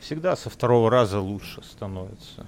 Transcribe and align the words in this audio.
Всегда 0.00 0.36
со 0.36 0.50
второго 0.50 0.90
раза 0.90 1.20
лучше 1.20 1.62
становится. 1.62 2.46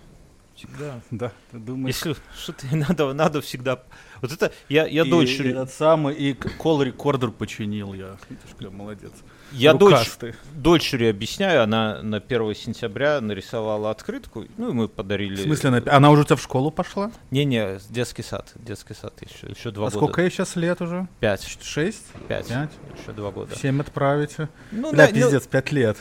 Всегда, 0.54 1.00
да. 1.10 1.32
Ты 1.50 1.58
думаешь... 1.58 1.96
Если 1.96 2.16
что-то 2.36 2.66
надо, 2.72 3.12
надо 3.12 3.40
всегда... 3.40 3.82
Вот 4.20 4.32
это 4.32 4.52
я, 4.68 4.86
я 4.86 5.04
и, 5.04 5.10
дольше... 5.10 5.44
И 5.44 5.50
этот 5.50 5.72
самый, 5.72 6.14
и 6.14 6.34
кол-рекордер 6.34 7.30
починил 7.30 7.94
я. 7.94 8.16
Видишь, 8.28 8.72
молодец. 8.72 9.12
Я 9.50 9.72
Рукастый. 9.72 10.34
дочери 10.54 11.06
объясняю, 11.06 11.62
она 11.62 12.00
на 12.02 12.18
1 12.18 12.54
сентября 12.54 13.20
нарисовала 13.20 13.90
открытку, 13.90 14.46
ну 14.56 14.70
и 14.70 14.72
мы 14.72 14.88
подарили... 14.88 15.36
В 15.36 15.40
смысле, 15.40 15.70
она, 15.70 15.82
она 15.86 16.10
уже 16.10 16.22
у 16.22 16.24
тебя 16.24 16.36
в 16.36 16.42
школу 16.42 16.70
пошла? 16.70 17.10
Не-не, 17.30 17.80
детский 17.90 18.22
сад, 18.22 18.52
детский 18.54 18.94
сад 18.94 19.14
еще, 19.20 19.48
еще 19.48 19.70
два 19.72 19.88
а 19.88 19.90
года. 19.90 19.96
сколько 19.96 20.22
ей 20.22 20.30
сейчас 20.30 20.54
лет 20.56 20.80
уже? 20.80 21.08
Пять. 21.20 21.44
Шесть? 21.62 22.06
Пять. 22.28 22.48
Пять? 22.48 22.70
Еще 23.00 23.12
два 23.12 23.30
года. 23.30 23.56
Семь 23.56 23.80
отправите. 23.80 24.48
Ну, 24.70 24.92
Бля, 24.92 25.06
да, 25.06 25.12
ну, 25.12 25.20
пиздец, 25.20 25.46
пять 25.46 25.72
лет. 25.72 25.98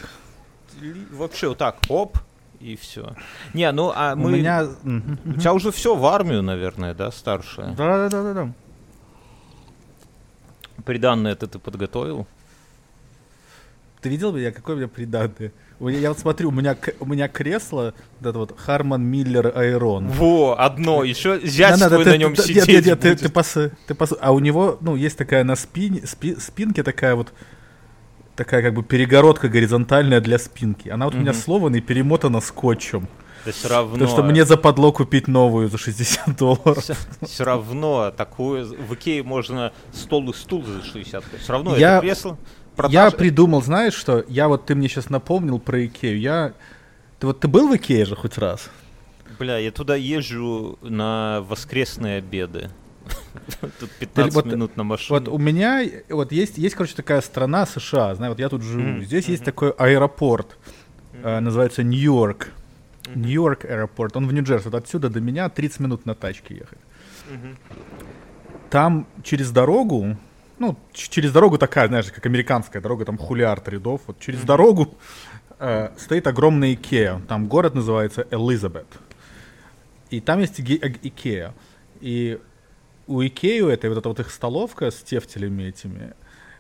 Вообще 1.12 1.50
вот 1.50 1.58
так, 1.58 1.78
оп, 1.90 2.18
и 2.60 2.76
все. 2.76 3.16
Не, 3.54 3.72
ну 3.72 3.92
а 3.96 4.16
мы... 4.16 4.26
У 4.26 4.30
меня... 4.36 4.66
У 5.26 5.34
тебя 5.34 5.54
уже 5.54 5.72
все 5.72 5.96
в 5.96 6.06
армию, 6.06 6.42
наверное, 6.44 6.94
да, 6.94 7.12
старшая? 7.12 7.74
Да-да-да-да. 7.76 8.52
Приданное 10.86 11.34
это 11.34 11.48
ты 11.48 11.60
подготовил? 11.60 12.28
Ты 14.02 14.10
видел 14.10 14.32
меня, 14.32 14.52
какой 14.52 14.76
у 14.76 14.78
меня 14.80 14.88
меня- 15.88 16.00
Я 16.00 16.10
вот 16.10 16.20
смотрю, 16.20 16.50
у 16.50 16.52
меня, 16.52 16.76
у 17.00 17.06
меня 17.06 17.28
кресло, 17.28 17.94
вот 18.20 18.30
это 18.30 18.38
вот 18.40 18.60
Харман 18.60 19.04
Миллер 19.04 19.56
Айрон. 19.56 20.08
Во, 20.08 20.56
одно, 20.60 21.04
еще 21.04 21.40
зять 21.46 21.80
Да, 21.80 21.90
да, 21.90 21.96
твой 21.96 22.06
ты- 22.06 22.12
на 22.12 22.18
нем 22.18 22.36
ты- 22.36 22.42
сидеть 22.44 22.68
Нет, 22.68 22.68
нет, 22.68 22.86
нет, 22.86 23.00
ты, 23.00 23.10
будет. 23.10 23.20
ты 23.22 23.28
пос- 23.40 23.72
ты 23.88 23.94
пос- 23.94 24.18
А 24.20 24.32
у 24.32 24.40
него, 24.40 24.78
ну, 24.82 24.96
есть 24.96 25.18
такая 25.18 25.44
на 25.44 25.56
спине, 25.56 26.02
спи- 26.08 26.36
спинке 26.40 26.82
такая 26.84 27.14
вот, 27.16 27.32
такая 28.44 28.64
как 28.64 28.74
бы 28.74 28.82
перегородка 28.82 29.50
горизонтальная 29.50 30.20
для 30.20 30.40
спинки. 30.40 30.90
Она 30.90 31.06
вот 31.06 31.14
у 31.14 31.18
меня 31.20 31.34
сломана 31.34 31.76
и 31.76 31.82
перемотана 31.82 32.42
скотчем. 32.42 33.08
Да 33.46 33.52
все 33.52 33.70
равно. 33.70 33.94
Потому 33.94 34.10
что 34.10 34.24
мне 34.24 34.46
западло 34.46 34.92
купить 34.92 35.28
новую 35.28 35.68
за 35.70 35.78
60 35.78 36.36
долларов. 36.38 36.84
Все 37.22 37.44
равно 37.44 38.12
такое 38.12 38.66
в 38.66 38.94
Икее 38.96 39.22
можно 39.24 39.72
стол 39.94 40.32
и 40.32 40.34
стул 40.34 40.64
за 40.64 40.84
60. 40.84 41.24
Все 41.40 41.52
равно 41.52 41.76
Я- 41.78 41.98
это 41.98 42.02
кресло. 42.02 42.38
Я 42.90 43.06
продаж- 43.06 43.16
придумал, 43.16 43.62
знаешь 43.62 43.94
что? 43.94 44.24
Я 44.28 44.48
вот, 44.48 44.66
ты 44.66 44.74
мне 44.74 44.88
сейчас 44.88 45.10
напомнил 45.10 45.60
про 45.60 45.86
Икею. 45.86 46.20
Я... 46.20 46.54
Ты 47.20 47.28
вот 47.28 47.40
ты 47.40 47.48
был 47.48 47.68
в 47.68 47.76
Икее 47.76 48.06
же 48.06 48.16
хоть 48.16 48.40
раз? 48.40 48.70
Бля, 49.38 49.58
я 49.58 49.72
туда 49.72 49.96
езжу 49.96 50.80
на 50.82 51.42
воскресные 51.48 52.18
обеды. 52.18 52.70
Тут 53.80 53.90
15 54.00 54.34
вот- 54.36 54.46
минут 54.46 54.78
на 54.78 54.84
машине. 54.84 55.20
Вот 55.20 55.28
у 55.28 55.38
меня 55.38 55.82
вот 56.10 56.32
есть, 56.32 56.58
есть, 56.58 56.76
короче, 56.76 56.96
такая 56.96 57.22
страна 57.22 57.66
США, 57.66 58.16
знаю, 58.16 58.32
вот 58.32 58.40
я 58.40 58.50
тут 58.50 58.62
живу. 58.62 58.82
Мгм, 58.82 59.04
Здесь 59.04 59.28
есть 59.28 59.42
мгм. 59.42 59.46
такой 59.46 59.70
аэропорт, 59.72 60.58
э, 61.24 61.40
называется 61.40 61.84
Нью-Йорк. 61.84 62.50
Мгм. 63.08 63.22
Нью-Йорк 63.22 63.66
аэропорт, 63.66 64.16
он 64.18 64.28
в 64.28 64.34
Нью-Джерси. 64.34 64.66
Вот 64.70 64.76
отсюда 64.76 65.10
до 65.10 65.20
меня 65.22 65.50
30 65.50 65.80
минут 65.80 66.06
на 66.06 66.16
тачке 66.16 66.56
ехать. 66.56 66.80
Мгм. 67.30 67.58
Там 68.70 69.08
через 69.24 69.52
дорогу, 69.52 70.18
ну, 70.60 70.78
ч- 70.94 71.10
через 71.10 71.32
дорогу 71.32 71.58
такая, 71.58 71.88
знаешь, 71.88 72.12
как 72.12 72.26
американская 72.26 72.82
дорога, 72.82 73.06
там 73.06 73.18
хулиард 73.18 73.68
рядов. 73.68 74.02
Вот 74.08 74.20
через 74.20 74.42
дорогу 74.42 74.96
э, 75.60 75.90
стоит 75.98 76.26
огромная 76.28 76.74
Икеа. 76.74 77.22
Там 77.28 77.48
город 77.48 77.76
называется 77.76 78.26
Элизабет. 78.32 78.88
И 80.10 80.20
там 80.22 80.40
есть 80.40 80.60
Икеа. 80.60 81.54
И 82.00 82.40
у 83.08 83.22
Икеи 83.22 83.62
у 83.62 83.68
этой 83.68 83.90
вот 83.90 83.98
эта 84.00 84.10
вот 84.10 84.20
их 84.20 84.32
столовка 84.32 84.92
с 84.92 84.96
тефтелями 85.02 85.64
этими 85.64 86.14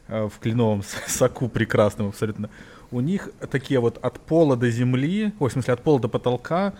э, 0.08 0.28
в 0.28 0.39
кленовом 0.39 0.84
соку 1.08 1.47
прекрасном 1.50 2.09
абсолютно. 2.09 2.50
У 2.92 3.00
них 3.00 3.30
такие 3.50 3.80
вот 3.80 3.97
от 4.02 4.20
пола 4.20 4.58
до 4.58 4.69
земли, 4.69 5.31
ой, 5.39 5.50
в 5.50 5.53
смысле 5.53 5.73
от 5.73 5.81
пола 5.81 6.00
до 6.00 6.08
потолка 6.09 6.73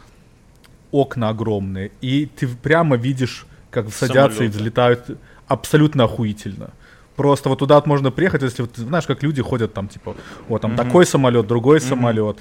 окна 0.92 1.30
огромные. 1.30 1.92
И 2.02 2.26
ты 2.26 2.48
прямо 2.48 2.98
видишь, 2.98 3.46
как 3.70 3.90
садятся 3.94 4.44
и 4.44 4.48
Самолеты. 4.48 4.58
взлетают 4.58 5.18
абсолютно 5.48 6.04
охуительно. 6.04 6.72
Просто 7.16 7.50
вот 7.50 7.60
туда 7.60 7.82
можно 7.86 8.12
приехать, 8.12 8.42
если 8.42 8.64
вот, 8.64 8.76
знаешь, 8.76 9.06
как 9.06 9.24
люди 9.24 9.42
ходят 9.42 9.74
там, 9.74 9.88
типа, 9.88 10.16
вот 10.50 10.62
там 10.62 10.72
Мгм. 10.72 10.78
такой 10.86 11.06
самолет, 11.06 11.48
другой 11.48 11.78
Мгм. 11.80 11.88
самолет. 11.88 12.38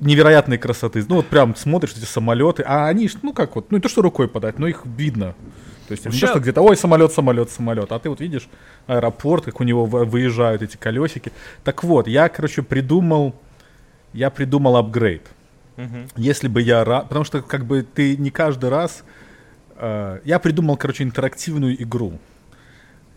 Невероятной 0.00 0.58
красоты. 0.58 1.04
Ну 1.08 1.16
вот 1.16 1.26
прям 1.26 1.56
смотришь 1.56 1.92
эти 1.96 2.04
самолеты, 2.04 2.62
а 2.66 2.86
они, 2.86 3.08
ну 3.22 3.32
как 3.32 3.54
вот, 3.56 3.70
ну 3.70 3.78
не 3.78 3.80
то 3.82 3.88
что 3.88 4.02
рукой 4.02 4.28
подать, 4.28 4.58
но 4.58 4.66
их 4.66 4.82
видно. 4.84 5.34
То 5.88 5.92
есть 5.92 6.04
не 6.04 6.10
Вообще- 6.10 6.26
то, 6.26 6.32
что 6.32 6.40
где-то, 6.40 6.62
ой, 6.62 6.76
самолет, 6.76 7.12
самолет, 7.12 7.50
самолет, 7.50 7.92
а 7.92 7.98
ты 7.98 8.08
вот 8.08 8.20
видишь 8.20 8.48
аэропорт, 8.86 9.44
как 9.44 9.60
у 9.60 9.64
него 9.64 9.84
вы- 9.84 10.04
выезжают 10.04 10.62
эти 10.62 10.76
колесики. 10.76 11.32
Так 11.62 11.84
вот, 11.84 12.08
я, 12.08 12.28
короче, 12.28 12.62
придумал, 12.62 13.34
я 14.12 14.30
придумал 14.30 14.76
апгрейд. 14.76 15.22
Мгм. 15.76 16.08
Если 16.16 16.48
бы 16.48 16.62
я... 16.62 16.84
Потому 16.84 17.24
что 17.24 17.42
как 17.42 17.64
бы 17.66 17.82
ты 17.82 18.16
не 18.16 18.30
каждый 18.30 18.70
раз... 18.70 19.04
э, 19.76 20.20
я 20.24 20.38
придумал, 20.38 20.76
короче, 20.76 21.02
интерактивную 21.02 21.82
игру. 21.82 22.12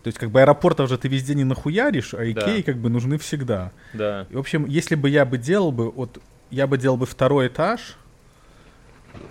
То 0.02 0.08
есть 0.08 0.18
как 0.18 0.30
бы 0.30 0.40
аэропортов 0.40 0.88
же 0.88 0.98
ты 0.98 1.08
везде 1.08 1.34
не 1.34 1.44
нахуяришь, 1.44 2.14
а 2.14 2.24
Икеи 2.24 2.62
как 2.62 2.76
бы 2.76 2.90
нужны 2.90 3.16
всегда. 3.18 3.72
Да. 3.94 4.26
И, 4.30 4.34
в 4.34 4.38
общем, 4.38 4.66
если 4.66 4.94
бы 4.94 5.08
я 5.08 5.24
бы 5.24 5.38
делал 5.38 5.72
бы... 5.72 5.90
Вот 5.90 6.18
я 6.50 6.66
бы 6.66 6.78
делал 6.78 6.96
бы 6.96 7.06
второй 7.06 7.48
этаж, 7.48 7.96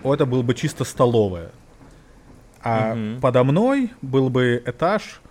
это 0.04 0.26
был 0.26 0.44
бы 0.44 0.54
чисто 0.54 0.84
столовая. 0.84 1.50
А 2.64 2.96
Мгм. 2.96 3.22
подо 3.22 3.44
мной 3.44 3.92
был 4.02 4.30
бы 4.30 4.62
этаж, 4.66 5.22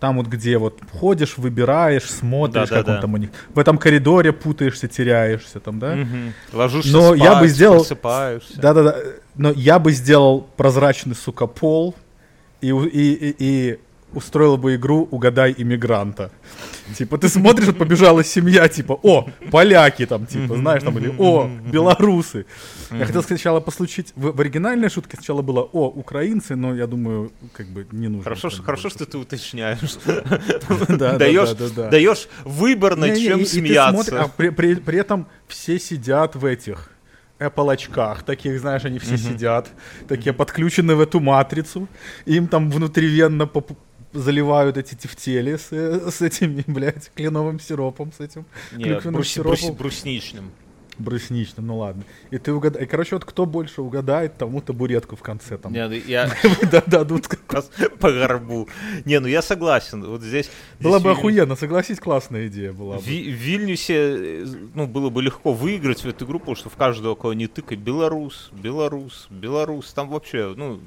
там 0.00 0.16
вот 0.16 0.26
где 0.26 0.58
вот 0.58 0.80
ходишь, 0.92 1.38
выбираешь, 1.38 2.10
смотришь, 2.10 2.68
как 2.68 2.78
Да-да-да. 2.78 2.94
он 2.96 3.00
там 3.02 3.14
у 3.14 3.16
них. 3.18 3.30
В 3.54 3.58
этом 3.58 3.78
коридоре 3.78 4.32
путаешься, 4.32 4.88
теряешься 4.88 5.60
там, 5.60 5.78
да? 5.78 5.94
Мгм. 5.94 6.32
Ложишься 6.52 6.92
Но 6.92 7.14
я 7.14 7.32
бы 7.34 7.36
спать, 7.46 7.50
сделал- 7.50 7.78
просыпаешься. 7.78 8.60
Да-да-да. 8.60 8.96
Но 9.36 9.52
я 9.52 9.78
бы 9.78 9.92
сделал 9.92 10.40
прозрачный, 10.56 11.14
сука, 11.14 11.46
пол 11.46 11.94
и, 12.60 12.68
и, 12.70 13.12
и, 13.30 13.36
и 13.38 13.78
устроил 14.14 14.56
бы 14.56 14.74
игру 14.74 15.08
«Угадай 15.10 15.54
иммигранта». 15.56 16.30
Типа, 16.96 17.16
ты 17.16 17.28
смотришь, 17.28 17.66
вот 17.66 17.78
побежала 17.78 18.24
семья, 18.24 18.68
типа, 18.68 18.98
о, 19.02 19.28
поляки 19.50 20.06
там, 20.06 20.26
типа, 20.26 20.56
знаешь, 20.56 20.82
там, 20.82 20.98
или 20.98 21.14
о, 21.18 21.48
белорусы. 21.72 22.46
Я 22.90 23.06
хотел 23.06 23.22
сначала 23.22 23.60
послушать, 23.60 24.12
в, 24.16 24.36
в 24.36 24.40
оригинальной 24.40 24.90
шутке 24.90 25.16
сначала 25.16 25.42
было 25.42 25.60
о, 25.60 25.88
украинцы, 25.88 26.56
но 26.56 26.74
я 26.74 26.86
думаю, 26.86 27.32
как 27.52 27.66
бы 27.68 27.86
не 27.92 28.08
нужно. 28.08 28.24
Хорошо, 28.24 28.50
что, 28.50 28.62
хорошо, 28.62 28.90
что 28.90 29.06
ты 29.06 29.18
уточняешь. 29.18 29.96
Да, 30.04 30.86
да, 30.88 31.18
даешь, 31.18 31.50
да, 31.50 31.54
да, 31.54 31.68
да. 31.76 31.90
даешь 31.90 32.28
выбор, 32.44 32.96
над 32.96 33.16
чем 33.16 33.46
смеяться. 33.46 34.22
а 34.22 34.28
при, 34.28 34.98
этом 34.98 35.26
все 35.48 35.78
сидят 35.78 36.36
в 36.36 36.44
этих 36.44 36.90
Apple 37.38 37.72
очках, 37.72 38.22
таких, 38.22 38.60
знаешь, 38.60 38.84
они 38.84 38.98
все 38.98 39.16
сидят, 39.16 39.68
такие 40.08 40.32
подключены 40.32 40.94
в 40.94 41.00
эту 41.00 41.20
матрицу, 41.20 41.88
им 42.24 42.46
там 42.46 42.70
внутривенно 42.70 43.46
поп- 43.46 43.78
заливают 44.12 44.76
эти 44.76 44.94
тефтели 44.94 45.56
с, 45.56 45.70
с 45.72 46.20
этими, 46.22 46.64
блядь, 46.70 47.10
кленовым 47.14 47.58
сиропом, 47.60 48.12
с 48.12 48.20
этим 48.20 48.44
Нет, 48.72 49.04
брус- 49.04 49.12
брус- 49.12 49.24
сиропом. 49.28 49.74
брусничным. 49.76 50.50
брусничным, 50.98 51.66
ну 51.66 51.78
ладно. 51.78 52.04
И 52.30 52.38
ты 52.38 52.52
угадай, 52.52 52.86
короче, 52.86 53.16
вот 53.16 53.24
кто 53.24 53.46
больше 53.46 53.80
угадает, 53.82 54.36
тому 54.36 54.60
табуретку 54.60 55.16
в 55.16 55.22
конце 55.22 55.56
там 55.58 55.72
Не, 55.72 55.88
ну 55.88 55.94
я 55.94 56.30
да- 56.70 56.82
дадут. 56.86 57.26
раз 57.48 57.70
по 57.98 58.12
горбу. 58.12 58.68
Не, 59.04 59.18
ну 59.20 59.26
я 59.26 59.40
согласен. 59.42 60.04
Вот 60.04 60.22
здесь... 60.22 60.50
Была 60.80 60.98
здесь 60.98 61.04
бы 61.04 61.10
охуенно, 61.12 61.56
согласись, 61.56 61.98
классная 61.98 62.46
идея 62.48 62.72
была 62.72 62.96
бы. 62.96 63.00
В 63.02 63.06
Ви- 63.06 63.32
в 63.32 63.36
Вильнюсе 63.36 63.94
э, 63.94 64.46
ну, 64.74 64.86
было 64.86 65.08
бы 65.10 65.22
легко 65.22 65.52
выиграть 65.54 66.04
в 66.04 66.08
эту 66.08 66.24
игру, 66.26 66.38
потому 66.38 66.56
что 66.56 66.68
в 66.68 66.76
каждого, 66.76 67.14
кого 67.14 67.32
не 67.34 67.46
тыкай, 67.46 67.76
белорус, 67.78 68.50
белорус, 68.52 69.26
белорус, 69.30 69.92
там 69.94 70.08
вообще, 70.10 70.52
ну, 70.56 70.78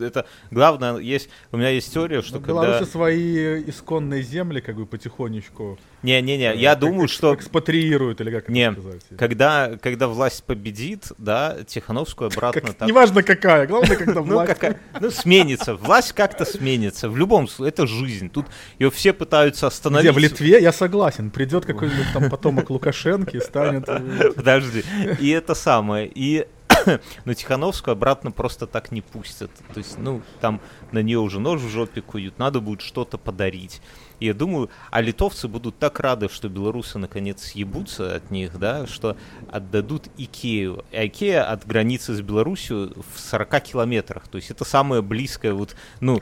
это 0.00 0.26
главное, 0.50 0.96
есть, 0.98 1.28
у 1.52 1.56
меня 1.56 1.70
есть 1.70 1.92
теория, 1.92 2.22
что 2.22 2.38
когда... 2.38 2.52
Беларуси 2.64 2.88
свои 2.90 3.62
исконные 3.68 4.22
земли 4.22 4.60
как 4.60 4.76
бы 4.76 4.86
потихонечку 4.86 5.78
Не-не-не, 6.02 6.54
я 6.56 6.70
как 6.70 6.80
думаю, 6.80 7.08
что 7.08 7.34
экспатриируют 7.34 8.20
или 8.20 8.30
как 8.30 8.48
Не, 8.48 8.70
это 8.70 8.80
сказать. 8.80 9.02
когда, 9.18 9.76
когда 9.82 10.08
власть 10.08 10.44
победит, 10.44 11.06
да, 11.18 11.56
Тихановскую 11.66 12.30
обратно 12.30 12.60
Как- 12.60 12.74
так... 12.74 12.88
Неважно 12.88 13.22
какая, 13.22 13.66
главное, 13.66 13.96
когда 13.96 14.14
Ну, 14.28 14.34
власть. 14.34 14.52
какая, 14.52 14.80
ну, 15.00 15.10
сменится. 15.10 15.74
Власть 15.74 16.12
как-то 16.12 16.44
сменится. 16.44 17.08
В 17.08 17.16
любом 17.16 17.48
случае, 17.48 17.68
это 17.70 17.86
жизнь. 17.86 18.28
Тут 18.30 18.46
ее 18.78 18.90
все 18.90 19.12
пытаются 19.12 19.66
Где, 19.66 19.74
остановить. 19.74 20.14
в 20.14 20.18
Литве, 20.18 20.60
я 20.60 20.72
согласин, 20.72 21.30
придет 21.30 21.64
какой-нибудь 21.66 22.06
там 22.12 22.30
потомок 22.30 22.70
Лукашенко 22.70 23.36
и 23.36 23.40
станет... 23.40 23.84
э, 23.88 24.32
Подожди. 24.34 24.84
И 25.20 25.30
это 25.30 25.54
самое. 25.54 26.10
И 26.14 26.46
но 27.24 27.34
Тихановскую 27.34 27.92
обратно 27.92 28.30
просто 28.30 28.66
так 28.66 28.92
не 28.92 29.00
пустят. 29.00 29.50
То 29.72 29.78
есть, 29.78 29.98
ну, 29.98 30.22
там 30.40 30.60
на 30.92 31.02
нее 31.02 31.18
уже 31.18 31.40
нож 31.40 31.60
в 31.60 31.68
жопе 31.68 32.00
куют, 32.00 32.38
надо 32.38 32.60
будет 32.60 32.80
что-то 32.80 33.18
подарить. 33.18 33.80
И 34.20 34.26
я 34.26 34.34
думаю, 34.34 34.68
а 34.90 35.00
литовцы 35.00 35.46
будут 35.48 35.78
так 35.78 36.00
рады, 36.00 36.28
что 36.28 36.48
белорусы 36.48 36.98
наконец 36.98 37.42
съебутся 37.42 38.16
от 38.16 38.30
них, 38.30 38.58
да, 38.58 38.86
что 38.86 39.16
отдадут 39.50 40.08
Икею. 40.16 40.84
А 40.92 41.06
Икея 41.06 41.50
от 41.50 41.66
границы 41.66 42.14
с 42.14 42.20
Беларусью 42.20 42.92
в 43.14 43.20
40 43.20 43.60
километрах. 43.60 44.28
То 44.28 44.36
есть 44.36 44.50
это 44.50 44.64
самое 44.64 45.02
близкое 45.02 45.52
вот, 45.52 45.76
ну, 46.00 46.20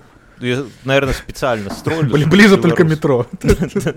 наверное, 0.85 1.15
специально 1.15 1.71
строили. 1.71 2.25
Ближе 2.25 2.57
только 2.57 2.85
метро. 2.85 3.27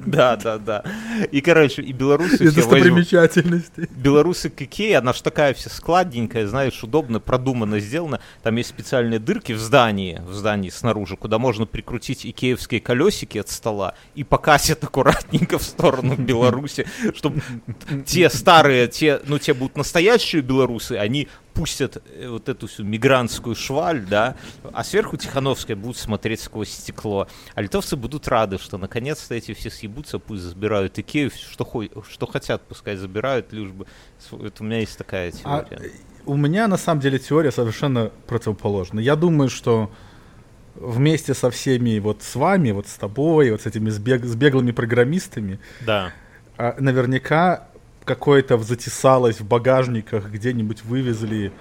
Да, 0.05 0.35
да, 0.37 0.57
да. 0.57 0.83
И, 1.31 1.41
короче, 1.41 1.81
и 1.81 1.93
белорусы 1.93 2.35
все 2.35 2.51
достопримечательности. 2.51 3.87
Белорусы 3.91 4.49
к 4.49 4.61
Икее, 4.61 4.97
она 4.97 5.13
ж 5.13 5.21
такая 5.21 5.53
вся 5.53 5.69
складненькая, 5.69 6.47
знаешь, 6.47 6.83
удобно, 6.83 7.19
продуманно 7.19 7.79
сделана. 7.79 8.19
Там 8.43 8.55
есть 8.55 8.69
специальные 8.69 9.19
дырки 9.19 9.53
в 9.53 9.59
здании, 9.59 10.21
в 10.25 10.33
здании 10.33 10.69
снаружи, 10.69 11.15
куда 11.15 11.37
можно 11.37 11.65
прикрутить 11.65 12.25
икеевские 12.25 12.81
колесики 12.81 13.37
от 13.37 13.49
стола 13.49 13.93
и 14.15 14.23
покасить 14.23 14.81
аккуратненько 14.81 15.57
в 15.57 15.63
сторону 15.63 16.15
Беларуси, 16.15 16.85
чтобы 17.15 17.41
те 18.05 18.29
старые, 18.29 18.87
те, 18.87 19.21
ну, 19.25 19.39
те 19.39 19.53
будут 19.53 19.77
настоящие 19.77 20.41
белорусы, 20.41 20.93
они 20.93 21.27
пустят 21.59 22.01
э, 22.15 22.29
вот 22.29 22.47
эту 22.47 22.67
всю 22.67 22.85
мигрантскую 22.85 23.53
шваль, 23.53 24.05
да, 24.05 24.35
а 24.71 24.83
сверху 24.85 25.17
Тихановская 25.17 25.75
будут 25.75 25.97
смотреть 25.97 26.39
сквозь 26.39 26.69
стекло. 26.69 27.27
А 27.53 27.61
литовцы 27.61 27.97
будут 27.97 28.29
рады, 28.29 28.57
что 28.57 28.77
наконец-то 28.77 29.35
эти 29.35 29.53
все 29.53 29.69
съебутся, 29.69 30.19
пусть 30.19 30.43
забирают 30.43 30.97
Икею, 30.97 31.31
что, 31.31 31.69
что 32.09 32.27
хотят, 32.27 32.61
пускай 32.61 32.95
забирают, 32.95 33.51
лишь 33.51 33.71
бы... 33.71 33.85
Это 34.31 34.63
у 34.63 34.65
меня 34.65 34.79
есть 34.79 34.97
такая 34.97 35.33
а, 35.43 35.65
теория. 35.65 35.91
А, 36.25 36.29
у 36.31 36.37
меня, 36.37 36.67
на 36.69 36.77
самом 36.77 37.01
деле, 37.01 37.19
теория 37.19 37.51
совершенно 37.51 38.11
противоположна. 38.25 39.01
Я 39.01 39.17
думаю, 39.17 39.49
что 39.49 39.91
вместе 40.75 41.33
со 41.33 41.49
всеми, 41.49 41.99
вот 41.99 42.23
с 42.23 42.35
вами, 42.35 42.71
вот 42.71 42.87
с 42.87 42.93
тобой, 42.93 43.51
вот 43.51 43.63
с 43.63 43.65
этими 43.65 43.89
сбег, 43.89 44.23
с 44.23 44.35
беглыми 44.35 44.71
программистами, 44.71 45.59
да. 45.85 46.13
А, 46.57 46.75
наверняка 46.79 47.68
какое-то 48.09 48.57
затесалось 48.57 49.39
в 49.39 49.45
багажниках, 49.45 50.31
где-нибудь 50.31 50.83
вывезли 50.83 51.51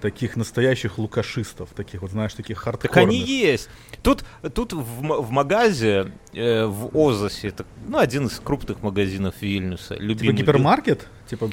таких 0.00 0.36
настоящих 0.36 0.96
лукашистов, 0.96 1.68
таких 1.76 2.00
вот, 2.00 2.10
знаешь, 2.12 2.32
таких 2.32 2.56
хардкорных. 2.56 2.94
Так 2.94 3.02
они 3.02 3.18
есть. 3.18 3.68
Тут, 4.02 4.24
тут 4.54 4.72
в, 4.72 5.22
в 5.22 5.30
магазе, 5.30 6.12
э, 6.32 6.64
в 6.64 6.96
Озасе, 6.96 7.48
это 7.48 7.66
ну, 7.86 7.98
один 7.98 8.26
из 8.26 8.40
крупных 8.40 8.82
магазинов 8.82 9.34
Вильнюса. 9.42 9.94
Любимый. 9.96 10.34
Типа 10.34 10.46
гипермаркет? 10.46 11.08
Типа... 11.32 11.48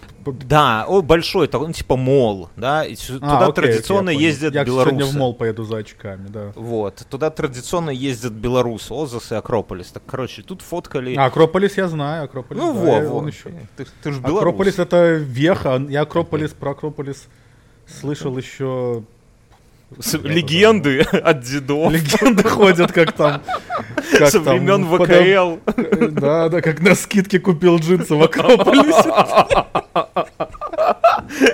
Да, 0.46 0.86
о, 0.90 1.02
большой, 1.02 1.48
такой, 1.48 1.68
ну, 1.68 1.74
типа 1.74 1.96
мол, 1.96 2.50
да, 2.58 2.84
и 2.86 2.96
а, 2.96 2.98
туда 3.14 3.46
окей, 3.46 3.54
традиционно 3.54 4.12
окей, 4.12 4.24
ездят 4.24 4.54
я, 4.54 4.66
белорусы. 4.66 4.96
Я 4.96 5.00
сегодня 5.00 5.18
в 5.18 5.18
мол 5.18 5.34
поеду 5.34 5.64
за 5.64 5.78
очками, 5.78 6.28
да. 6.28 6.52
Вот, 6.56 7.06
туда 7.10 7.30
традиционно 7.30 7.92
ездят 7.92 8.34
белорусы, 8.34 8.94
Озас 8.94 9.32
и 9.32 9.36
Акрополис. 9.36 9.88
Так, 9.88 10.04
короче, 10.06 10.42
тут 10.42 10.62
фоткали... 10.62 11.16
А, 11.16 11.26
Акрополис 11.28 11.78
я 11.78 11.88
знаю, 11.88 12.26
Акрополис, 12.26 12.62
Ну, 12.62 12.74
да, 12.74 12.80
во, 12.80 13.22
во. 13.22 13.28
Еще. 13.28 13.54
Ты, 13.78 13.86
ты 14.04 14.12
же 14.12 14.20
белорус. 14.20 14.40
Акрополис 14.40 14.80
это 14.80 15.14
веха, 15.14 15.82
я 15.88 16.02
Акрополис, 16.02 16.52
про 16.52 16.72
Акрополис 16.72 17.30
слышал 17.88 18.38
еще 18.38 19.04
легенды 20.24 21.02
от 21.02 21.42
дедов. 21.42 21.92
Легенды 21.92 22.44
ходят, 22.44 22.92
как 22.92 23.12
там. 23.14 23.42
Как 24.18 24.30
Со 24.30 24.40
времен 24.40 24.86
ВКЛ. 24.86 25.58
Да, 26.12 26.50
да, 26.50 26.62
как 26.62 26.82
на 26.82 26.96
скидке 26.96 27.40
купил 27.40 27.78
джинсы 27.78 28.16
в 28.16 28.24
Акрополисе. 28.24 29.12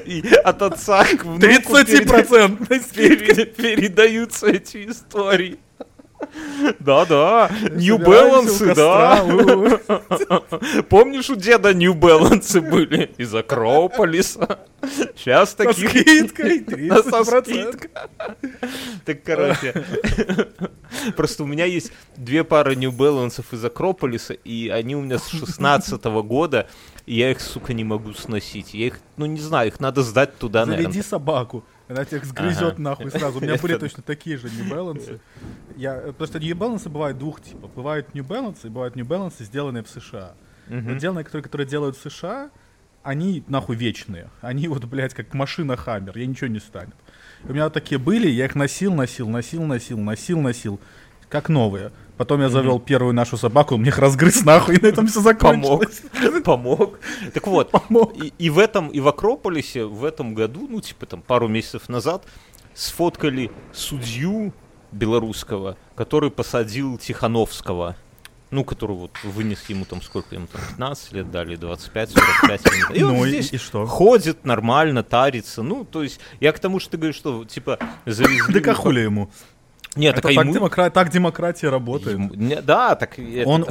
И 0.05 0.23
от 0.43 0.61
отца 0.61 1.03
к 1.05 1.25
внуку 1.25 1.73
30% 1.77 3.55
передаются 3.55 4.47
эти 4.47 4.89
истории. 4.89 5.59
Да-да, 6.79 7.49
New 7.71 7.97
Balance, 7.97 8.73
да. 8.73 9.23
Помнишь, 10.89 11.29
у 11.29 11.35
деда 11.35 11.73
New 11.73 11.93
Balance 11.93 12.61
были 12.61 13.11
из 13.17 13.33
Акрополиса? 13.33 14.59
Сейчас 15.15 15.53
таких... 15.55 15.91
Со 15.91 15.99
скидкой 15.99 16.59
30%. 16.59 17.89
Так, 19.05 19.23
короче, 19.23 19.85
просто 21.15 21.43
у 21.43 21.47
меня 21.47 21.65
есть 21.65 21.91
две 22.15 22.43
пары 22.43 22.75
New 22.75 22.91
Balance 22.91 23.43
из 23.51 23.65
Акрополиса, 23.65 24.33
и 24.33 24.69
они 24.69 24.95
у 24.95 25.01
меня 25.01 25.17
с 25.17 25.27
16 25.27 26.03
года, 26.03 26.67
и 27.05 27.15
я 27.15 27.31
их, 27.31 27.41
сука, 27.41 27.73
не 27.73 27.83
могу 27.83 28.13
сносить. 28.13 28.73
Я 28.73 28.87
их, 28.87 28.99
ну, 29.17 29.25
не 29.25 29.39
знаю, 29.39 29.67
их 29.67 29.79
надо 29.79 30.01
сдать 30.01 30.37
туда, 30.37 30.65
наверное. 30.65 30.91
Заведи 30.91 31.07
собаку. 31.07 31.63
Она 31.87 32.03
тех 32.03 32.25
сгрызет 32.25 32.73
ага. 32.73 32.81
нахуй 32.81 33.11
сразу. 33.11 33.37
У 33.37 33.41
меня 33.41 33.57
были 33.57 33.77
точно 33.77 34.01
такие 34.01 34.37
же 34.37 34.47
New 34.47 34.65
Balance. 34.65 35.19
Я, 35.75 35.95
потому 35.95 36.27
что 36.27 36.39
New 36.39 36.55
Balance 36.55 36.89
бывают 36.89 37.17
двух 37.17 37.41
типов. 37.41 37.71
Бывают 37.73 38.13
New 38.15 38.23
Balance 38.23 38.59
и 38.63 38.69
бывают 38.69 38.95
New 38.95 39.05
Balance, 39.05 39.35
сделанные 39.39 39.83
в 39.83 39.89
США. 39.89 40.33
Uh-huh. 40.67 40.81
Но 40.81 40.97
сделанные, 40.97 41.23
которые, 41.23 41.43
которые 41.43 41.67
делают 41.67 41.95
в 41.95 42.09
США, 42.09 42.49
они 43.03 43.43
нахуй 43.47 43.75
вечные. 43.75 44.29
Они 44.41 44.67
вот, 44.67 44.83
блядь, 44.85 45.13
как 45.13 45.33
машина 45.35 45.77
Хаммер. 45.77 46.17
Я 46.17 46.25
ничего 46.25 46.47
не 46.47 46.59
станет. 46.59 46.95
У 47.43 47.53
меня 47.53 47.65
вот 47.65 47.73
такие 47.73 47.99
были, 47.99 48.27
я 48.27 48.45
их 48.45 48.55
носил, 48.55 48.93
носил, 48.93 49.29
носил, 49.29 49.61
носил, 49.61 49.99
носил, 49.99 50.41
носил. 50.41 50.79
Как 51.29 51.49
новые. 51.49 51.91
Потом 52.17 52.41
я 52.41 52.49
завел 52.49 52.77
mm-hmm. 52.77 52.85
первую 52.85 53.13
нашу 53.13 53.37
собаку, 53.37 53.75
он 53.75 53.81
мне 53.81 53.89
их 53.89 53.99
разгрыз 53.99 54.45
нахуй, 54.45 54.77
и 54.77 54.81
на 54.81 54.87
этом 54.87 55.07
все 55.07 55.19
закончилось. 55.19 56.01
Помог. 56.13 56.43
Помог. 56.43 56.99
Так 57.33 57.47
вот, 57.47 57.71
Помог. 57.71 58.15
И, 58.15 58.33
и 58.37 58.49
в 58.49 58.57
этом, 58.57 58.87
и 58.87 59.01
в 59.01 59.07
Акрополисе 59.07 59.85
в 59.85 60.05
этом 60.05 60.33
году, 60.33 60.67
ну, 60.69 60.79
типа 60.79 61.05
там 61.05 61.21
пару 61.21 61.47
месяцев 61.49 61.89
назад, 61.89 62.23
сфоткали 62.73 63.51
судью 63.73 64.53
белорусского, 64.91 65.77
который 65.95 66.31
посадил 66.31 66.97
Тихановского. 66.97 67.95
Ну, 68.51 68.63
который 68.63 68.95
вот 68.95 69.11
вынес 69.23 69.67
ему 69.69 69.85
там, 69.85 70.01
сколько 70.01 70.35
ему 70.35 70.47
там, 70.47 70.61
15 70.69 71.13
лет 71.13 71.31
дали, 71.31 71.55
25, 71.55 72.11
45 72.11 72.65
лет. 72.73 72.97
И 72.97 73.03
он 73.03 73.17
ну, 73.17 73.27
здесь 73.27 73.51
и, 73.51 73.55
и 73.55 73.59
что? 73.59 73.85
ходит 73.85 74.45
нормально, 74.45 75.03
тарится. 75.03 75.63
Ну, 75.63 75.83
то 75.83 76.03
есть, 76.03 76.21
я 76.39 76.53
к 76.53 76.59
тому, 76.59 76.79
что 76.79 76.91
ты 76.91 76.97
говоришь, 76.97 77.17
что, 77.17 77.43
типа, 77.43 77.79
завезли... 78.05 78.61
Да 78.61 78.73
хули 78.73 79.01
ему? 79.01 79.29
Нет, 79.95 80.17
это 80.17 80.23
так, 80.23 80.31
ему... 80.31 80.53
демокра... 80.53 80.89
так 80.89 81.09
демократия 81.09 81.69
работает. 81.69 82.17
Ему... 82.17 82.33
Не, 82.33 82.61
да, 82.61 82.95
так 82.95 83.17
это... 83.17 83.49
Он... 83.49 83.65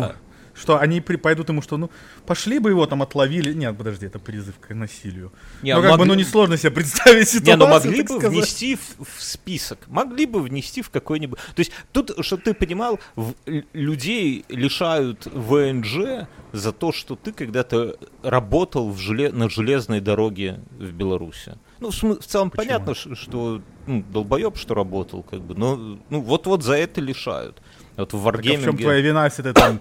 Что 0.56 0.78
они 0.78 1.00
при... 1.00 1.16
пойдут 1.16 1.48
ему, 1.48 1.62
что 1.62 1.76
ну 1.76 1.90
пошли 2.26 2.60
бы 2.60 2.70
его 2.70 2.86
там 2.86 3.02
отловили. 3.02 3.52
Нет, 3.52 3.76
подожди, 3.76 4.06
это 4.06 4.20
призыв 4.20 4.54
к 4.60 4.72
насилию. 4.72 5.32
Не, 5.62 5.74
ну 5.74 5.82
как 5.82 5.90
могли... 5.90 6.04
бы, 6.04 6.14
ну 6.14 6.20
несложно 6.20 6.56
себе 6.56 6.70
представить 6.70 7.28
ситуацию. 7.28 7.56
Не, 7.58 7.64
ну 7.64 7.68
могли 7.68 8.02
бы 8.02 8.18
сказать. 8.20 8.30
внести 8.30 8.76
в, 8.76 9.04
в 9.04 9.20
список, 9.20 9.80
могли 9.88 10.26
бы 10.26 10.40
внести 10.40 10.80
в 10.80 10.90
какой-нибудь. 10.90 11.40
То 11.56 11.60
есть 11.60 11.72
тут, 11.90 12.12
чтобы 12.20 12.42
ты 12.42 12.54
понимал, 12.54 13.00
в... 13.16 13.34
людей 13.72 14.44
лишают 14.48 15.26
ВНЖ 15.26 16.28
за 16.52 16.72
то, 16.72 16.92
что 16.92 17.16
ты 17.16 17.32
когда-то 17.32 17.96
работал 18.22 18.92
в 18.92 18.98
желе... 18.98 19.32
на 19.32 19.50
железной 19.50 19.98
дороге 19.98 20.60
в 20.78 20.92
Беларуси. 20.92 21.58
Ну, 21.80 21.90
в, 21.90 22.02
в 22.02 22.26
целом 22.26 22.50
Почему? 22.50 22.66
понятно, 22.66 22.94
что 22.94 23.62
ну, 23.86 24.04
долбоеб, 24.10 24.56
что 24.56 24.74
работал, 24.74 25.22
как 25.22 25.40
бы, 25.40 25.54
но 25.54 25.76
ну, 26.08 26.20
вот-вот 26.20 26.62
за 26.62 26.74
это 26.74 27.00
лишают. 27.00 27.60
Вот 27.96 28.12
в 28.12 28.26
Wargaming... 28.26 28.56
А 28.56 28.60
в 28.60 28.64
чем 28.64 28.78
твоя 28.78 29.00
вина, 29.00 29.24
если 29.24 29.42
ты 29.42 29.52
там 29.52 29.80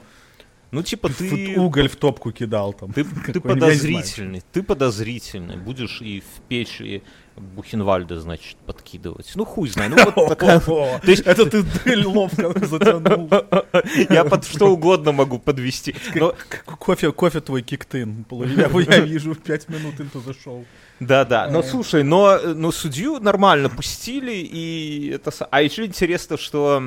ну, 0.74 0.82
типа, 0.82 1.08
ты... 1.08 1.54
Уголь 1.56 1.88
в 1.88 1.96
топку 1.96 2.32
кидал 2.32 2.74
там. 2.74 2.92
Ты, 2.92 3.04
ты 3.32 3.40
подозрительный, 3.40 4.42
ты 4.52 4.64
подозрительный. 4.64 5.56
Будешь 5.56 6.02
и 6.02 6.22
в 6.22 6.42
печь, 6.48 6.82
и 6.82 7.04
Бухенвальда, 7.36 8.20
значит, 8.20 8.58
подкидывать. 8.66 9.32
Ну, 9.36 9.46
хуй 9.46 9.70
знает. 9.70 9.94
Ну, 9.96 10.12
вот 10.16 10.30
такая... 10.30 10.58
Это 10.60 11.46
ты 11.46 12.08
ловко 12.08 12.66
затянул. 12.66 13.30
Я 14.10 14.26
под 14.26 14.46
что 14.46 14.72
угодно 14.72 15.12
могу 15.12 15.38
подвести. 15.38 15.96
Кофе, 16.80 17.12
кофе 17.12 17.40
твой 17.40 17.62
киктын. 17.62 18.26
Я 18.32 19.00
вижу, 19.00 19.36
в 19.36 19.40
пять 19.44 19.70
минут 19.70 20.00
into 20.00 20.26
the 20.26 20.36
show. 20.44 20.66
Да, 21.08 21.26
да. 21.26 21.48
Но 21.50 21.64
слушай, 21.64 22.04
но, 22.04 22.40
но 22.40 22.72
судью 22.72 23.20
нормально 23.20 23.70
пустили, 23.70 24.34
и 24.34 25.12
это. 25.16 25.32
А 25.50 25.62
еще 25.62 25.86
интересно, 25.86 26.38
что 26.38 26.82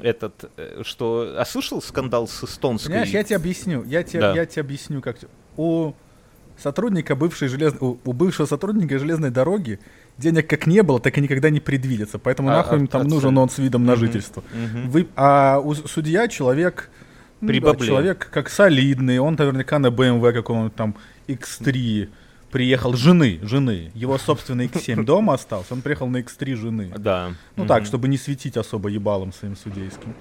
этот, 0.00 0.50
э, 0.56 0.82
что. 0.84 1.34
А 1.38 1.44
слышал 1.44 1.80
скандал 1.82 2.28
с 2.28 2.44
эстонской? 2.44 2.88
Понимаешь, 2.88 3.10
я 3.10 3.22
тебе 3.22 3.36
объясню. 3.36 3.84
Я 3.84 4.02
тебе, 4.02 4.20
да. 4.20 4.34
я 4.34 4.46
тебе 4.46 4.62
объясню, 4.62 5.00
как. 5.00 5.16
У 5.56 5.92
сотрудника 6.56 7.16
бывшей 7.16 7.48
железной, 7.48 7.80
у, 7.80 7.98
у 8.04 8.12
бывшего 8.12 8.46
сотрудника 8.46 8.98
железной 8.98 9.30
дороги 9.30 9.80
денег 10.18 10.48
как 10.48 10.66
не 10.66 10.82
было, 10.82 11.00
так 11.00 11.16
и 11.18 11.20
никогда 11.20 11.50
не 11.50 11.60
предвидится. 11.60 12.18
Поэтому 12.18 12.50
а, 12.50 12.56
нахуй 12.56 12.78
им 12.78 12.86
там 12.86 13.06
нужен 13.06 13.36
он 13.38 13.50
с 13.50 13.58
видом 13.58 13.84
на 13.84 13.96
жительство. 13.96 14.40
Угу. 14.40 14.90
Вы, 14.90 15.08
а 15.16 15.58
у 15.58 15.74
судья 15.74 16.28
человек, 16.28 16.90
При 17.40 17.60
человек 17.60 18.28
как 18.30 18.48
солидный, 18.48 19.18
он 19.18 19.34
наверняка 19.34 19.78
на 19.78 19.88
BMW 19.88 20.32
каком-нибудь 20.32 20.74
там 20.74 20.94
X3 21.28 22.08
приехал 22.52 22.92
жены, 22.94 23.40
жены. 23.42 23.90
Его 23.94 24.18
собственный 24.18 24.66
X7 24.66 25.02
дома 25.04 25.34
остался, 25.34 25.74
он 25.74 25.82
приехал 25.82 26.06
на 26.06 26.18
X3 26.18 26.54
жены. 26.54 26.92
Да. 26.96 27.32
Ну 27.56 27.66
так, 27.66 27.86
чтобы 27.86 28.06
не 28.08 28.18
светить 28.18 28.56
особо 28.56 28.88
ебалом 28.90 29.32
своим 29.32 29.56
судейским. 29.56 30.14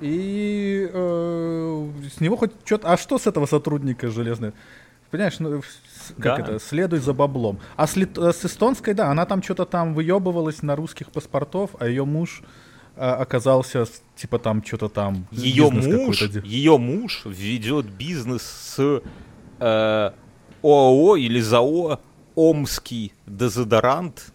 И 0.00 0.88
э, 0.92 1.90
с 2.16 2.20
него 2.20 2.36
хоть 2.36 2.50
что-то... 2.64 2.92
А 2.92 2.96
что 2.96 3.18
с 3.18 3.28
этого 3.28 3.46
сотрудника 3.46 4.10
железной? 4.10 4.52
Понимаешь, 5.12 5.38
ну, 5.38 5.62
как 6.18 6.38
да. 6.38 6.42
это, 6.42 6.58
следуй 6.58 6.98
за 6.98 7.12
баблом. 7.12 7.60
А 7.76 7.86
с, 7.86 7.96
э, 7.96 8.32
с 8.32 8.44
эстонской, 8.44 8.94
да, 8.94 9.10
она 9.10 9.26
там 9.26 9.42
что-то 9.42 9.64
там 9.64 9.94
выебывалась 9.94 10.62
на 10.62 10.74
русских 10.74 11.12
паспортов, 11.12 11.70
а 11.78 11.86
ее 11.86 12.04
муж 12.04 12.42
э, 12.96 13.00
оказался, 13.00 13.86
типа 14.16 14.40
там 14.40 14.64
что-то 14.64 14.88
там... 14.88 15.28
Ее 15.30 15.70
муж, 15.70 16.22
ее 16.22 16.78
муж 16.78 17.22
ведет 17.24 17.86
бизнес 17.86 18.42
с 18.42 19.02
э, 19.60 20.10
ОАО 20.62 21.16
или 21.16 21.40
ЗАО 21.40 22.00
Омский 22.34 23.12
дезодорант, 23.26 24.32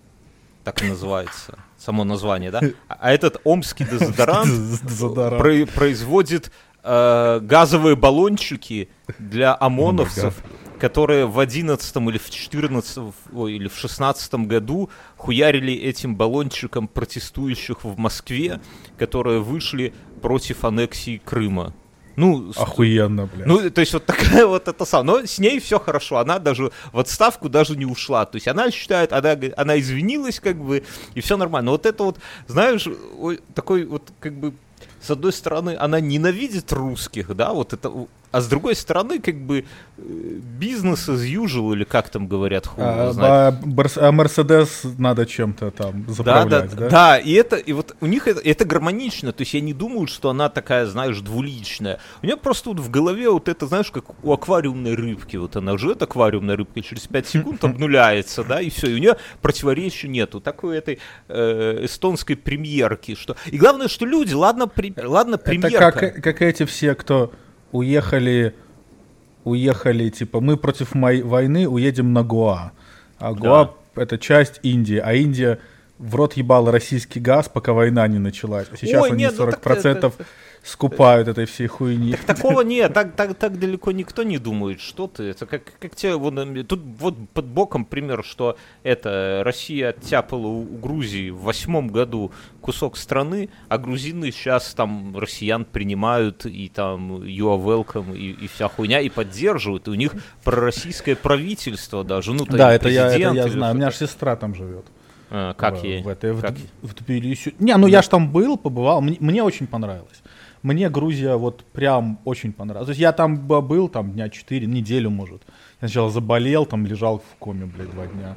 так 0.63 0.81
и 0.83 0.87
называется. 0.89 1.57
само 1.79 2.03
название, 2.03 2.51
да? 2.51 2.61
А 2.87 3.11
этот 3.11 3.39
омский 3.43 3.85
дезодорант 3.85 4.47
Дезодорант. 4.83 5.41
про- 5.41 5.65
производит 5.65 6.51
э, 6.83 7.39
газовые 7.41 7.95
баллончики 7.95 8.89
для 9.19 9.55
ОМОНовцев, 9.59 10.35
которые 10.79 11.25
в 11.25 11.39
11 11.39 11.95
или 12.09 12.17
в 12.17 12.29
14 12.29 13.13
ой, 13.33 13.53
или 13.53 13.67
в 13.67 13.75
16 13.75 14.33
году 14.45 14.89
хуярили 15.15 15.73
этим 15.73 16.15
баллончиком 16.15 16.87
протестующих 16.87 17.83
в 17.83 17.97
Москве, 17.97 18.59
которые 18.97 19.39
вышли 19.41 19.93
против 20.21 20.63
аннексии 20.65 21.21
Крыма. 21.23 21.73
Ну, 22.17 22.51
Охуенно, 22.55 23.27
блядь. 23.27 23.45
ну, 23.45 23.69
то 23.69 23.79
есть 23.79 23.93
вот 23.93 24.05
такая 24.05 24.47
вот 24.47 24.67
это 24.67 24.85
самое. 24.85 25.21
Но 25.21 25.25
с 25.27 25.37
ней 25.37 25.59
все 25.59 25.79
хорошо. 25.79 26.17
Она 26.17 26.39
даже 26.39 26.71
в 26.91 26.99
отставку 26.99 27.47
даже 27.47 27.77
не 27.77 27.85
ушла. 27.85 28.25
То 28.25 28.37
есть 28.37 28.47
она 28.47 28.71
считает, 28.71 29.13
она, 29.13 29.37
она 29.55 29.79
извинилась 29.79 30.39
как 30.39 30.57
бы, 30.57 30.83
и 31.13 31.21
все 31.21 31.37
нормально. 31.37 31.67
Но 31.67 31.71
вот 31.73 31.85
это 31.85 32.03
вот, 32.03 32.17
знаешь, 32.47 32.87
ой, 33.19 33.39
такой 33.53 33.85
вот 33.85 34.11
как 34.19 34.33
бы 34.33 34.53
с 34.99 35.11
одной 35.11 35.31
стороны, 35.31 35.75
она 35.79 35.99
ненавидит 35.99 36.73
русских, 36.73 37.35
да, 37.35 37.53
вот 37.53 37.73
это, 37.73 38.07
а 38.31 38.41
с 38.41 38.47
другой 38.47 38.75
стороны, 38.75 39.19
как 39.19 39.35
бы 39.39 39.65
э, 39.97 40.01
бизнес 40.01 41.07
as 41.09 41.25
usual, 41.25 41.73
или 41.73 41.83
как 41.83 42.09
там 42.09 42.27
говорят, 42.27 42.67
хуй 42.67 42.83
А, 42.83 43.11
знает. 43.13 43.55
а 43.97 44.07
а 44.07 44.11
Мерседес 44.11 44.81
надо 44.97 45.25
чем-то 45.25 45.71
там 45.71 46.03
Да, 46.03 46.07
да, 46.07 46.13
заправлять, 46.13 46.75
да? 46.75 46.89
да, 46.89 47.17
и 47.17 47.31
это, 47.33 47.55
и 47.55 47.73
вот 47.73 47.95
у 48.01 48.05
них 48.05 48.27
это, 48.27 48.39
это 48.41 48.65
гармонично, 48.65 49.31
то 49.31 49.41
есть 49.41 49.53
я 49.53 49.61
не 49.61 49.73
думаю, 49.73 50.07
что 50.07 50.29
она 50.29 50.49
такая, 50.49 50.85
знаешь, 50.85 51.19
двуличная. 51.19 51.99
У 52.21 52.25
нее 52.25 52.37
просто 52.37 52.69
вот 52.69 52.79
в 52.79 52.89
голове 52.89 53.29
вот 53.29 53.47
это, 53.47 53.65
знаешь, 53.67 53.91
как 53.91 54.23
у 54.23 54.33
аквариумной 54.33 54.95
рыбки, 54.95 55.37
вот 55.37 55.55
она 55.55 55.77
живет 55.77 56.01
аквариумная 56.01 56.55
рыбка, 56.57 56.79
и 56.79 56.83
через 56.83 57.07
5 57.07 57.27
секунд 57.37 57.63
обнуляется, 57.63 58.43
да, 58.43 58.61
и 58.61 58.69
все, 58.69 58.87
и 58.87 58.95
у 58.95 58.97
нее 58.97 59.15
противоречия 59.41 60.07
нету. 60.07 60.41
Такой 60.41 60.77
этой 60.77 60.99
э, 61.29 61.85
эстонской 61.85 62.35
премьерки, 62.35 63.15
что... 63.15 63.35
И 63.45 63.57
главное, 63.57 63.87
что 63.87 64.05
люди, 64.05 64.33
ладно, 64.33 64.67
при- 64.67 64.93
ладно 65.01 65.35
Это 65.35 65.43
премьерка. 65.45 65.91
как, 65.91 66.23
как 66.23 66.41
эти 66.41 66.65
все, 66.65 66.93
кто 66.95 67.31
уехали, 67.71 68.55
уехали, 69.43 70.09
типа, 70.09 70.41
мы 70.41 70.57
против 70.57 70.95
мой- 70.95 71.21
войны 71.21 71.67
уедем 71.67 72.13
на 72.13 72.23
Гоа. 72.23 72.71
А 73.19 73.33
Гоа 73.33 73.73
это 73.95 74.17
часть 74.17 74.59
Индии, 74.63 74.97
а 74.97 75.13
Индия 75.13 75.59
в 75.97 76.15
рот 76.15 76.33
ебала 76.33 76.71
российский 76.71 77.19
газ, 77.19 77.49
пока 77.49 77.73
война 77.73 78.07
не 78.07 78.19
началась. 78.19 78.67
Сейчас 78.79 79.03
Ой, 79.03 79.09
они 79.11 79.23
нет, 79.23 79.33
ну 79.37 79.45
так 79.45 79.59
40% 79.63 80.13
скупают 80.63 81.27
этой 81.27 81.45
всей 81.45 81.67
хуйни. 81.67 82.15
Такого 82.25 82.61
нет, 82.61 82.93
так, 82.93 83.15
так, 83.15 83.35
так 83.35 83.59
далеко 83.59 83.91
никто 83.91 84.23
не 84.23 84.37
думает, 84.37 84.79
что 84.79 85.07
ты. 85.07 85.23
Это 85.23 85.45
как, 85.45 85.73
как 85.79 85.95
тебе, 85.95 86.15
вот, 86.15 86.37
э, 86.37 86.63
тут 86.63 86.81
вот 86.99 87.15
под 87.33 87.45
боком 87.45 87.85
пример, 87.85 88.23
что 88.23 88.57
это 88.83 89.41
Россия 89.45 89.89
оттяпала 89.89 90.47
у, 90.47 90.61
у 90.61 90.77
Грузии 90.77 91.29
в 91.29 91.41
восьмом 91.41 91.87
году 91.87 92.31
кусок 92.61 92.97
страны, 92.97 93.49
а 93.69 93.77
грузины 93.77 94.31
сейчас 94.31 94.73
там 94.73 95.17
россиян 95.17 95.63
принимают 95.65 96.45
и 96.45 96.69
там 96.69 97.21
you 97.23 97.45
are 97.45 97.63
welcome 97.63 98.15
и, 98.17 98.31
и 98.31 98.47
вся 98.47 98.67
хуйня, 98.67 98.99
и 98.99 99.09
поддерживают, 99.09 99.87
и 99.87 99.91
у 99.91 99.95
них 99.95 100.13
пророссийское 100.43 101.15
правительство 101.15 102.03
даже, 102.03 102.33
ну, 102.33 102.45
Да, 102.45 102.73
это 102.73 102.89
я, 102.89 103.07
это 103.07 103.33
я 103.33 103.47
знаю. 103.47 103.73
У 103.73 103.77
меня 103.77 103.91
же 103.91 103.97
сестра 103.97 104.35
там 104.35 104.53
живет. 104.53 104.85
А, 105.29 105.53
как 105.53 105.79
в, 105.79 105.83
ей? 105.83 106.01
в, 106.01 106.07
этой, 106.07 106.31
в, 106.31 106.41
Как 106.41 106.57
ей? 106.57 106.69
в 106.81 106.93
Тбилиси. 106.93 107.53
Не, 107.59 107.75
ну 107.77 107.87
я 107.87 108.01
ж 108.01 108.07
там 108.07 108.31
был, 108.31 108.57
побывал. 108.57 109.01
Мне, 109.01 109.17
мне 109.19 109.43
очень 109.43 109.67
понравилось. 109.67 110.21
Мне 110.67 110.89
Грузия 110.89 111.35
вот 111.37 111.63
прям 111.63 112.19
очень 112.25 112.51
понравилась. 112.51 112.87
То 112.87 112.91
есть 112.91 112.99
я 112.99 113.13
там 113.13 113.37
был 113.37 113.87
там 113.87 114.11
дня 114.11 114.27
4, 114.27 114.67
неделю, 114.67 115.09
может. 115.09 115.41
Я 115.79 115.87
сначала 115.87 116.11
заболел, 116.11 116.65
там 116.65 116.85
лежал 116.85 117.19
в 117.19 117.35
коме, 117.39 117.65
блядь, 117.65 117.89
два 117.91 118.05
дня. 118.05 118.35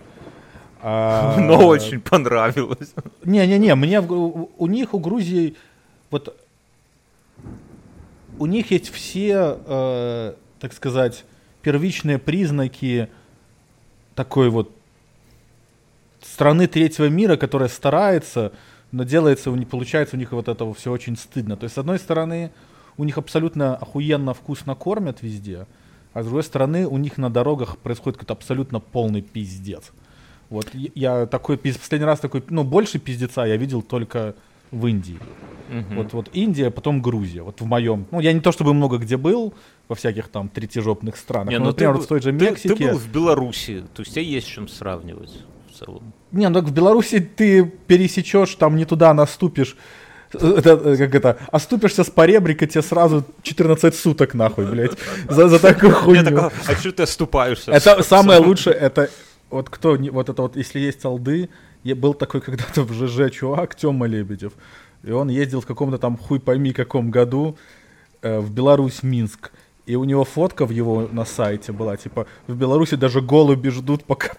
А, 0.80 1.36
Но 1.40 1.66
очень 1.66 2.00
понравилось. 2.00 2.94
Не-не-не, 3.24 3.74
мне 3.74 4.00
у 4.00 4.66
них, 4.68 4.94
у 4.94 5.00
Грузии, 5.00 5.56
вот 6.12 6.40
у 8.38 8.46
них 8.46 8.70
есть 8.70 8.92
все, 8.92 9.58
э, 9.66 10.34
так 10.60 10.72
сказать, 10.72 11.24
первичные 11.62 12.20
признаки 12.20 13.08
такой 14.14 14.50
вот 14.50 14.70
страны 16.22 16.68
третьего 16.68 17.08
мира, 17.08 17.36
которая 17.36 17.68
старается, 17.68 18.52
но 18.92 19.04
делается, 19.04 19.50
них, 19.56 19.68
получается 19.68 20.16
у 20.16 20.18
них 20.18 20.32
вот 20.32 20.48
этого 20.48 20.74
все 20.74 20.90
очень 20.90 21.16
стыдно. 21.16 21.56
То 21.56 21.64
есть, 21.64 21.74
с 21.74 21.78
одной 21.78 21.98
стороны, 21.98 22.50
у 22.96 23.04
них 23.04 23.18
абсолютно 23.18 23.76
охуенно 23.76 24.34
вкусно 24.34 24.74
кормят 24.74 25.22
везде, 25.22 25.66
а 26.12 26.22
с 26.22 26.24
другой 26.26 26.42
стороны, 26.42 26.86
у 26.86 26.98
них 26.98 27.18
на 27.18 27.30
дорогах 27.30 27.78
происходит 27.78 28.18
какой-то 28.18 28.34
абсолютно 28.34 28.80
полный 28.80 29.22
пиздец. 29.22 29.92
Вот 30.48 30.68
я- 30.74 31.26
такой 31.26 31.56
последний 31.56 32.04
раз 32.06 32.18
такой, 32.18 32.42
ну, 32.50 32.64
больше 32.64 32.98
пиздеца 32.98 33.44
я 33.44 33.56
видел 33.56 33.82
только 33.82 34.34
в 34.72 34.86
Индии. 34.86 35.18
Мгм. 35.68 35.96
Вот, 35.96 36.12
вот 36.12 36.30
Индия, 36.32 36.70
потом 36.70 37.00
Грузия. 37.00 37.42
Вот 37.42 37.60
в 37.60 37.64
моем. 37.66 38.06
Ну, 38.10 38.18
я 38.18 38.32
не 38.32 38.40
то 38.40 38.50
чтобы 38.50 38.74
много 38.74 38.98
где 38.98 39.16
был, 39.16 39.54
во 39.88 39.94
всяких 39.94 40.28
там 40.28 40.48
третижопных 40.48 41.16
странах. 41.16 41.50
Не, 41.50 41.58
ну, 41.58 41.66
ну 41.66 41.70
например, 41.70 41.92
ты 41.92 41.98
вот 41.98 42.06
в 42.06 42.08
той 42.08 42.20
же 42.20 42.32
был- 42.32 42.38
ты- 42.40 42.44
Мексике. 42.46 42.74
Ты, 42.74 42.90
был 42.90 42.98
в 42.98 43.08
Беларуси, 43.08 43.84
то 43.94 44.02
есть 44.02 44.14
тебе 44.14 44.24
есть 44.24 44.48
с 44.48 44.50
чем 44.50 44.66
сравнивать 44.68 45.44
целом. 45.84 46.12
Не, 46.32 46.48
ну 46.48 46.54
так 46.54 46.64
в 46.64 46.72
Беларуси 46.72 47.20
ты 47.20 47.64
пересечешь, 47.64 48.54
там 48.54 48.76
не 48.76 48.84
туда 48.84 49.14
наступишь. 49.14 49.76
Это, 50.32 50.70
э, 50.70 50.96
как 50.96 51.14
это, 51.14 51.38
оступишься 51.50 52.04
с 52.04 52.10
поребрика, 52.10 52.66
тебе 52.66 52.82
сразу 52.82 53.24
14 53.42 53.94
суток 53.94 54.34
нахуй, 54.34 54.66
блядь, 54.66 54.92
за, 55.28 55.48
за 55.48 55.58
такую 55.58 55.92
хуйню. 55.92 56.50
а 56.68 56.74
что 56.74 56.92
ты 56.92 57.02
оступаешься? 57.02 57.72
Это 57.72 58.02
самое 58.02 58.38
лучшее, 58.38 58.76
это 58.76 59.10
вот 59.50 59.68
кто, 59.68 59.96
вот 59.96 60.28
это 60.28 60.42
вот, 60.42 60.56
если 60.56 60.78
есть 60.78 61.04
алды, 61.04 61.48
был 61.84 62.14
такой 62.14 62.40
когда-то 62.40 62.82
в 62.82 62.92
ЖЖ 62.92 63.32
чувак, 63.32 63.74
Тёма 63.74 64.06
Лебедев, 64.06 64.52
и 65.02 65.10
он 65.10 65.30
ездил 65.30 65.60
в 65.60 65.66
каком-то 65.66 65.98
там 65.98 66.16
хуй 66.16 66.38
пойми 66.38 66.72
каком 66.72 67.10
году 67.10 67.56
э, 68.22 68.38
в 68.38 68.52
Беларусь, 68.52 69.02
Минск, 69.02 69.50
и 69.90 69.96
у 69.96 70.04
него 70.04 70.24
фотка 70.24 70.66
в 70.66 70.70
его 70.70 71.08
на 71.10 71.24
сайте 71.24 71.72
была, 71.72 71.96
типа, 71.96 72.28
в 72.46 72.54
Беларуси 72.54 72.94
даже 72.94 73.20
голуби 73.20 73.70
ждут, 73.70 74.04
пока... 74.04 74.36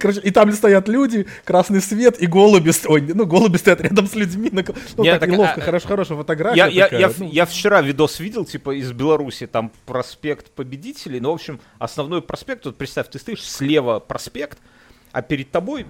Короче, 0.00 0.20
и 0.20 0.32
там 0.32 0.50
стоят 0.52 0.88
люди, 0.88 1.26
красный 1.44 1.80
свет, 1.80 2.20
и 2.20 2.26
голуби, 2.26 2.72
ой, 2.88 3.00
ну, 3.02 3.26
голуби 3.26 3.58
стоят 3.58 3.80
рядом 3.80 4.08
с 4.08 4.16
людьми, 4.16 4.50
на... 4.50 4.64
ну, 4.96 5.04
Не, 5.04 5.12
так, 5.12 5.20
так, 5.20 5.28
неловко, 5.28 5.60
а, 5.60 5.60
хорош, 5.60 5.84
хорошая 5.84 6.18
фотография 6.18 6.56
Я, 6.56 6.66
я, 6.66 6.88
я, 6.98 7.12
ну. 7.16 7.30
я 7.30 7.46
вчера 7.46 7.80
видос 7.80 8.18
видел, 8.18 8.44
типа, 8.44 8.76
из 8.76 8.90
Беларуси, 8.90 9.46
там 9.46 9.70
проспект 9.84 10.50
победителей, 10.50 11.20
ну, 11.20 11.30
в 11.30 11.34
общем, 11.34 11.60
основной 11.78 12.20
проспект, 12.20 12.64
вот 12.64 12.76
представь, 12.76 13.08
ты 13.08 13.20
стоишь 13.20 13.48
слева 13.48 14.00
проспект, 14.00 14.58
а 15.12 15.22
перед 15.22 15.52
тобой 15.52 15.86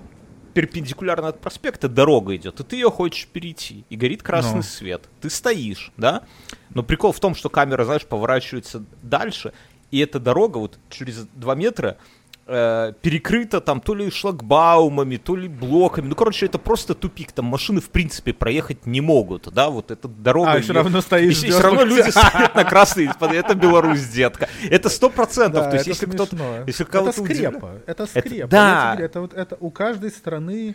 перпендикулярно 0.56 1.28
от 1.28 1.38
проспекта 1.38 1.86
дорога 1.86 2.34
идет, 2.34 2.60
и 2.60 2.64
ты 2.64 2.76
ее 2.76 2.90
хочешь 2.90 3.26
перейти, 3.26 3.84
и 3.90 3.96
горит 3.96 4.22
красный 4.22 4.56
Ну. 4.56 4.62
свет. 4.62 5.06
Ты 5.20 5.28
стоишь, 5.28 5.92
да? 5.98 6.22
Но 6.70 6.82
прикол 6.82 7.12
в 7.12 7.20
том, 7.20 7.34
что 7.34 7.50
камера, 7.50 7.84
знаешь, 7.84 8.06
поворачивается 8.06 8.82
дальше, 9.02 9.52
и 9.90 9.98
эта 9.98 10.18
дорога 10.18 10.56
вот 10.56 10.78
через 10.88 11.26
2 11.34 11.54
метра 11.56 11.98
э, 12.46 12.92
перекрыта 13.02 13.60
там 13.60 13.80
то 13.80 13.94
ли 13.94 14.10
шлагбаумами, 14.10 15.16
то 15.16 15.36
ли 15.36 15.48
блоками. 15.48 16.06
Ну, 16.06 16.14
короче, 16.14 16.46
это 16.46 16.58
просто 16.58 16.94
тупик. 16.94 17.32
Там 17.32 17.46
машины, 17.46 17.80
в 17.80 17.90
принципе, 17.90 18.32
проехать 18.32 18.86
не 18.86 19.00
могут, 19.00 19.52
да? 19.52 19.68
Вот 19.68 19.90
эта 19.90 20.08
дорога... 20.08 20.52
А, 20.52 20.60
всё 20.60 20.72
её- 20.72 20.82
равно 20.82 21.00
стоишь, 21.00 21.42
и, 21.42 21.48
и 21.48 21.50
все 21.50 21.60
равно 21.60 21.82
люди 21.84 22.10
стоят 22.10 22.54
на 22.54 22.64
красный. 22.64 23.08
Это 23.20 23.54
Беларусь, 23.54 24.04
детка. 24.08 24.48
Это 24.70 24.88
сто 24.88 25.10
процентов. 25.10 25.64
Да, 25.64 25.70
То 25.70 25.76
есть, 25.76 25.88
это 25.88 25.90
если 25.90 26.06
кто-то... 26.06 26.64
Если 26.66 26.84
это 26.84 26.92
кого-то 26.92 27.20
удивля- 27.20 27.48
скрепа. 27.50 27.72
Это 27.86 28.06
скрепа. 28.06 28.48
да. 28.48 28.96
Это, 28.98 29.20
вот, 29.20 29.34
это 29.34 29.56
у 29.60 29.70
каждой 29.70 30.10
страны 30.10 30.74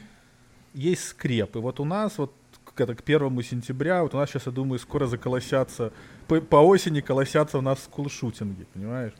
есть 0.73 1.07
скреп. 1.09 1.55
И 1.55 1.59
вот 1.59 1.79
у 1.79 1.85
нас 1.85 2.17
вот 2.17 2.33
к, 2.63 2.79
это, 2.79 2.95
к 2.95 3.03
первому 3.03 3.41
сентября, 3.41 4.03
вот 4.03 4.13
у 4.13 4.17
нас 4.17 4.29
сейчас, 4.29 4.45
я 4.45 4.51
думаю, 4.51 4.79
скоро 4.79 5.05
заколосятся, 5.05 5.91
по, 6.31 6.39
по 6.39 6.55
осени 6.55 7.01
колосятся 7.01 7.57
у 7.57 7.61
нас 7.61 7.83
скулшутинги, 7.83 8.65
понимаешь? 8.73 9.11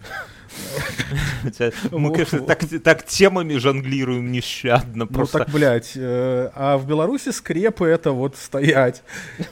Мы, 1.92 2.12
конечно, 2.12 2.40
так, 2.40 3.06
темами 3.06 3.58
жонглируем 3.58 4.32
нещадно. 4.32 5.06
Ну 5.06 5.08
Просто 5.08 5.40
так, 5.40 5.50
блядь, 5.50 5.92
э, 5.96 6.50
а 6.56 6.78
в 6.78 6.88
Беларуси 6.88 7.32
скрепы 7.32 7.88
это 7.88 8.12
вот 8.14 8.38
стоять. 8.38 9.04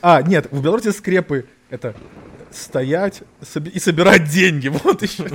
А, 0.02 0.22
нет, 0.22 0.48
в 0.52 0.64
Беларуси 0.64 0.92
скрепы 0.92 1.48
это 1.70 1.96
стоять 2.52 3.24
и 3.74 3.80
собирать 3.80 4.30
деньги. 4.30 4.70
Вот 4.84 5.02
еще. 5.02 5.28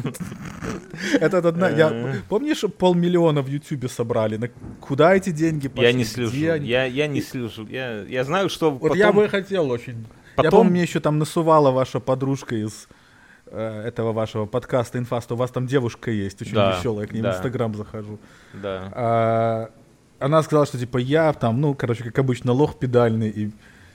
Это 1.20 1.38
одна. 1.38 1.68
Я, 1.68 2.22
помнишь, 2.28 2.64
полмиллиона 2.78 3.42
в 3.42 3.48
Ютубе 3.48 3.88
собрали? 3.88 4.38
На 4.38 4.48
куда 4.80 5.14
эти 5.14 5.30
деньги 5.30 5.68
пошли? 5.68 5.86
я 5.86 5.92
не 5.92 6.04
слежу. 6.04 6.34
Я, 6.34 6.84
я 6.84 7.06
не 7.06 7.20
слежу. 7.20 7.66
Я, 7.68 8.02
я 8.02 8.24
знаю, 8.24 8.48
что 8.48 8.70
Вот 8.70 8.96
я 8.96 9.12
бы 9.12 9.28
хотел 9.28 9.70
очень. 9.70 10.06
Я 10.36 10.44
Потом- 10.44 10.50
помню, 10.50 10.70
мне 10.72 10.82
еще 10.82 11.00
там 11.00 11.18
насувала 11.18 11.70
ваша 11.70 12.00
подружка 12.00 12.56
из 12.56 12.88
э, 13.46 13.82
этого 13.86 14.12
вашего 14.12 14.46
подкаста 14.46 14.98
«Инфа», 14.98 15.20
что 15.20 15.34
у 15.34 15.36
вас 15.38 15.50
там 15.50 15.66
девушка 15.66 16.10
есть, 16.10 16.42
очень 16.42 16.54
Да, 16.54 16.76
веселая, 16.76 17.02
я 17.02 17.10
к 17.10 17.12
ней 17.12 17.20
в 17.20 17.22
да. 17.22 17.36
Инстаграм 17.36 17.74
захожу. 17.74 18.18
Да. 18.52 18.90
А, 18.92 19.70
она 20.18 20.42
сказала, 20.42 20.66
что 20.66 20.78
типа 20.78 20.98
я 20.98 21.32
там, 21.32 21.60
ну, 21.60 21.74
короче, 21.74 22.02
как 22.04 22.18
обычно, 22.18 22.52
лох 22.52 22.78
педальный 22.78 23.28
и 23.30 23.50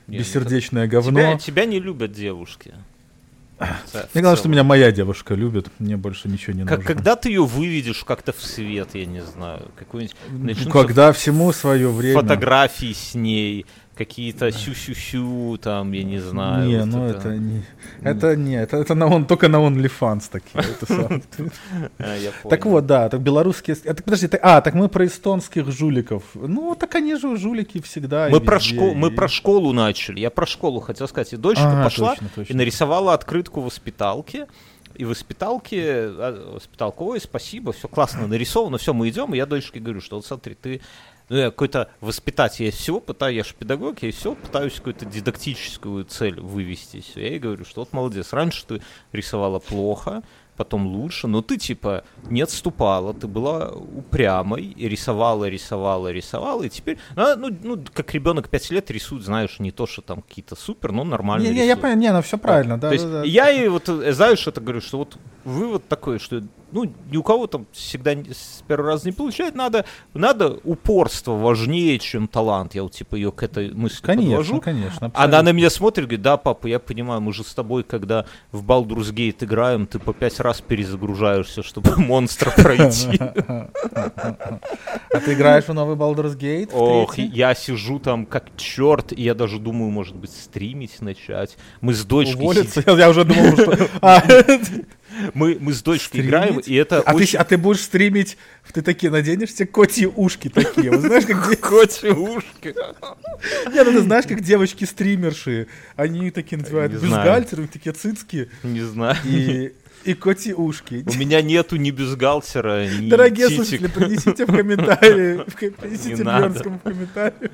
Не, 0.08 0.20
бессердечное 0.20 0.88
Тебя, 0.88 1.02
говно. 1.02 1.38
тебя 1.38 1.66
не 1.66 1.80
любят 1.80 2.12
девушки. 2.14 2.74
Мне 3.60 4.22
главное, 4.22 4.38
что 4.38 4.48
меня 4.48 4.64
моя 4.64 4.92
девушка 4.92 5.34
любит, 5.34 5.68
мне 5.80 5.98
больше 5.98 6.30
ничего 6.30 6.54
не 6.56 6.64
как, 6.64 6.80
нужно. 6.80 6.94
Когда 6.94 7.16
ты 7.18 7.30
ее 7.30 7.44
выведешь 7.44 8.06
как-то 8.06 8.32
в 8.32 8.42
свет, 8.42 8.90
я 8.94 9.06
не 9.06 9.22
знаю, 9.22 9.68
какой-нибудь... 9.76 10.16
начнутся 10.32 10.72
Когда 10.72 11.12
всему 11.12 11.52
свое 11.52 11.90
время. 11.90 12.22
Фотографии 12.22 12.94
с 12.94 13.16
ней, 13.16 13.66
какие-то 14.00 14.50
сю-сю-сю, 14.52 15.58
там, 15.58 15.92
я 15.92 16.04
не 16.04 16.20
знаю. 16.20 16.70
Не, 16.70 16.78
вот 16.78 16.86
ну 16.86 17.06
это 17.06 17.36
не... 17.36 17.64
Это 18.02 18.36
не, 18.38 18.56
это, 18.56 18.78
это 18.78 18.96
на 18.96 19.08
он, 19.08 19.26
только 19.26 19.50
на 19.50 19.58
OnlyFans 19.58 20.30
такие. 20.32 20.64
это. 20.64 21.52
А, 22.00 22.16
Так 22.50 22.66
вот, 22.66 22.86
да, 22.86 23.10
так 23.10 23.20
белорусские... 23.20 23.76
так 23.76 24.04
подожди, 24.04 24.30
а, 24.42 24.62
так 24.62 24.74
мы 24.74 24.88
про 24.88 25.06
эстонских 25.06 25.70
жуликов. 25.72 26.24
Ну, 26.34 26.76
так 26.76 26.96
они 26.96 27.16
же 27.16 27.36
жулики 27.36 27.82
всегда. 27.82 28.30
Мы 28.30 28.40
про, 28.40 28.60
школу, 28.60 28.94
мы 28.94 29.12
про 29.12 29.28
школу 29.28 29.74
начали. 29.74 30.22
Я 30.22 30.30
про 30.30 30.46
школу 30.46 30.80
хотел 30.80 31.08
сказать. 31.10 31.34
И 31.34 31.38
дочка 31.38 31.82
А, 31.82 31.84
пошла 31.84 32.16
и 32.48 32.54
нарисовала 32.54 33.14
открытку 33.14 33.60
в 33.60 33.66
воспиталке. 33.66 34.48
И 34.96 35.04
в 35.04 35.10
воспиталке, 35.10 35.82
а, 35.84 36.54
воспиталка, 36.56 37.02
ой, 37.04 37.20
спасибо, 37.20 37.74
все 37.74 37.88
классно 37.90 38.28
нарисовано, 38.28 38.78
все, 38.78 38.94
мы 38.94 39.10
идем, 39.10 39.34
и 39.34 39.38
я 39.38 39.46
дочке 39.46 39.80
говорю, 39.80 40.02
что 40.02 40.16
вот 40.16 40.26
смотри, 40.26 40.56
ты 40.56 40.82
ну, 41.30 41.38
я 41.38 41.46
какой-то 41.46 41.90
воспитатель, 42.02 42.66
я 42.66 42.72
все 42.72 43.00
пытаюсь, 43.00 43.38
я 43.38 43.44
же 43.44 43.54
педагог, 43.58 44.02
я 44.02 44.12
все 44.12 44.36
пытаюсь 44.36 44.74
какую-то 44.74 45.06
дидактическую 45.06 46.06
цель 46.06 46.40
вывести. 46.40 47.02
Всё. 47.02 47.22
Я 47.22 47.28
ей 47.30 47.40
говорю, 47.40 47.66
что 47.66 47.82
вот 47.82 47.94
молодец, 47.94 48.34
раньше 48.34 48.66
ты 48.66 48.82
рисовала 49.12 49.60
плохо, 49.60 50.24
потом 50.60 50.88
лучше, 50.88 51.28
но 51.28 51.42
ты 51.42 51.58
типа 51.58 52.04
не 52.30 52.42
отступала, 52.42 53.14
ты 53.14 53.28
была 53.28 53.70
упрямой, 53.72 54.66
и 54.66 54.90
рисовала, 54.90 55.48
рисовала, 55.48 56.12
рисовала, 56.12 56.64
и 56.64 56.70
теперь, 56.70 56.98
ну, 57.16 57.36
ну, 57.38 57.58
ну, 57.64 57.84
как 57.94 58.14
ребенок 58.14 58.50
5 58.50 58.72
лет 58.72 58.92
рисует, 58.92 59.24
знаешь, 59.24 59.60
не 59.60 59.72
то, 59.72 59.88
что 59.88 60.02
там 60.02 60.22
какие-то 60.22 60.58
супер, 60.58 60.92
но 60.92 61.06
нормально 61.06 61.46
Не, 61.46 61.54
не, 61.54 61.66
я 61.66 61.78
понял, 61.78 61.96
не, 61.96 62.12
ну 62.12 62.22
все 62.22 62.38
правильно, 62.38 62.78
да, 62.78 62.90
То 62.90 62.94
есть 62.94 63.06
да, 63.06 63.22
да. 63.22 63.24
я 63.24 63.50
и 63.52 63.70
вот, 63.70 63.88
э, 63.88 64.12
знаешь, 64.12 64.46
это 64.48 64.60
говорю, 64.60 64.82
что 64.82 64.98
вот 64.98 65.18
вывод 65.46 65.88
такой, 65.88 66.20
что 66.20 66.44
ну, 66.72 66.92
ни 67.12 67.18
у 67.18 67.24
кого 67.24 67.48
там 67.48 67.66
всегда 67.72 68.12
с 68.12 68.64
первого 68.68 68.92
раза 68.92 69.08
не 69.08 69.12
получает, 69.12 69.56
надо, 69.56 69.86
надо 70.14 70.60
упорство 70.64 71.32
важнее, 71.32 72.00
чем 72.00 72.28
талант. 72.28 72.76
Я 72.76 72.84
вот 72.84 72.94
типа 72.94 73.16
ее 73.16 73.32
к 73.32 73.44
этой 73.44 73.74
мысли 73.74 74.02
Конечно, 74.02 74.30
подвожу. 74.30 74.62
конечно. 74.62 74.98
Она 75.00 75.08
абсолютно. 75.08 75.42
на 75.44 75.52
меня 75.52 75.70
смотрит, 75.70 76.06
говорит, 76.06 76.22
да, 76.22 76.38
папа, 76.38 76.68
я 76.68 76.80
понимаю, 76.80 77.22
мы 77.22 77.34
же 77.34 77.44
с 77.44 77.54
тобой, 77.54 77.84
когда 77.84 78.26
в 78.52 78.64
Baldur's 78.66 79.14
Gate 79.14 79.44
играем, 79.44 79.88
ты 79.88 80.00
по 80.00 80.14
пять 80.14 80.40
раз 80.40 80.62
перезагружаешься, 80.62 81.64
чтобы 81.64 81.96
монстра 81.98 82.52
пройти. 82.52 83.20
А 83.20 85.20
ты 85.24 85.34
играешь 85.34 85.66
в 85.66 85.74
новый 85.74 85.96
Baldur's 85.96 86.38
Gate? 86.38 86.70
Ох, 86.74 87.18
я 87.18 87.54
сижу 87.56 88.00
там 88.00 88.26
как 88.26 88.56
черт, 88.58 89.12
и 89.12 89.24
я 89.24 89.34
даже 89.34 89.60
думаю, 89.60 89.92
может 89.92 90.16
быть, 90.16 90.32
стримить 90.32 91.02
начать. 91.02 91.58
Мы 91.82 91.94
с 91.94 92.04
дочкой 92.06 92.36
Уволиться? 92.36 92.84
Я, 92.86 92.94
я 92.94 93.10
уже 93.10 93.26
думал, 93.26 93.58
что... 93.58 93.78
Мы, 95.34 95.58
мы 95.60 95.74
с 95.74 95.82
дочкой 95.82 96.08
Стримить? 96.08 96.28
играем, 96.30 96.60
и 96.60 96.74
это 96.76 97.02
а, 97.02 97.14
очень... 97.14 97.32
ты, 97.32 97.38
а 97.38 97.44
ты 97.44 97.58
будешь 97.58 97.82
стримить, 97.82 98.38
ты 98.74 98.82
такие 98.82 99.12
наденешь 99.12 99.54
себе 99.54 99.68
котьи 99.68 100.06
ушки 100.08 100.50
такие, 100.50 100.92
вот 100.92 101.02
знаешь, 101.02 101.26
как, 101.26 101.60
Котьи 101.62 102.10
ушки. 102.12 102.76
не, 103.72 103.84
ну 103.84 103.92
ты 103.92 104.02
знаешь, 104.02 104.26
как 104.26 104.42
девочки-стримерши, 104.42 105.68
они 105.96 106.32
такие 106.32 106.60
знаю. 106.60 106.90
бюстгальтеры, 106.90 107.68
такие 107.68 107.94
цицки 107.94 108.50
Не 108.64 108.82
знаю. 108.82 109.18
и, 109.26 109.74
и 110.04 110.14
котьи 110.14 110.54
ушки. 110.54 111.04
У 111.08 111.14
меня 111.18 111.42
нету 111.42 111.76
ни 111.76 111.92
бюстгальтера, 111.92 112.88
ни 112.88 113.10
Дорогие 113.10 113.48
титик. 113.50 113.66
слушатели, 113.66 113.88
принесите 113.88 114.46
в 114.46 114.56
комментарии, 114.56 115.44
в 115.48 115.56
принесите. 115.76 116.24
Бьернскому 116.24 116.80
в 116.80 116.84
комментарии 116.84 117.52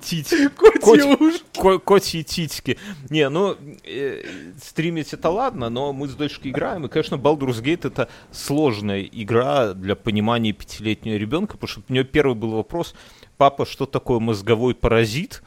Титик. 0.00 0.54
котьи 0.54 0.80
Коть- 0.80 1.20
ушки. 1.20 1.60
Ко- 1.60 1.78
Котьи 1.78 2.24
титики. 2.24 2.78
Не, 3.10 3.28
ну, 3.28 3.56
э, 3.84 4.22
стримить 4.62 5.12
это 5.12 5.28
ладно, 5.30 5.68
но 5.68 5.92
мы 5.92 6.08
с 6.08 6.14
дочкой 6.14 6.50
играем, 6.50 6.86
и, 6.86 6.88
конечно, 6.88 7.16
Baldur's 7.16 7.62
Gate 7.62 7.86
это 7.88 8.08
сложная 8.32 9.02
игра 9.02 9.74
для 9.74 9.94
понимания 9.94 10.52
пятилетнего 10.52 11.16
ребенка, 11.16 11.54
потому 11.58 11.68
что 11.68 11.82
у 11.88 11.92
нее 11.92 12.04
первый 12.04 12.34
был 12.34 12.52
вопрос, 12.52 12.94
папа, 13.36 13.66
что 13.66 13.84
такое 13.86 14.18
мозговой 14.18 14.74
паразит? 14.74 15.42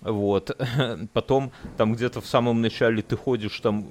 Вот. 0.00 0.56
Потом 1.12 1.52
там 1.76 1.94
где-то 1.94 2.20
в 2.20 2.26
самом 2.26 2.60
начале 2.62 3.02
ты 3.02 3.16
ходишь, 3.16 3.60
там 3.60 3.86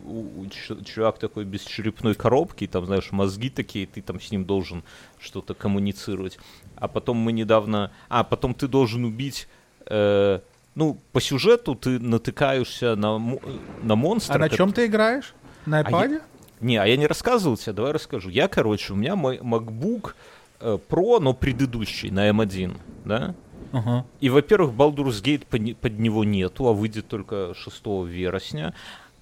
чувак 0.85 1.19
такой 1.19 1.45
без 1.45 1.61
черепной 1.61 2.15
коробки, 2.15 2.67
там, 2.67 2.85
знаешь, 2.85 3.11
мозги 3.11 3.49
такие, 3.49 3.85
ты 3.85 4.01
там 4.01 4.19
с 4.19 4.31
ним 4.31 4.45
должен 4.45 4.83
что-то 5.19 5.53
коммуницировать. 5.53 6.39
А 6.75 6.87
потом 6.87 7.17
мы 7.17 7.31
недавно... 7.31 7.91
А, 8.07 8.24
потом 8.24 8.53
ты 8.53 8.67
должен 8.67 9.05
убить... 9.05 9.48
э, 9.85 10.39
ну, 10.75 10.98
по 11.11 11.19
сюжету 11.19 11.75
ты 11.75 12.00
натыкаешься 12.00 12.95
на, 12.95 13.17
мо- 13.17 13.41
на 13.83 13.95
монстра. 13.95 14.35
А 14.35 14.37
на 14.37 14.50
чем 14.50 14.72
ты 14.72 14.85
играешь? 14.85 15.33
На 15.65 15.81
я- 15.81 15.83
iPad? 15.83 16.22
Не, 16.61 16.77
а 16.77 16.85
я 16.85 16.98
не 16.98 17.07
рассказывал 17.07 17.57
тебе, 17.57 17.74
давай 17.74 17.91
расскажу. 17.91 18.29
Я, 18.29 18.48
короче, 18.48 18.93
у 18.93 18.95
меня 18.95 19.15
мой 19.15 19.37
MacBook 19.37 20.13
э, 20.59 20.77
Pro, 20.89 21.19
но 21.19 21.33
предыдущий, 21.33 22.09
на 22.11 22.29
M1, 22.29 22.77
да? 23.05 23.35
Ага. 23.72 24.05
И, 24.20 24.29
во-первых, 24.29 24.72
Baldur's 24.74 25.22
Gate 25.24 25.46
под, 25.50 25.77
под 25.77 26.00
него 26.00 26.24
нету, 26.24 26.68
а 26.68 26.74
выйдет 26.74 27.08
только 27.08 27.53
6 27.55 27.82
вересня. 28.08 28.74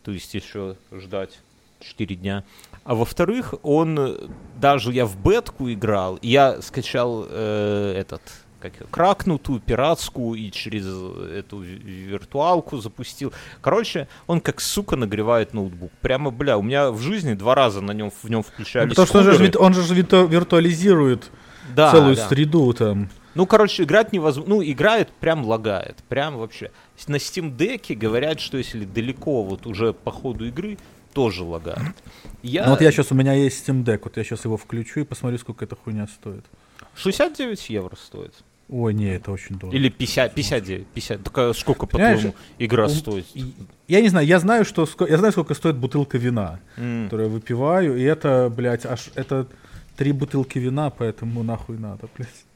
То 0.03 0.11
есть 0.11 0.33
еще 0.33 0.75
ждать 0.91 1.39
4 1.81 2.15
дня. 2.15 2.43
А 2.85 2.95
во-вторых, 2.95 3.53
он, 3.61 3.99
э, 3.99 4.15
даже 4.59 4.91
я 4.93 5.05
в 5.05 5.17
бетку 5.17 5.69
играл, 5.71 6.15
и 6.21 6.29
я 6.29 6.61
скачал 6.61 7.25
э, 7.29 7.93
этот, 7.97 8.21
как 8.61 8.71
кракнутую, 8.89 9.59
пиратскую, 9.59 10.39
и 10.39 10.49
через 10.49 10.85
эту 10.87 11.59
ви- 11.59 11.75
виртуалку 11.77 12.77
запустил. 12.77 13.33
Короче, 13.61 14.07
он 14.27 14.39
как 14.39 14.61
сука 14.61 14.95
нагревает 14.95 15.53
ноутбук. 15.53 15.91
Прямо, 16.01 16.31
бля, 16.31 16.57
у 16.57 16.61
меня 16.63 16.89
в 16.89 16.99
жизни 17.01 17.33
два 17.33 17.53
раза 17.53 17.81
на 17.81 17.91
нем, 17.91 18.09
в 18.23 18.29
нем 18.29 18.41
включались 18.43 18.87
Ну, 18.97 19.03
потому 19.05 19.07
что 19.07 19.17
он 19.19 19.23
же, 19.37 19.51
он 19.59 19.73
же 19.73 19.93
вирту- 19.93 20.27
виртуализирует 20.27 21.29
Да, 21.75 21.91
целую 21.91 22.15
да. 22.15 22.27
среду 22.29 22.73
там. 22.73 23.09
Ну, 23.37 23.45
короче, 23.45 23.83
играть 23.83 24.11
невозможно. 24.13 24.55
Ну, 24.55 24.63
играет, 24.63 25.09
прям 25.19 25.45
лагает. 25.45 25.97
Прям 26.09 26.37
вообще. 26.37 26.71
На 27.07 27.17
Steam 27.17 27.55
Deck 27.55 27.95
говорят, 27.95 28.39
что 28.39 28.57
если 28.57 28.83
далеко 28.83 29.43
вот 29.43 29.67
уже 29.67 29.93
по 29.93 30.11
ходу 30.11 30.47
игры, 30.47 30.79
тоже 31.13 31.43
лагает. 31.43 31.95
Я... 32.41 32.63
Ну 32.65 32.71
вот 32.71 32.81
я 32.81 32.91
сейчас, 32.91 33.11
у 33.11 33.15
меня 33.15 33.33
есть 33.33 33.67
Steam 33.67 33.83
Deck, 33.83 34.01
вот 34.05 34.17
я 34.17 34.23
сейчас 34.23 34.43
его 34.45 34.57
включу 34.57 35.01
и 35.01 35.03
посмотрю, 35.03 35.37
сколько 35.37 35.65
эта 35.65 35.75
хуйня 35.75 36.07
стоит. 36.07 36.45
69 36.95 37.69
евро 37.69 37.95
стоит. 37.95 38.33
Ой, 38.69 38.93
не, 38.93 39.15
это 39.15 39.31
очень 39.31 39.57
дорого. 39.59 39.77
Или 39.77 39.89
50, 39.89 40.33
59, 40.33 40.87
50. 40.87 41.23
Так 41.23 41.37
а 41.37 41.53
сколько, 41.53 41.85
по-твоему, 41.85 42.33
игра 42.57 42.85
у- 42.85 42.89
стоит? 42.89 43.25
Я 43.87 44.01
не 44.01 44.09
знаю, 44.09 44.25
я 44.25 44.39
знаю, 44.39 44.65
что 44.65 44.87
я 45.07 45.17
знаю, 45.17 45.31
сколько 45.31 45.53
стоит 45.53 45.77
бутылка 45.77 46.17
вина, 46.17 46.59
М. 46.75 47.05
которую 47.05 47.29
я 47.29 47.33
выпиваю, 47.33 47.97
и 47.97 48.01
это, 48.01 48.51
блядь, 48.53 48.85
аж 48.85 49.09
это 49.15 49.47
три 49.95 50.11
бутылки 50.11 50.57
вина, 50.57 50.89
поэтому 50.89 51.43
нахуй 51.43 51.77
надо, 51.77 52.09
блядь. 52.17 52.46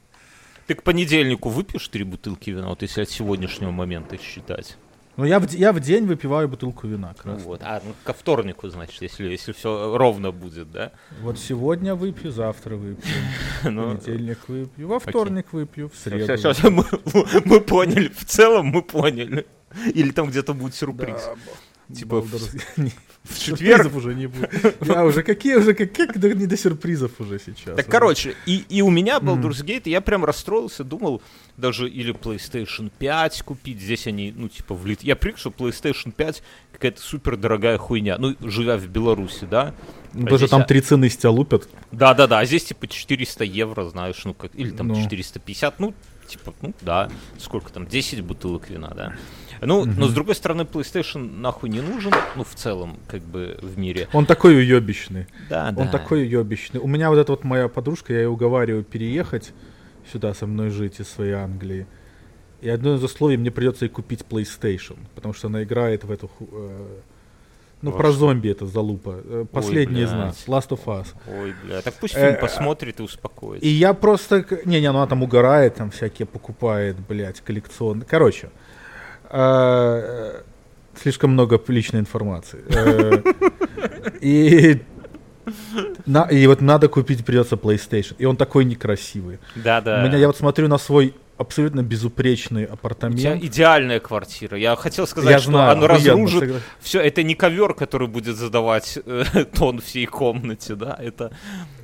Ты 0.72 0.76
к 0.76 0.84
понедельнику 0.84 1.50
выпьешь 1.50 1.86
три 1.90 2.06
бутылки 2.06 2.50
вина, 2.50 2.70
вот 2.70 2.82
если 2.82 3.02
от 3.02 3.10
сегодняшнего 3.10 3.72
момента 3.72 4.18
считать. 4.18 4.78
Ну 5.18 5.26
я 5.26 5.38
в, 5.42 5.52
я 5.52 5.74
в 5.74 5.82
день 5.82 6.06
выпиваю 6.06 6.48
бутылку 6.48 6.88
вина, 6.88 7.14
раз. 7.26 7.44
вот. 7.44 7.60
А, 7.62 7.82
ну, 7.84 7.94
ко 8.06 8.14
вторнику, 8.14 8.70
значит, 8.70 9.02
если, 9.02 9.28
если 9.28 9.52
все 9.52 9.98
ровно 9.98 10.32
будет, 10.32 10.72
да? 10.72 10.94
Вот 11.20 11.38
сегодня 11.38 11.94
выпью, 11.94 12.32
завтра 12.32 12.78
выпью, 12.78 13.12
в 13.64 13.70
Ну, 13.70 13.98
понедельник 13.98 14.48
выпью, 14.48 14.88
во 14.88 15.00
вторник 15.00 15.52
выпью, 15.52 15.90
в 15.90 15.96
среду. 15.98 16.38
Все, 16.38 16.54
все, 16.54 16.70
мы 16.70 17.60
поняли. 17.60 18.08
В 18.08 18.24
целом 18.24 18.68
мы 18.68 18.82
поняли. 18.82 19.48
Или 19.94 20.12
там 20.12 20.30
где-то 20.30 20.54
будет 20.54 20.74
сюрприз. 20.74 21.32
Типа 21.94 22.16
Baldur's- 22.16 22.92
в 23.24 23.40
четверг. 23.46 23.96
Уже 23.96 24.16
не 24.16 24.28
будет. 24.28 24.52
Я 24.86 25.06
уже 25.06 25.22
какие 25.24 25.56
уже, 25.56 25.74
как, 25.74 25.94
как 25.94 26.16
не 26.16 26.48
до 26.48 26.58
сюрпризов 26.58 27.12
уже 27.20 27.40
сейчас. 27.40 27.76
Так, 27.76 27.80
уже. 27.80 27.84
короче, 27.88 28.36
и, 28.46 28.64
и 28.70 28.82
у 28.82 28.90
меня 28.90 29.20
Baldur's 29.20 29.64
Gate, 29.64 29.90
я 29.90 30.02
прям 30.02 30.26
расстроился, 30.26 30.84
думал, 30.84 31.22
даже 31.58 31.88
или 31.88 32.14
PlayStation 32.14 32.92
5 32.98 33.42
купить, 33.44 33.80
здесь 33.80 34.08
они, 34.08 34.34
ну, 34.36 34.50
типа, 34.50 34.74
влит. 34.74 35.04
Я 35.04 35.16
привык, 35.16 35.38
что 35.38 35.50
PlayStation 35.52 36.12
5 36.12 36.42
какая-то 36.74 37.02
супер 37.02 37.38
дорогая 37.38 37.78
хуйня, 37.78 38.18
ну, 38.18 38.36
живя 38.42 38.78
в 38.78 38.88
Беларуси, 38.88 39.46
да? 39.50 39.76
Ну, 40.14 40.26
А 40.26 40.30
Даже 40.32 40.48
там 40.48 40.66
три 40.66 40.82
цены 40.82 41.10
с 41.10 41.16
тебя 41.16 41.30
лупят. 41.30 41.70
Да-да-да, 41.92 42.40
а 42.40 42.46
здесь, 42.46 42.66
типа, 42.66 42.88
400 42.88 43.44
евро, 43.44 43.86
знаешь, 43.90 44.20
ну, 44.26 44.34
как, 44.34 44.56
или 44.56 44.72
там 44.72 44.88
Ну. 44.88 44.96
450, 44.96 45.80
ну, 45.80 45.94
типа, 46.32 46.54
ну, 46.62 46.74
да, 46.82 47.10
сколько 47.38 47.72
там, 47.72 47.88
10 47.88 48.22
бутылок 48.22 48.70
вина, 48.70 48.92
да? 48.96 49.14
Ну, 49.62 49.86
но 49.86 50.08
с 50.08 50.14
другой 50.14 50.34
стороны, 50.36 50.64
PlayStation 50.64 51.40
нахуй 51.40 51.70
не 51.70 51.82
нужен, 51.82 52.12
ну, 52.36 52.44
в 52.44 52.56
целом, 52.56 52.98
как 53.08 53.22
бы, 53.22 53.60
в 53.62 53.78
мире. 53.78 54.08
Он 54.12 54.26
такой 54.26 54.56
уебищный. 54.56 55.28
Да, 55.50 55.68
Он 55.70 55.86
да. 55.86 55.92
такой 55.92 56.24
уебищный. 56.24 56.80
У 56.80 56.88
меня 56.88 57.10
вот 57.10 57.20
эта 57.20 57.32
вот 57.32 57.44
моя 57.44 57.68
подружка, 57.68 58.14
я 58.14 58.22
ее 58.22 58.30
уговариваю 58.30 58.84
переехать 58.84 59.54
сюда 60.12 60.34
со 60.34 60.48
мной 60.48 60.70
жить 60.70 61.00
из 61.00 61.08
своей 61.10 61.34
Англии. 61.34 61.86
И 62.62 62.70
одно 62.70 62.96
из 62.96 63.04
условий, 63.04 63.38
мне 63.38 63.52
придется 63.52 63.86
ей 63.86 63.90
купить 63.90 64.22
PlayStation, 64.28 64.98
потому 65.16 65.34
что 65.34 65.48
она 65.48 65.64
играет 65.64 66.04
в 66.04 66.12
эту... 66.12 66.30
э, 66.40 67.00
ну, 67.82 67.92
про 67.92 68.12
зомби 68.12 68.50
это 68.50 68.66
залупа. 68.66 69.22
Э, 69.24 69.46
Последний 69.52 70.02
из 70.02 70.12
нас. 70.12 70.44
Last 70.48 70.70
of 70.70 70.86
Us. 70.86 71.08
Ой, 71.28 71.54
бля, 71.64 71.82
так 71.82 71.94
пусть 71.96 72.16
Э, 72.16 72.28
фильм 72.28 72.40
посмотрит 72.40 73.00
и 73.00 73.04
успокоится. 73.04 73.66
И 73.66 73.70
я 73.70 73.94
просто... 73.94 74.46
Не-не, 74.66 74.92
ну 74.92 75.00
она 75.00 75.08
там 75.08 75.24
угорает, 75.24 75.76
там 75.76 75.90
всякие 75.92 76.26
покупает, 76.26 76.98
блядь, 77.08 77.42
коллекционные. 77.42 78.06
Короче, 78.06 78.50
э, 79.30 80.42
Слишком 81.02 81.32
много 81.32 81.60
личной 81.68 82.02
информации. 82.02 82.60
Э, 82.68 83.22
И 84.22 84.82
на, 86.06 86.24
и 86.26 86.46
вот 86.48 86.62
надо 86.62 86.88
купить 86.88 87.26
придется 87.26 87.56
PlayStation. 87.56 88.16
И 88.20 88.26
он 88.26 88.38
такой 88.38 88.66
некрасивый. 88.66 89.40
Да, 89.56 89.82
да. 89.82 90.02
У 90.04 90.08
меня, 90.08 90.18
я 90.18 90.28
вот 90.28 90.38
смотрю 90.38 90.68
на 90.68 90.78
свой 90.78 91.16
абсолютно 91.42 91.84
безупречный 91.84 92.66
апартамент. 92.66 93.44
идеальная 93.44 94.00
квартира. 94.00 94.58
Я 94.58 94.76
хотел 94.76 95.06
сказать, 95.08 95.30
Я 95.32 95.40
что 95.40 95.50
знаю, 95.52 95.72
оно 95.72 95.88
разрушит. 95.88 96.44
согла- 96.44 96.60
Все, 96.80 97.00
это 97.02 97.24
не 97.24 97.36
ковер, 97.36 97.74
который 97.74 98.08
будет 98.08 98.38
задавать 98.38 98.98
э, 99.06 99.24
тон 99.56 99.80
всей 99.82 100.06
комнате, 100.06 100.76
да, 100.76 100.96
это... 101.00 101.32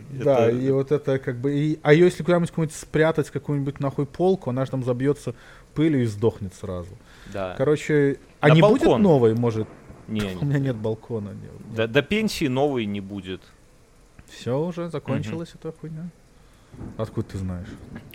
Да, 0.10 0.48
это- 0.48 0.58
и 0.58 0.72
вот 0.72 0.91
это 0.93 1.20
как 1.20 1.39
бы... 1.41 1.54
и- 1.60 1.80
а 1.84 1.91
ее 1.93 2.06
если 2.06 2.24
куда-нибудь 2.24 2.50
какую-нибудь 2.50 2.76
спрятать, 2.78 3.30
какую-нибудь 3.30 3.80
нахуй 3.82 4.06
полку, 4.06 4.50
она 4.52 4.63
же 4.65 4.72
там 4.72 4.84
забьется 4.84 5.36
пылью 5.74 6.04
и 6.04 6.06
сдохнет 6.06 6.54
сразу. 6.56 6.98
да. 7.34 7.54
Короче, 7.58 8.17
а 8.39 8.48
На 8.48 8.54
не 8.54 8.62
будет 8.62 8.84
балкон. 8.84 9.02
новой, 9.02 9.36
может? 9.36 9.67
Не, 10.08 10.22
У 10.41 10.46
меня 10.46 10.60
нет 10.60 10.76
балкона. 10.78 11.30
не- 11.32 11.76
до, 11.76 11.88
до 11.88 12.02
пенсии 12.02 12.48
новой 12.48 12.86
не 12.86 13.02
будет. 13.02 13.41
Все 14.30 14.58
уже 14.60 14.89
закончилась 14.89 15.50
эта 15.56 15.72
хуйня. 15.72 16.10
Откуда 16.97 17.27
ты 17.27 17.37
знаешь? 17.37 17.67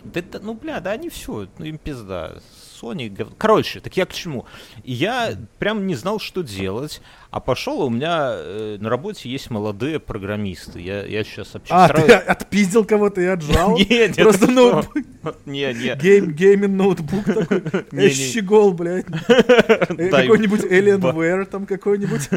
Да, 0.03 0.19
это, 0.19 0.39
ну, 0.39 0.53
бля, 0.53 0.79
да 0.79 0.91
они 0.91 1.09
все, 1.09 1.47
ну 1.57 1.65
им 1.65 1.77
пизда. 1.77 2.37
Sony, 2.81 3.33
короче, 3.37 3.79
так 3.79 3.95
я 3.95 4.05
к 4.05 4.13
чему? 4.13 4.45
Я 4.83 5.37
прям 5.59 5.87
не 5.87 5.95
знал, 5.95 6.19
что 6.19 6.43
делать, 6.43 7.01
а 7.33 7.39
пошел, 7.39 7.81
у 7.81 7.89
меня 7.89 8.29
э, 8.35 8.77
на 8.79 8.89
работе 8.91 9.27
есть 9.27 9.49
молодые 9.49 9.99
программисты. 9.99 10.79
Я, 10.79 11.03
я 11.03 11.23
сейчас 11.23 11.55
общаюсь. 11.55 11.71
А, 11.71 11.87
сразу- 11.87 12.05
ты 12.05 12.13
отпиздил 12.13 12.85
кого-то 12.85 13.21
и 13.21 13.25
отжал? 13.25 13.75
Не, 13.77 14.07
не, 14.07 14.23
Просто 14.23 14.51
ноутбук. 14.51 14.97
что? 15.21 15.35
Не, 15.47 15.73
не. 15.73 15.95
Game, 15.95 16.31
gaming 16.31 16.75
ноутбук 16.75 17.25
такой. 17.25 17.63
Не, 17.91 18.03
не. 18.03 18.09
Щегол, 18.09 18.73
блядь. 18.73 19.07
Э, 19.27 20.09
Какой-нибудь 20.09 20.61
Alienware 20.65 21.45
там 21.45 21.65
какой-нибудь. 21.65 22.29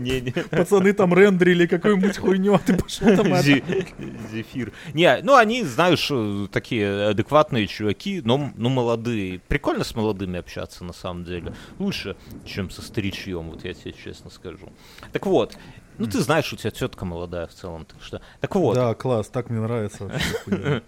Не, 0.00 0.20
не. 0.22 0.30
Пацаны 0.30 0.94
там 0.94 1.12
рендерили 1.12 1.66
какую-нибудь 1.66 2.16
хуйню, 2.16 2.54
а 2.54 2.58
ты 2.58 2.74
пошел 2.74 3.14
там 3.14 3.34
Зефир. 3.36 4.72
Не, 4.94 5.18
ну 5.22 5.34
они, 5.34 5.62
знаешь, 5.64 6.08
э, 6.10 6.46
такие 6.50 7.08
адекватные 7.08 7.66
чуваки, 7.66 8.22
но 8.24 8.38
молодые. 8.56 9.40
Прикольно 9.48 9.84
с 9.84 9.94
молодыми 9.94 10.38
общаться, 10.38 10.84
на 10.84 10.92
самом 10.94 11.24
деле. 11.24 11.52
Лучше, 11.78 12.16
чем 12.46 12.70
со 12.70 12.80
старичьем, 12.80 13.50
вот 13.50 13.64
я 13.64 13.74
тебе 13.74 13.92
честно 13.92 14.21
скажу. 14.30 14.68
Так 15.12 15.26
вот, 15.26 15.56
ну 15.98 16.06
ты 16.06 16.20
знаешь, 16.20 16.52
у 16.52 16.56
тебя 16.56 16.70
тетка 16.70 17.04
молодая 17.04 17.46
в 17.46 17.54
целом, 17.54 17.84
так 17.84 18.02
что... 18.02 18.20
Так 18.40 18.54
вот, 18.54 18.74
Да, 18.74 18.94
класс, 18.94 19.28
так 19.28 19.50
мне 19.50 19.60
нравится 19.60 20.10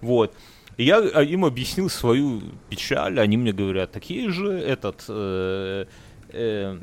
вот. 0.00 0.34
И 0.76 0.84
я 0.84 0.98
а, 0.98 1.22
им 1.22 1.44
объяснил 1.44 1.90
свою 1.90 2.42
печаль, 2.68 3.20
они 3.20 3.36
мне 3.36 3.52
говорят, 3.52 3.92
такие 3.92 4.30
же 4.30 4.52
этот... 4.52 5.04
э, 5.08 5.86
э, 6.28 6.78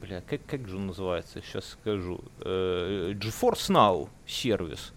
бля, 0.00 0.20
как, 0.22 0.44
как 0.46 0.68
же 0.68 0.76
он 0.76 0.88
называется, 0.88 1.42
сейчас 1.42 1.66
скажу. 1.66 2.20
Э, 2.40 3.12
GeForce 3.14 3.70
Now 3.70 4.08
сервис. 4.26 4.92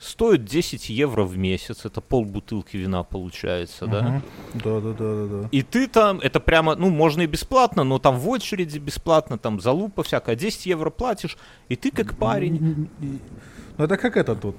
Стоит 0.00 0.44
10 0.46 0.88
евро 0.88 1.24
в 1.24 1.36
месяц, 1.36 1.84
это 1.84 2.00
пол 2.00 2.24
бутылки 2.24 2.78
вина 2.78 3.02
получается, 3.02 3.86
да? 3.86 4.02
Мгм. 4.02 4.22
Да, 4.54 4.80
да, 4.80 4.92
да, 4.92 5.14
да, 5.14 5.42
да. 5.42 5.48
И 5.52 5.60
ты 5.62 5.86
там, 5.88 6.20
это 6.20 6.40
прямо, 6.40 6.74
ну, 6.74 6.88
можно 6.88 7.20
и 7.22 7.26
бесплатно, 7.26 7.84
но 7.84 7.98
там 7.98 8.16
в 8.18 8.26
очереди 8.30 8.78
бесплатно, 8.78 9.36
там 9.36 9.60
залупа 9.60 10.02
всякая, 10.02 10.36
10 10.36 10.64
евро 10.64 10.88
платишь, 10.88 11.36
и 11.68 11.76
ты 11.76 11.90
как 11.90 12.14
парень, 12.16 12.88
Ну 13.76 13.84
это 13.84 13.98
как 13.98 14.16
это 14.16 14.34
тут? 14.34 14.56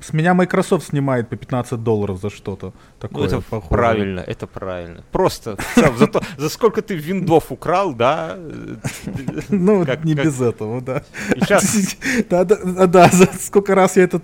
С 0.00 0.14
меня 0.14 0.32
Microsoft 0.32 0.86
снимает 0.86 1.28
по 1.28 1.36
15 1.36 1.84
долларов 1.84 2.18
за 2.20 2.30
что-то 2.30 2.66
Ну, 2.66 2.72
такое 2.98 3.26
это 3.26 3.40
похожее. 3.42 3.68
правильно, 3.68 4.20
это 4.20 4.46
правильно. 4.46 5.04
Просто 5.12 5.58
за, 5.98 6.06
то, 6.06 6.22
за 6.38 6.48
сколько 6.48 6.80
ты 6.80 6.94
виндов 6.96 7.52
украл, 7.52 7.92
да? 7.94 8.38
Ну, 9.50 9.84
Как- 9.84 10.04
не 10.04 10.14
как- 10.14 10.24
без 10.24 10.40
этого, 10.40 10.80
да. 10.80 11.02
Сейчас 11.34 11.94
Да, 12.30 12.44
да, 12.46 12.56
да, 12.64 12.86
да, 12.86 13.08
за 13.10 13.26
сколько 13.38 13.74
раз 13.74 13.96
я 13.98 14.04
этот 14.04 14.22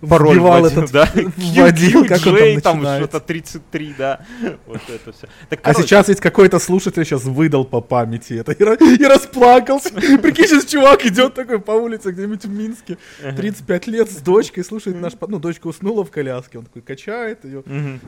пароль 0.00 0.38
вводил, 0.38 0.66
этот, 0.66 0.92
да? 0.92 1.08
вводил, 1.36 2.06
как 2.06 2.26
он 2.26 2.36
QJ, 2.36 2.60
там 2.60 2.82
там 2.82 2.96
что-то 2.98 3.20
33, 3.20 3.94
да? 3.98 4.20
Вот 4.66 4.80
это 4.88 5.12
все. 5.12 5.26
Так, 5.48 5.60
А 5.62 5.72
короче, 5.72 5.88
сейчас 5.88 6.08
ведь 6.08 6.20
какой-то 6.20 6.58
слушатель 6.58 7.04
сейчас 7.04 7.24
выдал 7.24 7.64
по 7.64 7.80
памяти 7.80 8.34
это 8.34 8.52
и, 8.52 8.96
и 8.96 9.04
расплакался. 9.04 9.90
Прикинь, 10.22 10.46
сейчас 10.46 10.64
чувак 10.64 11.04
идет 11.06 11.34
такой 11.34 11.58
по 11.58 11.72
улице 11.72 12.10
где-нибудь 12.10 12.44
в 12.44 12.50
Минске, 12.50 12.98
35 13.20 13.86
лет 13.88 14.10
с 14.10 14.16
дочкой, 14.16 14.64
слушает 14.64 15.00
наш... 15.00 15.12
Ну, 15.26 15.38
дочка 15.38 15.66
уснула 15.66 16.04
в 16.04 16.10
коляске, 16.10 16.58
он 16.58 16.64
такой 16.64 16.82
качает 16.82 17.44
ее. 17.44 17.62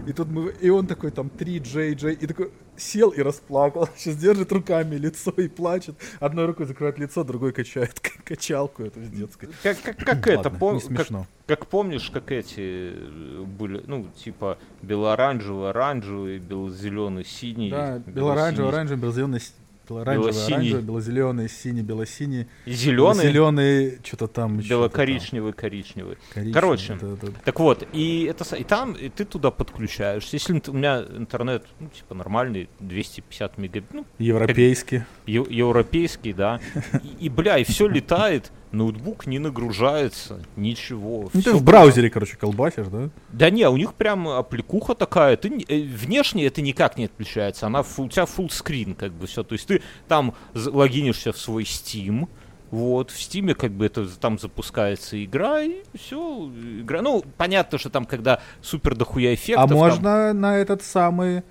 И 0.07 0.13
тут 0.13 0.29
мы... 0.29 0.53
И 0.61 0.71
он 0.71 0.87
такой 0.87 1.11
там 1.11 1.31
3 1.31 1.59
Джей 1.59 1.95
Джей, 1.95 2.15
и 2.15 2.27
такой 2.27 2.51
сел 2.79 3.11
и 3.11 3.21
расплакал. 3.21 3.89
Сейчас 3.97 4.17
держит 4.17 4.53
руками 4.53 4.97
лицо 4.97 5.31
и 5.33 5.49
плачет. 5.49 5.97
Одной 6.21 6.47
рукой 6.47 6.67
закрывает 6.67 6.99
лицо, 6.99 7.25
другой 7.25 7.53
качает 7.53 8.01
качалку 8.25 8.85
эту 8.85 9.03
с 9.03 9.09
детской. 9.09 9.49
Как, 9.63 9.81
как, 9.83 9.97
как 9.99 10.27
это, 10.27 10.49
пом- 10.49 10.75
не 10.75 10.81
как, 10.81 10.89
смешно. 10.89 11.27
как 11.47 11.67
помнишь, 11.67 12.11
как 12.11 12.31
эти 12.33 12.93
э, 12.95 13.45
были, 13.45 13.83
ну, 13.87 14.07
типа 14.17 14.59
бело-оранжевый, 14.83 15.71
оранжевый, 15.71 16.39
бело-зеленый, 16.39 17.25
синий. 17.25 17.71
Да, 17.71 17.99
бело-оранжевый, 17.99 18.71
оранжевый, 18.71 19.03
бело-зеленый, 19.03 19.41
бело-оранжевый, 19.89 20.33
Бело-синий. 20.33 20.55
оранжевый, 20.55 20.83
бело-зеленый, 20.83 21.49
синий, 21.49 21.83
бело-синий, 21.83 22.47
Зеленый, 22.67 23.23
зеленый, 23.27 23.99
что-то 24.05 24.27
там 24.29 24.59
бело-коричневый, 24.59 25.53
коричневый. 25.53 26.17
Коричневый, 26.33 26.53
Короче, 26.53 26.99
да, 27.01 27.09
да. 27.21 27.29
Так 27.45 27.61
вот, 27.61 27.87
и 27.93 28.25
это 28.25 28.57
и 28.57 28.65
там 28.65 28.93
и 28.93 29.09
ты 29.09 29.25
туда 29.25 29.51
подключаешься. 29.51 30.37
Если 30.37 30.61
у 30.69 30.73
меня 30.73 31.05
интернет, 31.17 31.65
ну, 31.81 31.89
типа 31.89 32.15
нормальный, 32.15 32.69
250 32.81 33.59
мегабит, 33.59 33.93
ну, 33.93 34.05
Европейский. 34.19 35.03
е- 35.27 35.47
европейский, 35.49 36.33
да. 36.33 36.61
И, 37.03 37.27
и, 37.27 37.29
бля, 37.29 37.59
и 37.59 37.65
все 37.65 37.89
летает, 37.89 38.53
ноутбук 38.73 39.27
не 39.27 39.39
нагружается, 39.39 40.41
ничего. 40.57 41.31
Ну, 41.33 41.43
ты 41.43 41.53
в 41.53 41.63
браузере, 41.63 42.11
короче, 42.11 42.37
колбасишь, 42.37 42.87
да? 42.89 43.11
Да 43.33 43.51
не, 43.51 43.69
у 43.69 43.77
них 43.77 43.95
прям 43.95 44.29
аппликуха 44.29 44.95
такая. 44.95 45.37
Ты 45.37 45.65
э, 45.69 45.81
внешне 45.83 46.47
это 46.47 46.61
никак 46.63 46.97
не 46.99 47.07
отличается. 47.07 47.67
Она 47.67 47.81
у 47.81 48.09
тебя 48.09 48.25
full 48.25 48.49
screen, 48.49 48.95
как 48.95 49.13
бы 49.13 49.27
все. 49.27 49.43
То 49.43 49.55
есть 49.55 49.67
ты 49.67 49.83
там 50.07 50.35
логинишься 50.55 51.33
в 51.33 51.39
свой 51.39 51.65
Steam. 51.65 52.29
Вот, 52.71 53.11
в 53.11 53.17
Steam 53.19 53.55
как 53.55 53.73
бы 53.73 53.87
это 53.87 54.07
там 54.19 54.39
запускается 54.39 55.23
игра, 55.25 55.63
и 55.63 55.77
все, 55.99 56.51
игра. 56.81 57.01
Ну, 57.01 57.25
понятно, 57.39 57.79
что 57.79 57.89
там, 57.89 58.05
когда 58.05 58.41
супер 58.61 58.95
дохуя 58.95 59.31
А 59.31 59.35
эффектов. 59.35 59.69
там- 59.71 59.79
можно 59.79 60.33
на 60.35 60.59
этот 60.59 60.83
самый... 60.83 61.43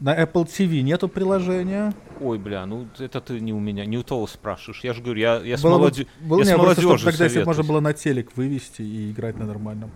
На 0.00 0.18
Apple 0.18 0.46
TV 0.46 0.80
нету 0.80 1.08
приложения? 1.08 1.92
Ой, 2.20 2.38
бля, 2.38 2.64
ну 2.64 2.86
это 2.98 3.20
ты 3.20 3.38
не 3.38 3.52
у 3.52 3.60
меня, 3.60 3.84
не 3.84 3.98
у 3.98 4.02
того 4.02 4.26
спрашиваешь. 4.26 4.80
Я 4.82 4.94
же 4.94 5.02
говорю, 5.02 5.20
я, 5.20 5.40
я 5.40 5.58
с 5.58 5.62
Было 5.62 5.76
бы- 5.78 5.84
молоде- 5.90 6.06
было- 6.20 6.38
я 6.38 6.44
с 6.44 6.48
не, 6.48 6.54
просто, 6.54 6.72
чтобы 6.80 6.86
молодежью 6.86 7.10
тогда 7.12 7.24
если 7.24 7.42
можно 7.44 7.62
было 7.64 7.80
на 7.80 7.92
телек 7.92 8.30
вывести 8.34 8.80
и 8.82 9.10
играть 9.10 9.38
на 9.38 9.44
нормальном 9.44 9.90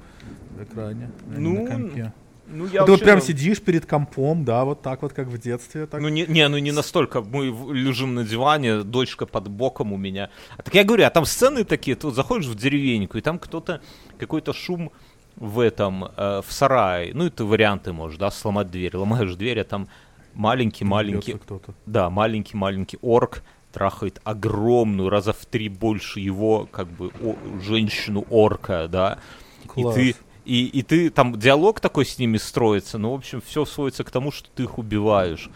экране, 0.60 1.10
а 1.26 1.38
Ну, 1.38 1.64
на 1.64 1.70
компе. 1.70 2.12
Ну, 2.46 2.66
я 2.66 2.80
Вот 2.80 2.86
ты 2.86 2.92
вот 2.92 3.00
прям 3.00 3.18
там- 3.20 3.26
сидишь 3.26 3.62
перед 3.62 3.86
компом, 3.86 4.44
да, 4.44 4.66
вот 4.66 4.82
так 4.82 5.00
вот, 5.00 5.14
как 5.14 5.28
в 5.28 5.38
детстве. 5.38 5.86
Так. 5.86 6.02
Ну 6.02 6.08
не, 6.10 6.26
не, 6.26 6.46
ну 6.48 6.58
не 6.58 6.72
настолько. 6.72 7.22
Мы 7.22 7.46
лежим 7.74 8.14
на 8.14 8.24
диване, 8.24 8.82
дочка 8.82 9.24
под 9.24 9.48
боком 9.48 9.94
у 9.94 9.96
меня. 9.96 10.28
А 10.58 10.62
так 10.62 10.74
я 10.74 10.84
говорю, 10.84 11.06
а 11.06 11.10
там 11.10 11.24
сцены 11.24 11.64
такие, 11.64 11.96
ты 11.96 12.06
вот 12.06 12.14
заходишь 12.14 12.46
в 12.46 12.54
деревеньку, 12.54 13.16
и 13.16 13.22
там 13.22 13.38
кто-то, 13.38 13.80
какой-то 14.18 14.52
шум 14.52 14.92
в 15.36 15.60
этом, 15.60 16.04
э, 16.04 16.42
в 16.46 16.52
сарае. 16.52 17.12
Ну, 17.14 17.26
это 17.26 17.44
варианты, 17.44 17.92
можешь, 17.92 18.18
да, 18.18 18.30
сломать 18.30 18.70
дверь. 18.70 18.96
Ломаешь 18.96 19.34
дверь, 19.34 19.60
а 19.60 19.64
там 19.64 19.88
маленький-маленький, 20.34 21.36
да, 21.86 22.10
маленький-маленький 22.10 22.98
орк 23.02 23.42
трахает 23.72 24.20
огромную, 24.22 25.08
раза 25.08 25.32
в 25.32 25.46
три 25.46 25.68
больше 25.68 26.20
его, 26.20 26.68
как 26.70 26.86
бы, 26.86 27.10
женщину-орка, 27.60 28.88
да. 28.88 29.18
Класс. 29.66 29.96
И 29.96 30.12
ты, 30.12 30.18
и, 30.44 30.66
и 30.66 30.82
ты 30.82 31.10
там 31.10 31.38
диалог 31.38 31.80
такой 31.80 32.06
с 32.06 32.18
ними 32.18 32.36
строится, 32.36 32.98
но, 32.98 33.12
в 33.12 33.16
общем, 33.16 33.42
все 33.44 33.64
сводится 33.64 34.04
к 34.04 34.10
тому, 34.10 34.30
что 34.30 34.48
ты 34.54 34.64
их 34.64 34.78
убиваешь. 34.78 35.50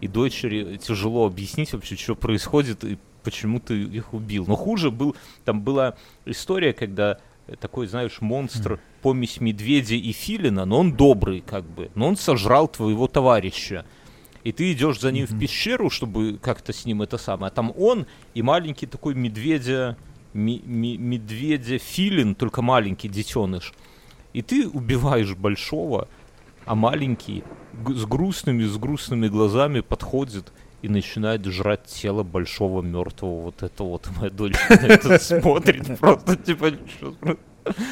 И 0.00 0.08
дочери 0.08 0.76
тяжело 0.76 1.26
объяснить 1.26 1.72
вообще, 1.72 1.96
что 1.96 2.16
происходит 2.16 2.84
и 2.84 2.98
почему 3.22 3.60
ты 3.60 3.82
их 3.82 4.12
убил. 4.12 4.44
Но 4.46 4.56
хуже 4.56 4.90
был, 4.90 5.16
там 5.44 5.62
была 5.62 5.94
история, 6.26 6.72
когда 6.72 7.18
такой, 7.56 7.86
знаешь, 7.86 8.20
монстр, 8.20 8.80
помесь 9.02 9.40
медведя 9.40 9.94
и 9.94 10.12
филина, 10.12 10.64
но 10.64 10.80
он 10.80 10.92
добрый, 10.92 11.40
как 11.40 11.64
бы, 11.64 11.90
но 11.94 12.08
он 12.08 12.16
сожрал 12.16 12.68
твоего 12.68 13.06
товарища. 13.06 13.84
И 14.44 14.52
ты 14.52 14.72
идешь 14.72 15.00
за 15.00 15.12
ним 15.12 15.26
в 15.26 15.38
пещеру, 15.38 15.90
чтобы 15.90 16.38
как-то 16.40 16.72
с 16.72 16.84
ним 16.86 17.02
это 17.02 17.18
самое. 17.18 17.50
А 17.50 17.54
там 17.54 17.72
он 17.76 18.06
и 18.34 18.42
маленький 18.42 18.86
такой 18.86 19.14
медведя, 19.14 19.96
ми- 20.32 20.62
ми- 20.64 20.96
медведя 20.96 21.78
филин, 21.78 22.34
только 22.34 22.62
маленький 22.62 23.08
детеныш. 23.08 23.74
И 24.32 24.42
ты 24.42 24.68
убиваешь 24.68 25.34
большого, 25.34 26.08
а 26.64 26.74
маленький 26.74 27.42
с 27.86 28.04
грустными, 28.04 28.64
с 28.64 28.76
грустными 28.76 29.28
глазами 29.28 29.80
подходит 29.80 30.52
и 30.82 30.88
начинает 30.88 31.44
жрать 31.44 31.84
тело 31.84 32.22
большого 32.22 32.82
мертвого 32.82 33.42
вот 33.42 33.62
это 33.62 33.84
вот. 33.84 34.08
Моя 34.18 34.30
дочь 34.30 34.56
на 34.68 34.74
это 34.74 35.18
смотрит 35.18 35.98
просто 35.98 36.36
типа... 36.36 36.72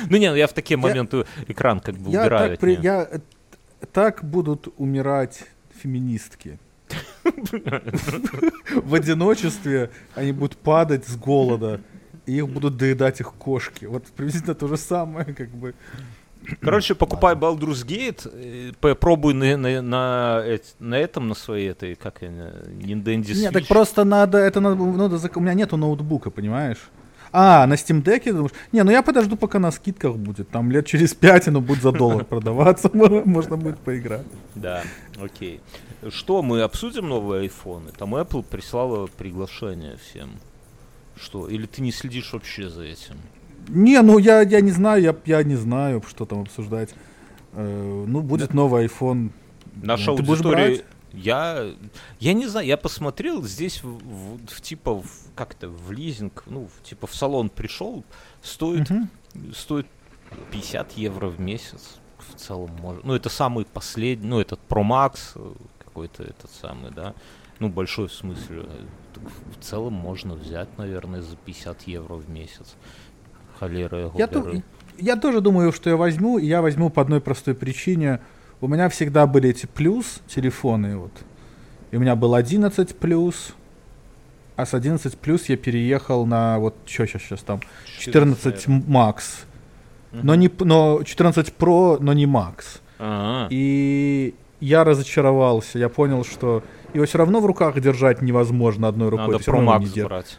Ну 0.08 0.16
не, 0.16 0.30
ну 0.30 0.36
я 0.36 0.46
в 0.46 0.54
такие 0.54 0.78
моменты 0.78 1.26
экран 1.48 1.80
как 1.80 1.96
бы 1.96 2.08
убираю 2.08 2.56
я, 2.82 3.06
так 3.92 4.24
будут 4.24 4.68
умирать 4.78 5.44
феминистки. 5.82 6.58
В 7.24 8.94
одиночестве 8.94 9.90
они 10.14 10.32
будут 10.32 10.56
падать 10.56 11.06
с 11.06 11.16
голода, 11.16 11.82
и 12.24 12.36
их 12.36 12.48
будут 12.48 12.76
доедать 12.76 13.20
их 13.20 13.34
кошки. 13.34 13.84
Вот 13.84 14.04
приблизительно 14.06 14.54
то 14.54 14.68
же 14.68 14.76
самое, 14.76 15.34
как 15.34 15.50
бы. 15.50 15.74
Короче, 16.60 16.94
покупай 16.94 17.34
Baldur's 17.34 17.84
Gate, 17.86 18.30
э, 18.32 18.72
попробуй 18.80 19.34
на, 19.34 19.56
на, 19.56 19.82
на, 19.82 20.44
на 20.78 20.94
этом, 20.98 21.28
на 21.28 21.34
своей 21.34 21.70
этой, 21.70 21.94
как 21.94 22.22
я, 22.22 22.28
Nintendo 22.28 23.22
Switch. 23.22 23.40
Нет, 23.40 23.52
так 23.52 23.66
просто 23.66 24.04
надо, 24.04 24.38
это 24.38 24.60
надо, 24.60 24.76
надо, 24.76 25.30
у 25.34 25.40
меня 25.40 25.54
нету 25.54 25.76
ноутбука, 25.76 26.30
понимаешь? 26.30 26.78
А, 27.32 27.66
на 27.66 27.74
Steam 27.74 28.02
Deck, 28.02 28.32
думаешь? 28.32 28.52
Не, 28.72 28.82
ну 28.82 28.90
я 28.90 29.02
подожду, 29.02 29.36
пока 29.36 29.58
на 29.58 29.70
скидках 29.70 30.16
будет. 30.16 30.48
Там 30.48 30.70
лет 30.70 30.86
через 30.86 31.12
пять 31.14 31.48
оно 31.48 31.60
будет 31.60 31.82
за 31.82 31.92
доллар 31.92 32.24
продаваться, 32.28 32.90
можно 32.92 33.56
будет 33.56 33.78
поиграть. 33.78 34.26
Да, 34.54 34.82
окей. 35.20 35.60
Что, 36.08 36.42
мы 36.42 36.62
обсудим 36.62 37.08
новые 37.08 37.42
айфоны? 37.42 37.90
Там 37.92 38.14
Apple 38.14 38.42
прислала 38.42 39.06
приглашение 39.06 39.96
всем. 39.96 40.30
Что? 41.20 41.48
Или 41.48 41.66
ты 41.66 41.82
не 41.82 41.92
следишь 41.92 42.32
вообще 42.32 42.68
за 42.68 42.84
этим? 42.84 43.16
Не, 43.68 44.00
ну 44.02 44.18
я, 44.18 44.42
я 44.42 44.60
не 44.60 44.70
знаю, 44.70 45.02
я, 45.02 45.16
я 45.24 45.42
не 45.42 45.56
знаю, 45.56 46.02
что 46.08 46.24
там 46.26 46.40
обсуждать. 46.42 46.94
Э, 47.52 48.04
ну, 48.06 48.20
будет 48.20 48.54
новый 48.54 48.86
iPhone. 48.86 49.30
Наша 49.82 50.10
Ну, 50.12 50.16
ты 50.16 50.22
аудитория... 50.22 50.84
Я, 51.12 51.70
я 52.20 52.32
не 52.34 52.46
знаю, 52.46 52.66
я 52.66 52.76
посмотрел 52.76 53.42
здесь 53.42 53.82
в, 53.82 53.88
в- 53.88 54.46
в 54.48 54.60
типа 54.60 54.92
в, 55.00 55.06
как 55.34 55.54
то 55.54 55.68
в 55.68 55.90
лизинг, 55.90 56.42
ну 56.46 56.66
в- 56.68 56.82
типа 56.82 57.06
в 57.06 57.14
салон 57.14 57.48
пришел, 57.48 58.04
стоит 58.42 58.90
Мгм. 58.90 59.08
стоит 59.54 59.86
50 60.52 60.92
евро 60.98 61.28
в 61.28 61.40
месяц. 61.40 61.96
В 62.18 62.38
целом 62.38 62.70
можно. 62.82 63.00
Ну 63.04 63.14
это 63.14 63.30
самый 63.30 63.64
последний, 63.64 64.26
ну 64.28 64.40
этот 64.40 64.60
Pro 64.68 64.82
Max 64.86 65.18
э, 65.36 65.52
какой-то 65.78 66.22
этот 66.22 66.50
самый, 66.50 66.90
да. 66.90 67.14
Ну 67.60 67.70
большой 67.70 68.08
в 68.08 68.12
смысле. 68.12 68.64
э, 68.66 68.84
В 69.58 69.64
целом 69.64 69.94
можно 69.94 70.34
взять, 70.34 70.76
наверное, 70.76 71.22
за 71.22 71.36
50 71.36 71.82
евро 71.88 72.14
в 72.16 72.28
месяц. 72.28 72.74
Холера 73.58 74.10
Я, 74.14 74.26
ту- 74.26 74.62
я 74.98 75.16
тоже 75.16 75.40
думаю, 75.40 75.72
что 75.72 75.90
я 75.90 75.96
возьму, 75.96 76.38
и 76.38 76.46
я 76.46 76.62
возьму 76.62 76.90
по 76.90 77.02
одной 77.02 77.20
простой 77.20 77.54
причине. 77.54 78.20
У 78.60 78.68
меня 78.68 78.88
всегда 78.88 79.26
были 79.26 79.50
эти 79.50 79.66
плюс 79.66 80.20
телефоны, 80.28 80.96
вот. 80.96 81.12
И 81.90 81.96
у 81.96 82.00
меня 82.00 82.16
был 82.16 82.34
11 82.34 82.96
плюс, 82.96 83.54
а 84.56 84.64
с 84.66 84.74
11 84.74 85.18
плюс 85.18 85.48
я 85.48 85.56
переехал 85.56 86.26
на 86.26 86.58
вот 86.58 86.74
что 86.86 87.06
сейчас 87.06 87.22
сейчас 87.22 87.40
там 87.42 87.60
14 87.98 88.66
Макс, 88.88 89.44
но 90.12 90.34
не 90.34 90.50
но 90.60 91.02
14 91.04 91.52
Pro, 91.58 91.98
но 92.00 92.12
не 92.14 92.26
Макс. 92.26 92.80
И 93.50 94.34
я 94.60 94.84
разочаровался, 94.84 95.78
я 95.78 95.88
понял, 95.90 96.24
что 96.24 96.62
его 96.94 97.04
все 97.04 97.18
равно 97.18 97.40
в 97.40 97.46
руках 97.46 97.78
держать 97.80 98.22
невозможно 98.22 98.88
одной 98.88 99.10
рукой. 99.10 99.26
надо 99.32 99.44
Pro 99.44 99.58
Max 99.64 100.04
брать. 100.04 100.38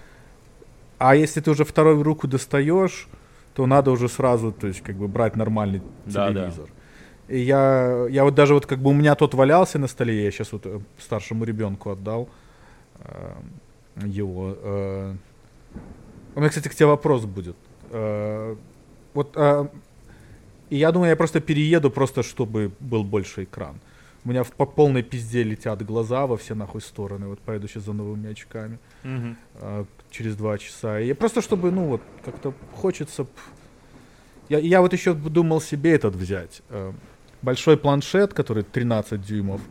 А 0.98 1.16
если 1.16 1.42
ты 1.42 1.52
уже 1.52 1.64
второй 1.64 2.02
руку 2.02 2.28
достаешь, 2.28 3.08
то 3.54 3.66
надо 3.66 3.92
уже 3.92 4.08
сразу, 4.10 4.52
то 4.52 4.68
есть, 4.68 4.82
как 4.82 4.96
бы 4.96 5.08
брать 5.08 5.36
нормальный 5.36 5.82
Да, 6.06 6.30
да. 6.30 6.34
телевизор. 6.34 6.70
И 7.28 7.40
я, 7.40 8.06
я 8.10 8.24
вот 8.24 8.36
даже 8.36 8.54
вот 8.54 8.66
как 8.66 8.80
бы 8.80 8.90
у 8.90 8.94
меня 8.94 9.16
тот 9.16 9.34
валялся 9.34 9.80
на 9.80 9.88
столе, 9.88 10.24
я 10.24 10.32
сейчас 10.32 10.54
вот 10.54 10.66
э, 10.66 10.80
старшему 10.98 11.44
ребенку 11.44 11.90
отдал 11.90 12.30
э, 13.00 13.34
его. 14.06 14.56
э. 14.62 15.16
У 16.36 16.40
меня, 16.40 16.50
кстати, 16.50 16.68
к 16.70 16.76
тебе 16.76 16.86
вопрос 16.88 17.26
будет. 17.26 17.56
Э, 17.92 18.56
вот, 19.14 19.34
э, 19.36 19.68
и 20.70 20.78
я 20.78 20.92
думаю, 20.92 21.10
я 21.10 21.16
просто 21.16 21.40
перееду, 21.42 21.90
просто 21.90 22.24
чтобы 22.24 22.72
был 22.80 23.04
больше 23.04 23.44
экран. 23.44 23.76
У 24.24 24.30
меня 24.30 24.44
в, 24.44 24.52
по 24.52 24.66
полной 24.66 25.04
пизде 25.04 25.44
летят 25.44 25.86
глаза 25.86 26.28
во 26.28 26.36
все 26.38 26.56
нахуй 26.56 26.82
стороны. 26.82 27.28
Вот 27.28 27.40
поеду 27.40 27.68
сейчас 27.68 27.84
за 27.84 27.94
новыми 27.94 28.30
очками 28.32 28.78
Мгм. 29.04 29.36
Через 30.12 30.36
два 30.36 30.58
часа. 30.58 31.00
И 31.00 31.13
просто 31.13 31.41
чтобы, 31.41 31.72
ну 31.72 31.86
вот, 31.86 32.02
как-то 32.24 32.54
хочется... 32.74 33.28
Я, 34.50 34.60
я 34.60 34.82
вот 34.82 34.93
еще 34.93 35.13
думал 35.13 35.60
себе 35.62 35.91
этот 35.91 36.15
взять. 36.15 36.62
э, 36.70 36.93
Большой 37.41 37.78
планшет, 37.78 38.34
который 38.34 38.63
13 38.63 39.22
дюймов. 39.22 39.62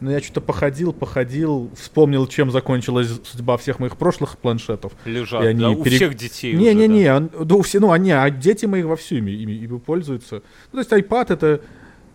Но 0.00 0.10
я 0.10 0.20
что-то 0.20 0.40
походил, 0.40 0.92
походил, 0.92 1.70
вспомнил, 1.76 2.26
чем 2.26 2.50
закончилась 2.50 3.08
судьба 3.24 3.56
всех 3.56 3.78
моих 3.78 3.96
прошлых 3.96 4.36
планшетов. 4.38 4.92
Лежат, 5.04 5.44
И 5.44 5.46
они 5.46 5.60
да, 5.60 5.70
у 5.70 5.82
пере- 5.84 5.96
всех 5.96 6.14
детей 6.16 6.56
уже, 6.56 6.64
да. 6.64 6.72
Не-не-не, 6.72 7.14
он- 7.14 7.30
ну, 7.32 7.62
все, 7.62 7.78
ну, 7.80 7.92
они, 7.92 8.10
а 8.10 8.28
дети 8.30 8.66
мои 8.66 8.82
вовсю 8.82 9.16
ими, 9.16 9.30
ими, 9.30 9.52
ими 9.52 9.78
пользуются. 9.78 10.42
Ну, 10.72 10.82
то 10.82 10.96
есть 10.96 11.06
iPad 11.08 11.32
это 11.34 11.60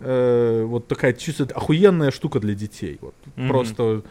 э, 0.02 0.64
вот 0.66 0.88
такая 0.88 1.14
чисто 1.14 1.46
охуенная 1.56 2.12
штука 2.12 2.40
для 2.40 2.56
детей. 2.56 2.98
Вот, 3.02 3.16
Мгм. 3.36 3.48
Просто... 3.48 4.04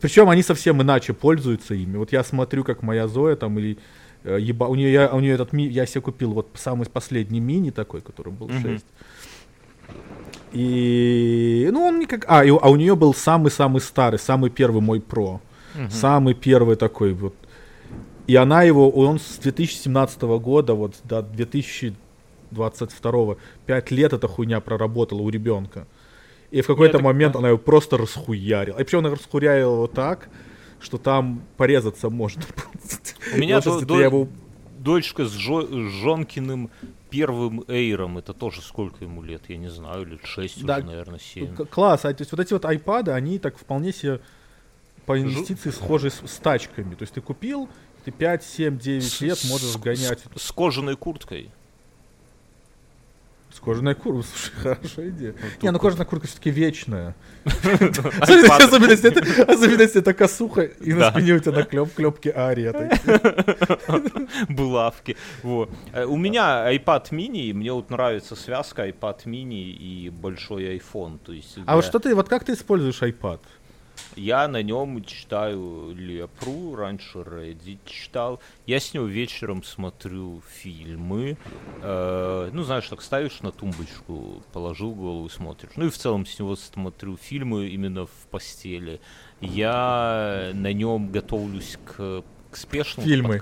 Причем 0.00 0.28
они 0.28 0.42
совсем 0.42 0.82
иначе 0.82 1.12
пользуются 1.12 1.74
ими. 1.74 1.96
Вот 1.96 2.12
я 2.12 2.24
смотрю, 2.24 2.64
как 2.64 2.82
моя 2.82 3.08
Зоя 3.08 3.36
там 3.36 3.58
или 3.58 3.78
э, 4.24 4.38
еба... 4.40 4.68
у 4.68 4.74
нее 4.74 4.92
я, 4.92 5.12
у 5.12 5.20
нее 5.20 5.34
этот 5.34 5.52
ми... 5.52 5.66
я 5.66 5.86
себе 5.86 6.02
купил 6.02 6.32
вот 6.32 6.48
самый 6.54 6.86
последний 6.86 7.40
мини 7.40 7.70
такой, 7.70 8.00
который 8.00 8.32
был 8.32 8.48
Мгм. 8.48 8.62
6. 8.62 8.84
И 10.52 11.68
ну 11.72 11.84
он 11.84 11.98
никак. 11.98 12.24
А, 12.28 12.44
и 12.44 12.50
а 12.50 12.70
у 12.70 12.76
нее 12.76 12.94
был 12.96 13.12
самый-самый 13.12 13.80
старый, 13.80 14.18
самый 14.18 14.50
первый 14.50 14.80
мой. 14.80 15.02
Мгм. 15.74 15.90
Самый 15.90 16.34
первый 16.34 16.76
такой 16.76 17.12
вот. 17.12 17.34
И 18.26 18.36
она 18.36 18.62
его, 18.62 18.90
он 18.90 19.18
с 19.18 19.38
2017 19.38 20.22
года 20.22 20.74
вот 20.74 20.94
до 21.04 21.22
2022, 21.22 23.36
5 23.66 23.90
лет 23.90 24.12
эта 24.12 24.28
хуйня 24.28 24.60
проработала 24.60 25.22
у 25.22 25.30
ребенка. 25.30 25.86
И 26.50 26.60
в 26.62 26.66
какой-то 26.66 26.94
так 26.98 27.02
момент 27.02 27.32
понял. 27.34 27.40
она 27.44 27.48
его 27.50 27.58
просто 27.58 27.96
расхуярила. 27.98 28.78
И 28.78 28.84
причем 28.84 29.00
она 29.00 29.10
расхуярила 29.10 29.74
его 29.74 29.86
так, 29.86 30.28
что 30.80 30.96
там 30.98 31.42
порезаться 31.56 32.08
можно. 32.10 32.42
У 33.34 33.38
меня 33.38 33.60
до- 33.60 33.80
до- 33.84 34.00
его- 34.00 34.28
дочка 34.78 35.26
с, 35.26 35.32
Жо- 35.34 35.66
с 35.66 35.92
Жонкиным 36.02 36.70
первым 37.10 37.64
Эйром, 37.68 38.18
это 38.18 38.32
тоже 38.32 38.62
сколько 38.62 39.04
ему 39.04 39.22
лет, 39.22 39.42
я 39.48 39.56
не 39.56 39.68
знаю, 39.70 40.04
лет 40.06 40.20
6 40.24 40.64
Да, 40.64 40.76
уже, 40.78 40.86
наверное, 40.86 41.18
7. 41.18 41.54
К- 41.56 41.64
Класс, 41.66 42.04
а 42.04 42.12
то 42.14 42.22
есть 42.22 42.32
вот 42.32 42.40
эти 42.40 42.52
вот 42.52 42.64
айпады, 42.64 43.10
они 43.12 43.38
так 43.38 43.58
вполне 43.58 43.92
себе 43.92 44.20
по 45.06 45.18
инвестиции 45.20 45.70
схожи 45.70 46.10
с, 46.10 46.20
с 46.26 46.36
тачками. 46.38 46.94
То 46.94 47.02
есть 47.02 47.14
ты 47.14 47.20
купил, 47.20 47.68
ты 48.04 48.10
5, 48.10 48.44
7, 48.44 48.78
9 48.78 49.02
С- 49.04 49.20
лет 49.22 49.38
с- 49.38 49.50
можешь 49.50 49.76
гонять 49.78 50.22
С, 50.36 50.42
с 50.44 50.52
кожаной 50.52 50.96
курткой. 50.96 51.50
С 53.58 53.60
кожаной 53.60 53.96
курткой. 53.96 54.24
Слушай, 54.24 54.52
хорошая 54.62 55.08
идея. 55.08 55.32
Вот 55.32 55.62
Не, 55.62 55.70
ну 55.72 55.78
кожаная 55.80 56.06
куртка 56.06 56.28
все-таки 56.28 56.50
вечная. 56.50 57.16
iPad. 57.44 58.62
Особенность 59.48 59.96
это, 59.96 60.14
косуха, 60.14 60.62
и 60.62 60.92
на 60.92 61.10
спине 61.10 61.34
у 61.34 61.38
тебя 61.40 61.64
клепки 61.64 62.28
Ария. 62.28 62.68
булавки. 64.48 65.16
Э, 65.92 66.04
У 66.04 66.16
меня 66.16 66.72
iPad 66.72 67.10
mini, 67.10 67.52
мне 67.52 67.72
вот 67.72 67.90
нравится 67.90 68.36
связка 68.36 68.86
iPad 68.88 69.24
mini 69.24 69.72
и 69.72 70.10
большой 70.10 70.78
iPhone. 70.78 71.18
А 71.66 71.74
вот 71.74 71.84
что 71.84 71.98
ты, 71.98 72.14
вот 72.14 72.28
как 72.28 72.44
ты 72.44 72.52
используешь 72.52 73.02
iPad? 73.02 73.40
Я 74.16 74.48
на 74.48 74.62
нем 74.62 75.04
читаю 75.04 75.94
Лепру, 75.94 76.74
раньше 76.74 77.18
Reddit 77.18 77.78
читал. 77.84 78.40
Я 78.66 78.80
с 78.80 78.94
него 78.94 79.06
вечером 79.06 79.62
смотрю 79.62 80.42
фильмы. 80.48 81.36
Э, 81.82 82.50
ну, 82.52 82.62
знаешь, 82.62 82.88
так 82.88 83.02
ставишь 83.02 83.40
на 83.40 83.52
тумбочку, 83.52 84.42
положил 84.52 84.94
голову 84.94 85.26
и 85.26 85.30
смотришь. 85.30 85.72
Ну 85.76 85.86
и 85.86 85.90
в 85.90 85.96
целом 85.96 86.26
с 86.26 86.38
него 86.38 86.56
смотрю 86.56 87.16
фильмы 87.16 87.68
именно 87.68 88.06
в 88.06 88.26
постели. 88.30 89.00
Я 89.40 90.50
на 90.54 90.72
нем 90.72 91.10
готовлюсь 91.10 91.78
к 91.84 92.24
спешному 92.58 93.08
Фильмы. 93.08 93.40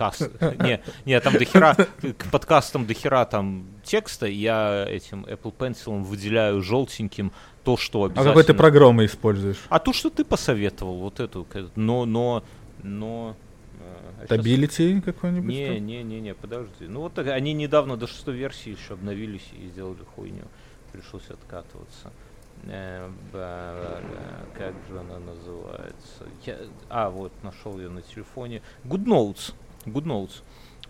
Не, 0.59 0.83
не, 1.05 1.21
там 1.21 1.33
дохера, 1.35 1.75
к 1.75 2.31
подкастам 2.31 2.87
дохера 2.87 3.25
там 3.25 3.67
текста, 3.85 4.27
я 4.27 4.87
этим 4.89 5.25
Apple 5.25 5.55
Pencil 5.57 6.03
выделяю 6.03 6.63
желтеньким 6.63 7.33
то, 7.65 7.77
что 7.77 8.03
А 8.03 8.07
обязательно... 8.07 8.31
какой 8.31 8.45
ты 8.45 8.55
программы 8.55 9.05
используешь? 9.07 9.59
А 9.69 9.79
то, 9.79 9.93
что 9.93 10.11
ты 10.11 10.25
посоветовал, 10.25 10.99
вот 10.99 11.19
эту, 11.21 11.47
но, 11.75 12.05
но, 12.05 12.45
но... 12.83 13.37
э, 13.81 14.23
а 14.23 14.27
щас- 14.29 14.39
Stability 14.39 15.01
какой-нибудь? 15.01 15.49
Не, 15.49 15.67
там? 15.75 15.87
не, 15.87 16.03
не, 16.05 16.21
не, 16.21 16.35
подожди. 16.35 16.87
Ну 16.87 17.01
вот 17.01 17.19
они 17.19 17.53
недавно 17.55 17.97
до 17.97 18.07
шестой 18.07 18.37
версии 18.37 18.71
еще 18.71 18.95
обновились 18.95 19.49
и 19.53 19.69
сделали 19.69 19.99
хуйню. 20.15 20.45
Пришлось 20.93 21.29
откатываться. 21.29 22.13
Э, 22.65 23.09
ба, 23.33 24.01
Как 24.57 24.75
же 24.89 24.99
она 24.99 25.19
называется? 25.19 26.25
Я- 26.45 26.59
А, 26.89 27.11
вот, 27.11 27.33
нашел 27.43 27.79
ее 27.79 27.89
на 27.89 28.03
телефоне. 28.03 28.63
Good 28.85 29.05
Notes. 29.05 29.55
Good 29.85 30.05
Notes. 30.05 30.43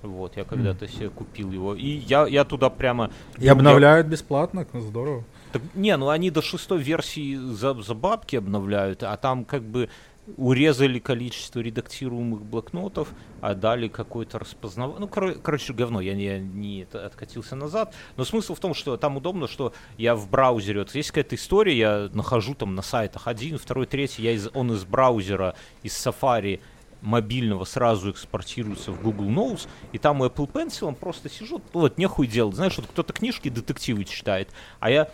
Вот, 0.03 0.37
я 0.37 0.45
когда-то 0.45 0.87
себе 0.89 1.09
купил 1.11 1.51
его. 1.51 1.75
И 1.75 1.87
я, 1.87 2.27
я 2.27 2.45
туда 2.45 2.71
прямо... 2.71 3.11
И 3.39 3.49
обновляют 3.49 4.07
бесплатно, 4.07 4.67
здорово. 4.73 5.25
Так, 5.53 5.63
не, 5.75 5.97
ну 5.97 6.09
они 6.11 6.31
до 6.31 6.43
шестой 6.43 6.83
версии 6.83 7.35
за, 7.37 7.75
за 7.75 7.95
бабки 7.95 8.37
обновляют, 8.37 9.03
а 9.03 9.17
там 9.17 9.45
как 9.45 9.63
бы 9.63 9.89
урезали 10.37 10.99
количество 10.99 11.61
редактируемых 11.61 12.43
блокнотов, 12.43 13.09
а 13.41 13.55
дали 13.55 13.89
какой-то 13.89 14.39
распознавание. 14.39 15.01
Ну, 15.01 15.09
кор- 15.09 15.35
короче, 15.35 15.73
говно, 15.73 16.01
я 16.01 16.15
не, 16.15 16.39
не 16.39 16.87
откатился 16.93 17.57
назад. 17.57 17.95
Но 18.17 18.25
смысл 18.25 18.55
в 18.55 18.61
том, 18.61 18.75
что 18.75 18.97
там 18.97 19.17
удобно, 19.17 19.47
что 19.47 19.73
я 19.99 20.15
в 20.15 20.29
браузере, 20.29 20.81
вот 20.81 20.95
есть 20.95 21.11
какая-то 21.11 21.37
история, 21.37 21.77
я 21.77 22.11
нахожу 22.13 22.55
там 22.55 22.75
на 22.75 22.83
сайтах 22.83 23.27
один, 23.29 23.59
второй, 23.59 23.87
третий, 23.87 24.23
я 24.23 24.33
из, 24.33 24.49
он 24.55 24.73
из 24.73 24.85
браузера, 24.85 25.55
из 25.83 25.93
Safari 25.93 26.61
мобильного 27.03 27.65
сразу 27.65 28.11
экспортируется 28.11 28.91
в 28.91 29.01
Google 29.01 29.27
Notes, 29.27 29.69
и 29.93 29.99
там 29.99 30.21
у 30.21 30.25
Apple 30.25 30.51
Pencil 30.51 30.87
он 30.87 30.95
просто 30.95 31.29
сижу, 31.29 31.61
вот 31.73 31.99
нехуй 31.99 32.27
делать, 32.27 32.57
знаешь, 32.57 32.77
вот 32.77 32.87
кто-то 32.87 33.13
книжки 33.13 33.49
детективы 33.49 34.05
читает, 34.05 34.49
а 34.81 34.91
я 34.91 35.11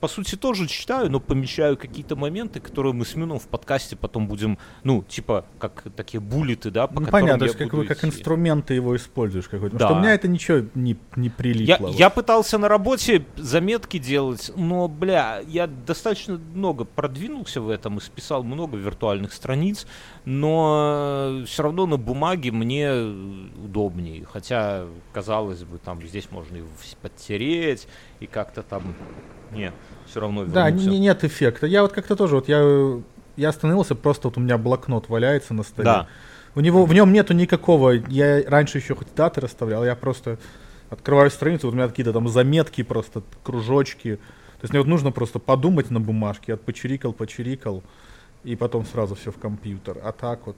по 0.00 0.08
сути, 0.08 0.36
тоже 0.36 0.66
читаю, 0.66 1.10
но 1.10 1.20
помечаю 1.20 1.76
какие-то 1.76 2.16
моменты, 2.16 2.60
которые 2.60 2.92
мы 2.92 3.06
с 3.06 3.14
Мином 3.14 3.38
в 3.38 3.46
подкасте 3.48 3.96
потом 3.96 4.28
будем, 4.28 4.58
ну, 4.84 5.02
типа, 5.02 5.46
как 5.58 5.84
такие 5.96 6.20
буллеты, 6.20 6.70
да, 6.70 6.86
по 6.86 7.00
ну, 7.00 7.06
понятно, 7.06 7.38
то 7.38 7.44
есть 7.46 7.56
как, 7.56 7.72
вы, 7.72 7.86
как 7.86 8.04
инструменты 8.04 8.74
его 8.74 8.94
используешь 8.94 9.48
какой-то. 9.48 9.76
Да. 9.76 9.86
Что 9.86 9.96
у 9.96 10.00
меня 10.00 10.12
это 10.14 10.28
ничего 10.28 10.66
не, 10.74 10.98
не 11.16 11.30
прилипло. 11.30 11.88
Я, 11.88 11.96
я 11.96 12.10
пытался 12.10 12.58
на 12.58 12.68
работе 12.68 13.24
заметки 13.36 13.98
делать, 13.98 14.52
но, 14.54 14.86
бля, 14.86 15.40
я 15.46 15.66
достаточно 15.66 16.38
много 16.54 16.84
продвинулся 16.84 17.62
в 17.62 17.70
этом 17.70 17.96
и 17.96 18.00
списал 18.00 18.42
много 18.42 18.76
виртуальных 18.76 19.32
страниц, 19.32 19.86
но 20.26 21.42
все 21.46 21.62
равно 21.62 21.86
на 21.86 21.96
бумаге 21.96 22.52
мне 22.52 22.92
удобнее. 22.92 24.26
Хотя, 24.30 24.84
казалось 25.14 25.64
бы, 25.64 25.78
там 25.78 26.02
здесь 26.02 26.30
можно 26.30 26.56
и 26.56 26.62
подтереть, 27.00 27.88
и 28.20 28.26
как-то 28.26 28.62
там 28.62 28.94
не, 29.52 29.72
все 30.06 30.20
равно. 30.20 30.44
Да, 30.44 30.70
не, 30.70 30.98
нет 30.98 31.24
эффекта. 31.24 31.66
Я 31.66 31.82
вот 31.82 31.92
как-то 31.92 32.16
тоже, 32.16 32.36
вот 32.36 32.48
я, 32.48 33.00
я 33.36 33.48
остановился, 33.48 33.94
просто 33.94 34.28
вот 34.28 34.36
у 34.36 34.40
меня 34.40 34.58
блокнот 34.58 35.08
валяется 35.08 35.54
на 35.54 35.62
столе. 35.62 35.84
Да. 35.84 36.08
У 36.54 36.60
него, 36.60 36.86
в 36.86 36.94
нем 36.94 37.12
нету 37.12 37.34
никакого, 37.34 37.90
я 37.90 38.42
раньше 38.46 38.78
еще 38.78 38.94
хоть 38.94 39.08
даты 39.14 39.42
расставлял, 39.42 39.84
я 39.84 39.94
просто 39.94 40.38
открываю 40.88 41.30
страницу, 41.30 41.66
вот 41.66 41.74
у 41.74 41.76
меня 41.76 41.88
какие-то 41.88 42.12
там 42.14 42.28
заметки 42.28 42.82
просто, 42.82 43.22
кружочки. 43.42 44.16
То 44.16 44.62
есть 44.62 44.72
мне 44.72 44.80
вот 44.80 44.88
нужно 44.88 45.10
просто 45.10 45.38
подумать 45.38 45.90
на 45.90 46.00
бумажке, 46.00 46.54
отпочерикал, 46.54 47.12
почерикал, 47.12 47.82
и 48.42 48.56
потом 48.56 48.86
сразу 48.86 49.14
все 49.14 49.30
в 49.32 49.38
компьютер. 49.38 49.98
А 50.02 50.12
так 50.12 50.46
вот. 50.46 50.56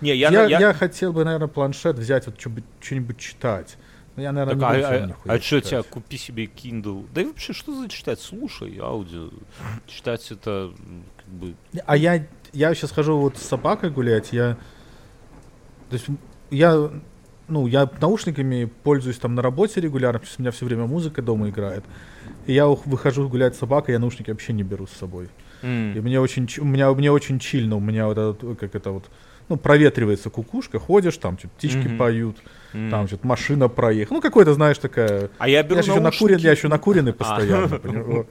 Не, 0.00 0.14
я, 0.14 0.30
я, 0.30 0.44
я... 0.44 0.60
я 0.60 0.72
хотел 0.72 1.12
бы, 1.12 1.24
наверное, 1.24 1.48
планшет 1.48 1.98
взять, 1.98 2.26
вот 2.26 2.38
что-нибудь 2.38 3.18
читать. 3.18 3.76
Ну, 4.16 4.22
я, 4.22 4.32
наверное, 4.32 4.60
так, 4.60 4.76
не 4.76 5.12
а, 5.12 5.16
а, 5.24 5.32
а 5.32 5.40
что 5.40 5.60
тебя, 5.60 5.82
купи 5.82 6.16
себе 6.16 6.44
Kindle? 6.44 7.06
Да 7.12 7.22
и 7.22 7.24
вообще, 7.24 7.52
что 7.52 7.74
за 7.74 7.88
читать? 7.88 8.20
Слушай, 8.20 8.78
аудио. 8.80 9.30
Читать 9.86 10.30
это 10.30 10.72
как 11.16 11.26
бы... 11.26 11.54
А 11.84 11.96
я, 11.96 12.26
я 12.52 12.74
сейчас 12.74 12.92
хожу 12.92 13.18
вот 13.18 13.36
с 13.36 13.42
собакой 13.42 13.90
гулять, 13.90 14.32
я... 14.32 14.56
То 15.90 15.94
есть 15.94 16.06
я, 16.50 16.90
ну, 17.48 17.66
я 17.66 17.90
наушниками 18.00 18.70
пользуюсь 18.84 19.18
там 19.18 19.34
на 19.34 19.42
работе 19.42 19.80
регулярно, 19.80 20.20
потому 20.20 20.32
что 20.32 20.40
у 20.40 20.44
меня 20.44 20.52
все 20.52 20.64
время 20.64 20.86
музыка 20.86 21.20
дома 21.20 21.48
играет. 21.48 21.84
И 22.46 22.52
я 22.52 22.66
выхожу 22.66 23.28
гулять 23.28 23.56
с 23.56 23.58
собакой, 23.58 23.92
я 23.94 23.98
наушники 23.98 24.30
вообще 24.30 24.52
не 24.52 24.62
беру 24.62 24.86
с 24.86 24.92
собой. 24.92 25.28
Mm. 25.62 25.96
И 25.96 26.00
мне 26.00 26.20
очень, 26.20 26.48
у 26.58 26.64
меня, 26.64 26.92
мне 26.92 27.10
очень 27.10 27.38
чильно, 27.40 27.76
у 27.76 27.80
меня 27.80 28.06
вот 28.06 28.18
этот, 28.18 28.58
как 28.58 28.74
это 28.74 28.90
вот, 28.92 29.10
ну, 29.48 29.56
проветривается 29.56 30.30
кукушка, 30.30 30.78
ходишь, 30.78 31.16
там 31.16 31.38
что 31.38 31.48
птички 31.48 31.78
mm-hmm. 31.78 31.96
поют, 31.96 32.36
mm-hmm. 32.74 32.90
там 32.90 33.06
что-то 33.06 33.26
машина 33.26 33.68
проехала. 33.68 34.16
Ну, 34.16 34.22
какой-то, 34.22 34.54
знаешь, 34.54 34.78
такая... 34.78 35.30
А 35.38 35.48
я 35.48 35.62
беру 35.62 35.76
я 35.76 35.82
еще 35.82 36.00
накурен, 36.00 36.38
Я 36.38 36.52
еще 36.52 36.68
накуренный 36.68 37.12
а. 37.12 37.14
постоянно. 37.14 38.26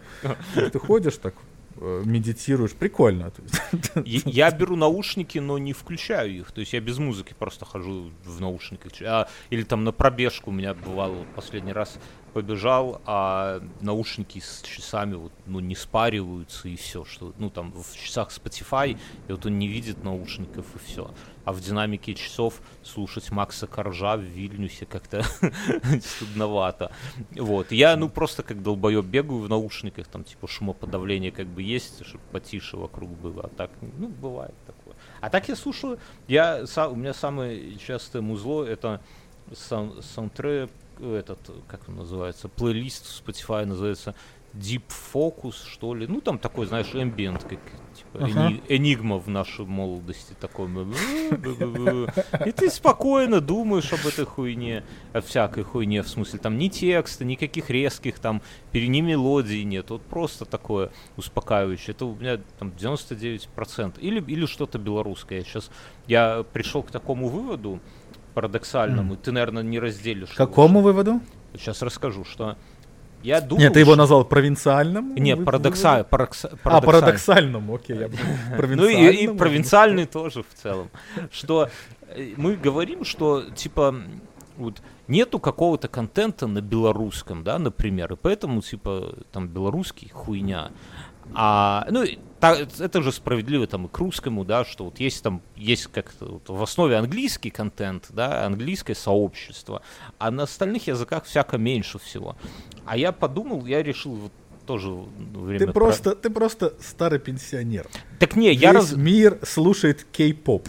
Ты 0.72 0.80
ходишь 0.80 1.18
так, 1.18 1.34
э, 1.78 2.04
медитируешь, 2.06 2.72
прикольно. 2.72 3.32
Я 4.06 4.52
беру 4.52 4.76
наушники, 4.76 5.40
но 5.40 5.58
не 5.58 5.74
включаю 5.74 6.32
их. 6.32 6.52
То 6.52 6.62
есть 6.62 6.74
я 6.74 6.80
без 6.80 6.98
музыки 6.98 7.36
просто 7.38 7.66
хожу 7.66 8.12
в 8.26 8.42
наушниках. 8.42 8.92
А, 9.02 9.28
или 9.50 9.64
там 9.64 9.84
на 9.84 9.92
пробежку 9.92 10.52
у 10.52 10.54
меня 10.54 10.74
бывало 10.74 11.26
последний 11.36 11.74
раз 11.74 11.98
побежал, 12.34 13.02
а 13.06 13.62
наушники 13.82 14.40
с 14.40 14.62
часами 14.64 15.16
вот, 15.16 15.32
ну, 15.46 15.60
не 15.60 15.76
спариваются 15.76 16.68
и 16.68 16.76
все, 16.76 17.06
что, 17.06 17.34
ну, 17.38 17.50
там, 17.50 17.72
в 17.72 17.96
часах 17.96 18.30
Spotify, 18.30 18.98
и 19.28 19.32
вот 19.32 19.46
он 19.46 19.60
не 19.60 19.68
видит 19.68 20.04
наушников 20.04 20.66
и 20.76 20.80
все. 20.86 21.12
А 21.46 21.52
в 21.52 21.60
динамике 21.60 22.14
часов 22.14 22.62
слушать 22.84 23.32
Макса 23.32 23.68
Коржа 23.68 24.18
в 24.18 24.22
Вильнюсе 24.22 24.86
как-то 24.86 25.24
стыдновато. 26.02 26.92
Вот. 27.32 27.72
Я, 27.72 27.96
ну, 27.98 28.10
просто 28.10 28.44
как 28.44 28.62
долбоеб 28.64 29.06
бегаю 29.06 29.42
в 29.42 29.50
наушниках, 29.50 30.08
там, 30.08 30.24
типа, 30.24 30.48
шумоподавление 30.48 31.32
как 31.32 31.48
бы 31.48 31.62
есть, 31.62 32.06
чтобы 32.06 32.24
потише 32.32 32.78
вокруг 32.78 33.10
было, 33.10 33.44
а 33.44 33.48
так, 33.50 33.72
ну, 33.98 34.08
бывает 34.08 34.56
такое. 34.66 34.96
А 35.22 35.30
так 35.30 35.50
я 35.50 35.56
слушаю, 35.56 36.00
я, 36.28 36.64
у 36.90 36.96
меня 36.96 37.14
самое 37.14 37.78
частое 37.78 38.22
музло 38.22 38.64
это 38.64 39.02
саундтрек 39.54 40.70
этот, 41.00 41.40
как 41.68 41.88
он 41.90 41.98
называется, 41.98 42.48
плейлист 42.48 43.06
в 43.08 43.24
Spotify 43.24 43.66
называется 43.66 44.16
Deep 44.54 44.84
Focus, 45.14 45.56
что 45.68 45.96
ли. 45.96 46.06
Ну, 46.06 46.22
там 46.22 46.38
такой, 46.38 46.68
знаешь, 46.68 46.94
ambient, 46.94 47.42
как 47.42 47.60
типа 47.94 48.26
ага. 48.26 48.54
энигма 48.70 49.18
в 49.18 49.28
нашей 49.28 49.66
молодости 49.66 50.36
такой. 50.40 50.68
И 52.46 52.52
ты 52.52 52.70
спокойно 52.70 53.42
думаешь 53.42 53.92
об 53.92 54.06
этой 54.06 54.26
хуйне, 54.26 54.84
о 55.12 55.22
всякой 55.22 55.64
хуйне, 55.64 56.04
в 56.04 56.08
смысле, 56.08 56.40
там 56.40 56.58
ни 56.58 56.68
текста, 56.68 57.26
никаких 57.26 57.72
резких, 57.72 58.20
там, 58.20 58.42
ни 58.74 59.02
мелодии 59.02 59.64
нет. 59.64 59.90
Вот 59.90 60.04
просто 60.04 60.46
такое 60.46 60.92
успокаивающее. 61.18 61.96
Это 61.96 62.06
у 62.06 62.16
меня 62.16 62.40
там 62.60 62.70
99%. 62.70 64.00
Или, 64.00 64.22
или 64.22 64.46
что-то 64.46 64.78
белорусское. 64.78 65.40
Я 65.40 65.44
сейчас, 65.46 65.72
я 66.06 66.46
пришел 66.54 66.84
к 66.84 66.92
такому 66.92 67.28
выводу, 67.28 67.80
парадоксальному. 68.36 69.16
Mm. 69.16 69.22
Ты, 69.22 69.32
наверное, 69.32 69.64
не 69.64 69.80
разделишь. 69.80 70.32
Какому 70.32 70.82
выводу? 70.82 71.22
Сейчас 71.56 71.82
расскажу, 71.82 72.24
что 72.26 72.58
я 73.24 73.42
думаю, 73.42 73.66
Нет, 73.66 73.74
ты 73.74 73.80
его 73.80 73.96
назвал 73.96 74.26
провинциальным? 74.26 75.16
Нет, 75.16 75.44
парадокса... 75.46 76.06
паракс... 76.10 76.46
А, 76.64 76.82
парадоксальным, 76.82 77.74
окей. 77.74 77.98
Я 77.98 78.10
ну 78.68 78.86
и, 78.86 79.24
и 79.24 79.28
провинциальный 79.28 80.06
тоже 80.06 80.44
в 80.44 80.62
целом. 80.62 80.90
Что 81.32 81.70
э, 82.10 82.34
мы 82.36 82.56
говорим, 82.56 83.06
что 83.06 83.44
типа 83.50 83.96
вот 84.58 84.82
нету 85.08 85.40
какого-то 85.40 85.88
контента 85.88 86.48
на 86.48 86.62
белорусском, 86.62 87.44
да, 87.44 87.58
например, 87.60 88.14
и 88.14 88.16
поэтому 88.16 88.62
типа 88.62 89.16
там 89.32 89.48
белорусский 89.48 90.10
хуйня. 90.10 90.72
А, 91.34 91.88
ну, 91.90 92.04
та, 92.40 92.56
это 92.56 93.02
же 93.02 93.12
справедливо 93.12 93.66
там 93.68 93.86
и 93.86 93.90
к 93.90 93.98
русскому, 93.98 94.44
да, 94.44 94.66
что 94.66 94.86
вот 94.86 95.00
есть 95.00 95.24
там, 95.24 95.42
есть 95.56 95.88
как-то 95.88 96.26
вот 96.26 96.50
в 96.50 96.62
основе 96.62 96.98
английский 96.98 97.50
контент, 97.50 98.08
да, 98.10 98.46
английское 98.46 98.96
сообщество, 98.96 99.82
а 100.18 100.32
на 100.32 100.44
остальных 100.44 100.88
языках 100.88 101.24
всяко 101.24 101.58
меньше 101.58 102.00
всего. 102.00 102.36
А 102.86 102.98
я 102.98 103.12
подумал, 103.12 103.66
я 103.66 103.82
решил 103.82 104.14
вот 104.16 104.32
тоже 104.66 104.90
время... 104.90 105.60
Ты 105.60 105.68
просто, 105.72 106.12
про... 106.12 106.16
ты 106.16 106.30
просто 106.30 106.74
старый 106.82 107.20
пенсионер. 107.20 107.88
Так 108.20 108.36
не, 108.36 108.50
Весь 108.50 108.62
я 108.62 108.74
раз... 108.74 108.94
мир 108.94 109.40
слушает 109.44 110.06
кей-поп 110.12 110.68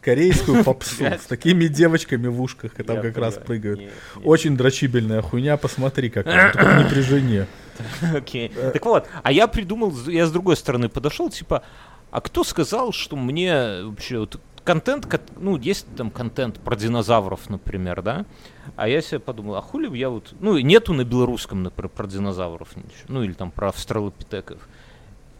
корейскую 0.00 0.62
попсу 0.62 1.04
с 1.04 1.26
такими 1.26 1.66
девочками 1.66 2.28
в 2.28 2.40
ушках, 2.40 2.78
и 2.78 2.82
там 2.84 3.02
как 3.02 3.16
раз 3.18 3.34
прыгают. 3.34 3.80
Очень 4.22 4.56
дрочибельная 4.56 5.20
хуйня, 5.20 5.56
посмотри, 5.56 6.10
как 6.10 6.26
не 6.26 6.88
при 6.88 7.00
жене. 7.00 7.46
Окей. 8.14 8.48
Так 8.48 8.84
вот, 8.86 9.08
а 9.22 9.32
я 9.32 9.48
придумал, 9.48 9.92
я 10.06 10.26
с 10.26 10.30
другой 10.30 10.56
стороны 10.56 10.88
подошел, 10.88 11.28
типа, 11.28 11.62
а 12.10 12.20
кто 12.20 12.44
сказал, 12.44 12.92
что 12.92 13.16
мне 13.16 13.82
вообще 13.82 14.20
вот 14.20 14.40
контент, 14.66 15.08
ну, 15.38 15.56
есть 15.56 15.86
там 15.96 16.10
контент 16.10 16.58
про 16.60 16.76
динозавров, 16.76 17.48
например, 17.48 18.02
да? 18.02 18.26
А 18.74 18.88
я 18.88 19.00
себе 19.00 19.20
подумал, 19.20 19.54
а 19.54 19.62
хули 19.62 19.96
я 19.96 20.10
вот... 20.10 20.34
Ну, 20.40 20.58
нету 20.58 20.92
на 20.92 21.04
белорусском, 21.04 21.62
например, 21.62 21.88
про 21.88 22.06
динозавров 22.06 22.76
ничего. 22.76 23.06
Ну, 23.08 23.22
или 23.22 23.32
там 23.32 23.50
про 23.50 23.68
австралопитеков 23.68 24.68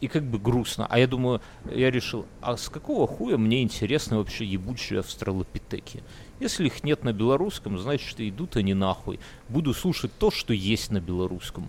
и 0.00 0.08
как 0.08 0.24
бы 0.24 0.38
грустно. 0.38 0.86
А 0.88 0.98
я 0.98 1.06
думаю, 1.06 1.40
я 1.70 1.90
решил, 1.90 2.26
а 2.40 2.56
с 2.56 2.68
какого 2.68 3.06
хуя 3.06 3.36
мне 3.36 3.62
интересны 3.62 4.18
вообще 4.18 4.44
ебучие 4.44 5.00
австралопитеки? 5.00 6.02
Если 6.38 6.66
их 6.66 6.84
нет 6.84 7.02
на 7.02 7.12
белорусском, 7.12 7.78
значит, 7.78 8.20
идут 8.20 8.56
они 8.56 8.74
нахуй. 8.74 9.18
Буду 9.48 9.74
слушать 9.74 10.12
то, 10.18 10.30
что 10.30 10.52
есть 10.52 10.90
на 10.90 11.00
белорусском. 11.00 11.68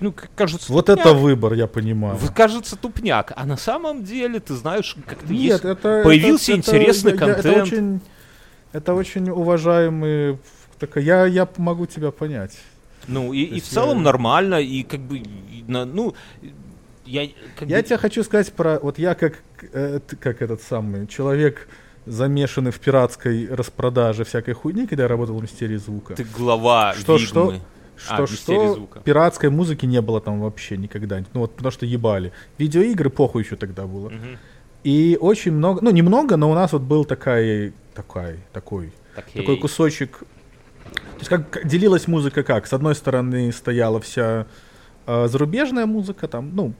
Ну, 0.00 0.14
кажется, 0.34 0.72
вот 0.72 0.86
тупняк. 0.86 1.06
это 1.06 1.14
выбор, 1.14 1.54
я 1.54 1.66
понимаю. 1.66 2.18
Кажется 2.34 2.76
тупняк, 2.76 3.32
а 3.36 3.46
на 3.46 3.56
самом 3.56 4.04
деле 4.04 4.40
ты 4.40 4.54
знаешь, 4.54 4.96
как-то 5.06 5.32
Нет, 5.32 5.40
есть... 5.40 5.64
это 5.64 6.02
появился 6.04 6.52
это, 6.52 6.60
интересный 6.60 7.12
это, 7.12 7.18
контент. 7.18 7.46
Это 7.46 7.62
очень, 7.62 8.00
это 8.72 8.94
очень 8.94 9.30
уважаемый. 9.30 10.38
Так, 10.78 10.96
я 10.96 11.26
я 11.26 11.48
могу 11.56 11.86
тебя 11.86 12.10
понять. 12.10 12.58
Ну 13.06 13.32
и, 13.32 13.42
и 13.42 13.60
в 13.60 13.64
целом 13.64 13.98
я... 13.98 14.04
нормально 14.04 14.60
и 14.60 14.82
как 14.82 15.00
бы 15.00 15.22
ну 15.66 16.14
я, 17.06 17.28
как 17.58 17.68
я 17.68 17.78
бы... 17.78 17.82
тебе 17.82 17.98
хочу 17.98 18.22
сказать 18.22 18.52
про... 18.52 18.78
Вот 18.80 18.98
я 18.98 19.14
как, 19.14 19.42
э, 19.72 20.00
как 20.20 20.42
этот 20.42 20.62
самый 20.62 21.06
человек, 21.06 21.68
замешанный 22.06 22.70
в 22.70 22.80
пиратской 22.80 23.48
распродаже 23.48 24.24
всякой 24.24 24.54
хуйни, 24.54 24.86
когда 24.86 25.04
я 25.04 25.08
работал 25.08 25.38
в 25.38 25.42
Мистерии 25.42 25.76
звука. 25.76 26.14
Ты 26.14 26.24
глава 26.24 26.94
что, 26.94 27.16
Вигмы. 27.16 27.26
Что, 27.26 27.54
что, 27.96 28.22
а, 28.24 28.26
что 28.26 28.74
звука. 28.74 29.00
пиратской 29.00 29.50
музыки 29.50 29.86
не 29.86 30.00
было 30.00 30.20
там 30.20 30.40
вообще 30.40 30.76
никогда. 30.76 31.22
Ну 31.32 31.40
вот 31.40 31.56
потому 31.56 31.70
что 31.70 31.86
ебали. 31.86 32.32
Видеоигры 32.58 33.10
похуй 33.10 33.42
еще 33.42 33.56
тогда 33.56 33.86
было. 33.86 34.06
Угу. 34.06 34.38
И 34.84 35.16
очень 35.20 35.52
много, 35.52 35.80
ну 35.82 35.90
немного, 35.90 36.36
но 36.36 36.50
у 36.50 36.54
нас 36.54 36.72
вот 36.72 36.82
был 36.82 37.04
такой, 37.04 37.72
такой, 37.94 38.40
такой, 38.52 38.92
Такей. 39.14 39.40
такой 39.40 39.58
кусочек. 39.58 40.18
То 40.18 41.18
есть 41.18 41.28
как 41.28 41.66
делилась 41.66 42.06
музыка 42.06 42.42
как? 42.42 42.66
С 42.66 42.72
одной 42.72 42.94
стороны 42.94 43.50
стояла 43.52 44.00
вся 44.00 44.46
э, 45.06 45.28
зарубежная 45.28 45.86
музыка, 45.86 46.28
там, 46.28 46.50
ну, 46.54 46.72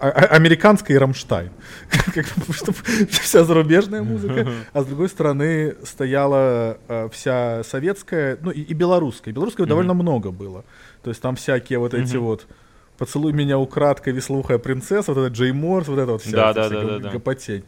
а- 0.00 0.08
а- 0.08 0.36
американская 0.36 0.96
и 0.96 1.00
Рамштайн. 1.00 1.50
Вся 3.10 3.44
зарубежная 3.44 4.02
музыка. 4.02 4.48
А 4.72 4.82
с 4.82 4.86
другой 4.86 5.08
стороны 5.08 5.74
стояла 5.84 6.78
вся 7.12 7.62
советская, 7.64 8.38
ну 8.40 8.50
и, 8.50 8.72
белорусская. 8.74 9.32
Белорусского 9.32 9.64
Мгм. 9.64 9.68
довольно 9.70 9.94
много 9.94 10.30
было. 10.30 10.64
То 11.02 11.10
есть 11.10 11.20
там 11.22 11.36
всякие 11.36 11.78
вот 11.78 11.94
эти 11.94 12.16
вот 12.16 12.46
«Поцелуй 12.98 13.32
меня 13.32 13.58
украдкой, 13.58 14.12
веслухая 14.14 14.58
принцесса», 14.58 15.12
вот 15.12 15.20
это 15.20 15.32
Джей 15.34 15.52
Морс, 15.52 15.86
вот 15.88 15.98
это 15.98 16.12
вот 16.12 16.22
вся, 16.22 16.30
гопотень. 17.12 17.64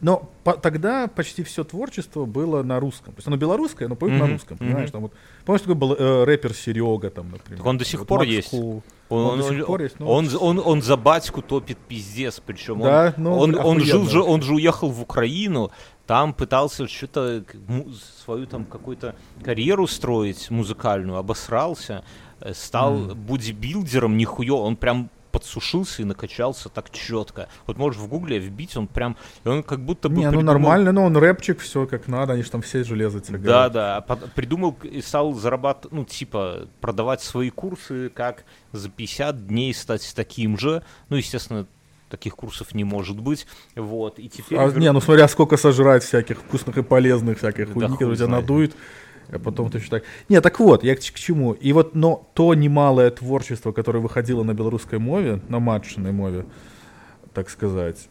Но 0.00 0.30
по- 0.44 0.54
тогда 0.54 1.08
почти 1.08 1.42
все 1.42 1.62
творчество 1.62 2.24
было 2.24 2.62
на 2.62 2.80
русском. 2.80 3.12
То 3.12 3.18
есть 3.18 3.28
оно 3.28 3.36
белорусское, 3.36 3.86
но 3.86 3.96
поют 3.96 4.16
на 4.18 4.24
Мгм, 4.24 4.32
русском, 4.34 4.56
понимаешь? 4.58 4.90
Там 4.90 5.02
вот, 5.02 5.12
помнишь, 5.44 5.60
такой 5.60 5.74
был 5.74 5.92
э, 5.92 6.24
рэпер 6.24 6.54
Серега, 6.54 7.10
там, 7.10 7.30
например. 7.30 7.58
Так 7.58 7.66
он 7.66 7.76
до 7.78 7.84
сих 7.84 7.98
Вот 8.00 8.08
пор 8.08 8.18
Макс 8.20 8.30
есть. 8.30 8.48
Кул. 8.50 8.82
Он, 9.10 9.24
Он 9.26 9.38
до 9.40 9.44
он- 9.44 9.50
сих 9.56 9.66
пор 9.66 9.82
есть, 9.82 10.00
ну, 10.00 10.08
он, 10.08 10.28
он, 10.40 10.62
он 10.64 10.82
за 10.82 10.96
батьку 10.96 11.42
топит 11.42 11.76
пиздец, 11.78 12.40
причем 12.44 12.80
Да, 12.80 13.12
он, 13.16 13.22
ну, 13.24 13.36
он, 13.38 13.54
он 13.56 13.80
жил 13.80 14.06
же, 14.08 14.22
он 14.22 14.40
же 14.40 14.54
уехал 14.54 14.88
в 14.88 15.02
Украину, 15.02 15.70
там 16.06 16.32
пытался 16.32 16.86
что-то 16.88 17.44
свою 18.24 18.46
там 18.46 18.64
какую-то 18.64 19.16
карьеру 19.42 19.86
строить 19.86 20.48
музыкальную, 20.50 21.18
обосрался, 21.18 22.04
э, 22.40 22.54
стал 22.54 22.94
Мгм. 22.94 23.18
бодибилдером, 23.26 24.16
нихуё, 24.16 24.56
он 24.58 24.76
прям 24.76 25.10
подсушился 25.30 26.02
и 26.02 26.04
накачался 26.04 26.68
так 26.68 26.90
четко. 26.90 27.48
Вот 27.66 27.78
можешь 27.78 28.00
в 28.00 28.08
гугле 28.08 28.38
вбить, 28.38 28.76
он 28.76 28.86
прям, 28.86 29.16
и 29.44 29.48
он 29.48 29.62
как 29.62 29.80
будто 29.80 30.08
бы 30.08 30.16
Не, 30.16 30.30
ну 30.30 30.40
придумал- 30.40 30.44
нормально, 30.44 30.92
но 30.92 31.04
он 31.04 31.16
рэпчик, 31.16 31.60
все 31.60 31.86
как 31.86 32.08
надо, 32.08 32.34
они 32.34 32.42
же 32.42 32.50
там 32.50 32.62
все 32.62 32.84
железо 32.84 33.20
тягают. 33.20 33.44
Да, 33.44 33.68
да. 33.68 33.96
а 33.96 34.16
Придумал 34.34 34.76
и 34.82 35.00
стал 35.00 35.34
зарабатывать, 35.34 35.92
ну, 35.92 36.04
типа, 36.04 36.68
продавать 36.80 37.20
свои 37.22 37.50
курсы, 37.50 38.08
как 38.10 38.44
за 38.72 38.88
50 38.88 39.46
дней 39.46 39.74
стать 39.74 40.12
таким 40.14 40.58
же. 40.58 40.82
Ну, 41.08 41.16
естественно, 41.16 41.66
таких 42.10 42.36
курсов 42.36 42.74
не 42.74 42.84
может 42.84 43.18
быть. 43.18 43.46
Вот. 43.76 44.18
И 44.18 44.28
теперь. 44.28 44.58
А, 44.58 44.70
не, 44.70 44.90
ну 44.92 45.00
смотря 45.00 45.28
сколько 45.28 45.56
сожрать 45.56 46.02
всяких 46.02 46.38
вкусных 46.38 46.76
и 46.78 46.82
полезных 46.82 47.38
всяких 47.38 47.68
Да 47.68 47.72
хуйни, 47.72 47.88
хуй 47.88 47.96
которые 47.96 48.16
тебя 48.16 48.26
знает. 48.26 48.46
А 49.32 49.38
потом 49.38 49.70
еще 49.72 49.88
так... 49.88 50.02
Не, 50.28 50.40
так 50.40 50.58
вот, 50.60 50.84
я 50.84 50.94
к, 50.94 50.98
к 51.00 51.14
чему. 51.14 51.52
И 51.52 51.72
вот, 51.72 51.94
но 51.94 52.28
то 52.34 52.54
немалое 52.54 53.10
творчество, 53.10 53.72
которое 53.72 54.00
выходило 54.00 54.42
на 54.42 54.54
белорусской 54.54 54.98
мове, 54.98 55.40
на 55.48 55.58
матчиной 55.60 56.12
мове, 56.12 56.46
так 57.32 57.48
сказать, 57.50 58.08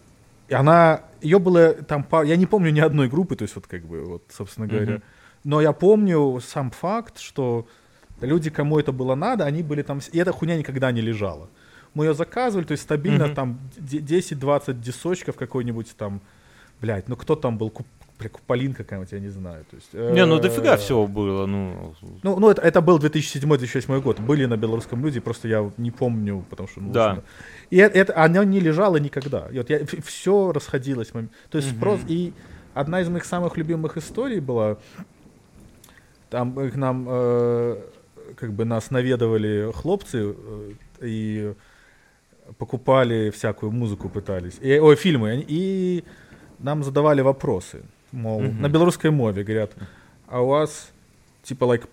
она, 0.52 1.02
ее 1.22 1.40
было 1.40 1.74
там, 1.74 2.06
я 2.26 2.36
не 2.36 2.46
помню 2.46 2.72
ни 2.72 2.80
одной 2.80 3.08
группы, 3.10 3.36
то 3.36 3.44
есть 3.44 3.56
вот 3.56 3.68
как 3.68 3.86
бы, 3.86 4.04
вот, 4.04 4.24
собственно 4.30 4.68
говоря, 4.68 4.94
Мгм. 4.94 5.04
но 5.44 5.62
я 5.62 5.74
помню 5.74 6.40
сам 6.42 6.72
факт, 6.72 7.20
что 7.20 7.68
люди, 8.22 8.50
кому 8.50 8.80
это 8.80 8.92
было 8.92 9.16
надо, 9.16 9.46
они 9.46 9.62
были 9.64 9.82
там, 9.84 10.00
и 10.12 10.18
эта 10.18 10.32
хуйня 10.32 10.58
никогда 10.58 10.92
не 10.92 11.02
лежала. 11.02 11.50
Мы 11.94 12.06
ее 12.06 12.14
заказывали, 12.14 12.66
то 12.66 12.72
есть 12.72 12.84
стабильно 12.84 13.26
Мгм. 13.28 13.36
там 13.36 13.60
де- 13.78 14.00
10-20 14.00 14.80
дисочков 14.82 15.36
какой-нибудь 15.36 15.96
там, 15.98 16.22
блядь, 16.82 17.10
ну 17.10 17.16
кто 17.16 17.36
там 17.36 17.58
был, 17.58 17.72
Куполин 18.28 18.74
какая-нибудь, 18.74 19.14
я 19.14 19.20
не 19.20 19.30
знаю. 19.30 19.64
То 19.70 19.76
есть, 19.76 19.94
Не, 19.94 20.26
ну 20.26 20.38
э, 20.38 20.42
дофига 20.42 20.76
всего 20.76 21.08
было. 21.08 21.46
Ну, 21.46 21.94
Ну, 22.24 22.40
ну 22.40 22.50
это, 22.50 22.62
это 22.62 22.82
был 22.82 23.00
2007-2008 23.00 24.02
год. 24.02 24.20
Были 24.20 24.46
на 24.46 24.58
белорусском 24.58 25.06
люди, 25.06 25.20
просто 25.20 25.48
я 25.48 25.72
не 25.78 25.92
помню, 25.92 26.44
потому 26.50 26.68
что... 26.68 26.82
Ну, 26.82 26.92
Да. 26.92 27.24
И 27.70 27.78
это, 27.78 28.14
оно 28.26 28.44
не 28.44 28.60
лежало 28.60 28.98
никогда. 28.98 29.48
И 29.52 29.58
вот 29.58 29.70
я, 29.70 29.80
все 30.04 30.52
расходилось. 30.52 31.08
То 31.50 31.58
есть 31.58 31.70
Мгм. 31.70 31.78
спрос... 31.78 32.00
И 32.08 32.34
одна 32.74 33.02
из 33.02 33.10
моих 33.10 33.26
самых 33.26 33.58
любимых 33.58 33.98
историй 33.98 34.40
была... 34.40 34.78
Там 36.30 36.54
к 36.54 36.76
нам 36.76 37.08
э, 37.10 37.78
как 38.36 38.54
бы 38.54 38.66
нас 38.66 38.92
наведывали 38.92 39.72
хлопцы 39.74 40.36
э, 40.38 40.72
и 41.02 41.54
покупали 42.58 43.30
всякую 43.30 43.72
музыку 43.72 44.10
пытались. 44.10 44.58
И, 44.62 44.80
ой, 44.80 44.96
фильмы. 44.96 45.44
И 45.48 46.04
нам 46.60 46.84
задавали 46.84 47.22
вопросы. 47.22 47.84
Мол, 48.12 48.42
Мгм. 48.42 48.62
на 48.62 48.70
белорусской 48.70 49.12
мове 49.12 49.44
говорят, 49.44 49.72
а 50.28 50.42
у 50.42 50.48
вас 50.48 50.92
типа 51.44 51.66
like 51.66 51.88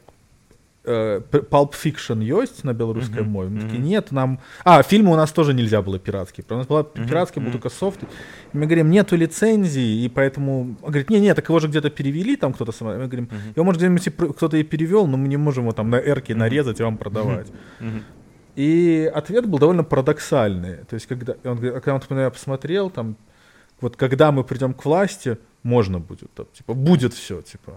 э, 0.85 1.21
Pulp 1.31 1.73
Fiction 1.73 2.23
есть 2.23 2.65
на 2.65 2.73
белорусской 2.73 3.23
Мгм, 3.23 3.31
мове? 3.33 3.51
Мы 3.51 3.61
такие, 3.63 3.79
мгм. 3.81 3.89
нет, 3.89 4.13
нам... 4.13 4.39
А, 4.65 4.83
фильмы 4.83 5.13
у 5.13 5.17
нас 5.17 5.33
тоже 5.33 5.53
нельзя 5.53 5.83
было 5.83 5.99
пиратские. 5.99 6.45
У 6.49 6.55
нас 6.55 6.67
была 6.67 6.83
Мгм, 6.95 7.07
пиратский, 7.09 7.41
был 7.41 7.49
мгм. 7.49 7.53
только 7.61 7.71
софт. 7.71 8.03
И 8.53 8.57
мы 8.57 8.67
говорим, 8.67 8.91
нету 8.91 9.17
лицензии, 9.17 10.05
и 10.05 10.09
поэтому... 10.09 10.77
Он 10.83 10.91
говорит, 10.91 11.11
не-не, 11.11 11.35
так 11.35 11.49
его 11.49 11.59
же 11.59 11.67
где-то 11.69 11.91
перевели, 11.91 12.37
там 12.37 12.53
кто-то 12.53 12.73
сам... 12.73 12.89
Мы 12.89 13.07
говорим, 13.07 13.25
Мгм. 13.25 13.53
его, 13.57 13.65
может, 13.65 13.81
где-нибудь 13.83 14.37
кто-то 14.37 14.57
и 14.57 14.63
перевел, 14.63 15.07
но 15.09 15.17
мы 15.17 15.29
не 15.29 15.37
можем 15.37 15.65
его 15.65 15.73
там 15.73 15.91
на 15.91 15.97
эрке 15.97 16.35
Мгм. 16.35 16.41
нарезать 16.41 16.81
и 16.81 16.83
вам 16.85 16.97
продавать. 16.99 17.49
мгм. 17.81 18.05
И 18.55 19.11
ответ 19.15 19.47
был 19.47 19.59
довольно 19.59 19.85
парадоксальный. 19.85 20.77
То 20.89 20.95
есть, 20.95 21.07
когда 21.07 21.35
он, 21.45 21.57
говорит, 21.57 21.75
когда 21.75 21.95
он 21.95 22.01
меня 22.17 22.31
посмотрел, 22.31 22.89
там, 22.91 23.17
вот 23.83 23.97
когда 23.97 24.33
мы 24.33 24.45
придем 24.45 24.73
к 24.73 24.83
власти, 24.87 25.37
можно 25.67 25.99
будет, 25.99 26.33
там, 26.35 26.47
типа, 26.53 26.75
будет 26.75 27.13
все, 27.13 27.43
типа. 27.43 27.73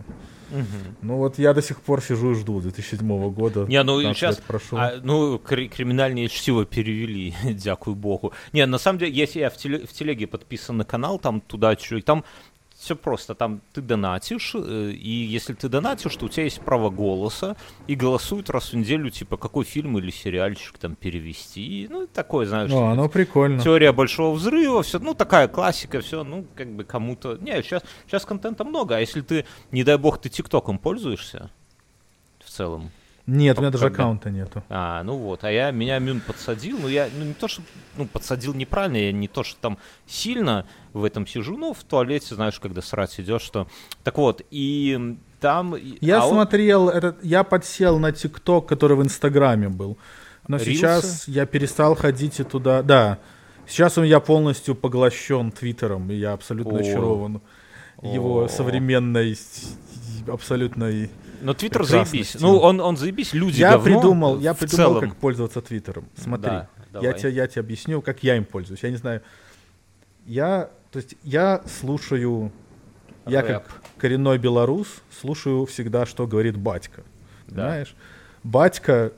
Мгм. 0.52 0.96
Ну 1.02 1.18
вот 1.18 1.40
я 1.40 1.54
до 1.54 1.62
сих 1.62 1.82
пор 1.82 2.02
сижу 2.04 2.32
и 2.32 2.36
жду 2.36 2.62
2007 2.62 3.30
года. 3.32 3.66
Не, 3.66 3.84
ну 3.84 3.98
15 4.00 4.18
сейчас, 4.18 4.38
прошло. 4.38 4.78
а, 4.80 4.94
ну, 5.04 5.40
кри- 5.40 5.68
криминальное 5.70 6.28
чтиво 6.28 6.66
перевели, 6.66 7.34
дякую 7.44 7.96
богу. 7.96 8.32
Не, 8.54 8.66
на 8.68 8.78
самом 8.78 9.00
деле, 9.00 9.12
если 9.12 9.40
я 9.40 9.50
в, 9.50 9.56
теле- 9.58 9.86
в 9.88 9.92
телеге 9.94 10.28
подписан 10.28 10.78
на 10.78 10.86
канал, 10.86 11.18
там 11.20 11.42
туда 11.42 11.76
чуть, 11.76 12.06
там 12.06 12.24
все 12.80 12.96
просто, 12.96 13.36
там 13.36 13.62
ты 13.74 13.82
донатишь, 13.82 14.54
э, 14.56 14.92
и 14.92 15.10
если 15.10 15.54
ты 15.54 15.68
донатишь, 15.68 16.16
то 16.16 16.26
у 16.26 16.30
тебя 16.30 16.46
есть 16.46 16.62
право 16.62 16.90
голоса, 16.90 17.58
и 17.88 17.96
голосуют 17.96 18.50
раз 18.50 18.72
в 18.72 18.78
неделю, 18.78 19.10
типа, 19.10 19.36
какой 19.36 19.66
фильм 19.66 19.98
или 19.98 20.10
сериальчик 20.12 20.78
там 20.78 20.96
перевести, 20.96 21.88
ну, 21.90 22.08
такое, 22.08 22.46
знаешь, 22.46 22.72
Ну, 22.72 22.86
оно 22.86 23.10
прикольно. 23.10 23.62
Теория 23.62 23.92
большого 23.92 24.34
взрыва, 24.34 24.82
все, 24.82 25.00
ну 25.00 25.14
такая 25.14 25.50
классика, 25.50 26.00
все, 26.00 26.24
ну 26.24 26.46
как 26.56 26.70
бы 26.74 26.86
кому-то. 26.86 27.38
Не, 27.42 27.62
сейчас, 27.62 27.84
сейчас 28.08 28.26
контента 28.26 28.64
много, 28.64 28.96
а 28.96 29.00
если 29.00 29.22
ты, 29.22 29.46
не 29.72 29.84
дай 29.84 29.98
бог, 29.98 30.22
ты 30.22 30.30
ТикТоком 30.30 30.80
пользуешься 30.80 31.52
в 32.40 32.50
целом. 32.50 32.92
Нет, 33.30 33.58
у 33.58 33.62
меня 33.62 33.70
даже 33.70 33.86
Когда? 33.86 34.04
аккаунта 34.04 34.32
нету. 34.32 34.64
А, 34.70 35.04
ну 35.04 35.16
вот, 35.16 35.44
а 35.44 35.52
я 35.52 35.70
меня 35.70 36.00
Мюн 36.00 36.20
подсадил, 36.20 36.80
ну 36.80 36.88
я 36.88 37.08
ну, 37.16 37.26
не 37.26 37.34
то, 37.34 37.48
что 37.48 37.62
ну, 37.96 38.08
подсадил 38.08 38.56
неправильно, 38.56 38.98
я 38.98 39.12
не 39.12 39.28
то, 39.28 39.44
что 39.44 39.60
там 39.62 39.78
сильно 40.08 40.66
в 40.94 41.04
этом 41.04 41.28
сижу, 41.28 41.56
но 41.56 41.74
в 41.74 41.84
туалете, 41.84 42.34
знаешь, 42.34 42.60
когда 42.60 42.82
срать 42.82 43.20
идешь, 43.20 43.44
что. 43.44 43.68
Так 44.04 44.18
вот, 44.18 44.42
и 44.50 45.18
там. 45.40 45.76
Я 46.02 46.22
а 46.22 46.26
он- 46.26 46.34
смотрел, 46.34 46.90
этот, 46.90 47.24
я 47.24 47.44
подсел 47.44 48.00
на 48.00 48.12
ТикТок, 48.12 48.68
который 48.68 48.98
в 48.98 49.04
Инстаграме 49.04 49.70
был. 49.70 49.98
Но 50.48 50.58
Рилсы? 50.58 50.72
сейчас 50.72 51.28
я 51.28 51.46
перестал 51.46 51.96
ходить 51.96 52.40
и 52.40 52.44
туда. 52.44 52.82
Да. 52.82 53.20
Сейчас 53.68 53.98
он- 54.00 54.06
я 54.06 54.20
полностью 54.20 54.74
поглощен 54.74 55.52
Твиттером, 55.52 56.10
и 56.10 56.16
я 56.16 56.34
абсолютно 56.34 56.80
О. 56.80 56.82
очарован 56.82 57.42
его 58.02 58.46
О. 58.46 58.48
современной, 58.48 59.38
абсолютной... 60.28 61.12
Но 61.42 61.54
Твиттер 61.54 61.84
заебись. 61.84 62.36
Ну, 62.40 62.58
он, 62.58 62.80
он 62.80 62.98
заебись, 62.98 63.34
люди 63.34 63.60
я 63.60 63.72
говно 63.72 63.86
придумал, 63.86 64.40
я 64.40 64.54
придумал, 64.54 64.94
целом. 64.94 65.10
как 65.10 65.18
пользоваться 65.18 65.62
Твиттером. 65.62 66.06
Смотри, 66.16 66.52
Да, 66.92 67.02
я 67.02 67.14
тебе, 67.14 67.32
я 67.32 67.48
тебе 67.48 67.62
объясню, 67.62 68.02
как 68.02 68.24
я 68.24 68.36
им 68.36 68.46
пользуюсь. 68.46 68.84
Я 68.84 68.90
не 68.90 68.98
знаю. 68.98 69.22
Я, 70.26 70.70
то 70.92 70.98
есть, 70.98 71.16
я 71.24 71.62
слушаю, 71.80 72.52
я 73.26 73.42
Рэп. 73.42 73.48
как 73.48 73.82
коренной 73.98 74.38
белорус 74.38 74.88
слушаю 75.20 75.66
всегда, 75.66 76.06
что 76.06 76.28
говорит 76.28 76.58
батька. 76.58 77.04
Да. 77.48 77.70
Знаешь? 77.70 77.96
Батька 78.44 79.12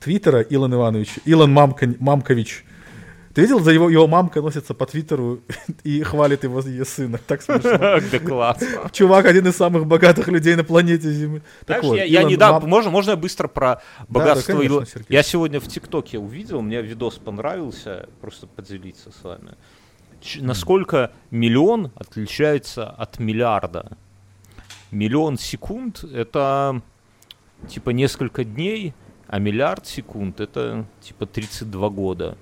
Твиттера 0.00 0.40
Илон 0.40 0.74
Иванович, 0.74 1.18
Илон 1.24 1.52
Мамка, 1.52 1.88
Мамкович. 1.98 2.64
Ты 3.34 3.42
видел, 3.42 3.60
за 3.60 3.72
его, 3.72 3.90
его 3.90 4.06
мамка 4.06 4.40
носится 4.40 4.74
по 4.74 4.86
Твиттеру 4.86 5.40
и 5.84 6.02
хвалит 6.02 6.44
его 6.44 6.60
ее 6.60 6.84
сына. 6.84 7.18
Так 7.26 7.42
смешно. 7.42 8.00
Да 8.12 8.18
классно. 8.18 8.90
Чувак 8.92 9.26
один 9.26 9.46
из 9.46 9.56
самых 9.56 9.86
богатых 9.86 10.28
людей 10.28 10.54
на 10.56 10.64
планете 10.64 11.10
Земли. 11.10 11.42
Так 11.66 11.82
вот, 11.82 11.96
я, 11.96 12.22
недавно, 12.22 12.60
Мам- 12.60 12.70
можно, 12.70 12.90
можно 12.90 13.10
я 13.10 13.16
быстро 13.16 13.48
про 13.48 13.82
богатство 14.08 14.64
Илона-. 14.64 14.86
Я 15.08 15.22
сегодня 15.22 15.60
в 15.60 15.68
ТикТоке 15.68 16.18
увидел, 16.18 16.62
мне 16.62 16.80
видос 16.82 17.16
понравился, 17.16 18.08
просто 18.20 18.46
поделиться 18.46 19.10
с 19.12 19.24
вами. 19.24 19.54
Насколько 20.36 21.12
миллион 21.30 21.92
отличается 21.94 22.88
от 22.90 23.18
миллиарда? 23.18 23.96
Миллион 24.90 25.38
секунд 25.38 26.02
это 26.02 26.82
типа 27.68 27.90
несколько 27.90 28.44
дней, 28.44 28.94
а 29.26 29.38
миллиард 29.38 29.86
секунд 29.86 30.40
это 30.40 30.86
типа 31.00 31.26
32 31.26 31.88
года. 31.90 32.36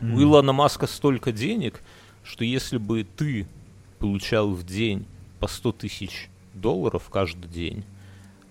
У 0.00 0.20
Илона 0.20 0.52
Маска 0.52 0.86
столько 0.86 1.32
денег, 1.32 1.82
что 2.24 2.44
если 2.44 2.78
бы 2.78 3.04
ты 3.04 3.46
получал 3.98 4.50
в 4.50 4.64
день 4.64 5.06
по 5.40 5.46
100 5.46 5.72
тысяч 5.72 6.28
долларов 6.52 7.08
каждый 7.10 7.48
день, 7.48 7.84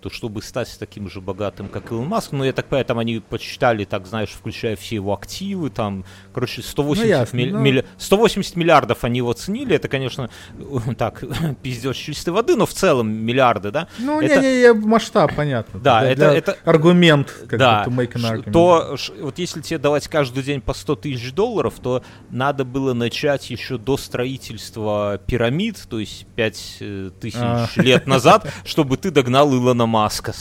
то 0.04 0.10
чтобы 0.10 0.42
стать 0.42 0.76
таким 0.78 1.08
же 1.08 1.22
богатым, 1.22 1.68
как 1.68 1.90
Илон 1.90 2.06
Маск, 2.08 2.32
ну, 2.32 2.44
я 2.44 2.52
так 2.52 2.66
понимаю, 2.66 2.84
там 2.84 2.98
они 2.98 3.20
подсчитали, 3.20 3.84
так, 3.86 4.06
знаешь, 4.06 4.28
включая 4.28 4.76
все 4.76 4.96
его 4.96 5.14
активы, 5.14 5.70
там, 5.70 6.04
короче, 6.34 6.60
180, 6.60 7.04
Ну, 7.04 7.08
ясно, 7.08 7.36
милли- 7.38 7.50
ну. 7.52 7.58
милли- 7.60 7.84
180 7.96 8.54
миллиардов 8.56 9.02
они 9.02 9.18
его 9.18 9.32
ценили, 9.32 9.74
это, 9.76 9.88
конечно, 9.88 10.28
так, 10.98 11.24
пиздец 11.62 11.96
чистой 11.96 12.30
воды, 12.34 12.54
но 12.54 12.66
в 12.66 12.74
целом 12.74 13.08
миллиарды, 13.10 13.70
да? 13.70 13.88
Ну, 13.98 14.20
Это- 14.20 14.42
не-не, 14.42 14.74
масштаб, 14.74 15.34
понятно. 15.34 15.80
Да, 15.80 16.00
Для- 16.00 16.10
это- 16.10 16.30
для 16.30 16.38
это- 16.38 16.56
аргумент, 16.66 17.34
как 17.48 17.58
да, 17.58 17.84
to 17.86 18.52
то 18.52 18.96
вот 19.22 19.38
если 19.38 19.62
тебе 19.62 19.78
давать 19.78 20.06
каждый 20.08 20.42
день 20.42 20.60
по 20.60 20.74
100 20.74 20.96
тысяч 20.96 21.32
долларов, 21.32 21.74
то 21.82 22.02
надо 22.30 22.66
было 22.66 22.92
начать 22.92 23.48
еще 23.48 23.78
до 23.78 23.96
строительства 23.96 25.18
пирамид, 25.26 25.80
то 25.88 25.98
есть 25.98 26.26
5 26.36 26.82
тысяч 27.20 27.38
А. 27.40 27.66
лет 27.76 28.06
назад, 28.06 28.52
чтобы 28.66 28.98
ты 28.98 29.10
догнал 29.10 29.50
Илона 29.54 29.86
Маска. 29.94 30.32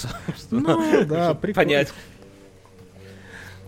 Ну, 0.52 1.06
да, 1.06 1.34
прикольно. 1.36 1.54
понять. 1.70 1.94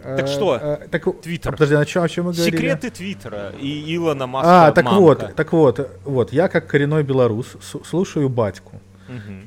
Э, 0.04 0.18
Так 0.18 0.28
что, 0.28 0.56
э, 0.62 0.88
так, 0.90 1.04
Твиттер. 1.22 1.50
а, 1.50 1.52
Подожди, 1.54 1.76
о 1.76 1.86
чем, 1.86 2.04
о 2.04 2.10
чем 2.10 2.26
мы 2.26 2.34
говорили? 2.34 2.56
Секреты 2.58 2.90
Твиттера 2.92 3.54
и 3.60 3.96
Илона 3.96 4.28
Маска 4.28 4.68
А, 4.68 4.72
так 4.72 4.86
мамка. 4.86 5.00
вот, 5.02 5.36
так 5.36 5.52
вот, 5.54 5.80
э, 5.80 5.88
вот, 6.06 6.32
я 6.34 6.48
как 6.48 6.68
коренной 6.68 7.04
белорус 7.04 7.56
слушаю 7.84 8.30
батьку. 8.30 8.80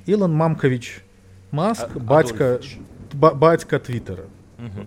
Илон 0.07 0.32
Мамкович 0.34 1.03
Маск, 1.51 1.89
А- 1.95 1.99
батька, 1.99 2.61
батька 3.12 3.78
Твиттера. 3.78 4.24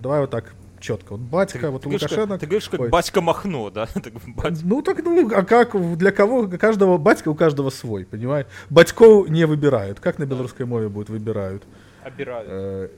Давай 0.02 0.22
вот 0.22 0.30
так 0.30 0.54
четко. 0.82 1.14
Вот 1.14 1.22
батька, 1.22 1.72
вот 1.72 1.84
Ты 1.84 1.90
говоришь, 1.90 2.02
Лукашенко. 2.02 2.28
как- 2.34 2.40
ты 2.42 2.46
говоришь, 2.48 2.70
как 2.70 2.80
Ой. 2.82 2.90
батька 2.90 3.22
Махно, 3.22 3.70
да? 3.70 3.88
Ну 4.64 4.82
так, 4.82 5.04
ну, 5.04 5.32
а 5.34 5.44
как, 5.44 5.98
для 5.98 6.12
кого, 6.12 6.48
каждого 6.48 6.98
батька 6.98 7.30
у 7.30 7.36
каждого 7.36 7.70
свой, 7.70 8.06
понимаешь? 8.06 8.48
Батьков 8.70 9.30
не 9.30 9.46
выбирают. 9.46 10.00
Как 10.00 10.20
на 10.20 10.26
белорусской 10.26 10.66
мове 10.66 10.90
будет 10.90 11.10
выбирают? 11.10 11.64
Обираю. 12.04 12.46
Э, 12.50 12.90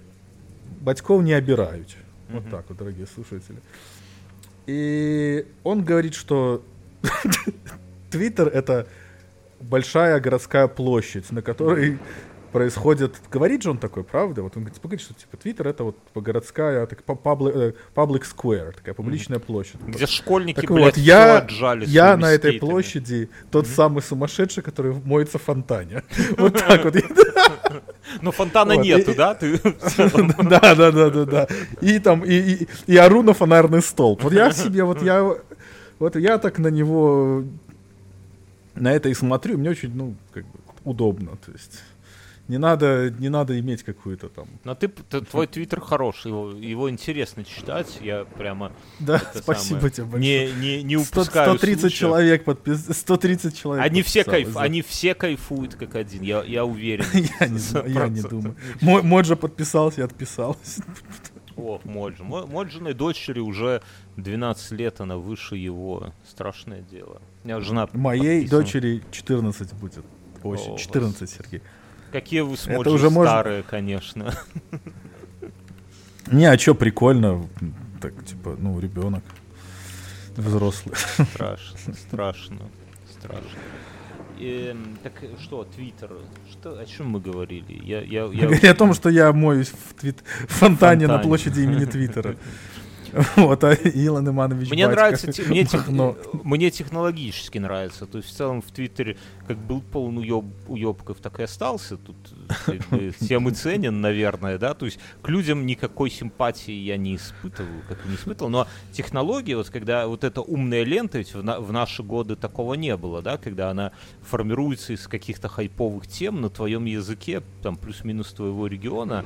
Батьков 0.82 1.22
не 1.24 1.34
обирают. 1.34 1.90
Вот 2.30 2.50
так 2.50 2.66
вот, 2.70 2.78
дорогие 2.78 3.06
слушатели. 3.06 3.60
И 4.66 5.46
он 5.64 5.84
говорит, 5.84 6.14
что 6.16 6.64
Твиттер 8.10 8.48
это 8.48 8.88
большая 9.60 10.20
городская 10.20 10.68
площадь, 10.68 11.32
на 11.32 11.42
которой 11.42 12.00
происходит... 12.54 13.16
Говорит 13.32 13.64
же 13.64 13.72
он 13.72 13.78
такой, 13.80 14.04
правда? 14.04 14.44
Вот 14.44 14.56
он 14.56 14.64
говорит, 14.64 14.82
говорит, 14.82 15.02
что 15.02 15.14
типа 15.14 15.38
Твиттер 15.38 15.68
это 15.68 15.84
вот 15.84 15.98
типа, 16.06 16.22
городская, 16.22 16.86
так, 16.86 17.04
пу- 17.06 17.22
public, 17.22 17.76
public 17.96 18.24
square, 18.24 18.72
такая 18.74 18.94
публичная 18.94 19.40
площадь. 19.40 19.82
Где 19.88 20.06
школьники, 20.06 20.62
Так 20.62 20.72
блядь, 20.72 20.96
вот, 20.96 20.98
я, 20.98 21.40
отжали 21.40 21.86
я 21.86 22.16
на 22.16 22.32
этой 22.32 22.60
площади 22.60 23.30
тот 23.52 23.68
самый 23.68 24.02
сумасшедший, 24.02 24.64
который 24.64 24.94
моется 25.04 25.38
в 25.38 25.42
фонтане. 25.42 26.04
Вот 26.38 26.54
так 26.54 26.84
вот. 26.86 26.96
Но 28.22 28.32
фонтана 28.32 28.74
нету, 28.78 29.14
да? 29.16 29.38
Да, 30.44 30.76
да, 30.76 30.92
да, 30.92 31.10
да, 31.10 31.26
да. 31.26 31.48
И 31.82 32.00
там, 32.00 32.24
и 32.24 32.96
ору 32.96 33.24
на 33.24 33.34
фонарный 33.34 33.82
столб. 33.82 34.24
Вот 34.24 34.34
я 34.34 34.52
себе, 34.52 34.84
вот 34.84 35.02
я, 35.02 35.36
вот 36.00 36.16
я 36.16 36.38
так 36.38 36.60
на 36.60 36.68
него, 36.68 37.44
на 38.76 38.94
это 38.94 39.10
и 39.10 39.14
смотрю, 39.14 39.58
мне 39.58 39.72
очень, 39.72 39.96
ну, 39.96 40.16
как 40.34 40.44
бы, 40.44 40.60
удобно, 40.84 41.32
то 41.46 41.52
есть. 41.52 41.82
Не 42.50 42.58
надо, 42.58 43.10
не 43.10 43.30
надо 43.30 43.58
иметь 43.60 43.84
какую-то 43.84 44.28
там. 44.28 44.48
Но 44.66 44.76
ты, 44.76 44.90
ты- 44.90 45.22
твой 45.22 45.48
твиттер 45.48 45.80
хороший, 45.80 46.28
его, 46.28 46.52
его 46.52 46.90
интересно 46.90 47.46
читать, 47.46 48.00
я 48.02 48.26
прямо 48.26 48.74
Да, 49.00 49.20
спасибо 49.34 49.78
самое, 49.80 49.92
тебе 49.92 50.06
большое. 50.08 50.52
не, 50.54 50.78
не, 50.78 50.84
не 50.84 50.98
100 51.04 51.22
упускаю 51.22 51.50
130 51.52 51.80
случая. 51.80 51.98
человек 51.98 52.44
подпис... 52.44 52.86
130 52.92 53.58
человек. 53.58 53.86
Они 53.86 54.02
все, 54.02 54.26
кайф, 54.26 54.54
да. 54.54 54.62
они 54.62 54.82
все 54.82 55.16
кайфуют 55.16 55.76
как 55.76 55.96
один, 55.96 56.22
я, 56.22 56.44
я 56.44 56.66
уверен. 56.66 57.06
Я 57.40 57.48
не, 57.48 57.94
я 57.94 58.08
не 58.10 58.22
думаю. 58.22 58.58
Мой, 58.82 59.02
Моджа 59.04 59.38
подписался 59.38 60.02
и 60.02 60.04
отписался. 60.04 60.84
О, 61.56 61.80
Моджи. 61.86 62.24
Мо- 62.24 62.46
Моджиной 62.46 62.94
дочери 62.94 63.40
уже 63.40 63.82
12 64.18 64.72
лет, 64.72 65.00
она 65.00 65.16
выше 65.18 65.56
его. 65.56 66.12
Страшное 66.28 66.82
дело. 66.82 67.22
У 67.44 67.48
меня 67.48 67.62
жена 67.62 67.88
Моей 67.94 68.42
подписана. 68.42 68.62
дочери 68.64 69.04
14 69.12 69.74
будет. 69.76 70.04
Осень. 70.44 70.74
О, 70.74 70.78
14, 70.78 71.30
Сергей. 71.30 71.62
Какие 72.14 72.42
вы 72.42 72.56
с 72.56 72.68
Это 72.68 72.78
Моджи 72.78 72.92
уже 72.92 73.10
можно- 73.10 73.32
старые, 73.32 73.64
конечно. 73.64 74.36
Не, 76.32 76.46
а 76.46 76.56
чё, 76.58 76.76
прикольно. 76.76 77.50
Так, 78.00 78.24
типа, 78.24 78.56
ну, 78.60 78.80
ребенок. 78.80 79.24
Взрослый. 80.38 80.96
Страшно, 80.96 81.94
страшно, 81.96 82.60
страшно. 83.12 83.50
Эм, 84.40 84.98
так 85.02 85.14
что, 85.42 85.64
Твиттер, 85.64 86.12
что, 86.52 86.80
о 86.80 86.86
чем 86.86 87.10
мы 87.10 87.20
говорили? 87.20 87.82
Я, 87.84 88.02
я, 88.02 88.26
я... 88.26 88.72
О 88.72 88.76
том, 88.76 88.94
что 88.94 89.10
я 89.10 89.34
моюсь 89.34 89.70
в, 89.70 89.94
твит... 89.96 90.24
в 90.48 90.54
фонтане 90.54 91.08
на 91.08 91.14
Фонтане. 91.14 91.28
площади 91.30 91.62
имени 91.62 91.86
Твиттера. 91.86 92.36
Вот, 93.36 93.64
а 93.64 93.74
Илон 93.74 94.28
Иманович 94.30 94.72
Мне 94.72 94.88
батька. 94.88 95.02
нравится, 95.02 95.32
те- 95.32 95.44
мне, 95.44 95.66
тех- 95.66 95.88
мне 96.44 96.72
технологически 96.72 97.58
нравится. 97.60 98.06
То 98.06 98.18
есть 98.18 98.30
в 98.30 98.34
целом 98.36 98.62
в 98.62 98.72
Твиттере 98.72 99.18
как 99.48 99.58
был 99.58 99.82
полон 99.82 100.18
уеб, 100.18 100.46
уебков, 100.68 101.18
так 101.20 101.40
и 101.40 101.44
остался. 101.44 101.98
Тут 101.98 102.16
как 102.66 102.88
бы, 102.90 103.12
всем 103.20 103.48
и 103.50 103.52
ценен, 103.52 104.02
наверное, 104.02 104.58
да. 104.58 104.74
То 104.74 104.86
есть 104.86 105.00
к 105.22 105.30
людям 105.30 105.66
никакой 105.66 106.10
симпатии 106.10 106.74
я 106.74 106.98
не 106.98 107.16
испытывал, 107.18 107.70
как 107.88 108.06
и 108.06 108.10
не 108.10 108.16
испытывал. 108.16 108.50
Но 108.50 108.68
технология, 108.92 109.58
вот 109.58 109.70
когда 109.70 110.08
вот 110.08 110.24
эта 110.24 110.42
умная 110.42 110.84
лента, 110.84 111.18
ведь 111.18 111.34
в, 111.34 111.44
на- 111.44 111.60
в 111.60 111.72
наши 111.72 112.04
годы 112.04 112.36
такого 112.36 112.74
не 112.74 112.96
было, 112.98 113.22
да, 113.22 113.38
когда 113.38 113.70
она 113.70 113.92
формируется 114.22 114.94
из 114.94 115.08
каких-то 115.08 115.50
хайповых 115.50 116.08
тем 116.08 116.42
на 116.42 116.50
твоем 116.50 116.86
языке, 116.86 117.42
там 117.62 117.76
плюс-минус 117.76 118.34
твоего 118.34 118.68
региона. 118.68 119.26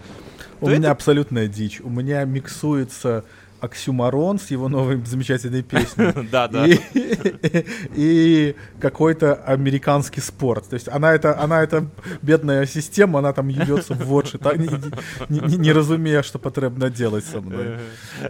У 0.61 0.67
меня 0.67 0.77
это- 0.79 0.91
абсолютная 0.91 1.47
дичь. 1.47 1.79
У 1.81 1.89
меня 1.89 2.23
миксуется 2.25 3.23
оксюмарон 3.59 4.39
с 4.39 4.51
его 4.51 4.69
новой 4.69 5.03
замечательной 5.05 5.63
песней. 5.63 6.13
Да, 6.31 6.47
да. 6.47 6.65
И, 7.95 8.55
какой-то 8.79 9.35
американский 9.35 10.21
спорт. 10.21 10.67
То 10.69 10.73
есть 10.75 10.87
она 10.89 11.13
это, 11.13 11.39
она 11.39 11.63
это 11.63 11.87
бедная 12.21 12.65
система, 12.65 13.19
она 13.19 13.33
там 13.33 13.47
ебется 13.47 13.93
в 13.93 14.05
вотши, 14.05 14.37
так, 14.37 14.57
не, 15.29 15.71
разумея, 15.71 16.21
что 16.21 16.39
потребно 16.39 16.89
делать 16.89 17.25
со 17.25 17.41
мной. 17.41 17.77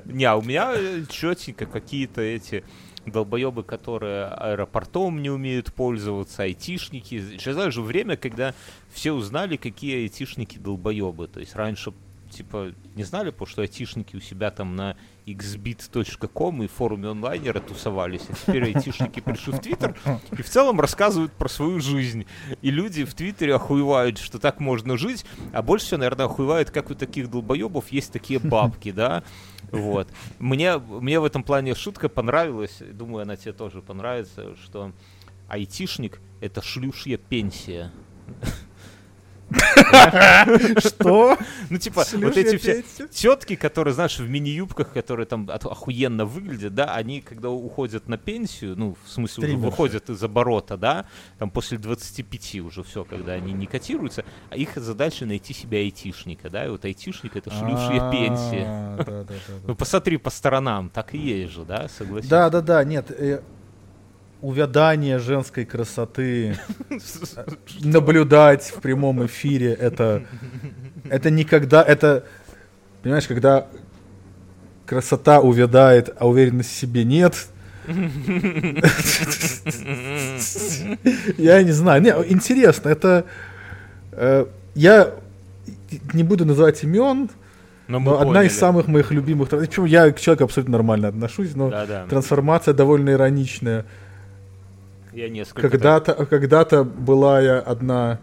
Не, 0.06 0.26
а 0.26 0.36
у 0.36 0.42
меня 0.42 0.74
э, 0.76 1.04
четенько 1.10 1.66
какие-то 1.66 2.22
эти 2.22 2.64
долбоебы, 3.06 3.64
которые 3.64 4.26
аэропортом 4.26 5.22
не 5.22 5.30
умеют 5.30 5.74
пользоваться, 5.74 6.44
айтишники. 6.44 7.22
Сейчас 7.32 7.56
знаешь, 7.56 7.74
же 7.74 7.82
время, 7.82 8.18
когда 8.18 8.54
все 8.92 9.12
узнали, 9.12 9.58
какие 9.58 10.04
айтишники 10.04 10.58
долбоебы. 10.58 11.28
То 11.28 11.40
есть 11.40 11.56
раньше 11.56 11.94
типа 12.30 12.74
не 12.96 13.04
знали, 13.04 13.30
потому 13.30 13.48
что 13.48 13.62
айтишники 13.62 14.16
у 14.16 14.20
себя 14.20 14.52
там 14.52 14.76
на 14.76 14.98
xbit.com 15.28 16.64
и 16.64 16.68
форуме 16.68 17.10
онлайнера 17.10 17.60
тусовались, 17.60 18.24
а 18.30 18.34
теперь 18.34 18.64
айтишники 18.64 19.20
пришли 19.20 19.54
в 19.54 19.60
Твиттер 19.60 19.98
и 20.32 20.42
в 20.42 20.50
целом 20.50 20.80
рассказывают 20.80 21.34
про 21.34 21.50
свою 21.50 21.80
жизнь. 21.82 22.26
И 22.62 22.72
люди 22.72 23.04
в 23.04 23.14
Твиттере 23.14 23.56
охуевают, 23.56 24.18
что 24.18 24.40
так 24.40 24.60
можно 24.60 24.98
жить, 24.98 25.26
а 25.54 25.62
больше 25.62 25.86
всего, 25.86 26.00
наверное, 26.00 26.26
охуевают, 26.28 26.72
как 26.72 26.90
у 26.90 26.96
таких 26.96 27.30
долбоебов 27.30 27.92
есть 27.92 28.12
такие 28.14 28.40
бабки, 28.40 28.92
да? 28.92 29.24
Вот. 29.72 30.08
Мне, 30.40 30.78
мне 30.78 31.20
в 31.20 31.26
этом 31.26 31.44
плане 31.44 31.76
шутка 31.76 32.08
понравилась, 32.08 32.82
думаю, 32.94 33.24
она 33.24 33.36
тебе 33.36 33.52
тоже 33.52 33.82
понравится, 33.82 34.56
что 34.64 34.94
айтишник— 35.50 36.22
это 36.40 36.62
шлюшья 36.62 37.18
пенсия. 37.18 37.92
Что? 40.80 41.38
Ну, 41.70 41.78
типа, 41.78 42.04
вот 42.14 42.38
эти 42.38 42.58
все 42.58 42.84
тетки, 43.08 43.56
которые, 43.56 43.94
знаешь, 43.94 44.20
в 44.20 44.30
мини-юбках, 44.30 44.92
которые 44.92 45.26
там 45.26 45.50
охуенно 45.50 46.26
выглядят, 46.26 46.76
да, 46.76 46.94
они, 46.94 47.22
когда 47.22 47.50
уходят 47.50 48.08
на 48.08 48.18
пенсию, 48.18 48.76
ну, 48.78 48.98
в 49.06 49.10
смысле, 49.10 49.56
выходят 49.56 50.10
из 50.10 50.22
оборота, 50.24 50.78
да, 50.78 51.06
там 51.40 51.50
после 51.50 51.78
25 51.78 52.56
уже 52.62 52.84
все, 52.84 53.04
когда 53.04 53.34
они 53.34 53.54
не 53.54 53.68
котируются, 53.68 54.26
а 54.50 54.58
их 54.58 54.76
задача 54.76 55.26
найти 55.26 55.54
себе 55.54 55.80
айтишника, 55.80 56.50
да, 56.50 56.66
и 56.66 56.70
вот 56.70 56.86
айтишник— 56.86 57.36
это 57.38 57.50
шлюшья 57.50 58.12
пенсия. 58.12 58.66
А, 58.68 59.26
да, 59.28 59.34
Ну, 59.66 59.76
посмотри 59.76 60.18
по 60.18 60.30
сторонам, 60.30 60.90
так 60.90 61.14
и 61.14 61.18
есть 61.18 61.54
же, 61.54 61.64
да, 61.64 61.88
согласись? 61.88 62.30
Да, 62.30 62.50
да, 62.50 62.62
да, 62.62 62.84
нет. 62.84 63.12
Увядание 64.42 65.18
женской 65.18 65.66
красоты 65.66 66.58
наблюдать 67.80 68.66
в 68.66 68.82
прямом 68.82 69.26
эфире 69.26 69.74
это 69.74 70.26
это 71.10 71.32
никогда 71.32 71.82
это 71.82 72.24
понимаешь 73.02 73.28
когда 73.28 73.68
красота 74.86 75.40
увядает 75.42 76.16
а 76.20 76.28
уверенности 76.28 76.74
в 76.74 76.78
себе 76.78 77.04
нет. 77.04 77.48
Я 81.38 81.64
не 81.64 81.72
знаю. 81.72 82.02
Не 82.02 82.10
интересно 82.32 82.90
это 82.90 83.26
э, 84.12 84.46
я 84.76 85.14
не 86.14 86.24
буду 86.24 86.46
называть 86.46 86.84
имен 86.84 87.30
Но 87.88 88.00
но 88.00 88.20
одна 88.20 88.44
из 88.44 88.58
самых 88.58 88.88
моих 88.88 89.12
любимых 89.12 89.50
причем 89.50 89.86
я 89.86 90.12
к 90.12 90.20
человеку 90.20 90.44
абсолютно 90.46 90.74
нормально 90.74 91.08
отношусь 91.08 91.56
но 91.56 91.70
Да-да, 91.70 92.06
трансформация 92.10 92.74
довольно 92.74 93.12
ироничная 93.12 93.86
я 95.18 95.30
несколько... 95.30 95.70
когда-то, 95.70 96.14
когда-то 96.26 96.84
была 96.84 97.42
я 97.42 97.60
одна 97.60 98.20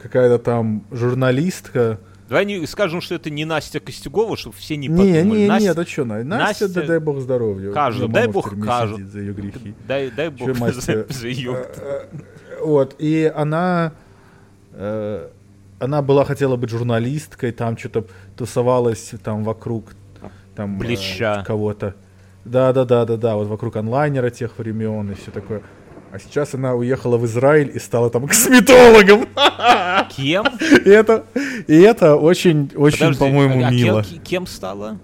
какая-то 0.00 0.38
там 0.38 0.84
журналистка. 0.92 1.98
Давай 2.28 2.44
не 2.44 2.64
скажем, 2.66 3.00
что 3.00 3.14
это 3.16 3.30
не 3.30 3.44
Настя 3.44 3.80
Костюгова, 3.80 4.36
чтобы 4.36 4.54
все 4.56 4.76
не 4.76 4.86
Не, 4.86 4.96
подумали. 4.96 5.40
не, 5.40 5.48
Настя- 5.48 5.68
не, 5.68 5.74
да 5.74 5.84
что, 5.84 6.04
Настя, 6.04 6.24
Настя- 6.28 6.68
да 6.68 6.82
дай 6.82 6.98
бог 7.00 7.20
здоровья. 7.20 7.72
Кажу, 7.72 8.04
Ее 8.04 8.08
дай 8.08 8.28
бог 8.28 8.50
сидит 8.50 9.10
за 9.10 9.20
ее 9.20 9.32
грехи. 9.32 9.74
Дай, 9.86 10.10
дай 10.10 10.28
бог 10.28 10.46
Чё, 10.46 10.72
за, 10.72 11.06
за 11.08 11.28
её. 11.28 11.54
Э, 11.56 11.66
э, 11.76 12.64
Вот, 12.64 12.94
и 12.98 13.32
она, 13.34 13.92
э, 14.74 15.28
она 15.80 16.02
была, 16.02 16.24
хотела 16.24 16.56
быть 16.56 16.70
журналисткой, 16.70 17.50
там 17.52 17.76
что-то 17.76 18.04
тусовалась 18.36 19.12
там 19.24 19.42
вокруг 19.42 19.94
там, 20.54 20.80
э, 20.80 21.44
Плеща. 22.50 22.72
кого-то. 22.72 22.72
Да-да-да-да-да, 22.74 23.36
вот 23.36 23.48
вокруг 23.48 23.76
онлайнера 23.76 24.30
тех 24.30 24.58
времен 24.58 25.10
и 25.10 25.14
все 25.14 25.30
такое. 25.30 25.62
А 26.10 26.18
сейчас 26.18 26.54
она 26.54 26.74
уехала 26.74 27.18
в 27.18 27.24
Израиль 27.26 27.70
и 27.74 27.78
стала 27.78 28.08
там 28.10 28.26
косметологом. 28.28 29.26
Кем? 30.16 30.46
И 30.84 30.88
это, 30.88 31.24
и 31.66 31.76
это 31.80 32.16
очень, 32.16 32.70
очень, 32.76 33.14
по-моему, 33.14 33.58
а 33.64 33.68
кем- 33.68 33.76
мило. 33.76 34.02
ки- 34.02 34.18
Кем 34.18 34.46
стала? 34.46 34.98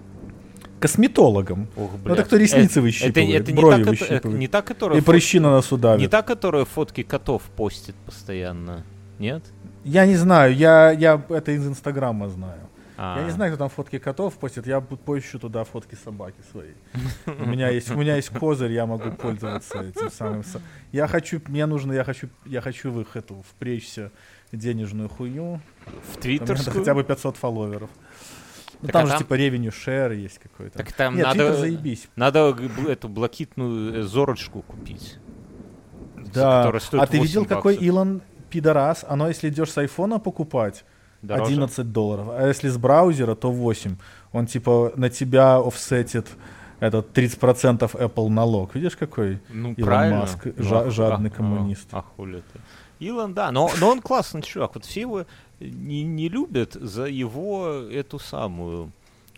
Косметологом. 0.81 1.67
Ох, 1.77 1.91
Ну, 1.93 1.99
бля. 2.05 2.15
это 2.15 2.25
кто 2.25 2.37
ресницы 2.37 2.79
Э, 2.79 2.83
выщипывает, 2.83 3.17
это, 3.43 3.43
это 3.43 3.53
не 3.53 3.57
брови 3.61 3.85
та, 3.85 3.91
кото- 3.91 3.91
выщипывает. 3.91 4.39
не 4.39 4.49
та, 4.49 4.63
которая 4.63 4.99
И 4.99 5.03
фот- 5.03 5.07
прыщи 5.15 5.41
на 5.41 5.51
носу 5.51 5.77
давит. 5.77 6.01
Не 6.01 6.09
та, 6.09 6.23
которая 6.23 6.65
фотки 6.65 7.03
котов 7.03 7.43
постит 7.57 7.95
постоянно. 8.07 8.83
Нет? 9.19 9.43
Я 9.85 10.07
не 10.07 10.17
знаю, 10.17 10.55
я, 10.55 10.91
я 10.93 11.21
это 11.29 11.53
из 11.53 11.67
Инстаграма 11.67 12.29
знаю. 12.29 12.59
А. 12.97 13.19
Я 13.19 13.25
не 13.25 13.31
знаю, 13.31 13.53
кто 13.53 13.59
там 13.59 13.69
фотки 13.69 13.99
котов 13.99 14.35
постит, 14.39 14.67
я 14.67 14.81
поищу 14.81 15.39
туда 15.39 15.65
фотки 15.65 15.97
собаки 15.97 16.37
своей. 16.53 16.75
У 17.27 17.45
меня 17.47 17.69
есть, 17.69 17.91
у 17.91 17.97
меня 17.97 18.17
есть 18.17 18.29
козырь, 18.29 18.73
я 18.73 18.87
могу 18.87 19.11
пользоваться 19.11 19.83
этим 19.83 20.11
самым. 20.11 20.45
Я 20.93 21.09
хочу, 21.09 21.41
мне 21.49 21.67
нужно, 21.67 21.93
я 21.93 22.05
хочу, 22.05 22.29
я 22.45 22.61
хочу 22.61 22.91
в 22.93 23.01
их 23.01 23.17
эту 23.17 23.43
впречься 23.49 24.13
денежную 24.53 25.09
хуйню. 25.09 25.61
В 26.13 26.19
твиттерскую? 26.19 26.79
хотя 26.79 26.95
бы 26.95 27.03
500 27.03 27.37
фолловеров. 27.37 27.91
Ну 28.81 28.89
Так, 28.89 28.93
там 28.93 29.03
а 29.03 29.07
же 29.07 29.13
там- 29.13 29.19
типа 29.21 29.35
ревеню 29.35 29.73
шер 29.73 30.13
есть 30.13 30.39
какой-то. 30.39 30.79
Так 30.79 30.93
там 30.93 31.17
Нет, 31.17 31.25
надо, 31.27 31.55
заебись. 31.57 32.09
надо 32.17 32.57
эту 32.89 33.09
блокитную 33.09 34.01
э, 34.01 34.03
зорочку 34.03 34.63
купить. 34.63 35.19
Да. 36.35 36.69
А 36.69 37.07
ты 37.07 37.19
8 37.19 37.23
видел, 37.23 37.45
какой 37.47 37.75
баксов. 37.75 37.83
Илон 37.87 38.23
пидорас? 38.51 39.05
Оно, 39.09 39.29
если 39.29 39.49
идешь 39.49 39.71
с 39.71 39.79
айфона 39.79 40.19
покупать, 40.19 40.85
Дороже? 41.27 41.53
11 41.53 41.93
долларов. 41.93 42.27
А 42.31 42.47
если 42.47 42.69
с 42.69 42.77
браузера, 42.77 43.35
то 43.35 43.51
8. 43.51 43.97
Он 44.33 44.47
типа 44.47 44.93
на 44.97 45.11
тебя 45.11 45.57
офсетит 45.59 46.27
этот 46.81 47.17
30% 47.17 47.79
Apple 47.93 48.29
налог. 48.29 48.75
Видишь, 48.75 48.97
какой? 48.97 49.41
Ну, 49.49 49.73
Илон 49.73 49.85
правильно. 49.85 50.21
Маск, 50.21 50.45
Ну, 50.45 50.53
жа- 50.65 50.91
жадный 50.91 51.31
а- 51.31 51.33
коммунист. 51.33 51.89
А, 51.93 51.99
а 51.99 52.03
хули 52.03 52.43
ты. 52.53 52.61
Илон, 53.01 53.35
да, 53.35 53.51
но, 53.53 53.71
но 53.81 53.91
он 53.91 54.01
классный 54.01 54.43
чувак. 54.43 54.73
Вот 54.75 54.85
все 54.85 55.01
его 55.03 55.25
не, 55.61 56.03
не 56.05 56.29
любят 56.29 56.75
за 56.75 57.05
его 57.07 57.69
эту 57.91 58.19
самую, 58.19 58.91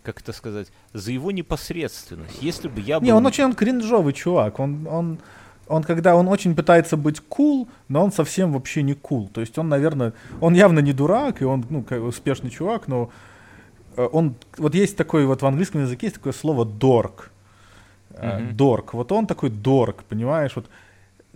как 0.03 0.21
это 0.21 0.33
сказать, 0.33 0.67
за 0.93 1.11
его 1.11 1.31
непосредственность. 1.31 2.41
Если 2.41 2.67
бы 2.67 2.81
я 2.81 2.99
был... 2.99 3.05
Не, 3.05 3.13
он 3.13 3.25
очень 3.25 3.45
он 3.45 3.53
кринжовый 3.53 4.13
чувак. 4.13 4.59
Он, 4.59 4.87
он, 4.87 5.19
он 5.69 5.83
когда 5.83 6.15
он 6.15 6.27
очень 6.27 6.55
пытается 6.55 6.97
быть 6.97 7.21
cool, 7.29 7.67
но 7.89 8.03
он 8.03 8.11
совсем 8.11 8.53
вообще 8.53 8.83
не 8.83 8.93
cool. 8.93 9.27
То 9.31 9.41
есть 9.41 9.57
он, 9.57 9.69
наверное, 9.69 10.13
он 10.41 10.53
явно 10.55 10.79
не 10.79 10.93
дурак, 10.93 11.41
и 11.41 11.45
он 11.45 11.65
ну, 11.69 11.83
как 11.83 12.01
успешный 12.03 12.49
чувак, 12.49 12.87
но 12.87 13.09
э, 13.97 14.07
он 14.11 14.35
вот 14.57 14.75
есть 14.75 14.97
такой 14.97 15.25
вот 15.25 15.41
в 15.41 15.45
английском 15.45 15.81
языке 15.81 16.07
есть 16.07 16.15
такое 16.15 16.33
слово 16.33 16.65
dork. 16.65 17.29
Э, 18.19 18.39
Мгм. 18.39 18.55
Дорк. 18.57 18.93
Вот 18.93 19.11
он 19.11 19.27
такой 19.27 19.49
дорк, 19.49 20.03
понимаешь? 20.09 20.51
Вот, 20.55 20.65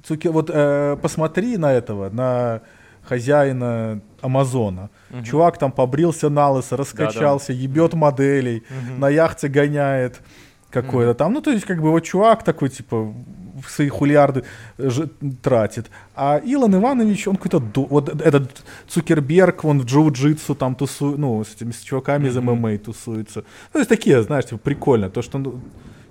Цуки- 0.04 0.32
вот 0.32 0.50
э, 0.52 0.98
посмотри 1.02 1.58
на 1.58 1.72
этого, 1.74 2.10
на 2.10 2.62
хозяина 3.04 4.00
Амазона. 4.22 4.90
Мгм. 5.10 5.24
Чувак 5.24 5.58
там 5.58 5.72
побрился 5.72 6.30
на 6.30 6.50
лысо, 6.50 6.78
раскачался, 6.78 7.54
ебет 7.54 7.94
моделей, 7.94 8.64
Мгм. 8.70 9.00
на 9.00 9.10
яхте 9.10 9.48
гоняет 9.48 10.22
какой-то 10.72 11.14
там. 11.14 11.34
Ну, 11.34 11.42
то 11.42 11.52
есть, 11.52 11.66
как 11.66 11.82
бы 11.82 11.92
вот 11.92 12.00
чувак 12.04 12.44
такой, 12.44 12.70
типа, 12.70 13.14
свои 13.68 13.90
хулиарды 13.90 14.44
ж- 14.78 15.08
тратит. 15.42 15.90
А 16.16 16.38
Илон 16.38 16.76
Иванович, 16.76 17.28
он 17.28 17.36
какой-то... 17.36 17.60
Вот 17.90 18.10
этот 18.10 18.64
Цукерберг, 18.88 19.66
он 19.66 19.80
в 19.82 19.86
джиу-джитсу 19.86 20.56
там 20.56 20.76
тусует, 20.76 21.18
ну, 21.18 21.44
с 21.44 21.56
этими 21.56 21.72
с 21.72 21.82
чуваками 21.82 22.28
из 22.28 22.36
Мгм. 22.38 22.56
ММА 22.56 22.78
тусуется. 22.78 23.40
Ну, 23.40 23.74
то 23.74 23.80
есть, 23.80 23.90
такие, 23.90 24.22
знаешь, 24.24 24.46
типа, 24.46 24.58
прикольно. 24.60 25.10
То, 25.10 25.22
что 25.22 25.38
ну, 25.40 25.60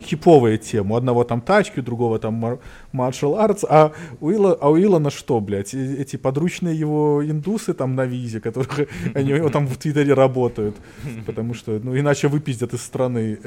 хиповая 0.03 0.57
тема. 0.57 0.94
У 0.94 0.96
одного 0.96 1.24
там 1.24 1.40
тачки, 1.42 1.80
у 1.80 1.82
другого 1.82 2.18
там 2.18 2.34
мар- 2.34 2.59
martial 2.92 3.36
arts. 3.36 3.66
А 3.68 3.92
у, 4.20 4.30
Ила, 4.30 4.57
а 4.61 4.70
у 4.70 4.78
Илона 4.78 5.11
что, 5.11 5.40
блядь? 5.40 5.74
Э- 5.74 5.96
Эти 5.98 6.16
подручные 6.16 6.74
его 6.74 7.22
индусы 7.22 7.74
там 7.74 7.94
на 7.94 8.07
визе, 8.07 8.40
которые 8.40 8.88
они 9.14 9.51
там 9.51 9.66
в 9.66 9.76
Твиттере 9.76 10.14
работают. 10.14 10.74
Потому 11.26 11.53
что, 11.55 11.78
ну, 11.82 11.98
иначе 11.98 12.28
выпиздят 12.28 12.72
из 12.74 12.80
страны. 12.82 13.38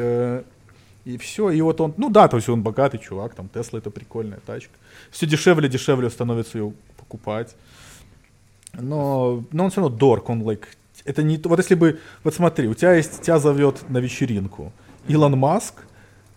И 1.06 1.18
все, 1.18 1.49
и 1.49 1.62
вот 1.62 1.82
он, 1.82 1.93
ну 1.97 2.10
да, 2.10 2.28
то 2.28 2.38
есть 2.38 2.47
он 2.47 2.64
богатый 2.64 2.97
чувак, 2.97 3.36
там 3.36 3.49
Тесла 3.49 3.80
это 3.80 3.89
прикольная 3.89 4.39
тачка. 4.45 4.72
Все 5.12 5.26
дешевле, 5.26 5.68
дешевле 5.68 6.10
становится 6.10 6.58
ее 6.58 6.74
покупать. 6.97 7.56
Но, 8.74 9.43
но 9.51 9.66
он 9.66 9.70
все 9.70 9.82
равно 9.82 9.95
дорог, 9.95 10.30
он 10.30 10.41
like, 10.43 10.64
это 11.06 11.22
не, 11.22 11.38
вот 11.43 11.60
если 11.60 11.76
бы, 11.76 11.99
вот 12.24 12.34
смотри, 12.34 12.68
у 12.68 12.74
тебя 12.74 12.93
есть, 12.93 13.22
тебя 13.22 13.38
зовет 13.38 13.84
на 13.89 13.97
вечеринку 13.97 14.72
Илон 15.08 15.38
Маск, 15.38 15.84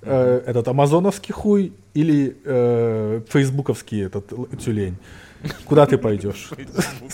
э, 0.02 0.42
этот 0.46 0.66
амазоновский 0.68 1.32
хуй 1.32 1.72
или 1.94 2.36
э, 2.44 3.22
фейсбуковский 3.28 4.04
этот 4.04 4.28
тюлень. 4.62 4.96
Куда 5.64 5.86
ты 5.86 5.98
пойдешь? 5.98 6.50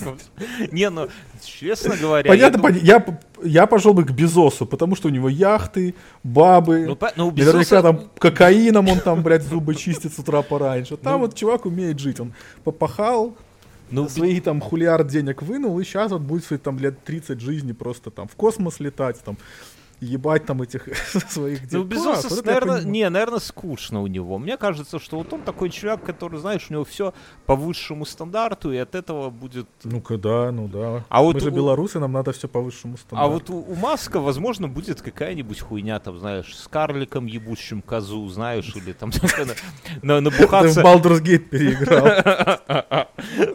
Не, 0.71 0.91
ну, 0.91 1.09
честно 1.43 1.97
говоря... 1.97 2.29
Понятно, 2.29 2.69
я 2.69 3.05
я, 3.45 3.67
пошел 3.67 3.93
бы 3.93 4.05
к 4.05 4.11
Безосу, 4.13 4.67
потому 4.67 4.95
что 4.97 5.09
у 5.09 5.11
него 5.11 5.29
яхты, 5.29 5.95
бабы, 6.23 6.87
Ну, 6.87 6.97
по- 6.97 7.13
ну, 7.17 7.29
у 7.29 7.31
наверняка 7.33 7.59
Безоса- 7.61 7.83
там 7.83 8.11
кокаином 8.19 8.89
он 8.89 9.01
там, 9.01 9.23
блядь, 9.23 9.43
зубы 9.43 9.75
чистит 9.75 10.15
с 10.15 10.19
утра 10.19 10.43
пораньше. 10.43 10.97
Там 10.97 11.21
вот 11.21 11.35
чувак 11.35 11.67
умеет 11.67 11.99
жить, 11.99 12.21
он 12.21 12.33
попахал, 12.65 13.35
Ну, 13.91 14.09
свои 14.09 14.41
там 14.41 14.61
хулиард 14.61 15.09
денег 15.09 15.43
вынул, 15.43 15.79
и 15.79 15.85
сейчас 15.85 16.13
вот 16.13 16.23
будет 16.23 16.45
свои 16.45 16.59
там 16.59 16.79
лет 16.79 17.03
30 17.05 17.41
жизни 17.41 17.73
просто 17.73 18.11
там 18.11 18.27
в 18.29 18.37
космос 18.37 18.81
летать, 18.81 19.19
там 19.25 19.37
ебать 20.03 20.45
там 20.47 20.61
этих 20.63 20.87
своих 21.31 21.63
Ну, 21.63 21.69
дел. 21.69 21.85
Безос, 21.85 22.21
Класс, 22.23 22.31
вот 22.37 22.45
наверное, 22.47 22.83
не, 22.83 23.09
наверное, 23.09 23.39
скучно 23.39 24.03
у 24.03 24.07
него. 24.07 24.39
Мне 24.39 24.57
кажется, 24.57 24.99
что 24.99 25.17
вот 25.19 25.33
он 25.33 25.43
такой 25.43 25.71
человек, 25.71 26.05
который, 26.05 26.39
знаешь, 26.41 26.67
у 26.69 26.73
него 26.75 26.85
все 26.85 27.15
по 27.47 27.55
высшему 27.55 28.05
стандарту, 28.05 28.73
и 28.73 28.77
от 28.79 28.95
этого 28.95 29.31
будет... 29.31 29.69
Ну-ка, 29.85 30.19
да, 30.19 30.51
ну 30.53 30.69
да. 30.69 31.05
А 31.09 31.23
вот 31.23 31.35
Мы 31.35 31.41
же 31.41 31.49
у- 31.51 31.55
белорусы, 31.55 31.99
нам 32.01 32.13
надо 32.13 32.33
все 32.33 32.49
по 32.49 32.61
высшему 32.61 32.95
А 32.95 32.99
стандарту. 32.99 33.33
вот 33.33 33.51
у, 33.51 33.73
у 33.73 33.75
Маска, 33.77 34.21
возможно, 34.21 34.69
будет 34.69 35.01
какая-нибудь 35.03 35.61
хуйня, 35.61 35.99
там, 36.01 36.19
знаешь, 36.19 36.55
с 36.57 36.67
карликом 36.69 37.27
ебущим 37.27 37.81
козу, 37.83 38.29
знаешь, 38.29 38.73
или 38.75 38.93
там 38.93 39.11
на- 40.03 40.21
на- 40.21 40.31
Ты 40.31 40.31
в 40.31 40.39
набухаться... 40.39 40.81
Baldur's 40.83 41.23
Gate 41.23 41.39
переиграл. 41.49 42.05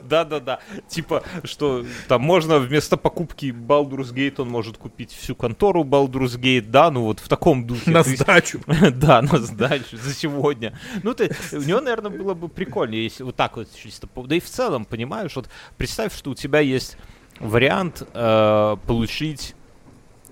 Да-да-да. 0.03 0.59
Типа, 0.87 1.23
что 1.43 1.85
там 2.07 2.21
можно 2.21 2.59
вместо 2.59 2.97
покупки 2.97 3.47
Baldur's 3.47 4.13
Gate 4.13 4.41
он 4.41 4.49
может 4.49 4.77
купить 4.77 5.11
всю 5.11 5.35
контору 5.35 5.83
Baldur's 5.83 6.36
Gate, 6.37 6.69
да, 6.69 6.91
ну 6.91 7.03
вот 7.03 7.19
в 7.19 7.27
таком 7.27 7.65
духе. 7.65 7.91
На 7.91 8.03
сдачу. 8.03 8.61
Да, 8.91 9.21
на 9.21 9.37
сдачу 9.37 9.97
за 9.97 10.13
сегодня. 10.13 10.77
Ну, 11.03 11.13
ты, 11.13 11.35
у 11.51 11.61
него, 11.61 11.81
наверное, 11.81 12.11
было 12.11 12.33
бы 12.33 12.47
прикольно, 12.47 12.95
если 12.95 13.23
вот 13.23 13.35
так 13.35 13.57
вот 13.57 13.67
чисто. 13.75 14.07
Да 14.25 14.35
и 14.35 14.39
в 14.39 14.49
целом, 14.49 14.85
понимаешь, 14.85 15.35
вот 15.35 15.49
представь, 15.77 16.15
что 16.15 16.31
у 16.31 16.35
тебя 16.35 16.59
есть 16.59 16.97
вариант 17.39 18.03
э, 18.13 18.77
получить... 18.85 19.55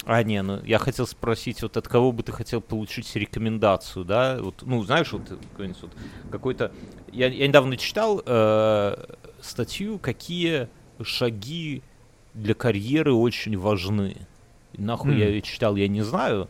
А, 0.07 0.21
не, 0.21 0.41
ну, 0.43 0.61
я 0.63 0.77
хотел 0.77 1.07
спросить, 1.07 1.63
вот 1.63 1.77
от 1.77 1.87
кого 1.87 2.11
бы 2.11 2.21
ты 2.21 2.31
хотел 2.31 2.61
получить 2.61 3.15
рекомендацию, 3.15 4.05
да? 4.05 4.37
Вот, 4.39 4.61
ну, 4.61 4.83
знаешь, 4.83 5.11
вот 5.11 5.23
какой-нибудь 5.51 5.81
вот 5.81 5.91
какой-то... 6.29 6.71
Я, 7.11 7.27
я 7.27 7.47
недавно 7.47 7.75
читал 7.75 8.21
э, 8.23 9.05
статью, 9.41 9.97
какие 9.97 10.67
шаги 11.01 11.81
для 12.35 12.53
карьеры 12.53 13.13
очень 13.13 13.57
важны. 13.57 14.27
Нахуй 14.77 15.11
Мгм. 15.11 15.19
я 15.19 15.27
ее 15.29 15.41
читал, 15.41 15.75
я 15.75 15.87
не 15.87 16.01
знаю. 16.01 16.49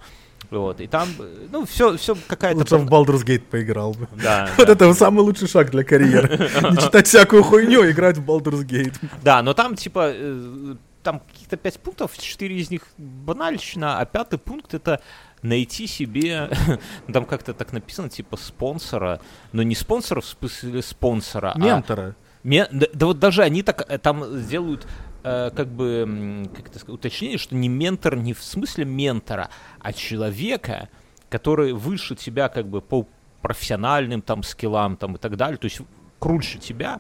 Вот, 0.52 0.80
и 0.80 0.86
там, 0.88 1.08
ну, 1.52 1.66
все, 1.66 1.98
все 1.98 2.16
какая-то... 2.28 2.60
Лучше 2.60 2.78
в 2.78 2.86
Baldur's 2.88 3.26
Gate 3.26 3.42
поиграл 3.42 3.94
бы. 3.94 4.08
Да, 4.22 4.48
Вот 4.58 4.68
да. 4.68 4.74
это 4.74 4.94
самый 4.94 5.22
лучший 5.22 5.48
шаг 5.48 5.72
для 5.72 5.84
карьеры. 5.84 6.38
Не 6.72 6.78
читать 6.78 7.08
всякую 7.08 7.42
хуйню, 7.44 7.90
играть 7.90 8.18
в 8.20 8.24
Baldur's 8.24 8.64
Gate. 8.64 8.94
Да, 9.24 9.42
но 9.42 9.54
там, 9.56 9.76
типа, 9.76 10.12
э, 10.14 10.76
там 11.02 11.20
каких-то 11.22 11.58
пять 11.58 11.80
пунктов, 11.80 12.16
четыре 12.18 12.58
из 12.58 12.70
них 12.70 12.84
банальщина, 12.98 14.00
а 14.00 14.06
пятый 14.06 14.38
пункт 14.38 14.74
это 14.76 15.02
найти 15.42 15.88
себе, 15.88 16.50
ну, 17.08 17.14
там 17.14 17.26
как-то 17.26 17.54
так 17.56 17.74
написано, 17.74 18.10
типа, 18.10 18.38
спонсора, 18.38 19.22
но 19.52 19.64
не 19.64 19.74
спонсора 19.76 20.22
в 20.22 20.26
смысле 20.26 20.82
спонсора, 20.84 21.54
а 21.56 21.60
Ментора. 21.60 22.16
Ме- 22.44 22.68
да, 22.72 22.86
да 22.94 23.06
вот 23.08 23.18
даже 23.20 23.42
они 23.42 23.64
так 23.64 23.84
э, 23.90 23.98
там 23.98 24.24
сделают 24.38 24.88
э, 25.26 25.52
как 25.56 25.68
бы 25.68 26.48
как 26.56 26.68
это 26.70 26.80
сказать, 26.80 27.00
уточнение, 27.00 27.38
что 27.38 27.56
не 27.56 27.68
ментор 27.68 28.16
не 28.16 28.34
в 28.34 28.44
смысле 28.44 28.86
ментора, 28.86 29.50
а 29.80 29.92
человека, 29.92 30.90
который 31.30 31.74
выше 31.74 32.16
тебя 32.16 32.48
как 32.50 32.68
бы 32.68 32.82
по 32.82 33.08
профессиональным 33.42 34.22
там 34.22 34.44
скиллам 34.44 34.98
там 34.98 35.16
и 35.16 35.18
так 35.18 35.36
далее, 35.38 35.58
то 35.58 35.66
есть 35.66 35.82
круче 36.20 36.60
тебя, 36.60 37.00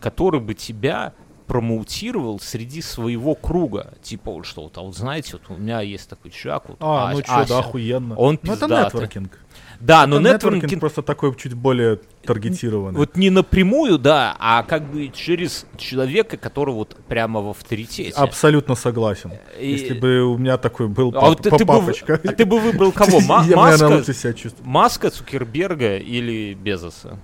который 0.00 0.40
бы 0.40 0.54
тебя 0.54 1.14
промоутировал 1.46 2.38
среди 2.38 2.80
своего 2.80 3.34
круга. 3.34 3.94
Типа, 4.02 4.30
вот 4.30 4.46
что, 4.46 4.62
вот, 4.62 4.78
а 4.78 4.82
вот 4.82 4.96
знаете, 4.96 5.32
вот 5.32 5.56
у 5.56 5.60
меня 5.60 5.80
есть 5.80 6.08
такой 6.08 6.30
чувак, 6.30 6.68
вот, 6.68 6.78
А, 6.80 7.10
Ась- 7.10 7.16
ну 7.16 7.22
что, 7.24 7.48
да, 7.48 7.58
охуенно. 7.58 8.14
Он 8.16 8.38
ну 8.42 8.52
это 8.52 8.60
пиздатый. 8.66 8.84
нетворкинг. 8.84 9.38
Да, 9.80 10.06
но 10.06 10.20
нетворкинг 10.20 10.78
просто 10.78 11.02
такой 11.02 11.34
чуть 11.36 11.54
более 11.54 12.00
таргетированный. 12.24 12.98
вот 12.98 13.16
не 13.16 13.30
напрямую, 13.30 13.98
да, 13.98 14.36
а 14.38 14.62
как 14.62 14.84
бы 14.90 15.08
через 15.08 15.66
человека, 15.78 16.36
который 16.36 16.74
вот 16.74 16.96
прямо 17.08 17.40
в 17.40 17.48
авторитете. 17.48 18.12
Абсолютно 18.14 18.74
согласен. 18.74 19.32
И- 19.58 19.70
Если 19.72 19.94
бы 19.94 20.22
у 20.24 20.36
меня 20.36 20.58
такой 20.58 20.88
был 20.88 21.12
А 21.16 21.20
вот 21.30 21.42
ты, 21.42 21.48
пап- 21.50 21.58
ты 21.58 21.64
бы, 21.64 21.72
папочка. 21.72 22.20
а 22.22 22.32
ты 22.32 22.44
бы 22.44 22.60
выбрал 22.60 22.92
кого? 22.92 23.18
Я 23.48 23.56
Маска, 23.56 24.12
себя. 24.12 24.50
Маска, 24.62 25.10
Цукерберга 25.10 25.96
или 25.96 26.52
Безоса? 26.54 27.18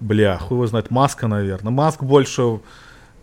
Бля, 0.00 0.36
хуй 0.38 0.56
его 0.56 0.66
знает. 0.66 0.90
Маска, 0.90 1.28
наверное. 1.28 1.72
Маск 1.72 2.02
больше 2.02 2.60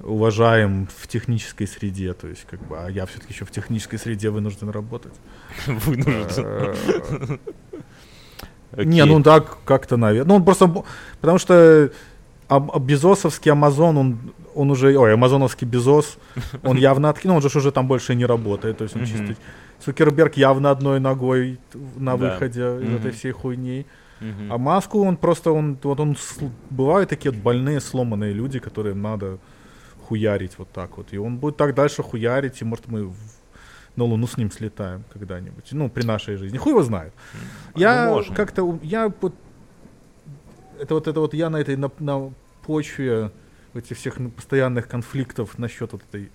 уважаем 0.02 0.88
в 0.98 1.08
технической 1.08 1.68
среде, 1.68 2.14
то 2.14 2.28
есть 2.28 2.46
как 2.50 2.66
бы, 2.68 2.78
а 2.78 2.90
я 2.90 3.06
все-таки 3.06 3.34
еще 3.34 3.46
в 3.46 3.52
технической 3.52 3.98
среде 3.98 4.30
вынужден 4.30 4.70
работать. 4.70 5.14
Вынужден. 5.68 7.40
Не, 8.78 9.02
Окей. 9.02 9.14
ну 9.14 9.20
да, 9.22 9.40
как-то, 9.40 9.98
наверное. 9.98 10.30
Ну, 10.30 10.36
он 10.36 10.46
просто... 10.46 10.84
Потому 11.22 11.38
что 11.38 11.92
а, 12.48 12.58
а 12.58 12.80
Безосовский 12.80 13.52
Амазон, 13.52 13.98
он, 13.98 14.18
он 14.54 14.72
уже... 14.72 14.98
Ой, 14.98 15.14
Амазоновский 15.14 15.68
Безос, 15.68 16.18
он 16.64 16.78
явно 16.78 17.10
откинул, 17.10 17.38
он 17.38 17.42
же 17.42 17.58
уже 17.58 17.72
там 17.72 17.88
больше 17.88 18.16
не 18.16 18.26
работает. 18.26 18.78
То 18.78 18.84
есть 18.84 18.96
он 18.96 19.06
чисто... 19.06 19.36
Цукерберг 19.84 20.38
явно 20.38 20.72
одной 20.72 21.00
ногой 21.00 21.60
на 21.98 22.16
выходе 22.16 22.62
из 22.82 22.94
этой 22.96 23.12
всей 23.12 23.32
хуйни. 23.32 23.86
А 24.50 24.58
Маску 24.58 25.04
он 25.04 25.18
просто... 25.18 25.52
Он, 25.52 25.78
вот 25.84 26.00
он... 26.00 26.18
Бывают 26.70 27.10
такие 27.10 27.32
больные, 27.32 27.80
сломанные 27.80 28.34
люди, 28.34 28.60
которым 28.60 29.02
надо 29.02 29.38
хуярить 30.08 30.58
вот 30.58 30.72
так 30.72 30.98
вот. 30.98 31.08
И 31.14 31.18
он 31.18 31.38
будет 31.38 31.58
так 31.58 31.74
дальше 31.76 32.04
хуярить, 32.04 32.62
и 32.62 32.66
может 32.66 32.88
мы 32.88 33.12
на 33.96 34.04
Луну 34.04 34.28
с 34.28 34.38
ним 34.38 34.52
слетаем 34.52 35.04
когда-нибудь. 35.14 35.66
Ну, 35.72 35.90
при 35.90 36.04
нашей 36.04 36.36
жизни. 36.36 36.58
Хуй 36.58 36.72
его 36.72 36.84
знает. 36.84 37.14
Я 37.76 38.10
Ну, 38.10 38.36
как-то, 38.36 38.80
я 38.84 39.12
вот, 39.22 39.34
это 40.80 40.94
вот 40.94 41.08
это 41.08 41.20
вот 41.20 41.34
я 41.34 41.50
на 41.50 41.58
этой, 41.58 41.76
на, 41.78 41.92
на 42.00 42.34
почве 42.66 43.32
этих 43.74 43.98
всех 43.98 44.18
постоянных 44.36 44.88
конфликтов 44.88 45.58
насчет 45.58 45.92
вот 45.92 46.02
этой 46.10 46.32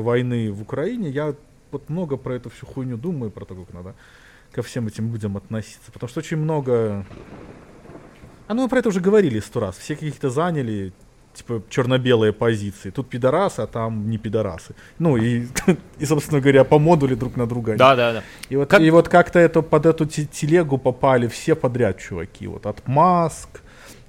войны 0.00 0.50
в 0.52 0.62
Украине, 0.62 1.08
я 1.08 1.34
вот 1.70 1.88
много 1.88 2.16
про 2.16 2.34
эту 2.34 2.50
всю 2.50 2.66
хуйню 2.66 2.96
думаю, 2.96 3.30
про 3.30 3.44
то, 3.44 3.54
как 3.54 3.72
надо 3.72 3.94
ко 4.52 4.62
всем 4.62 4.86
этим 4.86 5.10
людям 5.10 5.36
относиться. 5.36 5.90
Потому 5.90 6.08
что 6.08 6.20
очень 6.20 6.36
много... 6.36 7.06
А 8.48 8.54
ну 8.54 8.62
мы 8.62 8.68
про 8.68 8.80
это 8.80 8.90
уже 8.90 9.00
говорили 9.00 9.40
сто 9.40 9.60
раз. 9.60 9.78
Все 9.78 9.94
каких-то 9.94 10.28
заняли 10.28 10.92
типа 11.34 11.62
черно-белые 11.68 12.32
позиции. 12.32 12.90
Тут 12.90 13.08
пидорасы, 13.08 13.60
а 13.60 13.66
там 13.66 14.10
не 14.10 14.18
пидорасы. 14.18 14.74
Ну 14.98 15.16
и, 15.16 15.46
и 15.98 16.04
собственно 16.04 16.40
говоря, 16.40 16.64
по 16.64 16.78
модуле 16.78 17.16
друг 17.16 17.36
на 17.36 17.46
друга. 17.46 17.76
Да, 17.76 17.96
да, 17.96 18.12
да. 18.12 18.22
и 18.48 18.56
вот, 18.56 18.68
Как- 18.70 18.80
и 18.80 18.90
вот 18.90 19.08
как-то 19.08 19.38
это 19.38 19.62
под 19.62 19.86
эту 19.86 20.06
те- 20.06 20.26
телегу 20.26 20.78
попали 20.78 21.26
все 21.28 21.54
подряд 21.54 21.98
чуваки. 21.98 22.46
Вот 22.46 22.66
от 22.66 22.86
Маск, 22.86 23.62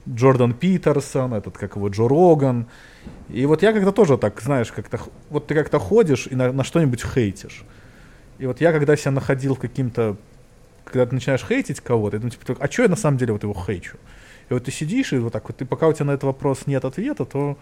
Джордан 0.09 0.53
Питерсон, 0.53 1.33
этот 1.33 1.57
как 1.57 1.75
его 1.75 1.87
Джо 1.89 2.07
Роган. 2.07 2.67
И 3.29 3.45
вот 3.45 3.61
я 3.63 3.73
когда 3.73 3.91
тоже 3.91 4.17
так, 4.17 4.41
знаешь, 4.41 4.71
как-то 4.71 4.99
вот 5.29 5.47
ты 5.47 5.55
как-то 5.55 5.79
ходишь 5.79 6.27
и 6.27 6.35
на, 6.35 6.51
на 6.51 6.63
что-нибудь 6.63 7.03
хейтишь. 7.03 7.63
И 8.39 8.45
вот 8.45 8.59
я 8.61 8.71
когда 8.73 8.95
себя 8.97 9.11
находил 9.11 9.55
каким-то, 9.55 10.17
когда 10.83 11.05
ты 11.05 11.15
начинаешь 11.15 11.45
хейтить 11.45 11.79
кого-то, 11.79 12.19
ну 12.19 12.29
типа, 12.29 12.55
а 12.59 12.67
что 12.69 12.83
я 12.83 12.89
на 12.89 12.95
самом 12.95 13.17
деле 13.17 13.31
вот 13.33 13.43
его 13.43 13.53
хейчу? 13.53 13.97
И 14.49 14.53
вот 14.53 14.63
ты 14.65 14.71
сидишь 14.71 15.13
и 15.13 15.17
вот 15.17 15.33
так 15.33 15.47
вот, 15.47 15.57
ты 15.57 15.65
пока 15.65 15.87
у 15.87 15.93
тебя 15.93 16.05
на 16.05 16.11
этот 16.11 16.23
вопрос 16.23 16.67
нет 16.67 16.85
ответа, 16.85 17.25
то 17.25 17.57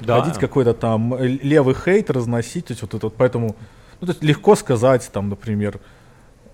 Да. 0.00 0.20
ходить 0.20 0.38
какой-то 0.38 0.74
там 0.74 1.14
э, 1.14 1.26
левый 1.26 1.74
хейт 1.74 2.10
разносить, 2.10 2.66
то 2.66 2.72
есть 2.72 2.82
вот 2.82 2.94
это 2.94 3.06
вот 3.06 3.16
поэтому, 3.16 3.56
ну, 4.00 4.06
то 4.06 4.12
есть 4.12 4.22
легко 4.24 4.56
сказать, 4.56 5.08
там, 5.12 5.28
например, 5.28 5.78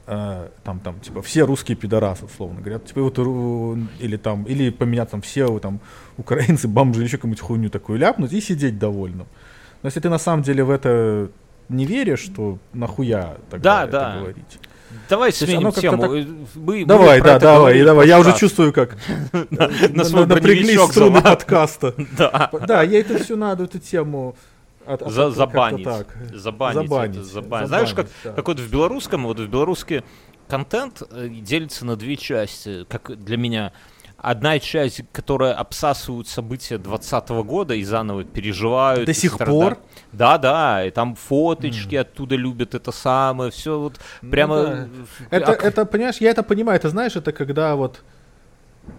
э, 0.06 0.48
там, 0.64 0.80
там, 0.80 1.00
типа, 1.00 1.20
все 1.22 1.44
русские 1.46 1.76
пидорасы, 1.76 2.24
условно 2.26 2.60
говоря, 2.60 2.78
типа, 2.78 3.00
вот, 3.02 3.18
ру- 3.18 3.86
или 4.00 4.16
там, 4.16 4.44
или 4.44 4.70
поменять 4.70 5.10
там 5.10 5.20
все, 5.22 5.58
там, 5.58 5.80
украинцы, 6.18 6.68
бомжи, 6.68 7.00
или 7.00 7.06
еще 7.06 7.16
какую-нибудь 7.16 7.40
хуйню 7.40 7.70
такую 7.70 7.98
ляпнуть 7.98 8.32
и 8.32 8.40
сидеть 8.40 8.78
довольным. 8.78 9.26
Но 9.82 9.86
если 9.88 10.00
ты 10.00 10.08
на 10.10 10.18
самом 10.18 10.42
деле 10.42 10.64
в 10.64 10.70
это 10.70 11.30
не 11.68 11.86
веришь, 11.86 12.28
то 12.36 12.58
нахуя 12.72 13.36
тогда 13.50 13.70
Да, 13.80 13.82
это 13.84 13.92
да. 13.92 14.18
говорить? 14.18 14.58
Давай 15.08 15.28
есть 15.30 15.38
сменим 15.44 15.72
тему. 15.72 16.02
так- 16.02 16.10
Э, 16.10 16.24
Мы- 16.54 16.78
мы 16.80 16.84
Давай, 16.84 17.18
про 17.20 17.26
да, 17.34 17.38
давай, 17.38 17.56
говорили 17.58 17.84
давай. 17.84 18.08
Я 18.08 18.18
уже 18.18 18.36
чувствую, 18.36 18.72
как 18.72 18.96
напряглись 19.50 20.80
струны 20.90 21.22
подкаста. 21.22 21.94
Да. 22.16 22.50
Да, 22.66 22.82
я 22.82 23.00
это 23.00 23.18
все 23.22 23.36
надо, 23.36 23.64
эту 23.64 23.78
тему 23.78 24.36
от- 24.86 25.02
от- 25.02 25.12
За- 25.12 25.26
от- 25.28 25.34
забанить. 25.34 25.84
так. 25.84 26.06
Забанить. 26.34 26.82
Забанить, 26.88 27.16
это, 27.16 27.24
забанить. 27.24 27.68
Знаешь, 27.68 27.92
как, 27.94 28.06
да. 28.24 28.32
как 28.32 28.48
вот 28.48 28.60
в 28.60 28.70
белорусском, 28.70 29.24
вот 29.24 29.38
в 29.38 29.46
белорусский 29.48 30.02
контент 30.48 31.02
э, 31.10 31.28
делится 31.28 31.84
на 31.84 31.96
две 31.96 32.16
части, 32.16 32.84
как 32.88 33.22
для 33.22 33.36
меня. 33.36 33.72
Одна 34.20 34.58
часть, 34.58 35.02
которая 35.12 35.52
обсасывают 35.54 36.26
события 36.26 36.76
2020 36.76 37.28
года 37.46 37.74
и 37.74 37.84
заново 37.84 38.24
переживают. 38.24 39.06
До 39.06 39.14
сих 39.14 39.34
страдают. 39.34 39.78
пор? 39.78 39.78
Да, 40.12 40.38
да, 40.38 40.84
и 40.84 40.90
там 40.90 41.14
фоточки 41.14 41.94
оттуда 41.94 42.34
любят 42.34 42.74
это 42.74 42.90
самое, 42.90 43.52
все 43.52 43.78
вот 43.78 44.00
прямо... 44.28 44.56
Ну 44.56 44.64
да. 44.64 44.88
э, 45.30 45.36
Это, 45.36 45.52
ак- 45.52 45.64
это, 45.64 45.84
понимаешь, 45.86 46.16
я 46.20 46.30
это 46.30 46.42
понимаю. 46.42 46.80
Это 46.80 46.88
знаешь, 46.88 47.14
это 47.14 47.30
когда 47.32 47.76
вот... 47.76 48.02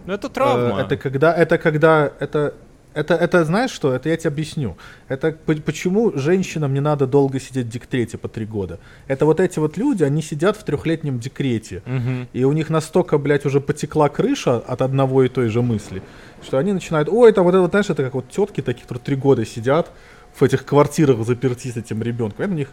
ну, 0.06 0.14
это 0.14 0.28
э, 0.28 0.30
травма. 0.30 0.80
это 0.80 0.96
когда... 0.96 1.34
Это 1.34 1.58
когда... 1.58 2.10
Это, 2.18 2.54
это, 2.94 3.14
это 3.14 3.44
знаешь 3.44 3.70
что? 3.70 3.92
Это 3.94 4.08
я 4.08 4.16
тебе 4.16 4.28
объясню. 4.30 4.76
Это 5.08 5.32
по- 5.32 5.54
почему 5.54 6.12
женщинам 6.16 6.74
не 6.74 6.80
надо 6.80 7.06
долго 7.06 7.40
сидеть 7.40 7.66
в 7.66 7.70
декрете 7.70 8.18
по 8.18 8.28
три 8.28 8.46
года. 8.46 8.78
Это 9.06 9.26
вот 9.26 9.40
эти 9.40 9.58
вот 9.58 9.76
люди, 9.76 10.02
они 10.04 10.22
сидят 10.22 10.56
в 10.56 10.64
трехлетнем 10.64 11.18
декрете. 11.18 11.82
Мгм. 11.86 12.28
И 12.32 12.44
у 12.44 12.52
них 12.52 12.70
настолько, 12.70 13.18
блядь, 13.18 13.46
уже 13.46 13.60
потекла 13.60 14.08
крыша 14.08 14.56
от 14.56 14.82
одного 14.82 15.22
и 15.24 15.28
той 15.28 15.48
же 15.48 15.62
мысли, 15.62 16.02
что 16.42 16.58
они 16.58 16.72
начинают, 16.72 17.08
ой, 17.08 17.30
это 17.30 17.42
вот 17.42 17.54
это, 17.54 17.66
знаешь, 17.68 17.90
это 17.90 18.02
как 18.02 18.14
вот 18.14 18.28
тетки 18.28 18.60
такие, 18.60 18.82
которые 18.82 19.04
три 19.04 19.16
года 19.16 19.44
сидят 19.46 19.90
в 20.34 20.42
этих 20.42 20.64
квартирах 20.64 21.24
заперти 21.26 21.68
с 21.68 21.76
этим 21.76 22.02
ребенком. 22.02 22.44
Это 22.44 22.52
у 22.52 22.56
них, 22.56 22.68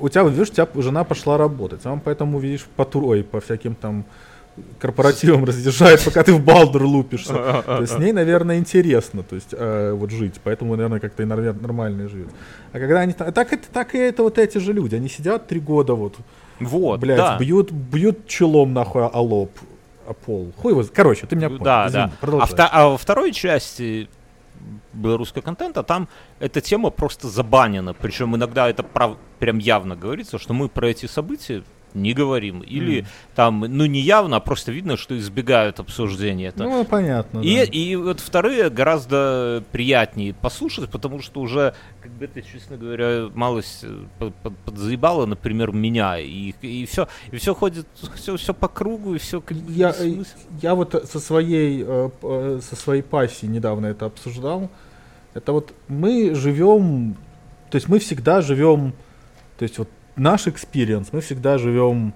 у 0.00 0.08
тебя, 0.08 0.22
видишь, 0.24 0.48
у 0.48 0.52
тебя 0.52 0.68
жена 0.82 1.04
пошла 1.04 1.38
работать, 1.38 1.80
а 1.84 1.92
он 1.92 2.00
поэтому, 2.00 2.38
видишь, 2.38 2.66
по 2.76 2.84
тур, 2.84 3.04
ой, 3.04 3.22
по 3.22 3.40
всяким 3.40 3.74
там 3.74 4.04
корпоративам 4.78 5.44
разъезжает, 5.44 6.04
пока 6.04 6.22
ты 6.22 6.32
в 6.32 6.44
Балдур 6.44 6.82
лупишься. 6.84 7.32
То 7.66 7.80
есть 7.80 7.92
с 7.94 7.98
ней, 7.98 8.12
наверное, 8.12 8.58
интересно, 8.58 9.22
то 9.22 9.34
есть 9.34 9.48
э, 9.52 9.92
вот 9.92 10.10
жить, 10.10 10.34
поэтому, 10.44 10.76
наверное, 10.76 11.00
как-то 11.00 11.22
и 11.22 11.26
норм- 11.26 11.60
нормально 11.60 12.08
живет. 12.08 12.28
А 12.72 12.78
когда 12.78 13.00
они 13.00 13.12
та- 13.12 13.32
так 13.32 13.52
это 13.52 13.68
так 13.72 13.94
и 13.94 13.98
это 13.98 14.22
вот 14.22 14.38
эти 14.38 14.58
же 14.58 14.72
люди, 14.72 14.94
они 14.96 15.08
сидят 15.08 15.46
три 15.46 15.60
года 15.60 15.94
вот 15.94 16.16
Вот, 16.60 17.00
Блять, 17.00 17.18
да. 17.18 17.38
бьют, 17.38 17.70
бьют 17.72 18.26
челом 18.26 18.72
нахуй 18.74 19.06
о 19.06 19.20
лоб, 19.20 19.50
о 20.06 20.12
пол. 20.14 20.52
Хуй 20.56 20.72
его, 20.72 20.84
короче, 20.92 21.26
ты 21.26 21.36
меня 21.36 21.48
понял. 21.48 21.64
Да, 21.64 21.86
извини, 21.88 22.06
да. 22.22 22.28
А, 22.42 22.46
вта- 22.46 22.68
а 22.72 22.88
во 22.88 22.96
второй 22.98 23.32
части 23.32 24.08
белорусского 24.92 25.42
контента 25.42 25.82
там 25.82 26.08
эта 26.40 26.60
тема 26.60 26.90
просто 26.90 27.28
забанена. 27.28 27.94
Причем 27.94 28.34
иногда 28.34 28.68
это 28.68 28.82
прав- 28.82 29.16
прям 29.38 29.58
явно 29.58 29.94
говорится, 29.96 30.38
что 30.38 30.52
мы 30.54 30.68
про 30.68 30.88
эти 30.88 31.06
события 31.06 31.62
не 31.94 32.12
говорим. 32.12 32.60
Или 32.60 33.06
там, 33.34 33.60
ну 33.60 33.86
не 33.86 34.00
явно, 34.00 34.36
а 34.36 34.40
просто 34.40 34.72
видно, 34.72 34.96
что 34.96 35.16
избегают 35.18 35.80
обсуждения 35.80 36.46
этого. 36.48 36.68
Ну, 36.68 36.84
понятно, 36.84 37.40
И, 37.40 37.56
да. 37.56 37.62
и 37.64 37.96
вот 37.96 38.20
вторые 38.20 38.70
гораздо 38.70 39.62
приятнее 39.72 40.34
послушать, 40.34 40.90
потому 40.90 41.20
что 41.22 41.40
уже, 41.40 41.74
как 42.00 42.12
бы 42.12 42.26
это, 42.26 42.42
честно 42.42 42.76
говоря, 42.76 43.28
малость 43.34 43.80
э, 43.82 44.04
под- 44.18 44.34
под- 44.36 44.56
подзаебало, 44.58 45.26
например, 45.26 45.72
меня. 45.72 46.18
И, 46.18 46.54
и 46.62 46.86
все, 46.86 47.08
и 47.32 47.36
все 47.36 47.54
ходит, 47.54 47.86
все, 48.14 48.36
все 48.36 48.54
по 48.54 48.68
кругу, 48.68 49.14
и 49.14 49.18
все 49.18 49.40
как 49.40 49.56
бы 49.56 49.72
я, 49.72 49.94
э, 49.98 50.22
я 50.62 50.74
вот 50.74 50.94
со 51.10 51.20
своей, 51.20 51.84
э, 51.86 52.60
со 52.62 52.76
своей 52.76 53.02
пассией 53.02 53.50
недавно 53.52 53.86
это 53.86 54.06
обсуждал. 54.06 54.70
Это 55.34 55.52
вот 55.52 55.72
мы 55.88 56.34
живем, 56.34 57.14
то 57.70 57.76
есть 57.76 57.88
мы 57.88 57.98
всегда 57.98 58.40
живем, 58.40 58.92
то 59.58 59.62
есть 59.62 59.78
вот 59.78 59.88
наш 60.18 60.46
experience, 60.46 61.12
мы 61.12 61.20
всегда 61.20 61.58
живем 61.58 62.12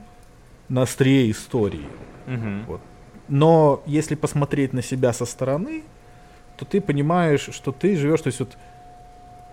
на 0.69 0.83
острие 0.83 1.31
истории. 1.31 1.87
Мгм. 2.27 2.81
Но 3.29 3.83
если 3.87 4.15
посмотреть 4.15 4.73
на 4.73 4.83
себя 4.83 5.13
со 5.13 5.25
стороны, 5.25 5.85
то 6.57 6.65
ты 6.65 6.81
понимаешь, 6.81 7.49
что 7.53 7.73
ты 7.73 7.97
живешь, 7.97 8.21
то 8.21 8.29
есть 8.29 8.41
вот, 8.41 8.57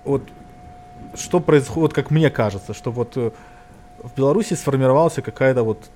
вот 0.03 0.23
что 1.15 1.39
происходит, 1.39 1.93
как 1.93 2.11
мне 2.11 2.29
кажется, 2.29 2.73
что 2.73 2.91
вот 2.91 3.17
э, 3.17 3.31
в 4.03 4.15
Беларуси 4.15 4.53
сформировался 4.53 5.21
какая-то 5.21 5.63
вот 5.63 5.89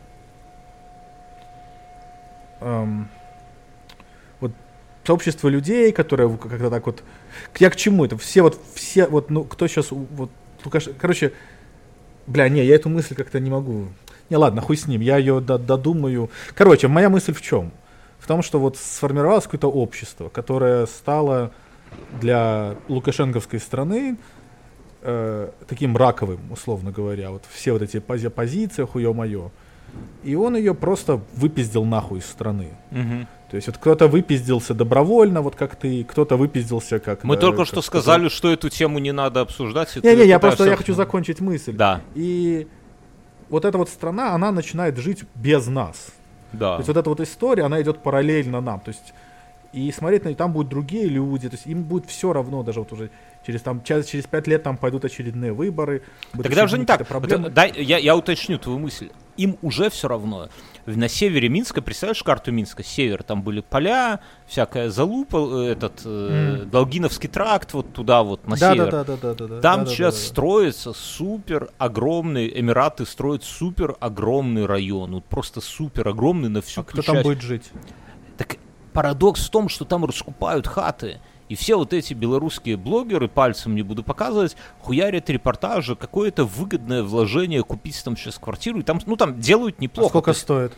эм, 2.61 3.09
вот 4.39 4.51
сообщество 5.03 5.49
людей, 5.49 5.91
которое 5.91 6.29
как-то 6.37 6.69
так 6.69 6.85
вот, 6.85 7.03
я 7.59 7.69
к 7.69 7.75
чему 7.75 8.05
это? 8.05 8.17
Все 8.17 8.41
вот, 8.41 8.59
все 8.73 9.07
вот, 9.07 9.29
ну, 9.29 9.43
кто 9.43 9.67
сейчас, 9.67 9.91
вот, 9.91 10.31
Лукаш, 10.63 10.89
короче, 10.97 11.33
бля, 12.27 12.49
не, 12.49 12.63
я 12.63 12.75
эту 12.75 12.89
мысль 12.89 13.15
как-то 13.15 13.39
не 13.39 13.49
могу. 13.49 13.87
Не, 14.29 14.37
ладно, 14.37 14.61
хуй 14.61 14.77
с 14.77 14.87
ним, 14.87 15.01
я 15.01 15.17
ее 15.17 15.39
до- 15.41 15.57
додумаю. 15.57 16.29
Короче, 16.55 16.87
моя 16.87 17.09
мысль 17.09 17.33
в 17.33 17.41
чем? 17.41 17.71
В 18.19 18.27
том, 18.27 18.41
что 18.41 18.59
вот 18.59 18.77
сформировалось 18.77 19.43
какое-то 19.45 19.69
общество, 19.69 20.29
которое 20.29 20.85
стало 20.85 21.51
для 22.21 22.75
лукашенковской 22.87 23.59
страны 23.59 24.17
э, 25.01 25.49
таким 25.67 25.97
раковым, 25.97 26.39
условно 26.51 26.91
говоря. 26.91 27.31
Вот 27.31 27.43
все 27.51 27.73
вот 27.73 27.81
эти 27.81 27.99
пози 27.99 28.29
позиции, 28.29 28.85
хуё-моё. 28.85 29.51
И 30.23 30.35
он 30.35 30.55
ее 30.55 30.73
просто 30.73 31.19
выпиздил 31.33 31.83
нахуй 31.85 32.19
из 32.19 32.25
страны. 32.25 32.69
Мгм. 32.91 33.27
То 33.49 33.57
есть 33.57 33.67
вот 33.67 33.77
кто-то 33.77 34.07
выпиздился 34.07 34.73
добровольно, 34.73 35.41
вот 35.41 35.55
как 35.55 35.75
ты, 35.75 36.03
кто-то 36.03 36.37
выпиздился 36.37 36.99
как... 36.99 37.23
Мы 37.23 37.35
э, 37.35 37.37
только 37.37 37.59
как 37.59 37.67
что 37.67 37.81
сказали, 37.81 38.29
что 38.29 38.51
эту 38.51 38.69
тему 38.69 38.99
не 38.99 39.11
надо 39.11 39.41
обсуждать. 39.41 39.95
Не-не, 40.03 40.25
я 40.25 40.39
просто 40.39 40.65
я 40.65 40.75
хочу 40.75 40.95
закончить 40.95 41.39
мысль. 41.39 41.73
Да, 41.73 42.01
И 42.15 42.67
вот 43.49 43.65
эта 43.65 43.77
вот 43.77 43.89
страна, 43.89 44.33
она 44.33 44.51
начинает 44.51 44.97
жить 44.97 45.25
без 45.35 45.67
нас. 45.67 46.07
да. 46.51 46.75
То 46.75 46.79
есть 46.79 46.87
вот 46.87 46.97
эта 46.97 47.09
вот 47.09 47.19
история, 47.19 47.63
она 47.65 47.79
идет 47.81 48.01
параллельно 48.01 48.59
нам. 48.61 48.79
То 48.79 48.89
есть 48.89 49.13
и 49.73 49.91
смотреть 49.91 50.23
на 50.23 50.29
нее, 50.29 50.37
там 50.37 50.53
будут 50.53 50.69
другие 50.69 51.07
люди, 51.07 51.49
то 51.49 51.55
есть 51.55 51.65
им 51.65 51.83
будет 51.83 52.05
все 52.05 52.31
равно, 52.31 52.61
даже 52.61 52.79
вот 52.79 52.93
уже 52.93 53.09
через 53.45 53.61
там 53.61 53.83
час, 53.83 54.05
через 54.05 54.25
пять 54.25 54.47
лет 54.47 54.63
там 54.63 54.77
пойдут 54.77 55.03
очередные 55.03 55.51
выборы. 55.51 56.03
Тогда 56.41 56.63
уже 56.63 56.77
не 56.77 56.85
так. 56.85 57.05
Проблемы. 57.07 57.49
дай, 57.49 57.73
я, 57.75 57.97
я 57.97 58.15
уточню 58.15 58.57
твою 58.59 58.79
мысль. 58.79 59.09
Им 59.35 59.57
уже 59.63 59.89
все 59.89 60.07
равно. 60.07 60.49
На 60.85 61.07
севере 61.07 61.49
Минска, 61.49 61.81
представляешь 61.81 62.21
карту 62.21 62.51
Минска? 62.51 62.83
Север, 62.83 63.23
там 63.23 63.41
были 63.41 63.61
поля, 63.61 64.19
всякая 64.45 64.89
залупа, 64.91 65.65
э, 65.65 65.71
этот 65.71 66.01
э. 66.05 66.65
Долгиновский 66.65 67.29
тракт, 67.29 67.73
вот 67.73 67.93
туда 67.93 68.21
вот, 68.21 68.45
на 68.47 68.57
да, 68.57 68.73
север. 68.73 68.91
да, 68.91 69.03
да, 69.03 69.17
да, 69.17 69.33
да, 69.33 69.47
да. 69.47 69.61
Там 69.61 69.79
да, 69.79 69.85
да, 69.85 69.91
сейчас 69.91 70.13
да, 70.15 70.21
да. 70.21 70.27
строится 70.27 70.93
супер 70.93 71.69
огромный, 71.79 72.47
Эмираты 72.59 73.07
строят 73.07 73.43
супер 73.43 73.95
огромный 73.99 74.67
район, 74.67 75.13
вот 75.13 75.25
просто 75.25 75.61
супер 75.61 76.07
огромный 76.07 76.49
на 76.49 76.61
всю 76.61 76.81
А 76.81 76.83
кто 76.83 77.01
там 77.01 77.15
часть. 77.15 77.25
будет 77.25 77.41
жить? 77.41 77.71
Парадокс 78.93 79.47
в 79.47 79.49
том, 79.49 79.69
что 79.69 79.85
там 79.85 80.05
раскупают 80.05 80.67
хаты. 80.67 81.19
И 81.49 81.55
все 81.55 81.75
вот 81.75 81.93
эти 81.93 82.13
белорусские 82.13 82.77
блогеры, 82.77 83.27
пальцем 83.27 83.75
не 83.75 83.81
буду 83.81 84.01
показывать, 84.03 84.55
хуярят 84.81 85.29
репортажи, 85.29 85.95
какое-то 85.95 86.45
выгодное 86.45 87.03
вложение 87.03 87.63
купить 87.63 88.01
там 88.03 88.15
сейчас 88.15 88.39
квартиру. 88.39 88.79
И 88.79 88.83
там, 88.83 88.99
ну, 89.05 89.17
там 89.17 89.39
делают 89.39 89.75
А 89.79 89.81
неплохо. 89.81 90.09
сколько 90.09 90.25
То 90.25 90.31
есть, 90.31 90.41
стоит? 90.41 90.73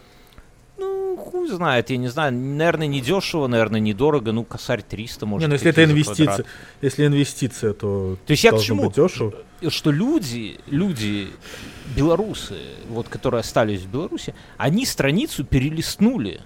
ну, 0.77 1.15
хуй 1.17 1.47
знает, 1.47 1.89
я 1.91 1.97
не 1.97 2.07
знаю. 2.07 2.33
Наверное, 2.33 2.87
не 2.87 2.99
дешево, 2.99 3.47
наверное, 3.47 3.79
недорого. 3.79 4.31
Ну, 4.31 4.43
косарь 4.43 4.81
300, 4.81 5.25
может 5.25 5.43
не, 5.43 5.47
ну 5.49 5.53
если 5.53 5.69
это 5.69 5.83
инвестиция, 5.85 6.25
квадрат. 6.25 6.47
если 6.81 7.05
инвестиция, 7.07 7.73
то, 7.73 8.17
То 8.25 8.31
есть 8.31 8.43
я 8.43 8.51
к 8.51 8.59
чему? 8.59 8.91
дешево. 8.91 9.33
что 9.69 9.91
люди, 9.91 10.59
люди, 10.67 11.29
белорусы, 11.95 12.57
вот, 12.89 13.07
которые 13.07 13.39
остались 13.39 13.81
в 13.81 13.89
Беларуси, 13.89 14.33
они 14.57 14.85
страницу 14.85 15.43
перелистнули. 15.45 16.41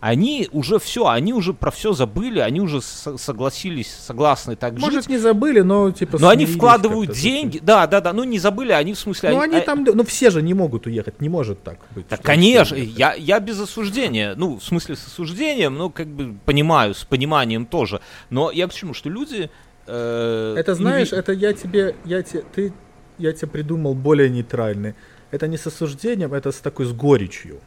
Они 0.00 0.48
уже 0.52 0.78
все, 0.78 1.08
они 1.08 1.32
уже 1.34 1.52
про 1.52 1.70
все 1.72 1.92
забыли, 1.92 2.38
они 2.38 2.60
уже 2.60 2.80
со- 2.80 3.16
согласились, 3.18 3.92
согласны 3.92 4.54
так 4.54 4.74
жить. 4.74 4.80
Может, 4.82 5.08
не 5.08 5.18
забыли, 5.18 5.60
но 5.60 5.90
типа. 5.90 6.18
Но 6.20 6.28
они 6.28 6.46
вкладывают 6.46 7.10
деньги. 7.12 7.58
Да, 7.60 7.86
да, 7.88 8.00
да. 8.00 8.12
Ну 8.12 8.22
не 8.22 8.38
забыли, 8.38 8.70
они 8.70 8.94
в 8.94 8.98
смысле. 8.98 9.30
Ну, 9.30 9.40
они 9.40 9.56
а- 9.56 9.60
там, 9.60 9.82
ну, 9.82 10.04
все 10.04 10.30
же 10.30 10.40
не 10.40 10.54
могут 10.54 10.86
уехать, 10.86 11.20
не 11.20 11.28
может 11.28 11.64
так 11.64 11.78
быть. 11.96 12.06
Так, 12.06 12.22
конечно, 12.22 12.76
я, 12.76 13.14
я 13.14 13.40
без 13.40 13.58
осуждения. 13.60 14.34
Ну, 14.36 14.58
в 14.58 14.64
смысле, 14.64 14.94
с 14.94 15.04
осуждением, 15.06 15.74
ну, 15.76 15.90
как 15.90 16.06
бы 16.06 16.36
понимаю, 16.44 16.94
с 16.94 17.04
пониманием 17.04 17.66
тоже. 17.66 18.00
Но 18.30 18.52
я 18.52 18.68
к 18.68 18.74
чему, 18.74 18.94
что 18.94 19.08
люди. 19.10 19.50
э, 19.88 20.54
Это 20.58 20.74
знаешь, 20.74 21.12
инви- 21.12 21.16
это 21.16 21.32
я 21.32 21.52
тебе, 21.54 21.96
я 22.04 22.22
тебе, 22.22 22.44
ты, 22.54 22.72
я 23.18 23.32
тебе 23.32 23.48
придумал 23.48 23.94
более 23.94 24.28
нейтральный. 24.30 24.94
Это 25.32 25.48
не 25.48 25.56
с 25.56 25.66
осуждением, 25.66 26.34
это 26.34 26.52
с 26.52 26.56
такой 26.60 26.86
с 26.86 26.92
горечью. 26.92 27.58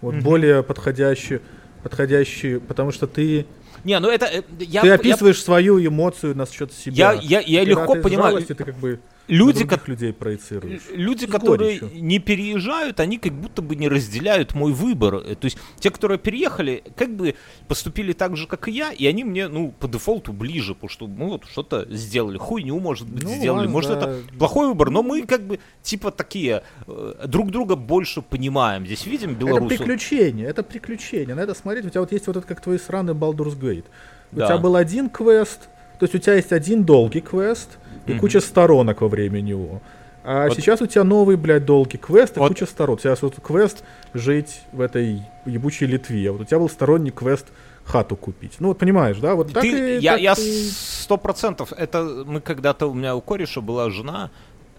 Вот 0.00 0.14
Мгм. 0.14 0.22
более 0.22 0.62
подходящий, 0.62 1.40
подходящий, 1.82 2.58
потому 2.58 2.92
что 2.92 3.06
ты, 3.06 3.46
Не, 3.84 3.98
ну 4.00 4.08
это. 4.10 4.26
э, 4.26 4.42
Я, 4.60 4.82
ты 4.82 4.86
я- 4.88 4.94
описываешь 4.94 5.42
свою 5.42 5.84
эмоцию 5.84 6.36
насчет 6.36 6.72
себя. 6.72 7.12
Я, 7.12 7.20
я, 7.20 7.40
я 7.40 7.60
Когда 7.64 7.80
легко 7.80 7.94
ты 7.94 8.00
понимаю. 8.02 8.30
жалостью, 8.32 8.56
ты 8.56 8.64
как 8.64 8.76
бы 8.76 9.00
Люди, 9.28 9.62
на 9.64 9.68
ко- 9.68 9.80
людей 9.86 10.12
проецируешь. 10.12 10.82
люди, 10.90 11.26
С 11.26 11.30
которые 11.30 11.78
горечью. 11.80 12.02
не 12.02 12.18
переезжают, 12.18 12.98
они 12.98 13.18
как 13.18 13.32
будто 13.34 13.60
бы 13.62 13.76
не 13.76 13.86
разделяют 13.88 14.54
мой 14.54 14.72
выбор. 14.72 15.16
Э, 15.16 15.34
То 15.34 15.44
есть 15.44 15.58
те, 15.78 15.90
которые 15.90 16.18
переехали, 16.18 16.82
как 16.96 17.14
бы 17.14 17.34
поступили 17.68 18.12
так 18.14 18.36
же, 18.36 18.46
как 18.46 18.68
и 18.68 18.72
я, 18.72 18.90
и 18.90 19.06
они 19.06 19.24
мне, 19.24 19.48
ну, 19.48 19.72
по 19.78 19.86
дефолту 19.86 20.32
ближе, 20.32 20.74
потому 20.74 20.88
что 20.90 21.06
мы 21.06 21.26
вот 21.28 21.44
что-то 21.44 21.86
сделали. 21.90 22.38
Хуйню, 22.38 22.78
может 22.80 23.08
быть, 23.08 23.22
Ну, 23.24 23.30
сделали. 23.34 23.58
ладно, 23.60 23.70
может, 23.70 23.90
да. 23.90 23.96
это 23.96 24.22
плохой 24.38 24.68
выбор, 24.68 24.90
но 24.90 25.02
мы 25.02 25.22
как 25.26 25.46
бы 25.46 25.58
типа 25.82 26.10
такие 26.10 26.62
э, 26.86 27.24
друг 27.26 27.50
друга 27.50 27.76
больше 27.76 28.22
понимаем. 28.22 28.86
Здесь 28.86 29.04
видим 29.06 29.32
Это 29.32 29.40
белорусов. 29.40 29.78
приключение, 29.78 30.46
это 30.46 30.62
приключение. 30.62 31.34
Надо 31.34 31.54
смотреть, 31.54 31.84
у 31.84 31.90
тебя 31.90 32.00
вот 32.00 32.12
есть 32.12 32.26
вот 32.26 32.36
этот, 32.38 32.48
как 32.48 32.62
твой 32.62 32.78
сраный 32.78 33.12
Baldur's 33.14 33.58
Gate. 33.58 33.84
У 34.32 34.36
Да. 34.36 34.46
тебя 34.46 34.58
был 34.58 34.74
один 34.76 35.08
квест, 35.10 35.68
то 35.98 36.04
есть 36.04 36.14
у 36.14 36.18
тебя 36.18 36.34
есть 36.34 36.52
один 36.52 36.84
долгий 36.84 37.20
квест 37.20 37.78
и 38.06 38.12
Мгм. 38.12 38.20
куча 38.20 38.40
сторонок 38.40 39.00
во 39.00 39.08
время 39.08 39.40
него. 39.40 39.80
А 40.24 40.48
Вот- 40.48 40.56
сейчас 40.56 40.82
у 40.82 40.86
тебя 40.86 41.04
новый, 41.04 41.36
блядь, 41.36 41.64
долгий 41.64 41.96
квест 41.98 42.36
и 42.36 42.40
Вот- 42.40 42.48
куча 42.48 42.66
сторон. 42.66 42.96
У 42.96 42.98
тебя 42.98 43.14
вот 43.20 43.34
квест 43.42 43.82
жить 44.14 44.60
в 44.72 44.80
этой 44.80 45.22
ебучей 45.46 45.86
Литве. 45.86 46.30
Вот 46.30 46.42
у 46.42 46.44
тебя 46.44 46.58
был 46.58 46.68
сторонний 46.68 47.10
квест 47.10 47.46
хату 47.84 48.16
купить. 48.16 48.56
Ну 48.58 48.68
вот 48.68 48.78
понимаешь, 48.78 49.16
да? 49.18 49.34
Вот 49.34 49.52
так 49.52 49.62
Ты- 49.62 49.96
и, 49.96 50.00
я, 50.00 50.12
так 50.12 50.20
я 50.20 50.34
сто 50.36 51.16
процентов. 51.16 51.72
Это 51.72 52.24
мы 52.26 52.40
когда-то 52.42 52.86
у 52.90 52.94
меня 52.94 53.16
у 53.16 53.20
кореша 53.22 53.60
была 53.62 53.88
жена, 53.90 54.30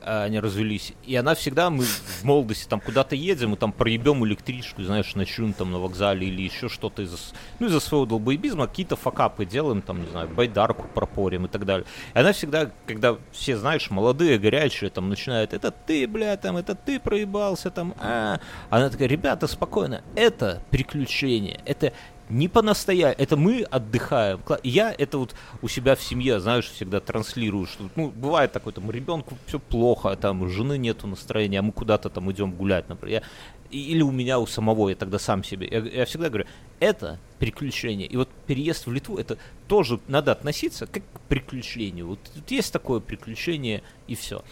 они 0.04 0.40
развелись, 0.40 0.94
и 1.06 1.16
она 1.16 1.36
всегда 1.36 1.70
мы 1.70 1.84
в 1.84 2.24
молодости 2.24 2.68
там 2.68 2.80
куда-то 2.80 3.16
едем, 3.16 3.54
и 3.54 3.58
там 3.58 3.72
проебем 3.72 4.26
электричку, 4.26 4.84
знаешь, 4.84 5.16
ночуем 5.16 5.54
там 5.54 5.72
на 5.72 5.80
вокзале 5.80 6.28
или 6.28 6.42
еще 6.42 6.70
что-то 6.70 7.02
из-за 7.04 7.18
ну 7.60 7.68
из-за 7.68 7.80
своего 7.80 8.06
долбоебизма 8.06 8.68
какие-то 8.68 8.96
факапы 8.96 9.46
делаем, 9.46 9.82
там 9.82 10.02
не 10.02 10.10
знаю, 10.10 10.30
байдарку 10.30 10.88
пропорим 10.88 11.46
и 11.46 11.50
так 11.50 11.66
далее. 11.66 11.86
И 12.14 12.20
она 12.20 12.32
всегда, 12.32 12.72
когда 12.86 13.18
все 13.32 13.58
знаешь 13.58 13.90
молодые 13.90 14.40
горячие 14.40 14.90
там 14.90 15.10
начинают, 15.10 15.54
это 15.54 15.72
ты, 15.72 16.08
бля, 16.08 16.36
там 16.38 16.58
это 16.58 16.76
ты 16.76 17.00
проебался 17.00 17.70
там, 17.70 17.94
а 18.00 18.40
она 18.70 18.90
такая, 18.90 19.08
ребята, 19.08 19.48
спокойно, 19.48 20.02
это 20.16 20.62
приключение, 20.72 21.60
это 21.66 21.94
не 22.30 22.48
по-настоящему, 22.48 23.22
это 23.24 23.38
мы 23.38 23.64
отдыхаем. 23.64 24.40
Я 24.64 24.94
это 24.98 25.18
вот 25.18 25.36
у 25.62 25.68
себя 25.68 25.96
в 25.96 26.02
семье, 26.02 26.40
знаешь, 26.40 26.70
всегда 26.70 27.00
транслирую, 27.00 27.66
что, 27.66 27.90
ну, 27.96 28.10
бывает 28.10 28.52
такое, 28.52 28.74
там, 28.74 28.90
ребенку 28.92 29.38
все 29.48 29.60
плохо, 29.60 30.16
там, 30.16 30.48
жены 30.50 30.78
нету 30.78 31.08
настроения, 31.08 31.60
а 31.60 31.62
мы 31.62 31.72
куда-то 31.72 32.10
там 32.10 32.32
идем 32.32 32.52
гулять, 32.52 32.88
например. 32.90 33.22
Я- 33.22 33.28
или 33.72 34.02
у 34.02 34.12
меня 34.12 34.40
у 34.40 34.48
самого, 34.48 34.90
я 34.90 34.96
тогда 34.96 35.20
сам 35.20 35.44
себе. 35.44 35.68
Я, 35.70 35.80
я 35.80 36.06
всегда 36.06 36.30
говорю, 36.30 36.46
это 36.80 37.20
приключение. 37.38 38.08
И 38.08 38.18
вот 38.18 38.30
переезд 38.48 38.88
в 38.88 38.92
Литву, 38.92 39.18
это 39.18 39.38
тоже 39.68 40.00
надо 40.08 40.32
относиться 40.32 40.88
как 40.88 41.04
к 41.14 41.20
приключению. 41.28 42.08
Вот 42.08 42.20
тут 42.34 42.50
есть 42.50 42.74
такое 42.74 43.00
приключение, 43.00 43.84
и 44.08 44.16
все. 44.16 44.44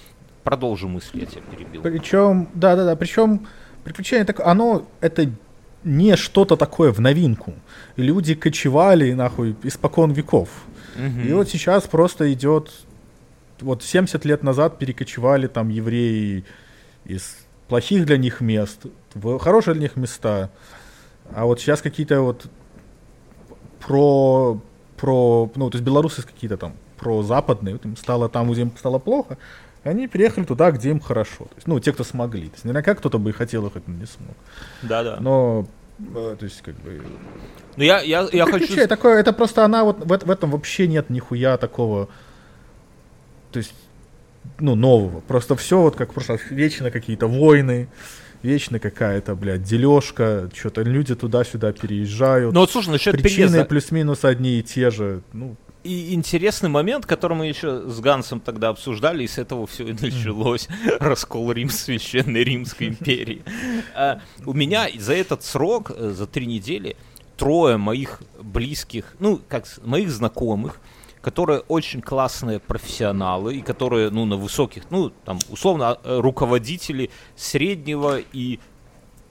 Продолжу 0.43 0.88
мысль, 0.88 1.19
я 1.21 1.25
тебя 1.25 1.41
перебил. 1.41 1.82
Причем, 1.82 2.47
да-да-да, 2.53 2.95
причем 2.95 3.47
приключение 3.84 4.25
такое, 4.25 4.45
оно, 4.45 4.88
это 5.01 5.32
не 5.84 6.15
что-то 6.15 6.55
такое 6.55 6.91
в 6.91 6.99
новинку. 6.99 7.53
Люди 7.95 8.36
кочевали, 8.36 9.13
нахуй, 9.13 9.55
испокон 9.63 10.11
веков. 10.11 10.49
Мгм. 10.95 11.28
И 11.28 11.34
вот 11.34 11.49
сейчас 11.49 11.84
просто 11.84 12.32
идет, 12.34 12.71
вот 13.61 13.84
70 13.84 14.25
лет 14.25 14.43
назад 14.43 14.80
перекочевали 14.80 15.47
там 15.47 15.69
евреи 15.69 16.45
из 17.05 17.38
плохих 17.67 18.05
для 18.05 18.17
них 18.17 18.41
мест 18.41 18.86
в 19.13 19.39
хорошие 19.39 19.73
для 19.73 19.84
них 19.84 19.95
места. 19.95 20.49
А 21.34 21.45
вот 21.45 21.59
сейчас 21.59 21.82
какие-то 21.82 22.21
вот 22.21 22.47
про, 23.86 24.61
про, 24.97 25.51
ну, 25.55 25.69
то 25.69 25.78
есть 25.78 25.86
белорусы 25.86 26.21
какие-то 26.21 26.57
там 26.57 26.73
про 26.97 27.21
западные, 27.21 27.75
вот 27.75 27.86
им 27.86 27.95
стало 27.95 28.30
там, 28.30 28.51
где 28.51 28.61
им 28.61 28.71
стало 28.78 28.99
плохо, 28.99 29.38
и 29.88 29.89
они 29.89 30.07
переехали 30.07 30.43
туда, 30.43 30.71
где 30.71 30.89
им 30.89 30.99
хорошо. 30.99 31.45
То 31.45 31.55
есть, 31.55 31.67
ну, 31.67 31.79
те, 31.79 31.93
кто 31.93 32.03
смогли. 32.03 32.47
То 32.49 32.55
есть, 32.55 32.65
наверняка 32.65 32.93
кто-то 32.93 33.17
бы 33.19 33.29
и 33.29 33.33
хотел 33.33 33.65
ехать, 33.65 33.88
но 33.88 33.93
не 33.93 34.05
смог. 34.05 34.35
Да-да. 34.83 35.17
Но, 35.21 35.65
э, 35.99 36.35
то 36.38 36.43
есть, 36.43 36.61
как 36.61 36.75
бы... 36.75 37.01
Но 37.77 37.83
я, 37.83 38.01
я, 38.01 38.27
я 38.33 38.43
хочу... 38.45 38.57
Приключение 38.57 38.88
такое, 38.88 39.19
это 39.19 39.31
просто 39.31 39.63
она 39.63 39.85
вот 39.85 39.99
в, 40.03 40.07
в 40.07 40.29
этом 40.29 40.51
вообще 40.51 40.88
нет 40.88 41.09
нихуя 41.09 41.57
такого, 41.57 42.09
то 43.51 43.59
есть, 43.59 43.73
ну, 44.59 44.75
нового. 44.75 45.21
Просто 45.21 45.55
все 45.55 45.81
вот 45.81 45.95
как 45.95 46.13
просто 46.13 46.38
вечно 46.49 46.91
какие-то 46.91 47.27
войны, 47.27 47.88
вечно 48.43 48.79
какая-то, 48.79 49.35
блядь, 49.35 49.63
дележка, 49.63 50.49
что-то 50.53 50.81
люди 50.81 51.15
туда-сюда 51.15 51.71
переезжают. 51.71 52.53
Ну 52.53 52.59
вот 52.59 52.71
слушай, 52.71 52.89
насчет 52.89 53.13
Причины 53.13 53.47
переезда. 53.47 53.65
плюс-минус 53.65 54.25
одни 54.25 54.59
и 54.59 54.63
те 54.63 54.91
же. 54.91 55.21
Ну, 55.31 55.55
И 55.88 56.13
интересный 56.13 56.67
момент, 56.67 57.05
который 57.05 57.38
мы 57.38 57.47
еще 57.47 57.88
с 57.88 58.01
Гансом 58.01 58.41
тогда 58.41 58.67
обсуждали, 58.67 59.23
и 59.23 59.27
с 59.27 59.38
этого 59.38 59.65
все 59.65 59.88
и 59.88 59.93
началось. 59.93 60.67
Раскол 60.99 61.49
Рим 61.53 61.69
Священной 61.69 62.43
Римской 62.43 62.89
империи. 62.89 63.41
А, 63.95 64.19
У 64.45 64.51
меня 64.51 64.89
за 64.97 65.13
этот 65.13 65.45
срок, 65.45 65.91
э, 65.95 66.09
за 66.09 66.27
три 66.27 66.45
недели, 66.45 66.97
трое 67.38 67.77
моих 67.77 68.21
близких, 68.38 69.15
ну, 69.19 69.39
как 69.47 69.63
моих 69.81 70.11
знакомых, 70.11 70.81
которые 71.21 71.61
очень 71.69 72.01
классные 72.01 72.59
профессионалы 72.59 73.55
и 73.55 73.61
которые, 73.61 74.09
ну, 74.09 74.25
на 74.25 74.35
высоких, 74.35 74.83
ну, 74.89 75.09
там, 75.23 75.39
условно, 75.49 75.99
э, 76.03 76.19
руководители 76.19 77.11
среднего 77.38 78.19
и 78.33 78.59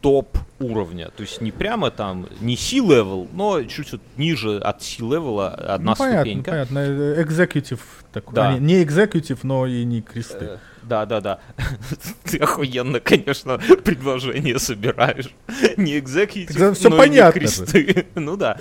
топ 0.07 0.39
уровня. 0.61 1.11
То 1.17 1.23
есть 1.25 1.41
не 1.41 1.51
прямо 1.51 1.91
там, 1.91 2.29
не 2.41 2.57
C-level, 2.57 3.29
но 3.33 3.65
чуть 3.65 3.89
чуть 3.89 4.01
ниже 4.17 4.59
от 4.59 4.81
C-level 4.81 5.49
одна 5.49 5.91
ну, 5.91 5.97
понятно, 5.97 6.21
ступенька. 6.21 6.51
понятно. 6.53 6.79
Executive 6.79 7.81
такой. 8.13 8.35
Да. 8.37 8.49
А, 8.51 8.53
не, 8.59 8.61
не 8.77 8.85
executive, 8.85 9.41
но 9.43 9.67
и 9.67 9.83
не 9.85 10.03
кресты. 10.03 10.45
Э, 10.45 10.59
Да, 10.85 11.07
да, 11.07 11.21
да. 11.21 11.39
Ты 12.23 12.39
охуенно, 12.39 13.01
конечно, 13.01 13.59
предложение 13.83 14.61
собираешь. 14.61 15.29
Не 15.77 15.99
экзекьютив, 15.99 16.57
Так 16.57 16.75
всё 16.77 16.91
но 16.91 16.97
понятно 16.99 17.39
и 17.39 17.43
не 17.43 17.47
кресты. 17.49 18.07
Ну 18.15 18.37
да. 18.37 18.59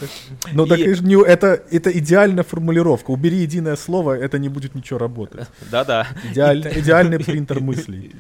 Ну 0.51 0.65
так 0.65 0.79
И- 0.79 0.97
не- 1.01 1.23
это, 1.23 1.61
это 1.69 1.91
идеальная 1.91 2.43
формулировка. 2.43 3.11
Убери 3.11 3.37
единое 3.37 3.75
слово, 3.75 4.17
это 4.17 4.39
не 4.39 4.49
будет 4.49 4.73
ничего 4.73 4.97
работать. 4.97 5.47
Да-да. 5.69 6.07
Идеаль- 6.23 6.67
идеальный 6.79 7.19
принтер 7.19 7.59
мыслей. 7.59 8.15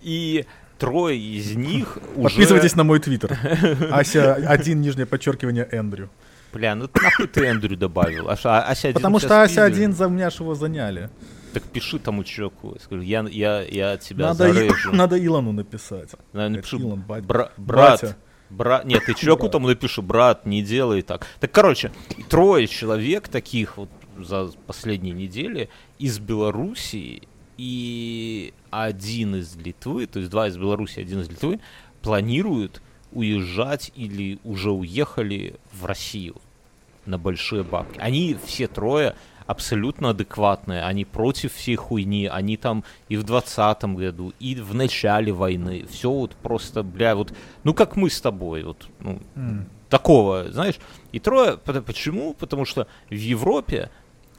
И 0.00 0.46
трое 0.78 1.18
из 1.18 1.54
них 1.56 1.98
уже... 2.16 2.24
Подписывайтесь 2.34 2.76
на 2.76 2.84
мой 2.84 3.00
твиттер. 3.00 3.38
Ася, 3.90 4.34
один 4.34 4.80
нижнее 4.80 5.06
подчеркивание 5.06 5.68
Эндрю. 5.70 6.10
Бля, 6.52 6.74
ну 6.74 6.88
нахуй 6.94 7.26
ты 7.26 7.44
Эндрю 7.44 7.76
добавил? 7.76 8.28
Ася, 8.28 8.60
Ася 8.60 8.88
один 8.88 8.94
Потому 8.94 9.18
что 9.18 9.42
Ася 9.42 9.64
один 9.64 9.92
за 9.92 10.08
меня 10.08 10.30
его 10.38 10.54
заняли. 10.54 11.10
Так 11.52 11.62
пиши 11.64 11.98
тому 11.98 12.24
чуваку. 12.24 12.76
Скажи, 12.80 13.04
я, 13.04 13.26
я, 13.30 13.62
я 13.62 13.96
тебя 13.96 14.26
Надо, 14.28 14.48
и- 14.48 14.52
зарежу. 14.52 14.92
надо 14.92 15.18
Илону 15.18 15.52
написать. 15.52 16.10
Сказать, 16.10 16.50
напишу, 16.50 16.78
Илон, 16.78 17.00
бать- 17.00 17.24
бра- 17.24 17.50
брат, 17.56 18.02
батя. 18.02 18.16
брат, 18.50 18.84
нет, 18.84 19.02
ты 19.06 19.14
чуваку 19.14 19.48
там 19.48 19.62
напишу, 19.62 20.02
брат, 20.02 20.46
не 20.46 20.62
делай 20.62 21.02
так. 21.02 21.26
Так, 21.40 21.50
короче, 21.52 21.92
трое 22.28 22.66
человек 22.66 23.28
таких 23.28 23.78
вот 23.78 23.88
за 24.18 24.50
последние 24.66 25.14
недели 25.14 25.68
из 25.98 26.18
Белоруссии 26.18 27.28
и 27.56 28.52
один 28.70 29.36
из 29.36 29.56
Литвы, 29.56 30.06
то 30.06 30.18
есть 30.18 30.30
два 30.30 30.48
из 30.48 30.56
Беларуси, 30.56 31.00
один 31.00 31.20
из 31.20 31.28
Литвы, 31.28 31.60
планируют 32.02 32.82
уезжать 33.12 33.92
или 33.94 34.38
уже 34.44 34.70
уехали 34.70 35.56
в 35.72 35.84
Россию 35.86 36.36
на 37.06 37.18
большие 37.18 37.62
бабки. 37.62 37.98
Они 37.98 38.36
все 38.44 38.66
трое 38.66 39.14
абсолютно 39.46 40.10
адекватные, 40.10 40.82
они 40.82 41.04
против 41.04 41.54
всей 41.54 41.76
хуйни, 41.76 42.26
они 42.26 42.56
там 42.56 42.84
и 43.08 43.16
в 43.16 43.22
двадцатом 43.22 43.94
году, 43.94 44.32
и 44.40 44.56
в 44.56 44.74
начале 44.74 45.32
войны, 45.32 45.86
все 45.88 46.10
вот 46.10 46.34
просто, 46.34 46.82
бля, 46.82 47.14
вот, 47.14 47.32
ну 47.64 47.72
как 47.72 47.96
мы 47.96 48.10
с 48.10 48.20
тобой, 48.20 48.64
вот, 48.64 48.88
ну, 49.00 49.20
М. 49.36 49.68
такого, 49.88 50.50
знаешь. 50.50 50.76
И 51.12 51.20
трое, 51.20 51.56
почему? 51.56 52.34
Потому 52.34 52.64
что 52.64 52.88
в 53.08 53.14
Европе 53.14 53.90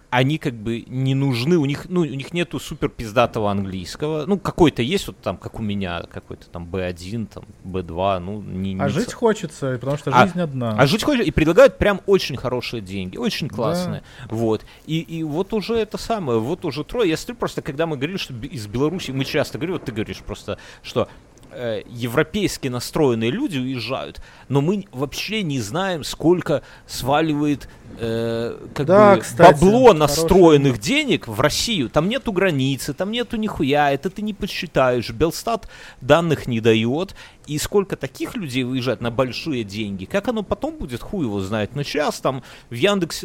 они 0.10 0.38
как 0.38 0.54
бы 0.54 0.86
не 0.88 1.16
нужны, 1.16 1.58
у 1.58 1.66
них, 1.66 1.88
ну, 1.90 2.02
у 2.02 2.06
них 2.06 2.34
нету 2.34 2.60
супер 2.60 2.88
пиздатого 2.90 3.52
английского, 3.52 4.26
ну, 4.26 4.40
какой-то 4.40 4.82
есть, 4.82 5.08
вот 5.08 5.18
там, 5.18 5.38
как 5.38 5.60
у 5.60 5.62
меня, 5.64 6.04
какой-то 6.04 6.48
там 6.48 6.66
B1, 6.66 7.28
там, 7.28 7.44
B2, 7.66 8.20
ну, 8.20 8.42
не, 8.42 8.80
А 8.80 8.86
не 8.86 8.90
жить 8.90 9.14
хочется, 9.14 9.78
потому 9.80 9.98
что 9.98 10.12
А- 10.14 10.26
жизнь 10.26 10.40
одна. 10.40 10.76
а 10.78 10.88
жить 10.88 11.04
хочешь, 11.04 11.26
и 11.26 11.32
предлагают 11.32 11.78
прям 11.78 12.02
очень 12.06 12.38
хорошие 12.38 12.82
деньги, 12.82 13.18
очень 13.18 13.50
классные. 13.50 14.02
Вот. 14.30 14.66
И, 14.86 15.00
и 15.00 15.24
вот 15.24 15.52
уже 15.54 15.76
это 15.76 15.98
самое, 15.98 16.40
вот 16.40 16.64
уже 16.64 16.84
трое. 16.86 17.10
Я 17.10 17.18
смотрю 17.18 17.36
просто, 17.36 17.62
когда 17.62 17.86
мы 17.86 17.98
говорили, 17.98 18.18
что 18.18 18.34
из 18.34 18.66
Беларуси, 18.68 19.12
мы 19.12 19.26
часто 19.26 19.58
говорим, 19.58 19.74
вот 19.74 19.84
ты 19.86 19.92
говоришь 19.92 20.20
просто, 20.20 20.58
что 20.84 21.10
э, 21.52 21.82
европейски 21.88 22.68
настроенные 22.68 23.32
люди 23.32 23.58
уезжают, 23.58 24.22
но 24.50 24.62
мы 24.62 24.86
вообще 24.92 25.44
не 25.44 25.60
знаем, 25.60 26.04
сколько 26.04 26.62
сваливает 26.86 27.68
э, 28.00 28.58
как 28.74 28.86
Да, 28.86 29.16
бы 29.16 29.22
кстати, 29.22 29.52
бабло 29.54 29.80
хороший 29.80 30.00
настроенных 30.00 30.72
момент. 30.74 30.84
денег 30.84 31.28
в 31.28 31.40
Россию. 31.42 31.90
Там 31.90 32.10
нету 32.10 32.32
границы, 32.32 32.94
там 32.94 33.12
нету 33.12 33.38
нихуя, 33.38 33.92
это 33.92 34.10
ты 34.10 34.22
не 34.22 34.34
подсчитаешь. 34.34 35.10
Белстат 35.10 35.70
данных 36.02 36.48
не 36.48 36.60
дает. 36.62 37.16
И 37.48 37.58
сколько 37.60 37.96
таких 37.96 38.36
людей 38.36 38.66
выезжает 38.66 39.00
на 39.00 39.10
большие 39.10 39.64
деньги, 39.64 40.04
как 40.04 40.28
оно 40.28 40.44
потом 40.44 40.76
будет, 40.76 41.02
хуй 41.02 41.24
его 41.24 41.40
знает. 41.40 41.76
Но 41.76 41.84
сейчас 41.84 42.20
там 42.20 42.44
в 42.70 42.74
Яндекс, 42.74 43.24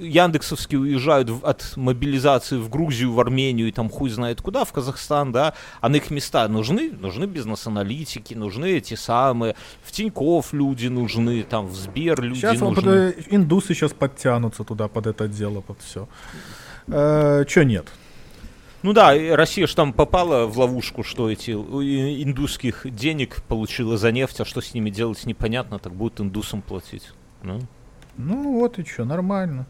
Яндексовские 0.00 0.80
уезжают 0.80 1.28
от 1.42 1.76
мобилизации 1.76 2.56
в 2.56 2.70
Грузию, 2.70 3.12
в 3.12 3.18
Армению 3.18 3.66
и 3.66 3.72
там 3.72 3.90
хуй 3.90 4.10
знает 4.10 4.40
куда, 4.40 4.64
в 4.64 4.72
Казахстан, 4.72 5.32
да, 5.32 5.54
а 5.80 5.88
на 5.88 5.96
их 5.96 6.10
места 6.12 6.46
нужны, 6.46 6.92
нужны 6.92 7.26
бизнес-аналитики, 7.64 8.34
нужны 8.34 8.72
эти 8.76 8.94
самые, 8.94 9.54
в 9.82 9.92
Тинькофф 9.92 10.52
люди 10.52 10.88
нужны, 10.88 11.42
там 11.42 11.66
в 11.66 11.74
Сбер 11.74 12.20
люди 12.20 12.38
Сейчас 12.40 12.58
под- 12.58 12.76
нужны. 12.76 12.90
э, 12.90 13.12
индусы 13.30 13.74
сейчас 13.74 13.92
подтянутся 13.92 14.64
туда 14.64 14.88
под 14.88 15.06
это 15.06 15.28
дело, 15.28 15.60
под 15.60 15.78
все. 15.80 16.08
Че 16.86 17.62
нет? 17.64 17.86
Ну 18.82 18.92
да, 18.92 19.14
Россия 19.34 19.66
же 19.66 19.74
там 19.74 19.94
попала 19.94 20.46
в 20.46 20.58
ловушку, 20.58 21.02
что 21.02 21.30
эти 21.30 21.52
индусских 21.52 22.82
денег 22.84 23.42
получила 23.48 23.96
за 23.96 24.12
нефть, 24.12 24.40
а 24.40 24.44
что 24.44 24.60
с 24.60 24.74
ними 24.74 24.90
делать 24.90 25.24
непонятно, 25.24 25.78
так 25.78 25.92
будет 25.94 26.20
индусам 26.20 26.60
платить. 26.60 27.10
Ну, 27.42 27.60
Ну 28.18 28.58
вот 28.60 28.78
и 28.78 28.84
что, 28.84 29.04
нормально. 29.04 29.64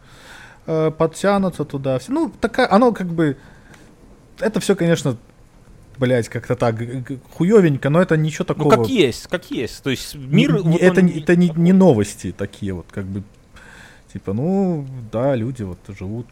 Э, 0.66 0.90
подтянутся 0.90 1.64
туда. 1.64 1.98
все. 1.98 2.10
Ну, 2.12 2.32
такая, 2.40 2.70
оно 2.72 2.92
как 2.92 3.06
бы... 3.06 3.36
Это 4.40 4.58
все, 4.58 4.74
конечно, 4.74 5.16
блять, 5.98 6.28
как-то 6.28 6.56
так 6.56 6.76
хуёвенько, 7.32 7.90
но 7.90 8.00
это 8.00 8.16
ничего 8.16 8.44
ну 8.48 8.54
такого. 8.54 8.70
как 8.76 8.88
есть, 8.88 9.26
как 9.26 9.50
есть. 9.50 9.82
То 9.82 9.90
есть 9.90 10.14
мир... 10.14 10.52
не- 10.54 10.72
вот 10.72 10.80
это, 10.80 11.00
он 11.00 11.08
это 11.08 11.36
не, 11.36 11.50
не 11.56 11.72
новости 11.72 12.32
такие 12.32 12.72
вот, 12.72 12.86
как 12.90 13.04
бы. 13.04 13.22
Типа, 14.12 14.32
ну, 14.32 14.86
да, 15.12 15.34
люди 15.34 15.62
вот 15.62 15.78
живут. 15.88 16.26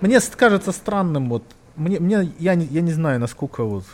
Мне 0.00 0.20
кажется 0.36 0.72
странным, 0.72 1.28
вот. 1.28 1.44
Мне, 1.76 2.00
мне 2.00 2.32
я, 2.38 2.54
не, 2.54 2.66
я 2.66 2.80
не 2.80 2.92
знаю, 2.92 3.20
насколько 3.20 3.64
вот. 3.64 3.84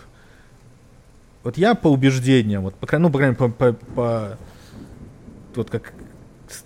Вот 1.44 1.56
я 1.58 1.74
по 1.74 1.88
убеждениям, 1.88 2.62
вот, 2.62 2.74
по, 2.74 2.86
крайней- 2.86 3.04
ну, 3.04 3.10
по 3.10 3.18
крайней 3.18 3.36
мере, 3.38 3.52
по, 3.52 3.72
по- 3.72 3.94
по- 3.94 4.38
вот 5.54 5.70
как 5.70 5.92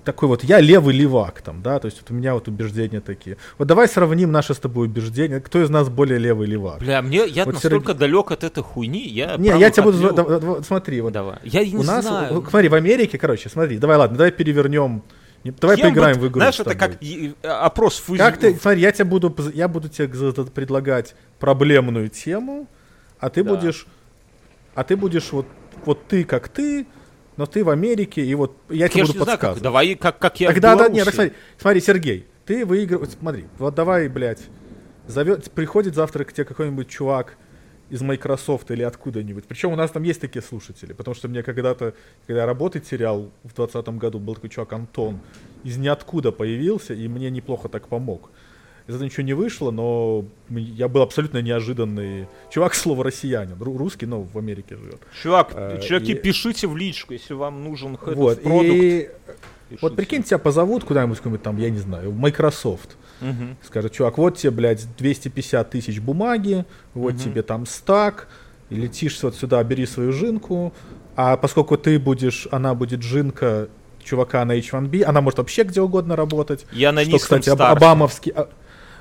такой 0.04 0.28
вот, 0.28 0.44
я 0.44 0.60
левый 0.60 0.94
левак 0.94 1.42
там, 1.42 1.62
да, 1.62 1.78
то 1.78 1.86
есть 1.86 2.00
вот 2.00 2.10
у 2.10 2.14
меня 2.14 2.34
вот 2.34 2.48
убеждения 2.48 3.00
такие. 3.00 3.36
Вот 3.58 3.68
давай 3.68 3.88
сравним 3.88 4.30
наши 4.32 4.54
с 4.54 4.58
тобой 4.58 4.86
убеждения, 4.86 5.40
кто 5.40 5.62
из 5.62 5.70
нас 5.70 5.88
более 5.88 6.18
левый 6.18 6.46
левак. 6.46 6.78
Бля, 6.80 7.02
мне 7.02 7.26
я 7.26 7.44
Вот 7.44 7.54
настолько 7.54 7.94
далек 7.94 8.30
от 8.30 8.44
этой 8.44 8.62
хуйни, 8.62 9.06
я... 9.08 9.36
не, 9.36 9.48
я 9.48 9.70
тебе 9.70 9.84
буду, 9.84 10.12
да- 10.12 10.38
да- 10.38 10.62
смотри, 10.62 11.00
вот 11.00 11.12
Давай. 11.12 11.38
Я 11.44 11.64
не 11.64 11.76
у 11.76 11.82
нас, 11.82 12.04
знаю. 12.04 12.40
в- 12.40 12.48
смотри, 12.48 12.68
в 12.68 12.74
Америке, 12.74 13.18
короче, 13.18 13.48
смотри, 13.48 13.78
давай, 13.78 13.96
ладно, 13.96 14.16
давай 14.16 14.32
перевернем, 14.32 15.02
не- 15.44 15.50
давай 15.50 15.76
Кем 15.76 15.88
поиграем 15.90 16.14
быть? 16.16 16.24
в 16.24 16.28
игру. 16.28 16.40
Знаешь, 16.40 16.60
это 16.60 16.74
как 16.74 16.98
опрос 17.42 18.02
в 18.06 18.16
Как 18.16 18.38
ты, 18.38 18.54
смотри, 18.56 18.80
я 18.80 18.92
тебе 18.92 19.04
буду, 19.06 19.34
я 19.54 19.68
буду 19.68 19.88
тебе 19.88 20.08
предлагать 20.44 21.14
проблемную 21.40 22.08
тему, 22.08 22.68
а 23.18 23.28
ты 23.30 23.42
Да. 23.42 23.54
будешь, 23.54 23.86
а 24.74 24.84
ты 24.84 24.96
будешь 24.96 25.32
вот, 25.32 25.46
вот 25.84 26.06
ты 26.06 26.24
как 26.24 26.48
ты, 26.48 26.86
но 27.36 27.46
ты 27.46 27.64
в 27.64 27.70
Америке, 27.70 28.24
и 28.24 28.34
вот 28.34 28.56
я 28.68 28.88
тебе 28.88 29.00
Я 29.00 29.06
буду 29.06 29.18
не 29.18 29.24
знаю, 29.24 29.38
как, 29.38 29.40
подсказывать. 29.40 29.62
давай 29.62 29.94
как, 29.94 30.18
как 30.18 30.40
я 30.40 30.48
Тогда, 30.48 30.76
да, 30.76 30.88
нет, 30.88 31.04
так 31.04 31.14
смотри, 31.14 31.32
смотри, 31.58 31.80
Сергей, 31.80 32.26
ты 32.44 32.66
выигрываешь, 32.66 33.10
смотри, 33.18 33.46
вот 33.58 33.74
давай, 33.74 34.08
блядь, 34.08 34.42
зовет, 35.06 35.50
приходит 35.52 35.94
завтра 35.94 36.24
к 36.24 36.32
тебе 36.32 36.44
какой-нибудь 36.44 36.88
чувак 36.88 37.36
из 37.90 38.00
Microsoft 38.00 38.70
или 38.70 38.82
откуда-нибудь. 38.82 39.44
Причем 39.44 39.72
у 39.72 39.76
нас 39.76 39.90
там 39.90 40.02
есть 40.02 40.20
такие 40.20 40.42
слушатели, 40.42 40.94
потому 40.94 41.14
что 41.14 41.28
мне 41.28 41.42
когда-то, 41.42 41.94
когда 42.26 42.40
я 42.40 42.46
работать 42.46 42.88
терял 42.88 43.30
в 43.42 43.54
2020 43.54 43.88
году, 43.98 44.18
был 44.18 44.34
такой 44.34 44.48
чувак 44.48 44.72
Антон, 44.72 45.20
из 45.62 45.76
ниоткуда 45.76 46.32
появился, 46.32 46.94
и 46.94 47.06
мне 47.06 47.28
неплохо 47.30 47.68
так 47.68 47.88
помог. 47.88 48.30
Из 48.86 48.94
этого 48.94 49.04
ничего 49.04 49.22
не 49.24 49.32
вышло, 49.34 49.70
но 49.70 50.24
я 50.50 50.88
был 50.88 51.02
абсолютно 51.02 51.38
неожиданный 51.42 52.26
чувак, 52.50 52.74
слово 52.74 53.04
россиянин, 53.04 53.54
ру- 53.56 53.76
русский, 53.78 54.06
но 54.06 54.22
в 54.22 54.36
Америке 54.38 54.76
живет. 54.76 55.00
Чувак, 55.22 55.52
Э, 55.54 55.80
чуваки, 55.82 56.12
и- 56.12 56.14
пишите 56.14 56.66
в 56.66 56.76
личку, 56.76 57.12
если 57.12 57.34
вам 57.34 57.62
нужен 57.64 57.94
head 57.94 58.14
Вот, 58.14 58.42
product. 58.42 58.66
и 58.74 59.08
пишите. 59.68 59.78
вот 59.82 59.96
прикинь, 59.96 60.22
тебя 60.22 60.38
позовут 60.38 60.84
куда-нибудь, 60.84 61.18
какой-нибудь 61.18 61.42
там, 61.42 61.58
я 61.58 61.70
не 61.70 61.78
знаю, 61.78 62.10
в 62.10 62.16
Microsoft. 62.18 62.96
Мгм. 63.20 63.56
Скажет, 63.62 63.92
чувак, 63.92 64.18
вот 64.18 64.36
тебе, 64.36 64.50
блядь, 64.50 64.84
250 64.96 65.70
тысяч 65.70 66.00
бумаги, 66.00 66.64
вот 66.94 67.14
Мгм. 67.14 67.22
тебе 67.22 67.42
там 67.42 67.66
стак, 67.66 68.26
и 68.68 68.74
летишь 68.74 69.22
вот 69.22 69.36
сюда, 69.36 69.62
бери 69.62 69.86
свою 69.86 70.12
жинку, 70.12 70.72
а 71.14 71.36
поскольку 71.36 71.76
ты 71.76 72.00
будешь, 72.00 72.48
она 72.50 72.74
будет 72.74 73.02
жинка 73.02 73.68
чувака 74.02 74.44
на 74.44 74.58
H1B, 74.58 75.04
она 75.04 75.20
может 75.20 75.38
вообще 75.38 75.62
где 75.62 75.80
угодно 75.80 76.16
работать, 76.16 76.66
Я 76.72 76.90
на 76.90 77.02
что, 77.02 77.12
низком 77.12 77.38
кстати, 77.38 77.54
старте. 77.54 77.76
обамовский, 77.76 78.32
а- 78.34 78.48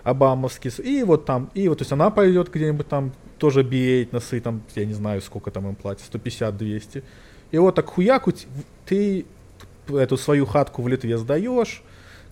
обамовский, 0.03 0.71
и 0.83 1.03
вот 1.03 1.25
там, 1.25 1.49
и 1.53 1.67
вот, 1.67 1.79
то 1.79 1.81
есть 1.83 1.91
она 1.91 2.09
пойдет 2.09 2.51
где-нибудь 2.51 2.87
там, 2.87 3.11
тоже 3.37 3.63
BA 3.63 4.07
носы, 4.11 4.39
там, 4.39 4.61
я 4.75 4.85
не 4.85 4.93
знаю, 4.93 5.21
сколько 5.21 5.51
там 5.51 5.67
им 5.67 5.75
платят, 5.75 6.03
150-200, 6.11 7.03
и 7.51 7.57
вот 7.57 7.75
так 7.75 7.85
хуяку 7.87 8.31
ты 8.85 9.25
эту 9.87 10.17
свою 10.17 10.45
хатку 10.45 10.81
в 10.81 10.87
Литве 10.87 11.17
сдаешь, 11.17 11.83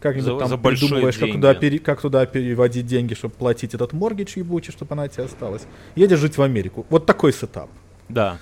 как-нибудь 0.02 0.32
За- 0.32 0.40
там 0.40 0.48
за 0.50 0.58
придумываешь, 0.58 1.18
как 1.18 1.32
туда, 1.34 1.54
пере- 1.60 1.80
как 1.80 2.02
туда 2.02 2.26
переводить 2.26 2.86
деньги, 2.86 3.14
чтобы 3.14 3.34
платить 3.34 3.74
этот 3.74 3.92
моргидж 3.94 4.38
ебучий, 4.38 4.72
чтобы 4.72 4.94
она 4.94 5.08
тебе 5.08 5.26
осталась. 5.26 5.64
Едешь 5.96 6.20
жить 6.20 6.38
в 6.38 6.42
Америку. 6.42 6.86
Вот 6.90 7.06
такой 7.06 7.34
сетап. 7.34 7.70
Да. 8.08 8.38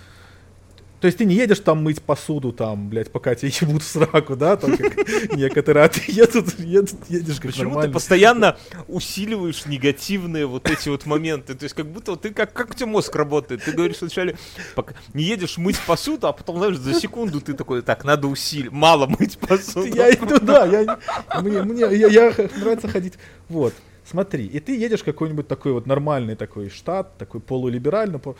То 0.99 1.05
есть 1.05 1.19
ты 1.19 1.25
не 1.25 1.35
едешь 1.35 1.59
там 1.59 1.83
мыть 1.83 2.01
посуду, 2.01 2.51
там, 2.51 2.89
блядь, 2.89 3.11
пока 3.11 3.35
тебя 3.35 3.51
ебут 3.61 3.83
в 3.83 3.87
сраку, 3.87 4.35
да, 4.35 4.57
там, 4.57 4.75
как 4.75 4.97
некоторые, 5.35 5.85
а 5.85 5.89
ты 5.89 6.01
едут, 6.07 6.59
едут, 6.59 6.95
едешь 7.07 7.35
как 7.35 7.51
Почему 7.51 7.69
нормально. 7.69 7.89
ты 7.89 7.93
постоянно 7.93 8.57
усиливаешь 8.87 9.67
негативные 9.67 10.47
вот 10.47 10.67
эти 10.69 10.89
вот 10.89 11.05
моменты? 11.05 11.53
То 11.53 11.63
есть 11.63 11.75
как 11.75 11.85
будто 11.85 12.15
ты 12.15 12.31
как, 12.33 12.51
как 12.51 12.71
у 12.71 12.73
тебя 12.73 12.87
мозг 12.87 13.15
работает? 13.15 13.63
Ты 13.63 13.73
говоришь 13.73 14.01
вначале, 14.01 14.37
пока 14.73 14.95
не 15.13 15.23
едешь 15.23 15.57
мыть 15.57 15.79
посуду, 15.85 16.27
а 16.27 16.33
потом, 16.33 16.57
знаешь, 16.57 16.77
за 16.77 16.93
секунду 16.99 17.41
ты 17.41 17.53
такой, 17.53 17.83
так, 17.83 18.03
надо 18.03 18.27
усилить, 18.27 18.71
мало 18.71 19.05
мыть 19.05 19.37
посуду. 19.37 19.85
Я 19.95 20.11
иду, 20.11 20.39
да, 20.39 20.65
я, 20.65 20.97
мне, 21.41 21.61
мне, 21.61 21.81
я, 21.81 22.07
я 22.07 22.33
нравится 22.57 22.87
ходить, 22.87 23.13
вот, 23.49 23.73
смотри, 24.03 24.47
и 24.47 24.59
ты 24.59 24.75
едешь 24.75 25.03
какой-нибудь 25.03 25.47
такой 25.47 25.73
вот 25.73 25.85
нормальный 25.85 26.35
такой 26.35 26.69
штат, 26.69 27.17
такой 27.19 27.39
полулиберальный, 27.39 28.17
по- 28.17 28.35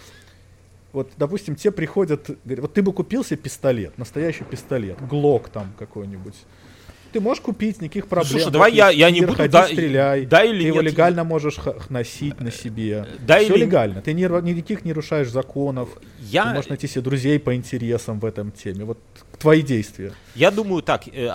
вот, 0.98 1.12
допустим, 1.18 1.56
тебе 1.56 1.72
приходят, 1.72 2.30
говорят, 2.44 2.62
вот 2.64 2.74
ты 2.74 2.82
бы 2.82 2.92
купил 2.92 3.24
себе 3.24 3.38
пистолет, 3.38 3.98
настоящий 3.98 4.44
пистолет, 4.44 4.98
глок 5.08 5.50
там 5.50 5.74
какой-нибудь. 5.78 6.36
Ты 7.14 7.22
можешь 7.22 7.42
купить, 7.42 7.82
никаких 7.82 8.08
проблем. 8.08 8.32
слушай, 8.32 8.52
давай 8.52 8.74
я- 8.74 8.90
я 8.90 9.10
не 9.12 9.22
буду, 9.22 9.34
ходи, 9.36 9.50
да- 9.52 9.68
стреляй. 9.68 10.26
да 10.26 10.44
или 10.44 10.60
ты 10.62 10.68
его 10.68 10.82
нет, 10.82 10.92
легально 10.92 11.24
можешь 11.24 11.58
носить 11.90 12.42
на 12.42 12.52
себе. 12.52 13.08
Да 13.26 13.40
Все 13.40 13.54
или- 13.56 13.64
легально. 13.64 14.02
Ты 14.02 14.12
ра- 14.12 14.42
никаких 14.42 14.84
не 14.84 14.90
нарушаешь 14.92 15.30
законов. 15.30 15.88
Я- 16.20 16.44
Ты 16.44 16.50
можешь 16.56 16.70
найти 16.70 16.88
себе 16.88 17.02
друзей 17.02 17.40
по 17.40 17.56
интересам 17.56 18.20
в 18.20 18.26
этом 18.26 18.52
теме. 18.52 18.84
Вот 18.84 18.98
твои 19.40 19.62
действия. 19.62 20.12
Я 20.36 20.52
думаю 20.52 20.82
так, 20.82 21.08
э, 21.08 21.30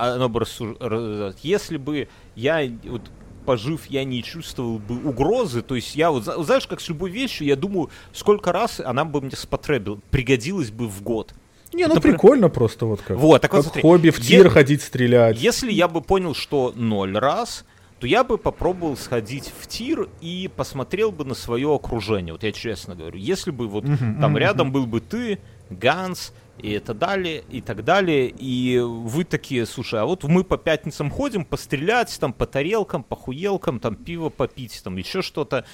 раз- 0.79 1.37
если 1.43 1.79
бы 1.79 2.07
я 2.37 2.69
вот 2.85 3.03
пожив, 3.43 3.87
я 3.89 4.05
не 4.05 4.23
чувствовал 4.23 4.79
бы 4.79 4.97
угрозы, 5.09 5.63
то 5.63 5.75
есть 5.75 5.95
я 5.97 6.11
вот, 6.11 6.25
зна- 6.25 6.43
знаешь, 6.43 6.67
как 6.67 6.81
с 6.81 6.89
любой 6.89 7.11
вещью, 7.11 7.47
я 7.47 7.57
думаю, 7.57 7.91
сколько 8.13 8.53
раз 8.53 8.81
она 8.81 9.05
бы 9.05 9.21
мне 9.21 9.37
спотребила, 9.37 9.99
пригодилась 10.11 10.71
бы 10.71 10.89
в 10.89 11.03
год. 11.03 11.35
Не, 11.75 11.87
ну 11.87 11.95
Например- 11.95 12.19
прикольно 12.19 12.49
просто 12.51 12.87
вот 12.87 13.01
как. 13.01 13.17
Вот, 13.17 13.41
так 13.43 13.53
вот 13.53 13.59
как 13.59 13.65
смотри, 13.65 13.83
хобби 13.83 14.11
в 14.11 14.19
е- 14.19 14.25
тир 14.25 14.49
ходить 14.51 14.83
стрелять. 14.83 15.41
Если 15.41 15.73
я 15.73 15.89
бы 15.89 16.01
понял, 16.03 16.35
что 16.35 16.73
ноль 16.77 17.17
раз, 17.17 17.65
то 17.99 18.07
я 18.07 18.25
бы 18.25 18.37
попробовал 18.37 18.97
сходить 18.97 19.53
в 19.61 19.67
тир 19.69 20.09
и 20.21 20.51
посмотрел 20.55 21.13
бы 21.13 21.25
на 21.25 21.35
свое 21.35 21.73
окружение. 21.75 22.33
Вот 22.35 22.43
я 22.43 22.53
честно 22.53 22.95
говорю. 22.95 23.17
Если 23.19 23.51
бы 23.53 23.69
вот 23.69 23.85
Мгм, 23.85 24.21
там 24.21 24.33
мгм, 24.33 24.37
рядом 24.39 24.73
был 24.73 24.87
бы 24.87 25.01
ты, 25.01 25.39
Ганс, 25.71 26.33
и 26.59 26.73
это 26.73 26.95
далее, 26.95 27.45
и 27.51 27.61
так 27.61 27.85
далее, 27.85 28.29
и 28.29 28.79
вы 28.79 29.25
такие, 29.25 29.67
слушай, 29.67 30.01
а 30.01 30.05
вот 30.05 30.25
мы 30.25 30.45
по 30.45 30.59
пятницам 30.59 31.11
ходим 31.11 31.45
пострелять, 31.45 32.17
там, 32.21 32.33
по 32.33 32.47
тарелкам, 32.47 33.03
по 33.03 33.17
хуелкам, 33.17 33.81
там, 33.81 33.97
пиво 33.97 34.29
попить, 34.29 34.81
там, 34.85 34.97
еще 34.97 35.23
что-то. 35.23 35.65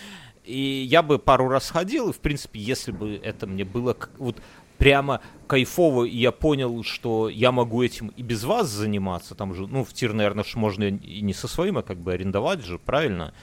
И 0.45 0.87
я 0.89 1.03
бы 1.03 1.19
пару 1.19 1.49
раз 1.49 1.71
ходил, 1.71 2.09
и, 2.09 2.13
в 2.13 2.21
принципе, 2.21 2.61
если 2.61 2.93
бы 2.93 3.21
это 3.23 3.47
мне 3.47 3.65
было 3.65 3.97
вот 4.17 4.41
прямо 4.79 5.21
кайфово, 5.47 6.05
и 6.05 6.17
я 6.17 6.33
понял, 6.33 6.83
что 6.85 7.29
я 7.29 7.53
могу 7.53 7.83
этим 7.83 8.09
и 8.17 8.23
без 8.23 8.45
вас 8.45 8.69
заниматься, 8.69 9.35
там 9.35 9.53
же, 9.55 9.67
ну, 9.67 9.85
в 9.85 9.93
тир, 9.93 10.15
наверное, 10.15 10.45
ж 10.45 10.55
можно 10.55 10.85
и 10.85 11.21
не 11.21 11.35
со 11.35 11.49
своим, 11.49 11.79
а 11.79 11.83
как 11.83 11.99
бы 11.99 12.13
арендовать 12.13 12.65
же, 12.65 12.79
правильно? 12.79 13.35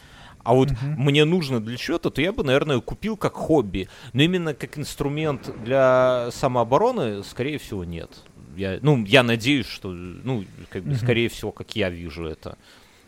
А 0.46 0.54
вот 0.54 0.70
мне 0.82 1.26
нужно 1.26 1.60
для 1.60 1.76
чего-то, 1.76 2.12
то 2.12 2.22
я 2.22 2.32
бы, 2.32 2.44
наверное, 2.44 2.80
купил 2.80 3.18
как 3.18 3.34
хобби. 3.34 3.90
Но 4.14 4.22
именно 4.22 4.54
как 4.54 4.78
инструмент 4.78 5.52
для 5.64 6.30
самообороны, 6.32 7.24
скорее 7.24 7.58
всего, 7.58 7.84
нет. 7.84 8.12
Я, 8.56 8.78
ну, 8.82 9.04
я 9.06 9.24
надеюсь, 9.24 9.66
что, 9.66 9.90
ну, 9.90 10.46
как 10.70 10.84
бы, 10.84 10.96
скорее 10.96 11.30
всего, 11.30 11.52
как 11.52 11.76
я 11.76 11.90
вижу 11.90 12.26
это. 12.26 12.58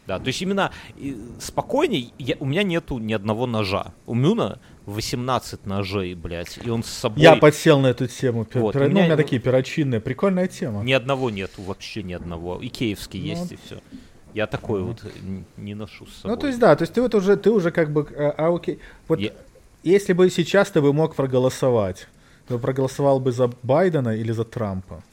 Да, 0.08 0.20
то 0.20 0.28
есть 0.28 0.42
именно 0.42 0.72
и, 0.96 1.18
спокойней, 1.40 2.14
я, 2.18 2.38
у 2.40 2.46
меня 2.46 2.64
нету 2.64 2.98
ни 2.98 3.14
одного 3.14 3.46
ножа. 3.46 3.94
У 4.06 4.16
Мюна 4.16 4.60
18 4.86 5.66
ножей, 5.66 6.16
блядь, 6.16 6.58
и 6.64 6.70
он 6.70 6.82
с 6.84 6.88
собой... 6.88 7.22
Я 7.22 7.36
подсел 7.36 7.80
на 7.82 7.88
эту 7.88 8.08
тему. 8.08 8.44
Пер- 8.46 8.62
Вот, 8.62 8.76
пер- 8.76 8.80
у 8.80 8.84
ну, 8.86 8.90
меня- 8.90 9.02
у 9.02 9.06
меня 9.06 9.18
такие 9.18 9.42
перочинные. 9.42 10.00
Прикольная 10.00 10.48
тема. 10.48 10.82
Ни 10.84 10.94
одного 10.94 11.30
нету, 11.30 11.62
вообще 11.62 12.04
ни 12.04 12.14
одного. 12.14 12.58
И 12.62 12.70
киевский 12.70 13.20
Ну, 13.20 13.26
есть, 13.28 13.52
и 13.52 13.60
все. 13.64 13.80
Я 14.34 14.48
такой 14.48 14.84
вот 14.84 15.04
не 15.58 15.74
ношу 15.76 16.06
с 16.06 16.18
собой. 16.22 16.36
Ну, 16.36 16.42
то 16.42 16.48
есть, 16.48 16.60
да, 16.60 16.76
то 16.76 16.84
есть 16.84 16.94
ты 16.94 17.02
вот 17.02 17.16
уже, 17.16 17.36
ты 17.38 17.50
уже 17.50 17.72
как 17.72 17.92
бы, 17.92 18.08
а, 18.18 18.34
а, 18.38 18.56
окей. 18.56 18.80
Вот 19.08 19.20
Я- 19.20 19.32
если 19.84 20.14
бы 20.14 20.30
сейчас 20.30 20.70
ты 20.70 20.82
бы 20.82 20.94
мог 20.94 21.16
проголосовать, 21.16 22.08
бы 22.50 22.60
проголосовал 22.60 23.20
бы 23.20 23.32
за 23.32 23.50
Байдена 23.64 24.16
или 24.16 24.32
за 24.32 24.44
Трампа? 24.44 25.04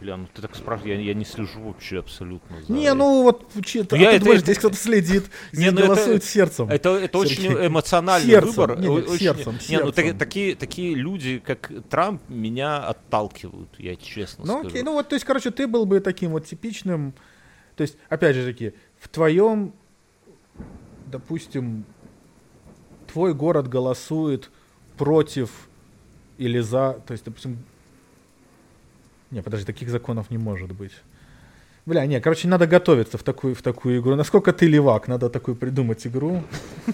Бля, 0.00 0.16
ну 0.16 0.28
ты 0.32 0.40
так 0.42 0.54
спрашиваешь, 0.54 0.96
я, 0.98 1.02
я 1.06 1.14
не 1.14 1.24
слежу 1.24 1.60
вообще 1.60 1.98
абсолютно 1.98 2.62
за... 2.62 2.72
Не, 2.72 2.94
ну 2.94 3.22
вот, 3.24 3.44
чи- 3.64 3.80
а 3.80 3.96
я 3.96 4.10
ты 4.10 4.16
это- 4.16 4.20
думаешь, 4.20 4.38
это- 4.42 4.44
здесь 4.46 4.58
кто-то 4.58 4.76
следит, 4.76 5.24
Не, 5.52 5.58
здесь 5.58 5.72
ну 5.72 5.78
это- 5.80 5.86
голосует 5.88 6.22
сердцем. 6.24 6.68
Это, 6.70 6.90
это 6.90 7.18
Сергей. 7.26 7.48
очень 7.50 7.66
эмоциональный 7.66 8.30
Сердцем, 8.30 8.52
выбор. 8.54 8.78
не, 8.78 8.86
не, 8.86 8.90
очень- 9.00 9.18
сердцем, 9.18 9.52
Не, 9.68 9.78
ну 9.80 9.92
сердцем. 9.92 10.18
такие, 10.18 10.54
такие 10.54 10.94
люди, 10.94 11.42
как 11.44 11.72
Трамп, 11.90 12.22
меня 12.28 12.78
отталкивают, 12.78 13.70
я 13.78 13.96
честно 13.96 14.44
Ну 14.46 14.52
скажу. 14.60 14.68
окей, 14.68 14.82
ну 14.84 14.92
вот, 14.92 15.08
то 15.08 15.14
есть, 15.14 15.24
короче, 15.24 15.50
ты 15.50 15.66
был 15.66 15.84
бы 15.84 15.98
таким 15.98 16.30
вот 16.30 16.46
типичным, 16.46 17.12
то 17.74 17.82
есть, 17.82 17.96
опять 18.08 18.36
же 18.36 18.44
таки, 18.46 18.74
в 19.00 19.08
твоем, 19.08 19.72
допустим, 21.06 21.84
твой 23.12 23.34
город 23.34 23.68
голосует 23.68 24.50
против 24.96 25.68
или 26.36 26.60
за, 26.60 27.02
то 27.06 27.12
есть, 27.12 27.24
допустим, 27.24 27.58
не, 29.30 29.42
подожди, 29.42 29.66
таких 29.66 29.90
законов 29.90 30.30
не 30.30 30.38
может 30.38 30.72
быть. 30.72 30.92
Бля, 31.88 32.04
не, 32.04 32.20
короче, 32.20 32.48
надо 32.48 32.66
готовиться 32.66 33.16
в 33.16 33.22
такую, 33.22 33.54
в 33.54 33.62
такую 33.62 34.00
игру. 34.00 34.14
Насколько 34.14 34.52
ты 34.52 34.66
левак, 34.66 35.08
надо 35.08 35.30
такую 35.30 35.56
придумать 35.56 36.06
игру 36.06 36.42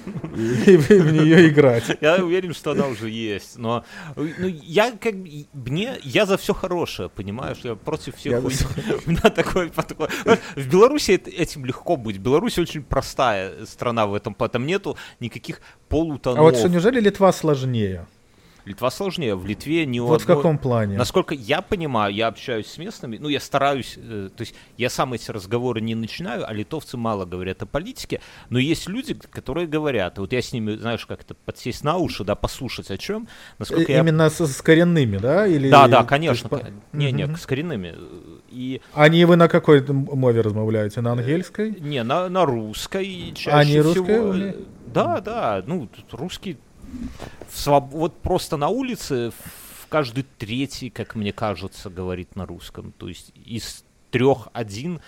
и, 0.66 0.76
в 0.76 1.12
нее 1.12 1.49
играть. 1.49 1.97
Я 2.01 2.24
уверен, 2.24 2.55
что 2.55 2.70
она 2.70 2.87
уже 2.87 3.11
есть, 3.11 3.59
но 3.59 3.85
ну, 4.14 4.47
я 4.47 4.93
как 4.93 5.16
бы- 5.16 5.47
мне 5.53 5.97
я 6.05 6.26
за 6.26 6.37
все 6.37 6.55
хорошее, 6.55 7.09
понимаешь, 7.09 7.59
я 7.64 7.74
против 7.74 8.14
всех. 8.14 8.45
У 9.07 9.11
меня 9.11 9.30
такой, 9.30 9.70
такой- 9.70 10.09
В 10.55 10.68
Беларуси 10.68 11.11
этим 11.11 11.64
легко 11.64 11.97
быть. 11.97 12.18
Беларусь 12.18 12.57
очень 12.59 12.85
простая 12.85 13.66
страна 13.66 14.07
в 14.07 14.14
этом, 14.14 14.35
там 14.35 14.64
нету 14.64 14.97
никаких 15.18 15.61
полутонов. 15.89 16.39
А 16.39 16.43
вот 16.43 16.57
что, 16.57 16.68
неужели 16.68 17.01
Литва 17.01 17.32
сложнее? 17.32 18.07
Литва 18.65 18.91
сложнее, 18.91 19.35
в 19.35 19.45
Литве 19.47 19.85
не 19.85 20.01
Вот 20.01 20.21
в 20.21 20.23
одной- 20.23 20.37
каком 20.39 20.57
плане? 20.59 20.97
Насколько 20.97 21.35
я 21.35 21.61
понимаю, 21.61 22.15
я 22.15 22.29
общаюсь 22.29 22.67
с 22.67 22.79
местными, 22.79 23.19
ну, 23.19 23.29
я 23.29 23.39
стараюсь, 23.41 23.95
э, 23.99 24.31
то 24.35 24.41
есть 24.41 24.55
я 24.79 24.89
сам 24.89 25.12
эти 25.12 25.31
разговоры 25.31 25.83
не 25.83 25.95
начинаю, 25.95 26.49
а 26.49 26.53
литовцы 26.53 26.97
мало 26.97 27.27
говорят 27.27 27.62
о 27.62 27.67
политике, 27.67 28.21
но 28.49 28.59
есть 28.59 28.89
люди, 28.89 29.12
которые 29.15 29.67
говорят, 29.67 30.19
вот 30.19 30.33
я 30.33 30.41
с 30.41 30.53
ними, 30.53 30.77
знаешь, 30.77 31.05
как-то 31.05 31.35
подсесть 31.35 31.85
на 31.85 31.99
уши, 31.99 32.25
да, 32.25 32.35
послушать 32.35 32.91
о 32.91 32.97
чем, 32.97 33.29
насколько 33.59 33.93
Э, 33.93 33.97
я... 33.97 34.01
Именно 34.01 34.31
с, 34.31 34.41
с 34.41 34.62
коренными, 34.62 35.19
да? 35.19 35.47
Или, 35.47 35.69
Да, 35.69 35.87
да, 35.87 36.05
конечно. 36.05 36.49
есть 36.53 36.65
Не, 36.93 37.12
не, 37.12 37.27
Мгм. 37.27 37.37
с 37.37 37.45
коренными. 37.47 37.95
И 38.51 38.81
Они 38.95 39.25
вы 39.27 39.37
на 39.37 39.49
какой 39.49 39.85
мове 39.87 40.41
размовляете? 40.41 41.03
На 41.03 41.12
английской? 41.12 41.73
не, 41.81 42.03
на, 42.03 42.29
на 42.31 42.47
русской 42.47 43.33
чаще 43.35 43.51
А, 43.51 43.65
не 43.65 43.81
всего. 43.81 43.95
русская 43.95 44.21
уме- 44.23 44.67
Да, 44.87 45.21
да, 45.21 45.62
ну, 45.67 45.89
русский 46.12 46.57
в 47.49 47.57
своб- 47.57 47.91
вот 47.91 48.21
просто 48.21 48.57
на 48.57 48.69
улице 48.69 49.31
в 49.31 49.87
каждый 49.89 50.25
третий, 50.39 50.91
как 50.91 51.15
мне 51.15 51.33
кажется, 51.33 51.91
говорит 51.91 52.37
на 52.37 52.47
русском. 52.47 52.93
То 52.93 53.09
есть 53.09 53.33
из 53.45 53.85
трех 54.11 54.49
один 54.53 55.01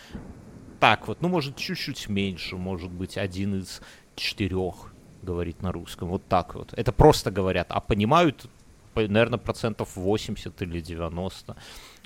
так 0.80 1.08
вот, 1.08 1.22
ну, 1.22 1.28
может, 1.28 1.56
чуть-чуть 1.56 2.08
меньше, 2.08 2.56
может 2.56 2.90
быть, 2.90 3.16
один 3.16 3.60
из 3.60 3.80
четырех 4.14 4.92
говорит 5.22 5.62
на 5.62 5.72
русском. 5.72 6.08
Вот 6.08 6.26
так 6.28 6.54
вот. 6.54 6.72
Это 6.74 6.92
просто 6.92 7.30
говорят, 7.30 7.66
а 7.70 7.80
понимают, 7.80 8.48
наверное, 8.94 9.38
процентов 9.38 9.96
80 9.96 10.60
или 10.62 10.80
90. 10.80 11.56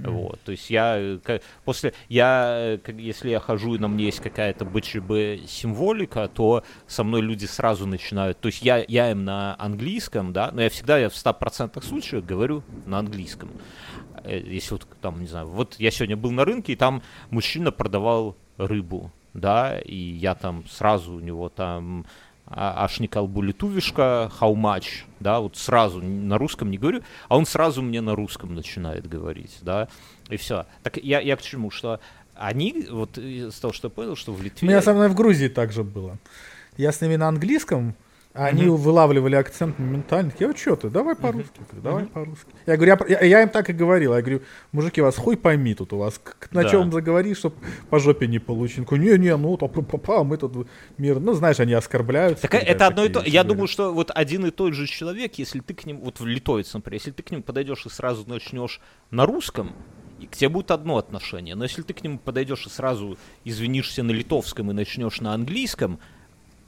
Вот, 0.05 0.41
то 0.45 0.53
есть 0.53 0.71
я 0.71 0.97
э, 0.99 1.19
ка- 1.23 1.41
после 1.65 1.93
я 2.09 2.55
э, 2.75 2.79
как- 2.79 2.97
если 2.97 3.31
я 3.31 3.41
хожу 3.41 3.75
и 3.75 3.79
на 3.79 3.89
мне 3.89 4.05
есть 4.07 4.21
какая-то 4.21 4.65
БЧБ 4.65 5.47
символика, 5.49 6.29
то 6.29 6.63
со 6.87 7.05
мной 7.05 7.21
люди 7.23 7.45
сразу 7.47 7.87
начинают. 7.87 8.39
То 8.41 8.47
есть 8.47 8.63
я 8.63 8.85
я 8.89 9.11
им 9.11 9.25
на 9.25 9.57
английском, 9.59 10.33
да, 10.33 10.51
но 10.53 10.63
я 10.63 10.69
всегда 10.71 10.99
я 10.99 11.09
в 11.09 11.15
100% 11.15 11.83
случаев 11.85 12.25
говорю 12.25 12.63
на 12.87 12.99
английском. 12.99 13.51
Э, 14.25 14.39
Если 14.39 14.73
вот 14.75 14.87
там 15.01 15.21
не 15.21 15.27
знаю, 15.27 15.47
вот 15.49 15.77
я 15.79 15.91
сегодня 15.91 16.17
был 16.17 16.31
на 16.31 16.45
рынке 16.45 16.73
и 16.73 16.77
там 16.77 17.03
мужчина 17.31 17.71
продавал 17.73 18.37
рыбу, 18.57 19.11
да, 19.35 19.79
и 19.79 19.97
я 19.97 20.35
там 20.35 20.65
сразу 20.69 21.15
у 21.15 21.21
него 21.21 21.49
там 21.49 22.05
ашникал 22.51 23.29
булитувишка, 23.29 24.31
how 24.41 24.55
much, 24.55 25.05
да, 25.21 25.41
вот 25.41 25.57
сразу 25.57 26.03
на 26.03 26.37
русском 26.37 26.71
не 26.71 26.79
говорю, 26.79 27.03
а 27.29 27.37
он 27.37 27.47
сразу 27.47 27.81
мне 27.81 28.01
на 28.01 28.17
русском 28.17 28.55
начинает 28.55 29.09
говорить, 29.09 29.59
да, 29.63 29.89
и 30.29 30.37
все. 30.37 30.67
Так 30.83 30.97
я, 30.97 31.21
я 31.21 31.37
к 31.37 31.43
чему, 31.43 31.71
что 31.71 32.01
они, 32.35 32.87
вот 32.91 33.19
из 33.19 33.55
того, 33.61 33.73
что 33.73 33.87
я 33.89 33.91
понял, 33.91 34.17
что 34.17 34.33
в 34.33 34.41
У 34.41 34.43
Литве... 34.43 34.67
меня 34.67 34.83
со 34.83 34.93
мной 34.93 35.09
в 35.09 35.15
Грузии 35.15 35.49
также 35.49 35.85
было. 35.85 36.19
Я 36.77 36.93
с 36.93 37.01
ними 37.01 37.17
на 37.17 37.29
английском 37.29 37.95
Они 38.33 38.67
вылавливали 38.67 39.35
акцент 39.35 39.77
моментально. 39.81 40.33
Я, 40.39 40.55
что 40.57 40.77
ты, 40.77 40.89
давай 40.89 41.17
по-русски. 41.17 41.51
Я 41.59 41.65
говорю, 41.67 41.83
давай 41.83 42.07
по-русски. 42.07 42.47
Я 42.65 42.77
говорю, 42.77 42.97
я, 43.09 43.17
я- 43.19 43.27
я 43.27 43.43
им 43.43 43.49
так 43.49 43.71
и 43.71 43.73
говорил. 43.73 44.15
Я 44.15 44.21
говорю, 44.21 44.43
мужики, 44.71 45.01
вас 45.01 45.17
хуй 45.17 45.37
пойми 45.37 45.75
тут 45.75 45.93
у 45.93 45.99
вас. 45.99 46.21
На 46.53 46.63
Да. 46.63 46.69
чем 46.69 46.93
заговоришь, 46.93 47.39
чтоб 47.39 47.55
по 47.91 47.99
жопе 47.99 48.29
не 48.29 48.39
такой, 48.39 48.99
Не-не, 49.01 49.37
ну, 49.37 49.57
то, 49.57 49.67
па- 49.67 49.83
па- 49.83 49.99
па, 49.99 50.23
мы 50.25 50.37
тут 50.37 50.69
мир. 50.97 51.19
Ну, 51.19 51.33
знаешь, 51.33 51.59
они 51.59 51.73
оскорбляются. 51.73 52.43
Так 52.43 52.53
когда 52.53 52.67
это 52.67 52.87
одно 52.87 53.05
и 53.05 53.09
то. 53.09 53.21
Я 53.27 53.43
думаю, 53.43 53.67
что 53.67 53.93
вот 53.93 54.13
один 54.15 54.47
и 54.47 54.51
тот 54.53 54.75
же 54.75 54.87
человек, 54.87 55.35
если 55.35 55.59
ты 55.59 55.75
к 55.75 55.85
нему, 55.85 56.05
вот 56.05 56.21
в 56.21 56.27
литовец, 56.27 56.73
например, 56.73 57.01
если 57.01 57.11
ты 57.11 57.25
к 57.25 57.33
нему 57.33 57.43
подойдешь 57.43 57.85
и 57.87 57.89
сразу 57.89 58.25
начнешь 58.29 58.81
на 59.11 59.27
русском, 59.27 59.73
и 60.21 60.27
к 60.27 60.37
тебе 60.37 60.51
будет 60.51 60.71
одно 60.71 60.99
отношение. 60.99 61.57
Но 61.57 61.65
если 61.65 61.83
ты 61.83 61.95
к 61.95 62.05
нему 62.05 62.19
подойдешь 62.19 62.65
и 62.67 62.71
сразу 62.71 63.19
извинишься 63.45 64.03
на 64.05 64.13
литовском 64.13 64.71
и 64.71 64.75
начнешь 64.75 65.21
на 65.21 65.35
английском, 65.35 65.99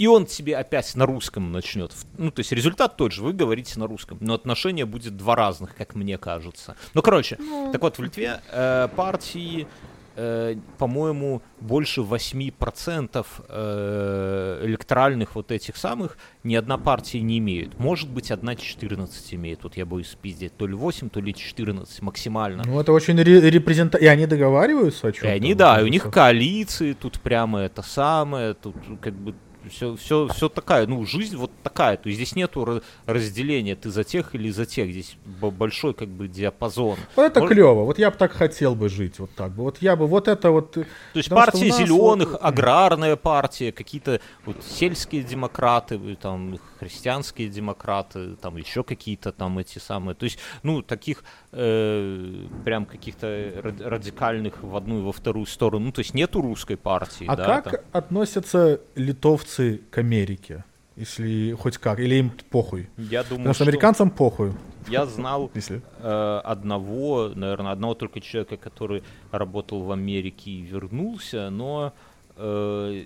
и 0.02 0.06
он 0.08 0.26
тебе 0.26 0.56
опять 0.56 0.96
на 0.96 1.06
русском 1.06 1.52
начнет. 1.52 1.92
Ну, 2.18 2.32
то 2.32 2.40
есть 2.40 2.50
результат 2.50 2.96
тот 2.96 3.12
же, 3.12 3.22
вы 3.22 3.32
говорите 3.32 3.78
на 3.78 3.86
русском, 3.86 4.18
но 4.20 4.34
отношение 4.34 4.84
будет 4.84 5.16
два 5.16 5.36
разных, 5.36 5.76
как 5.76 5.94
мне 5.94 6.18
кажется. 6.18 6.74
Ну, 6.92 7.02
короче, 7.02 7.38
так 7.70 7.80
вот, 7.80 7.98
в 7.98 8.02
Литве 8.02 8.40
э, 8.50 8.88
партии, 8.96 9.68
э, 10.16 10.56
по-моему, 10.78 11.40
больше 11.60 12.00
8% 12.00 13.24
э, 13.48 14.60
электоральных 14.64 15.36
вот 15.36 15.52
этих 15.52 15.76
самых 15.76 16.18
ни 16.42 16.56
одна 16.56 16.78
партия 16.78 17.20
не 17.20 17.38
имеет. 17.38 17.78
Может 17.78 18.10
быть, 18.10 18.32
одна 18.32 18.56
14 18.56 19.34
имеет. 19.34 19.62
Вот 19.62 19.76
я 19.76 19.86
боюсь 19.86 20.08
спиздить. 20.08 20.56
То 20.56 20.66
ли 20.66 20.74
8, 20.74 21.10
то 21.10 21.20
ли 21.20 21.32
14 21.32 22.02
максимально. 22.02 22.64
Ну, 22.66 22.80
это 22.80 22.90
очень 22.90 23.16
репрезентативно. 23.16 24.04
И 24.04 24.08
они 24.08 24.26
договариваются 24.26 25.06
о 25.06 25.10
И 25.10 25.12
чем 25.12 25.30
они, 25.30 25.54
да, 25.54 25.80
и 25.80 25.84
у 25.84 25.86
них 25.86 26.10
коалиции, 26.10 26.92
тут 26.92 27.20
прямо 27.20 27.60
это 27.60 27.82
самое, 27.82 28.54
тут 28.54 28.74
как 29.00 29.14
бы 29.14 29.36
все, 29.70 29.96
все, 29.96 30.28
все 30.28 30.48
такая, 30.48 30.86
ну, 30.86 31.04
жизнь 31.06 31.36
вот 31.36 31.50
такая, 31.62 31.96
то 31.96 32.08
есть 32.08 32.16
здесь 32.18 32.34
нету 32.36 32.62
ра- 32.64 32.82
разделения, 33.06 33.74
ты 33.76 33.90
за 33.90 34.04
тех 34.04 34.34
или 34.34 34.50
за 34.50 34.66
тех, 34.66 34.90
здесь 34.90 35.16
большой 35.24 35.94
как 35.94 36.08
бы 36.08 36.28
диапазон. 36.28 36.96
Вот 37.16 37.22
это 37.24 37.40
Может- 37.40 37.56
клево. 37.56 37.84
Вот 37.84 37.98
я 37.98 38.10
бы 38.10 38.16
так 38.16 38.32
хотел 38.32 38.74
бы 38.74 38.88
жить. 38.88 39.18
Вот 39.18 39.30
так 39.34 39.52
бы. 39.52 39.62
Вот 39.64 39.78
я 39.80 39.96
бы 39.96 40.06
вот 40.06 40.28
это 40.28 40.50
вот... 40.50 40.76
э, 40.76 40.84
То 41.12 41.16
есть 41.18 41.28
Потому 41.28 41.46
партия 41.52 41.70
зеленых, 41.70 42.32
вот- 42.32 42.40
аграрная 42.42 43.16
партия, 43.16 43.72
какие-то 43.72 44.20
вот 44.46 44.56
сельские 44.64 45.22
демократы, 45.22 45.96
э, 45.96 46.16
там 46.20 46.58
христианские 46.78 47.48
демократы, 47.48 48.36
там 48.36 48.56
еще 48.56 48.82
какие-то 48.82 49.32
там 49.32 49.58
эти 49.58 49.78
самые. 49.78 50.14
То 50.14 50.24
есть, 50.24 50.38
ну, 50.62 50.82
таких 50.82 51.22
э, 51.52 52.46
прям 52.64 52.86
каких-то 52.86 53.52
рад- 53.62 53.80
радикальных 53.80 54.62
в 54.62 54.74
одну 54.76 54.98
и 55.00 55.02
во 55.02 55.12
вторую 55.12 55.46
сторону. 55.46 55.86
Ну, 55.86 55.92
то 55.92 56.00
есть 56.00 56.14
нету 56.14 56.40
русской 56.40 56.76
партии. 56.76 57.26
А 57.28 57.36
да, 57.36 57.60
как 57.60 57.70
там. 57.72 57.80
относятся 57.92 58.80
литовцы 58.94 59.51
к 59.90 59.98
Америке? 59.98 60.64
Если 60.96 61.52
хоть 61.52 61.78
как, 61.78 61.98
или 62.00 62.16
им 62.16 62.32
похуй? 62.50 62.88
Я 62.98 63.22
думаю, 63.22 63.38
Потому 63.38 63.54
что 63.54 63.64
американцам 63.64 64.10
похуй. 64.10 64.52
я 64.88 65.06
знал 65.06 65.50
Если... 65.54 65.80
э, 66.00 66.40
одного, 66.44 67.30
наверное, 67.34 67.72
одного 67.72 67.94
только 67.94 68.20
человека, 68.20 68.56
который 68.58 69.02
работал 69.30 69.82
в 69.82 69.90
Америке 69.90 70.50
и 70.50 70.60
вернулся, 70.60 71.48
но 71.48 71.94
э, 72.36 73.04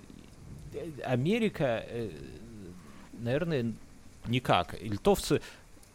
Америка, 1.05 1.83
э, 1.87 2.09
наверное, 3.13 3.73
никак. 4.27 4.75
Литовцы 4.81 5.41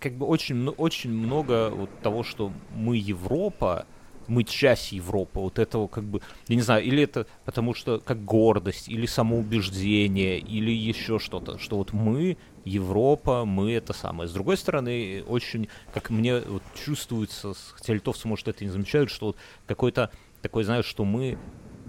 как 0.00 0.14
бы 0.14 0.26
очень, 0.26 0.68
очень 0.68 1.12
много 1.12 1.70
вот 1.70 1.90
того, 2.02 2.22
что 2.24 2.52
мы 2.74 2.96
Европа, 2.96 3.86
мы 4.32 4.44
часть 4.44 4.92
Европы, 4.92 5.40
вот 5.40 5.58
этого 5.58 5.88
как 5.88 6.04
бы, 6.04 6.20
я 6.48 6.56
не 6.56 6.62
знаю, 6.62 6.82
или 6.84 7.02
это 7.02 7.26
потому 7.44 7.74
что 7.74 8.00
как 8.00 8.24
гордость, 8.24 8.88
или 8.88 9.06
самоубеждение, 9.06 10.38
или 10.38 10.70
еще 10.70 11.18
что-то, 11.18 11.58
что 11.58 11.76
вот 11.76 11.92
мы 11.92 12.38
Европа, 12.64 13.44
мы 13.44 13.72
это 13.72 13.92
самое. 13.92 14.28
С 14.28 14.32
другой 14.32 14.56
стороны, 14.56 15.22
очень, 15.28 15.68
как 15.92 16.10
мне 16.10 16.40
вот 16.40 16.62
чувствуется, 16.74 17.52
хотя 17.72 17.92
литовцы, 17.92 18.26
может, 18.26 18.48
это 18.48 18.64
не 18.64 18.70
замечают, 18.70 19.10
что 19.10 19.26
вот 19.26 19.36
какой-то 19.66 20.10
такой, 20.40 20.64
знаешь, 20.64 20.86
что 20.86 21.04
мы 21.04 21.38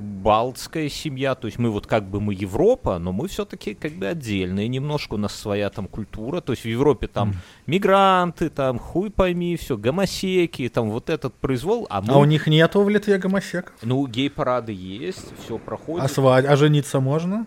балтская 0.04 0.90
семья, 0.90 1.36
то 1.36 1.48
есть 1.48 1.60
мы 1.60 1.70
вот 1.70 1.88
как 1.88 2.04
бы 2.04 2.20
мы 2.20 2.34
Европа, 2.34 3.00
но 3.00 3.12
мы 3.12 3.28
все-таки 3.28 3.74
как 3.74 3.94
бы 3.94 4.08
отдельные 4.08 4.68
немножко, 4.68 5.16
у 5.16 5.18
нас 5.18 5.36
своя 5.36 5.70
там 5.70 5.88
культура, 5.88 6.42
то 6.42 6.54
есть 6.54 6.64
в 6.64 6.68
Европе 6.68 7.08
там 7.08 7.34
мигранты, 7.66 8.50
там 8.50 8.80
хуй 8.80 9.10
пойми, 9.10 9.56
все, 9.56 9.78
гомосеки, 9.78 10.70
там 10.70 10.90
вот 10.90 11.10
этот 11.10 11.34
произвол, 11.34 11.88
а 11.90 12.02
мы, 12.02 12.14
А 12.14 12.18
у 12.18 12.26
них 12.26 12.48
нету 12.48 12.84
в 12.84 12.90
Литве 12.90 13.18
гомосеков? 13.18 13.74
ну, 13.82 14.06
гей-парады 14.08 14.74
есть, 14.74 15.34
все 15.44 15.58
проходит. 15.58 16.06
А, 16.06 16.08
свадь... 16.10 16.46
а 16.46 16.56
жениться 16.56 17.00
можно? 17.00 17.46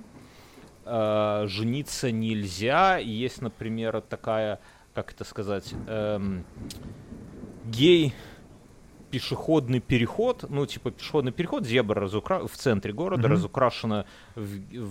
э, 0.87 1.45
жениться 1.49 2.11
нельзя. 2.11 2.97
Есть, 2.97 3.43
например, 3.43 4.01
такая, 4.01 4.61
как 4.95 5.12
это 5.12 5.24
сказать, 5.24 5.74
эм, 5.87 6.45
гей 7.66 8.15
пешеходный 9.11 9.81
переход, 9.81 10.45
ну, 10.49 10.66
типа 10.66 10.91
пешеходный 10.91 11.33
переход, 11.33 11.65
зебра 11.66 12.01
разукра... 12.01 12.47
в 12.47 12.57
центре 12.57 12.93
города 12.93 13.23
Мгм. 13.28 13.33
разукрашена 13.33 14.05
в, 14.35 14.41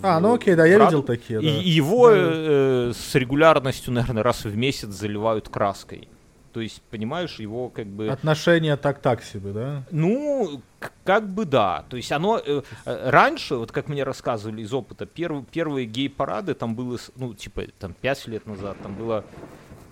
А, 0.06 0.20
ну 0.20 0.34
окей, 0.34 0.54
да, 0.54 0.66
я 0.66 0.78
в 0.78 0.84
видел 0.86 1.02
такие, 1.02 1.40
И, 1.40 1.44
да. 1.44 1.62
и 1.62 1.68
его 1.68 2.10
Да. 2.10 2.16
э, 2.18 2.92
с 2.94 3.14
регулярностью, 3.14 3.92
наверное, 3.92 4.22
раз 4.22 4.44
в 4.44 4.56
месяц 4.56 4.88
заливают 4.88 5.48
краской. 5.48 6.08
То 6.52 6.62
есть, 6.62 6.80
понимаешь, 6.90 7.38
его 7.38 7.68
как 7.68 7.86
бы... 7.86 8.08
Отношения 8.08 8.78
так-так 8.78 9.22
себе, 9.22 9.52
да? 9.52 9.82
Ну, 9.90 10.62
как 11.04 11.28
бы 11.28 11.44
да. 11.44 11.84
То 11.90 11.98
есть 11.98 12.10
оно 12.12 12.38
э, 12.42 12.62
э, 12.86 13.10
раньше, 13.10 13.56
вот 13.56 13.72
как 13.72 13.88
мне 13.88 14.02
рассказывали 14.04 14.62
из 14.62 14.72
опыта, 14.72 15.04
перв- 15.04 15.44
первые 15.52 15.84
гей-парады 15.86 16.54
там 16.54 16.74
было, 16.74 16.98
ну, 17.16 17.34
типа, 17.34 17.64
там, 17.78 17.92
пять 17.92 18.26
лет 18.26 18.46
назад, 18.46 18.78
там 18.82 18.94
было 18.94 19.22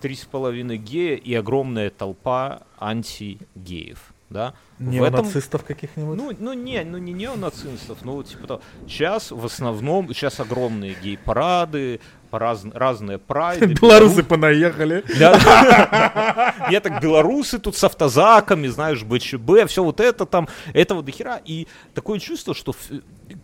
три 0.01 0.15
с 0.15 0.25
половиной 0.25 0.77
гея 0.77 1.15
и 1.15 1.35
огромная 1.35 1.91
толпа 1.91 2.63
анти-геев, 2.79 4.13
да. 4.29 4.53
В 4.79 5.03
этом- 5.03 5.21
Неонацистов 5.21 5.63
каких-нибудь? 5.63 6.17
ну, 6.17 6.31
ну 6.37 6.53
не, 6.53 6.83
ну 6.83 6.97
не 6.97 7.13
неонацистов, 7.13 8.03
но 8.03 8.13
вот 8.13 8.27
типа 8.27 8.47
того. 8.47 8.61
Сейчас 8.87 9.31
в 9.31 9.45
основном, 9.45 10.13
сейчас 10.13 10.39
огромные 10.39 10.95
гей-парады, 11.01 12.01
раз, 12.31 12.65
разные 12.73 13.17
прайды. 13.17 13.65
Белорусы 13.81 14.23
понаехали. 14.23 15.03
Да. 15.19 16.53
Я 16.69 16.81
так 16.81 17.01
белорусы 17.01 17.59
тут 17.59 17.75
с 17.75 17.83
автозаками, 17.83 18.67
знаешь, 18.67 19.03
БЧБ, 19.03 19.67
все 19.67 19.83
вот 19.83 19.99
это 19.99 20.25
там, 20.25 20.47
этого 20.73 21.01
до 21.03 21.11
хера. 21.11 21.39
И 21.45 21.67
такое 21.93 22.19
чувство, 22.19 22.53
что 22.53 22.73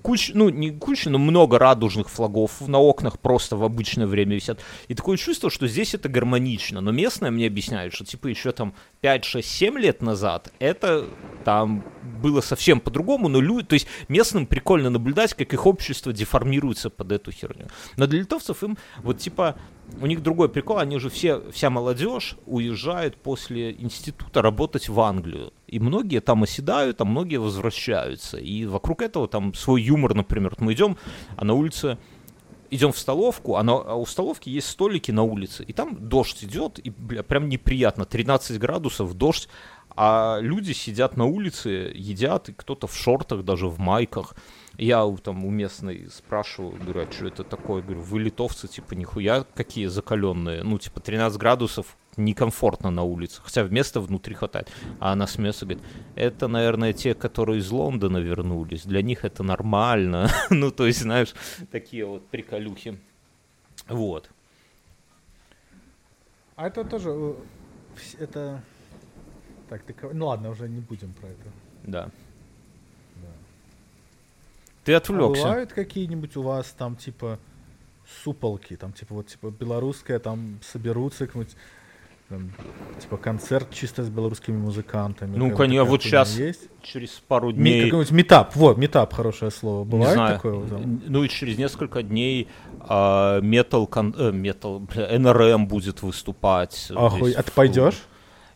куча, 0.02 0.34
ну 0.36 0.50
не 0.50 0.72
куча, 0.72 1.10
но 1.10 1.18
много 1.18 1.60
радужных 1.60 2.10
флагов 2.10 2.60
на 2.68 2.80
окнах 2.80 3.20
просто 3.20 3.56
в 3.56 3.64
обычное 3.64 4.08
время 4.08 4.36
висят. 4.36 4.60
И 4.88 4.96
такое 4.96 5.18
чувство, 5.18 5.50
что 5.50 5.68
здесь 5.68 5.94
это 5.94 6.10
гармонично. 6.10 6.82
Но 6.82 6.92
местное 6.92 7.32
мне 7.32 7.48
объясняют, 7.48 7.94
что 7.94 8.06
типа 8.06 8.28
еще 8.28 8.52
там 8.52 8.74
5, 9.02 9.26
6, 9.26 9.50
7 9.50 9.78
лет 9.80 10.02
назад 10.02 10.54
это 10.60 11.06
там 11.44 11.84
было 12.22 12.42
совсем 12.42 12.80
по-другому, 12.80 13.30
но 13.30 13.42
люди, 13.42 13.66
то 13.66 13.74
есть 13.74 13.88
местным 14.08 14.46
прикольно 14.46 14.92
наблюдать, 14.92 15.34
как 15.34 15.54
их 15.54 15.66
общество 15.66 16.14
деформируется 16.14 16.92
под 16.92 17.12
эту 17.12 17.32
херню. 17.32 17.68
Но 17.98 18.06
для 18.06 18.20
литовцев 18.20 18.64
им 18.64 18.78
вот 19.00 19.18
типа 19.18 19.56
у 20.00 20.06
них 20.06 20.22
другой 20.22 20.50
прикол, 20.50 20.78
они 20.78 21.00
же 21.00 21.10
все, 21.10 21.42
вся 21.52 21.70
молодежь 21.70 22.36
уезжает 22.46 23.18
после 23.18 23.72
института 23.72 24.42
работать 24.42 24.88
в 24.88 25.00
Англию. 25.00 25.52
И 25.68 25.80
многие 25.80 26.22
там 26.22 26.44
оседают, 26.44 27.02
а 27.02 27.06
многие 27.06 27.38
возвращаются. 27.38 28.38
И 28.38 28.66
вокруг 28.66 29.02
этого 29.02 29.28
там 29.28 29.54
свой 29.54 29.82
юмор, 29.82 30.14
например. 30.14 30.52
Вот 30.52 30.62
мы 30.62 30.74
идем, 30.74 30.98
а 31.36 31.44
на 31.44 31.54
улице 31.54 31.98
идем 32.72 32.92
в 32.92 32.98
столовку, 32.98 33.56
а, 33.58 33.64
на- 33.64 33.74
а 33.74 33.96
у 33.96 34.06
столовки 34.06 34.50
есть 34.50 34.68
столики 34.70 35.12
на 35.12 35.24
улице, 35.24 35.64
и 35.64 35.74
там 35.74 36.10
дождь 36.10 36.44
идет, 36.44 36.80
и 36.80 36.90
бля, 36.90 37.22
прям 37.22 37.50
неприятно, 37.50 38.06
13 38.06 38.58
градусов, 38.58 39.14
дождь, 39.14 39.50
а 39.96 40.40
люди 40.42 40.72
сидят 40.72 41.18
на 41.18 41.26
улице, 41.26 41.92
едят, 41.94 42.50
и 42.50 42.54
кто-то 42.54 42.88
в 42.88 42.96
шортах, 42.96 43.44
даже 43.44 43.68
в 43.68 43.80
майках. 43.80 44.36
Я 44.78 45.06
там 45.24 45.46
у 45.46 45.50
местной 45.50 46.10
спрашиваю, 46.10 46.78
говорю, 46.78 47.02
а 47.08 47.12
что 47.12 47.28
это 47.28 47.44
такое? 47.44 47.82
Говорю, 47.82 48.02
вы 48.02 48.20
литовцы, 48.20 48.68
типа, 48.68 48.94
нихуя 48.94 49.46
какие 49.54 49.86
закаленные. 49.88 50.64
Ну, 50.64 50.80
типа, 50.80 51.02
13 51.02 51.38
градусов 51.38 51.98
некомфортно 52.18 52.90
на 52.90 53.04
улице, 53.04 53.42
хотя 53.44 53.64
места 53.64 54.00
внутри 54.02 54.36
хватает. 54.36 54.72
А 55.00 55.12
она 55.12 55.28
смеется, 55.28 55.66
говорит, 55.66 55.84
это, 56.16 56.48
наверное, 56.48 56.94
те, 56.94 57.14
которые 57.14 57.60
из 57.60 57.70
Лондона 57.70 58.18
вернулись, 58.18 58.84
для 58.84 59.02
них 59.02 59.26
это 59.26 59.44
нормально. 59.44 60.30
ну, 60.50 60.72
то 60.72 60.88
есть, 60.88 61.02
знаешь, 61.02 61.34
такие 61.72 62.06
вот 62.06 62.28
приколюхи. 62.28 62.98
Вот. 63.88 64.30
А 66.56 66.68
это 66.68 66.84
тоже... 66.84 67.10
э, 67.10 67.34
Это... 68.20 68.64
Так, 69.72 69.84
ты... 69.84 69.96
Ну 70.12 70.28
ладно, 70.28 70.50
уже 70.50 70.68
не 70.68 70.82
будем 70.82 71.14
про 71.14 71.28
это. 71.30 71.50
Да. 71.84 72.10
Да. 73.16 73.30
Ты 74.84 74.94
А 74.94 74.98
отвлекся. 74.98 75.44
бывают 75.44 75.72
какие-нибудь 75.72 76.36
у 76.36 76.42
вас 76.42 76.76
там 76.78 76.98
типа 76.98 77.40
суполки, 78.22 78.76
там 78.76 78.92
типа 78.92 79.16
вот 79.16 79.28
типа 79.28 79.50
белорусская, 79.50 80.20
там 80.20 80.60
соберутся 80.62 81.26
как-нибудь 81.26 81.56
Там, 82.28 82.52
типа 83.00 83.16
концерт 83.16 83.72
чисто 83.74 84.04
с 84.04 84.10
белорусскими 84.10 84.58
музыкантами. 84.58 85.38
Ну, 85.38 85.56
конечно, 85.56 85.86
такая 85.86 85.90
вот 85.92 86.04
сейчас 86.04 86.38
есть. 86.38 86.68
через 86.82 87.12
пару 87.12 87.52
Ми- 87.52 87.54
дней... 87.54 87.86
какой-нибудь 87.86 88.12
метап, 88.12 88.54
вот, 88.58 88.78
метап, 88.78 89.14
хорошее 89.14 89.52
слово. 89.52 89.86
Не 89.86 89.90
Бывает 89.90 90.14
знаю. 90.16 90.36
такое? 90.36 90.68
там? 90.68 91.02
Ну 91.08 91.24
и 91.24 91.30
через 91.30 91.58
несколько 91.58 92.04
дней 92.04 92.50
а, 92.82 93.40
метал, 93.40 93.90
э, 94.18 94.32
метал, 94.34 94.82
НРМ 94.94 95.66
будет 95.68 96.02
выступать. 96.02 96.74
Здесь 96.74 97.36
а 97.36 97.44
ты 97.44 97.52
пойдешь? 97.54 98.02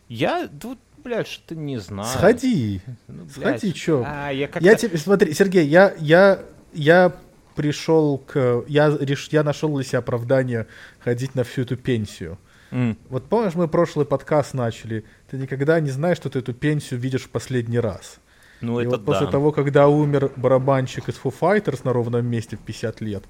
Я, 0.08 0.48
тут, 0.48 0.78
блядь, 1.06 1.28
что-то 1.28 1.54
не 1.54 1.78
знаю. 1.78 2.08
Сходи. 2.08 2.80
Ну, 3.06 3.24
блядь. 3.36 3.58
Сходи, 3.60 3.72
чё? 3.72 4.04
А, 4.04 4.30
я. 4.30 4.50
Я 4.60 4.74
тебе, 4.74 4.98
смотри, 4.98 5.32
Сергей, 5.32 5.64
я, 5.66 5.94
я, 5.98 6.40
я 6.74 7.12
пришел 7.54 8.18
к, 8.18 8.64
я 8.66 8.96
реш, 9.00 9.28
я 9.30 9.44
нашел 9.44 9.72
для 9.74 9.84
себя 9.84 10.00
оправдание 10.00 10.66
ходить 10.98 11.34
на 11.36 11.44
всю 11.44 11.62
эту 11.62 11.76
пенсию. 11.76 12.38
М. 12.72 12.98
Вот 13.08 13.28
помнишь, 13.28 13.54
мы 13.54 13.68
прошлый 13.68 14.04
подкаст 14.04 14.52
начали, 14.52 15.04
ты 15.30 15.36
никогда 15.38 15.78
не 15.78 15.90
знаешь, 15.90 16.16
что 16.16 16.28
ты 16.28 16.40
эту 16.40 16.52
пенсию 16.52 16.98
видишь 16.98 17.22
в 17.22 17.30
последний 17.30 17.78
раз. 17.78 18.18
Ну, 18.60 18.80
И 18.80 18.82
это 18.82 18.96
вот 18.96 19.04
после 19.04 19.26
да. 19.26 19.32
того, 19.32 19.52
когда 19.52 19.86
умер 19.86 20.32
барабанщик 20.34 21.08
из 21.08 21.20
Foo 21.22 21.32
Fighters 21.38 21.80
на 21.84 21.92
ровном 21.92 22.26
месте 22.26 22.56
в 22.56 22.60
50 22.60 23.00
лет, 23.00 23.24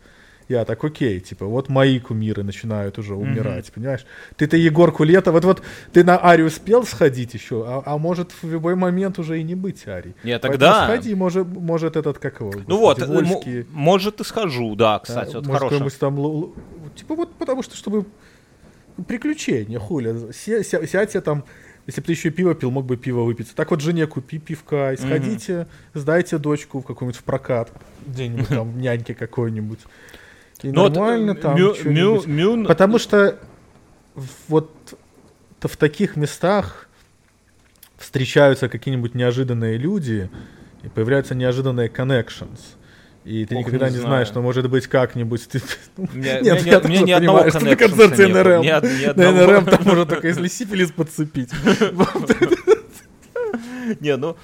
я 0.48 0.64
так, 0.64 0.85
окей, 0.85 1.20
типа, 1.20 1.47
вот 1.47 1.68
мои 1.68 1.98
кумиры 1.98 2.43
начинают 2.44 2.98
уже 2.98 3.14
умирать, 3.14 3.73
понимаешь? 3.73 4.06
Ты-то 4.36 4.56
Егор 4.56 4.93
Кулета, 4.93 5.32
вот 5.32 5.44
вот 5.44 5.62
ты 5.93 6.05
на 6.05 6.24
Арию 6.24 6.47
успел 6.47 6.85
сходить 6.85 7.35
еще, 7.35 7.64
а, 7.66 7.82
а 7.85 7.98
может 7.98 8.31
в 8.43 8.51
любой 8.51 8.74
момент 8.77 9.18
уже 9.18 9.40
и 9.40 9.43
не 9.43 9.55
быть 9.55 9.86
Ари. 9.89 10.14
Не, 10.24 10.32
Поэтому 10.39 10.52
тогда- 10.52 10.85
сходи, 10.86 11.14
может, 11.14 11.47
может 11.47 11.97
этот, 11.97 12.18
как 12.18 12.40
его, 12.40 12.52
Ну 12.66 12.78
вот, 12.78 13.02
Вольский, 13.02 13.66
может 13.73 14.20
и 14.20 14.24
схожу, 14.24 14.74
да, 14.77 14.94
да, 14.94 14.98
кстати, 15.01 15.35
вот 15.35 15.47
может, 15.47 15.62
какой-нибудь 15.62 15.98
там, 15.98 16.18
л- 16.18 16.24
л- 16.43 16.55
типа 16.94 17.14
вот 17.16 17.35
потому 17.35 17.62
что, 17.62 17.77
чтобы 17.77 18.05
приключения, 19.06 19.78
хули, 19.78 20.32
Се- 20.32 20.62
ся- 20.64 20.86
сядьте 20.86 21.20
там, 21.20 21.44
если 21.86 22.01
бы 22.01 22.06
ты 22.06 22.12
еще 22.12 22.31
пиво 22.31 22.55
пил, 22.55 22.70
мог 22.70 22.85
бы 22.86 22.97
пиво 22.97 23.23
выпить. 23.23 23.55
Так 23.55 23.70
вот 23.70 23.81
жене 23.81 24.06
купи 24.06 24.39
пивка, 24.39 24.93
и 24.93 24.97
сходите, 24.97 25.66
сдайте 25.94 26.39
дочку 26.39 26.81
в 26.81 26.85
какой-нибудь 26.85 27.20
в 27.20 27.23
прокат, 27.23 27.70
где-нибудь 28.06 28.48
там 28.48 28.78
няньке 28.81 29.14
какой-нибудь. 29.14 29.81
И 30.62 30.70
вот, 30.70 30.94
нормально 30.94 31.32
э, 31.32 31.34
там 31.34 31.56
Мю-. 31.56 31.74
Мю- 31.84 32.22
Мюн- 32.24 32.66
Потому 32.66 32.98
что 32.98 33.38
вот 34.48 34.70
в 35.60 35.76
таких 35.76 36.16
местах 36.16 36.88
встречаются 37.98 38.68
какие-нибудь 38.68 39.14
неожиданные 39.14 39.76
люди, 39.78 40.30
и 40.82 40.88
появляются 40.88 41.34
неожиданные 41.34 41.88
connections. 41.88 42.60
И 43.24 43.44
ты 43.44 43.56
Ох, 43.56 43.66
никогда 43.66 43.88
не 43.88 43.96
не, 43.96 44.00
знаешь, 44.00 44.28
что 44.28 44.40
может 44.40 44.70
быть 44.70 44.86
как-нибудь 44.86 45.48
ты... 45.48 45.60
меня- 45.96 46.40
Нет, 46.40 46.62
меня- 46.62 46.72
я 46.74 46.80
тоже 46.80 47.02
ни 47.02 47.12
понимаю, 47.14 47.50
что 47.50 47.64
на 47.64 47.74
концерте 47.76 48.28
НРМ. 48.28 48.64
На. 49.16 49.32
НРМ 49.32 49.64
там 49.66 49.82
можно 49.84 50.06
только 50.06 50.28
если 50.28 50.46
сифилис 50.46 50.92
подцепить. 50.92 51.50
Не, 54.00 54.16
ну, 54.16 54.36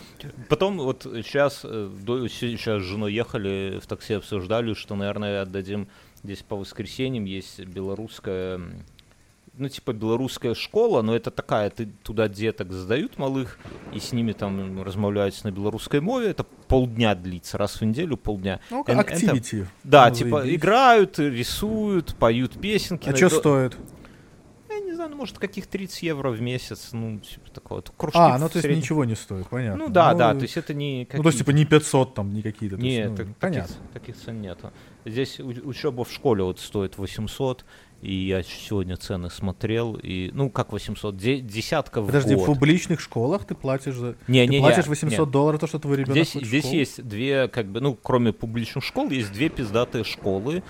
потом 0.49 0.79
вот 0.79 1.03
сейчас, 1.03 1.61
сейчас 1.61 2.83
с 2.83 2.85
женой 2.87 3.13
ехали, 3.13 3.79
в 3.83 3.87
такси 3.87 4.15
обсуждали, 4.15 4.75
что, 4.75 4.95
наверное, 4.95 5.43
отдадим 5.43 5.89
здесь 6.23 6.43
по 6.43 6.57
воскресеньям 6.57 7.25
есть 7.25 7.61
белорусская, 7.61 8.61
ну, 9.59 9.69
типа 9.69 9.93
белорусская 9.93 10.55
школа, 10.55 11.03
но 11.03 11.15
это 11.15 11.31
такая, 11.31 11.69
ты 11.71 11.89
туда 12.03 12.29
деток 12.29 12.73
сдают 12.73 13.19
малых, 13.19 13.59
и 13.93 13.99
с 13.99 14.13
ними 14.13 14.33
там 14.33 14.83
размовляются 14.83 15.47
на 15.47 15.53
белорусской 15.53 16.01
мове, 16.01 16.29
это 16.31 16.45
полдня 16.45 17.15
длится, 17.15 17.59
раз 17.59 17.81
в 17.81 17.85
неделю 17.85 18.17
полдня. 18.17 18.61
Ну, 18.71 18.83
активити. 18.87 19.67
Да, 19.85 20.09
Ну, 20.09 20.15
типа 20.15 20.55
играют, 20.55 21.19
рисуют, 21.19 22.15
поют 22.17 22.59
песенки. 22.61 23.09
А 23.09 23.13
на- 23.13 23.17
что 23.17 23.29
стоит? 23.31 23.77
Не 25.03 25.07
знаю, 25.07 25.11
ну, 25.17 25.17
может, 25.17 25.39
каких 25.39 25.67
30 25.67 26.03
евро 26.05 26.31
в 26.31 26.41
месяц, 26.41 26.91
ну, 26.93 27.19
типа 27.19 27.51
такого. 27.51 27.83
Кружки 27.97 28.19
А, 28.19 28.39
ну 28.39 28.49
то 28.49 28.59
есть 28.59 28.63
среднем- 28.63 28.83
ничего 28.83 29.05
не 29.05 29.17
стоит, 29.17 29.49
понятно. 29.49 29.87
Ну 29.87 29.93
да, 29.93 30.15
да, 30.15 30.33
то 30.33 30.43
есть 30.43 30.57
это 30.57 30.75
не 30.75 31.09
Ну, 31.13 31.23
то 31.25 31.29
есть, 31.31 31.39
типа, 31.39 31.51
не 31.51 31.65
500 31.65 32.15
там, 32.15 32.33
не 32.33 32.41
какие-то. 32.41 32.77
Нет, 32.77 33.11
ну, 33.11 33.17
так- 33.17 33.27
таких, 33.27 33.41
понятно. 33.41 33.75
таких 33.93 34.17
цен 34.17 34.41
нету. 34.41 34.71
Здесь 35.05 35.41
учеба 35.41 36.05
в 36.05 36.13
школе 36.13 36.45
вот 36.45 36.61
стоит 36.61 36.99
800, 36.99 37.65
и 38.01 38.15
я 38.15 38.45
сегодня 38.45 38.97
цены 38.97 39.29
смотрел, 39.29 39.97
и, 40.01 40.31
ну, 40.35 40.51
как 40.51 40.71
800, 40.73 41.17
де- 41.17 41.41
десятка 41.41 42.01
в 42.01 42.07
Подожди, 42.07 42.37
год. 42.37 42.45
в 42.45 42.47
публичных 42.47 43.01
школах 43.01 43.45
ты 43.45 43.57
платишь 43.57 43.95
за... 43.97 44.15
Не, 44.29 44.45
ты 44.45 44.51
не, 44.51 44.57
не, 44.59 44.61
платишь 44.61 44.87
800 44.87 45.19
нет. 45.19 45.31
долларов, 45.31 45.61
то, 45.61 45.67
что 45.67 45.81
твой 45.81 45.97
ребенок 45.97 46.15
Здесь, 46.29 46.47
здесь 46.47 46.67
есть 46.67 47.03
две, 47.03 47.49
как 47.49 47.67
бы, 47.67 47.81
ну, 47.81 47.99
кроме 48.01 48.33
публичных 48.33 48.85
школ, 48.85 49.11
есть 49.11 49.33
две 49.33 49.49
пиздатые 49.49 50.05
школы. 50.05 50.63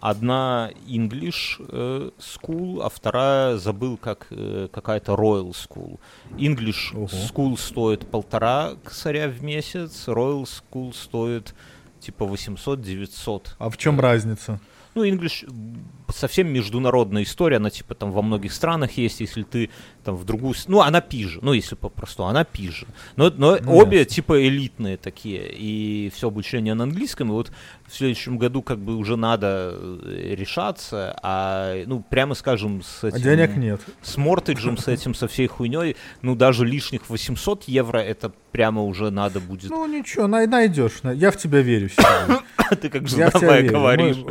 Одна 0.00 0.70
English 0.86 1.56
э, 1.58 2.10
School, 2.18 2.82
а 2.82 2.88
вторая, 2.88 3.56
забыл, 3.56 3.96
как 3.96 4.26
э, 4.30 4.68
какая-то 4.72 5.12
Royal 5.12 5.50
School. 5.50 5.98
English 6.36 6.94
Ого. 6.94 7.06
School 7.06 7.58
стоит 7.58 8.06
полтора 8.08 8.72
косаря 8.84 9.28
в 9.28 9.42
месяц, 9.42 10.08
Royal 10.08 10.44
School 10.44 10.94
стоит 10.94 11.54
типа 12.00 12.24
800-900. 12.24 13.48
А 13.58 13.70
в 13.70 13.76
чем 13.76 14.00
разница? 14.00 14.60
Ну, 14.94 15.04
English 15.04 15.48
совсем 16.12 16.48
международная 16.48 17.22
история, 17.22 17.58
она 17.58 17.70
типа 17.70 17.94
там 17.94 18.10
во 18.10 18.22
многих 18.22 18.52
странах 18.52 18.92
есть, 18.92 19.20
если 19.20 19.42
ты 19.42 19.70
там 20.02 20.16
в 20.16 20.24
другую... 20.24 20.54
Ну, 20.66 20.80
она 20.80 21.00
пиже, 21.00 21.38
ну, 21.42 21.52
если 21.52 21.74
попросту, 21.74 22.24
она 22.24 22.44
пиже. 22.44 22.86
Но, 23.14 23.30
но 23.30 23.58
Ну, 23.62 23.76
обе 23.76 23.98
ясно. 23.98 24.14
типа 24.14 24.46
элитные 24.46 24.96
такие, 24.96 25.52
и 25.52 26.10
все 26.14 26.28
обучение 26.28 26.74
на 26.74 26.84
английском, 26.84 27.28
и 27.28 27.32
вот 27.32 27.52
в 27.88 27.94
следующем 27.94 28.36
году 28.38 28.62
как 28.62 28.78
бы 28.78 28.96
уже 28.96 29.16
надо 29.16 29.72
э, 29.74 30.34
решаться, 30.34 31.18
а, 31.22 31.74
ну, 31.86 32.04
прямо 32.08 32.34
скажем, 32.34 32.82
с 32.82 33.02
А 33.04 33.08
этим... 33.08 33.22
денег 33.22 33.56
нет. 33.56 33.80
С 34.02 34.16
мортиджем, 34.18 34.76
с 34.76 34.88
этим, 34.88 35.14
со 35.14 35.26
всей 35.26 35.46
хуйней, 35.46 35.96
ну, 36.20 36.34
даже 36.34 36.66
лишних 36.66 37.08
800 37.08 37.64
евро, 37.64 37.98
это 37.98 38.30
прямо 38.52 38.82
уже 38.82 39.10
надо 39.10 39.40
будет... 39.40 39.70
Ну 39.70 39.86
ничего, 39.86 40.26
най- 40.26 40.46
найдешь. 40.46 41.02
на- 41.02 41.12
Я 41.12 41.30
в 41.30 41.36
тебя 41.38 41.60
верю. 41.60 41.88
Ты 42.80 42.90
как 42.90 43.08
моя 43.40 43.60
верю. 43.62 43.72
говоришь. 43.74 44.16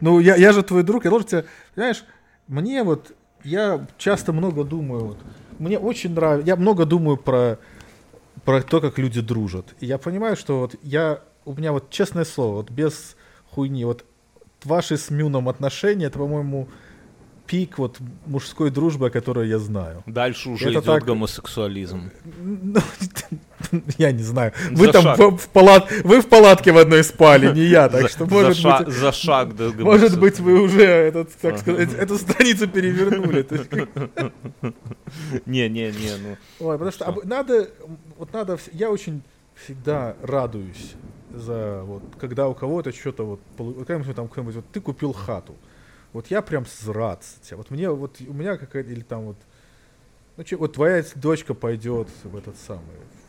Ну, 0.00 0.20
я, 0.20 0.36
же 0.52 0.62
твой 0.62 0.82
друг, 0.82 1.04
я 1.04 1.10
должен 1.10 1.28
тебя... 1.28 1.44
Знаешь, 1.74 2.04
мне 2.46 2.82
вот... 2.82 3.12
Я 3.42 3.86
часто 3.98 4.32
много 4.32 4.64
думаю. 4.64 5.04
Вот, 5.06 5.18
мне 5.58 5.78
очень 5.78 6.14
нравится... 6.14 6.46
Я 6.46 6.56
много 6.56 6.86
думаю 6.86 7.16
про, 7.16 7.58
про 8.44 8.62
то, 8.62 8.80
как 8.80 8.98
люди 8.98 9.20
дружат. 9.20 9.74
И 9.80 9.86
я 9.86 9.98
понимаю, 9.98 10.36
что 10.36 10.60
вот 10.60 10.76
я... 10.82 11.20
У 11.44 11.54
меня 11.54 11.72
вот, 11.72 11.90
честное 11.90 12.24
слово, 12.24 12.56
вот 12.56 12.70
без 12.70 13.16
хуйни, 13.50 13.84
вот 13.84 14.04
ваши 14.64 14.96
с 14.96 15.10
Мюном 15.10 15.48
отношения, 15.48 16.06
это, 16.06 16.18
по-моему, 16.18 16.68
пик 17.46 17.76
вот 17.78 17.98
мужской 18.24 18.70
дружбы, 18.70 19.10
которую 19.10 19.46
я 19.48 19.58
знаю. 19.58 20.02
Дальше 20.06 20.48
уже 20.48 20.64
Это 20.64 20.72
идет 20.72 20.84
так- 20.86 21.04
гомосексуализм. 21.04 22.10
Ну, 22.42 22.80
я 23.98 24.12
не 24.12 24.22
знаю. 24.22 24.52
За 24.70 24.76
Вы 24.76 24.92
там 24.92 25.02
шаг. 25.02 25.18
в, 25.18 25.36
в 25.36 25.48
палат, 25.50 25.92
вы 26.04 26.22
в 26.22 26.26
палатке 26.28 26.72
в 26.72 26.78
одной 26.78 27.04
спали, 27.04 27.52
не 27.54 27.64
я, 27.64 27.90
так 27.90 28.02
За- 28.02 28.08
что 28.08 28.24
за 28.24 28.30
может 28.34 28.56
ша- 28.56 28.78
быть, 28.78 28.88
за 28.94 29.12
шаг 29.12 29.54
до 29.54 29.70
может 29.84 30.18
быть 30.18 30.40
вы 30.40 30.62
уже 30.62 30.82
этот, 30.82 31.34
так 31.34 31.58
сказать, 31.58 31.92
эту 31.92 32.16
страницу 32.16 32.66
перевернули. 32.66 33.46
Не, 35.46 35.68
не, 35.68 35.90
не, 35.90 36.16
ну. 36.16 36.36
Ой, 36.66 36.78
потому 36.78 36.90
что 36.92 37.14
надо, 37.24 37.68
вот 38.16 38.32
надо, 38.32 38.58
я 38.72 38.90
очень 38.90 39.22
всегда 39.54 40.16
радуюсь 40.22 40.94
за 41.38 41.82
вот, 41.84 42.02
когда 42.20 42.48
у 42.48 42.54
кого-то 42.54 42.92
что-то 42.92 43.24
вот, 43.24 43.40
когда-нибудь 43.78 44.14
там 44.16 44.28
кто-нибудь, 44.28 44.56
вот 44.56 44.64
ты 44.72 44.80
купил 44.80 45.12
хату, 45.12 45.54
вот 46.12 46.26
я 46.28 46.42
прям 46.42 46.64
тебя. 47.42 47.56
Вот 47.56 47.70
мне, 47.70 47.90
вот 47.90 48.16
у 48.26 48.32
меня 48.32 48.56
какая-то, 48.56 48.90
или 48.90 49.00
там 49.02 49.22
вот, 49.26 49.36
ну 50.36 50.44
че, 50.44 50.56
вот 50.56 50.72
твоя 50.74 51.04
дочка 51.16 51.54
пойдет 51.54 52.08
в 52.22 52.36
этот 52.36 52.56
самый, 52.66 52.82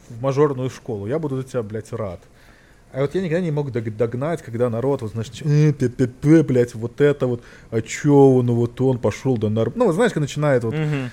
в 0.10 0.22
мажорную 0.22 0.70
школу, 0.70 1.08
я 1.08 1.20
буду 1.20 1.38
за 1.38 1.44
тебя, 1.44 1.64
блядь, 1.64 1.92
рад. 1.92 2.22
А 2.92 3.02
вот 3.02 3.14
я 3.14 3.22
никогда 3.22 3.42
не 3.42 3.52
мог 3.52 3.72
дог- 3.72 3.98
догнать, 3.98 4.42
когда 4.42 4.70
народ, 4.70 5.02
вот, 5.02 5.12
знаешь, 5.12 5.30
э, 5.42 5.74
пе-пе-пе, 5.74 6.44
блядь, 6.44 6.76
вот 6.76 7.02
это 7.02 7.28
вот, 7.28 7.42
а 7.70 7.82
чё, 7.82 8.16
он, 8.36 8.46
ну 8.46 8.56
вот 8.56 8.80
он 8.80 9.00
пошел, 9.00 9.38
да 9.38 9.50
норм... 9.50 9.74
Ну, 9.76 9.86
вот 9.88 9.96
знаешь, 9.96 10.14
когда 10.14 10.22
начинает 10.24 10.64
вот 10.64 10.76
Мгм. 10.76 11.12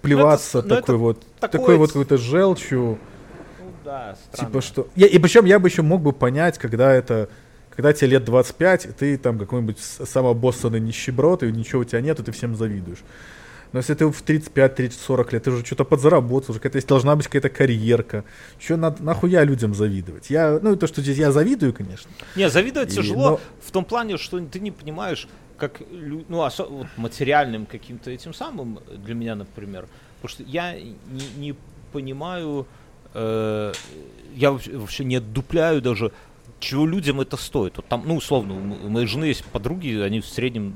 плеваться 0.00 0.58
Ну, 0.58 0.60
это- 0.60 0.68
ну, 0.68 0.76
такой 0.76 0.94
это 0.94 0.96
вот, 0.96 1.26
такое 1.38 1.50
такой 1.60 1.76
вот 1.76 1.88
какой-то 1.88 2.16
желчью, 2.16 2.80
Ну 2.80 2.98
да, 3.84 4.16
странно. 4.32 4.50
типа 4.50 4.60
что... 4.62 4.88
Я, 4.96 5.06
и 5.06 5.18
причем 5.18 5.44
я 5.44 5.58
бы 5.58 5.68
еще 5.68 5.82
мог 5.82 6.02
бы 6.02 6.12
понять, 6.12 6.58
когда 6.58 6.92
это... 6.92 7.28
Когда 7.74 7.94
тебе 7.94 8.08
лет 8.10 8.24
25, 8.26 8.84
и 8.84 8.88
ты 8.90 9.16
там 9.16 9.38
какой-нибудь 9.38 9.78
с- 9.78 10.04
самообоссанный 10.04 10.78
нищеброд, 10.78 11.42
и 11.42 11.50
ничего 11.50 11.80
у 11.80 11.84
тебя 11.84 12.02
нет, 12.02 12.20
и 12.20 12.22
ты 12.22 12.30
всем 12.30 12.54
завидуешь. 12.54 12.98
Но 13.72 13.78
если 13.78 13.94
ты 13.94 14.04
в 14.06 14.20
35, 14.20 14.74
30, 14.74 15.00
40 15.00 15.32
лет, 15.32 15.44
ты 15.44 15.50
уже 15.50 15.64
что-то 15.64 15.84
подзаработал, 15.84 16.50
уже 16.50 16.60
какая-то 16.60 16.86
должна 16.86 17.16
быть 17.16 17.24
какая-то 17.28 17.48
карьерка. 17.48 18.24
Что 18.58 18.76
надо, 18.76 19.02
нахуя 19.02 19.42
людям 19.44 19.74
завидовать? 19.74 20.28
Я, 20.28 20.58
ну, 20.62 20.76
то, 20.76 20.86
что 20.86 21.00
здесь 21.00 21.16
я 21.16 21.32
завидую, 21.32 21.72
конечно. 21.72 22.10
Не, 22.36 22.50
завидовать 22.50 22.92
И- 22.92 22.96
тяжело 22.96 23.30
но- 23.30 23.40
в 23.62 23.70
том 23.70 23.86
плане, 23.86 24.18
что 24.18 24.38
ты 24.38 24.60
не 24.60 24.70
понимаешь, 24.70 25.26
как, 25.56 25.80
ну, 25.90 26.42
осо- 26.44 26.68
вот 26.68 26.88
материальным 26.98 27.64
каким-то 27.64 28.10
этим 28.10 28.34
самым, 28.34 28.80
для 28.98 29.14
меня, 29.14 29.34
например, 29.34 29.86
потому 30.20 30.28
что 30.28 30.42
я 30.42 30.74
не, 30.78 30.94
не 31.38 31.54
понимаю, 31.90 32.66
э, 33.14 33.72
я 34.34 34.52
вообще, 34.52 35.04
не 35.04 35.16
отдупляю 35.16 35.80
даже, 35.82 36.12
чего 36.60 36.86
людям 36.86 37.20
это 37.20 37.36
стоит. 37.36 37.76
Вот 37.76 37.86
там, 37.86 38.02
ну, 38.06 38.16
условно, 38.16 38.54
у 38.54 38.86
у 38.86 38.88
моей 38.88 39.06
жены 39.06 39.26
есть 39.26 39.44
подруги, 39.44 39.98
они 40.00 40.20
в 40.20 40.26
среднем 40.26 40.74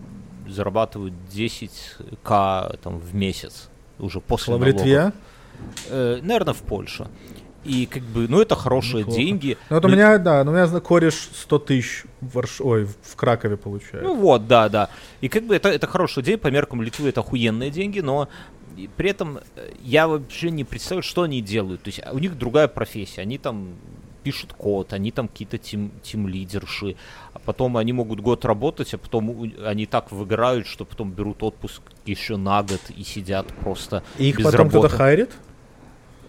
зарабатывают 0.49 1.15
10к 1.33 2.79
там, 2.83 2.99
в 2.99 3.15
месяц 3.15 3.69
уже 3.99 4.21
после 4.21 4.55
В 4.55 4.59
налогов. 4.59 4.81
Литве? 4.85 5.13
Э, 5.89 6.19
наверное, 6.23 6.55
в 6.55 6.63
Польше. 6.63 7.09
И 7.65 7.87
как 7.87 8.03
бы, 8.05 8.29
ну 8.29 8.41
это 8.41 8.55
хорошие 8.55 9.01
Неплохо. 9.01 9.19
деньги. 9.21 9.59
Ну, 9.71 9.77
вот 9.77 9.85
у 9.85 9.89
Ну, 9.89 9.95
меня, 9.95 10.19
да, 10.19 10.45
ну, 10.45 10.53
у 10.53 10.55
меня 10.55 10.69
кореш 10.81 11.29
100 11.35 11.59
тысяч 11.59 12.05
в, 12.21 12.39
Варш- 12.39 12.61
ой, 12.63 12.85
в 13.03 13.17
Кракове 13.17 13.57
получает. 13.57 14.05
Ну 14.05 14.15
вот, 14.15 14.47
да, 14.47 14.69
да. 14.69 14.89
И 15.21 15.29
как 15.29 15.45
бы 15.45 15.57
это, 15.57 15.69
это 15.69 15.89
хороший 15.89 16.23
день, 16.23 16.39
по 16.39 16.47
меркам 16.49 16.81
Литвы 16.83 17.09
это 17.09 17.21
охуенные 17.23 17.71
деньги, 17.71 17.99
но 17.99 18.29
и 18.77 18.89
при 18.89 19.11
этом 19.11 19.39
э, 19.57 19.71
я 19.83 20.07
вообще 20.07 20.51
не 20.51 20.65
представляю, 20.65 21.03
что 21.03 21.23
они 21.23 21.41
делают. 21.41 21.83
То 21.83 21.89
есть 21.89 22.01
а 22.05 22.13
у 22.13 22.19
них 22.19 22.39
другая 22.39 22.69
профессия. 22.69 23.23
Они 23.23 23.39
там 23.39 23.75
пишут 24.23 24.53
код, 24.53 24.93
они 24.93 25.13
там 25.13 25.29
какие-то 25.29 25.57
тим, 25.57 25.93
тим-лидерши, 26.03 26.97
а 27.33 27.39
потом 27.39 27.77
они 27.77 27.93
могут 27.93 28.21
год 28.21 28.45
работать, 28.45 28.93
а 28.93 28.99
потом 28.99 29.53
они 29.65 29.87
так 29.87 30.11
выиграют, 30.11 30.67
что 30.67 30.85
потом 30.85 31.13
берут 31.13 31.45
отпуск 31.45 31.81
еще 32.05 32.37
на 32.37 32.63
год 32.65 32.81
и 32.97 33.05
сидят 33.05 33.47
просто 33.61 34.03
И 34.19 34.31
их 34.31 34.39
без 34.39 34.45
потом 34.47 34.69
кто-то 34.69 34.89
работы. 34.89 34.97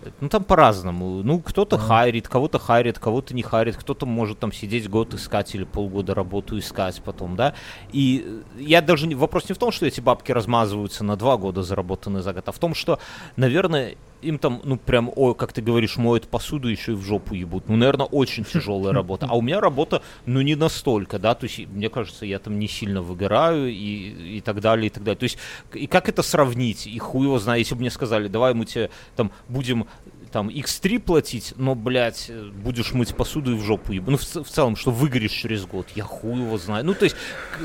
Хайрит? 0.08 0.22
Ну 0.22 0.30
там 0.30 0.44
по-разному. 0.44 1.24
Ну 1.24 1.40
кто-то 1.40 1.76
Ага. 1.76 1.86
хайрит, 1.86 2.28
кого-то 2.28 2.60
хайрит, 2.60 3.00
кого-то 3.00 3.34
не 3.34 3.44
хайрит, 3.44 3.78
кто-то 3.78 4.06
может 4.06 4.40
там 4.40 4.52
сидеть 4.52 4.90
год 4.90 5.14
искать 5.14 5.54
или 5.56 5.64
полгода 5.64 6.14
работу 6.14 6.58
искать 6.58 7.02
потом, 7.04 7.36
да. 7.36 7.54
И 7.92 8.44
э, 8.58 8.62
я 8.62 8.82
даже 8.82 9.08
вопрос 9.16 9.50
не 9.50 9.56
в 9.56 9.58
том, 9.58 9.72
что 9.72 9.86
эти 9.86 10.02
бабки 10.02 10.32
размазываются 10.32 11.04
на 11.04 11.16
два 11.16 11.38
года 11.38 11.64
заработанные 11.64 12.22
за 12.22 12.34
год, 12.34 12.48
а 12.48 12.52
в 12.52 12.60
том, 12.60 12.74
что, 12.74 13.00
наверное, 13.36 13.96
им 14.22 14.40
там, 14.40 14.62
ну 14.64 14.78
прям, 14.78 15.12
ой, 15.16 15.36
как 15.36 15.54
ты 15.54 15.62
говоришь, 15.62 15.98
моют 15.98 16.28
посуду, 16.28 16.68
еще 16.68 16.94
и 16.94 16.96
в 16.96 17.02
жопу 17.04 17.34
ебут. 17.36 17.70
Ну, 17.70 17.76
наверное, 17.76 18.06
очень 18.06 18.44
тяжелая 18.54 18.94
работа. 18.94 19.28
А 19.30 19.36
у 19.36 19.42
меня 19.42 19.60
работа, 19.60 20.02
ну, 20.26 20.42
не 20.42 20.56
настолько, 20.56 21.20
да, 21.20 21.36
то 21.36 21.46
есть, 21.46 21.60
мне 21.68 21.90
кажется, 21.90 22.26
я 22.26 22.40
там 22.40 22.60
не 22.60 22.68
сильно 22.68 23.02
выгораю 23.02 23.70
и, 23.70 24.38
и 24.38 24.42
так 24.42 24.62
далее, 24.62 24.88
и 24.88 24.90
так 24.90 25.04
далее. 25.04 25.20
То 25.20 25.24
есть, 25.24 25.38
и 25.74 25.88
как 25.88 26.10
это 26.10 26.22
сравнить? 26.24 26.88
И 26.88 26.98
хуй 27.00 27.26
его 27.26 27.40
знает, 27.40 27.60
если 27.60 27.76
бы 27.76 27.82
мне 27.82 27.92
сказали, 27.92 28.28
давай 28.28 28.54
мы 28.54 28.66
тебе 28.66 28.90
там 29.16 29.32
будем 29.48 29.88
там 30.32 30.50
x3 30.50 31.00
платить, 31.00 31.54
но, 31.58 31.76
блядь, 31.76 32.26
э, 32.30 32.50
будешь 32.52 32.94
мыть 32.94 33.16
посуду 33.16 33.52
и 33.52 33.56
в 33.56 33.64
жопу 33.64 33.94
ебать. 33.94 34.10
Ну, 34.10 34.18
в, 34.18 34.46
в 34.46 34.50
целом, 34.50 34.76
что 34.76 34.92
выгоришь 34.92 35.32
через 35.32 35.66
год, 35.66 35.88
я 35.96 36.04
хуй 36.04 36.40
его 36.40 36.58
знаю. 36.58 36.86
Ну, 36.86 36.94
то 36.94 37.06
есть, 37.06 37.16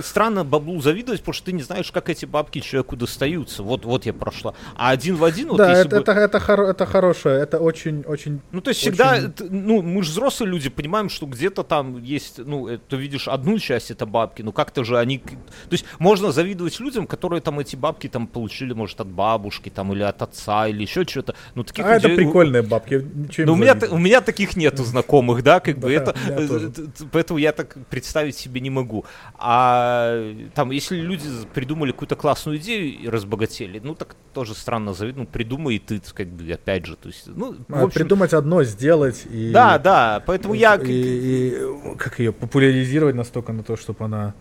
странно 0.03 0.45
баблу 0.45 0.81
завидовать, 0.81 1.21
потому 1.21 1.35
что 1.35 1.47
ты 1.47 1.53
не 1.53 1.63
знаешь, 1.63 1.91
как 1.93 2.09
эти 2.09 2.25
бабки 2.25 2.61
человеку 2.61 2.97
достаются. 2.97 3.63
Вот, 3.63 3.85
вот 3.85 4.07
я 4.07 4.13
прошла. 4.13 4.55
А 4.77 4.91
один 4.91 5.17
в 5.17 5.25
один, 5.25 5.49
вот 5.49 5.59
да, 5.59 5.73
это, 5.73 5.89
бы... 5.89 5.97
это, 5.97 6.13
это, 6.13 6.39
хоро- 6.39 6.69
это 6.71 6.87
хорошее, 6.87 7.41
это 7.41 7.59
очень, 7.59 8.03
очень... 8.07 8.41
Ну, 8.53 8.61
то 8.61 8.71
есть 8.71 8.81
всегда, 8.81 9.15
Очень- 9.15 9.51
ну, 9.51 9.83
мы 9.83 10.03
же 10.03 10.11
взрослые 10.11 10.51
люди, 10.51 10.69
понимаем, 10.71 11.09
что 11.09 11.27
где-то 11.27 11.63
там 11.63 12.03
есть, 12.03 12.39
ну, 12.39 12.69
э, 12.69 12.79
ты 12.79 12.97
видишь 12.97 13.29
одну 13.29 13.59
часть, 13.59 13.91
это 13.91 14.07
бабки, 14.07 14.43
ну, 14.43 14.53
как-то 14.53 14.85
же 14.85 14.99
они... 14.99 15.19
То 15.19 15.73
есть 15.73 15.85
можно 15.99 16.33
завидовать 16.33 16.81
людям, 16.81 17.07
которые 17.07 17.41
там 17.41 17.59
эти 17.61 17.77
бабки 17.77 18.09
там 18.09 18.27
получили, 18.27 18.73
может, 18.73 19.01
от 19.01 19.09
бабушки, 19.09 19.69
там, 19.69 19.93
или 19.93 20.03
от 20.03 20.23
отца, 20.23 20.67
или 20.69 20.83
еще 20.83 21.05
что-то. 21.05 21.35
Ну, 21.55 21.65
таких 21.65 21.85
А 21.85 21.97
это 21.97 22.09
людей- 22.09 22.25
прикольные 22.53 22.63
бабки, 22.63 23.07
ну, 23.45 23.53
у 23.53 23.57
меня, 23.57 23.77
у 23.91 23.99
меня 23.99 24.21
таких 24.21 24.57
нету 24.57 24.85
знакомых, 24.85 25.43
да, 25.43 25.61
как 25.61 25.79
бы 25.79 25.93
это, 25.93 26.15
э, 26.29 26.71
поэтому 27.11 27.39
я 27.39 27.53
так 27.53 27.77
представить 27.89 28.37
себе 28.37 28.61
не 28.61 28.71
могу. 28.71 29.05
А 29.35 30.35
там, 30.55 30.71
если 30.71 30.97
люди 30.97 31.29
придумали 31.55 31.93
какую-то 31.93 32.17
классную 32.17 32.59
идею 32.59 32.99
и 32.99 33.09
разбогатели, 33.09 33.81
ну, 33.83 33.95
так 33.95 34.17
тоже 34.35 34.55
странно 34.55 34.93
завидовать, 34.93 35.29
ну, 35.29 35.33
придумай 35.33 35.77
и 35.77 35.79
ты, 35.79 36.01
как 36.15 36.29
бы, 36.29 36.51
опять 36.53 36.87
же, 36.87 36.97
то 36.97 37.09
есть, 37.09 37.27
ну, 37.27 37.57
А, 37.69 37.83
общем, 37.83 38.03
Придумать 38.03 38.33
одно, 38.35 38.65
сделать 38.65 39.25
и... 39.31 39.51
да, 39.53 39.79
да, 39.79 40.23
поэтому 40.27 40.55
я... 40.55 40.77
И, 40.77 40.87
и 40.93 41.97
как 41.99 42.19
ее 42.19 42.33
популяризировать 42.33 43.15
настолько 43.15 43.53
на 43.53 43.63
то, 43.63 43.77
чтобы 43.77 44.05
она... 44.05 44.35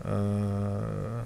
э, 0.00 1.24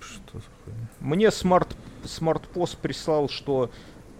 Что 0.00 0.38
за 0.38 0.44
хуйня? 0.64 0.88
Мне 1.00 1.30
Smart, 1.30 1.76
Smartpost 2.06 2.76
прислал, 2.78 3.28
что 3.28 3.70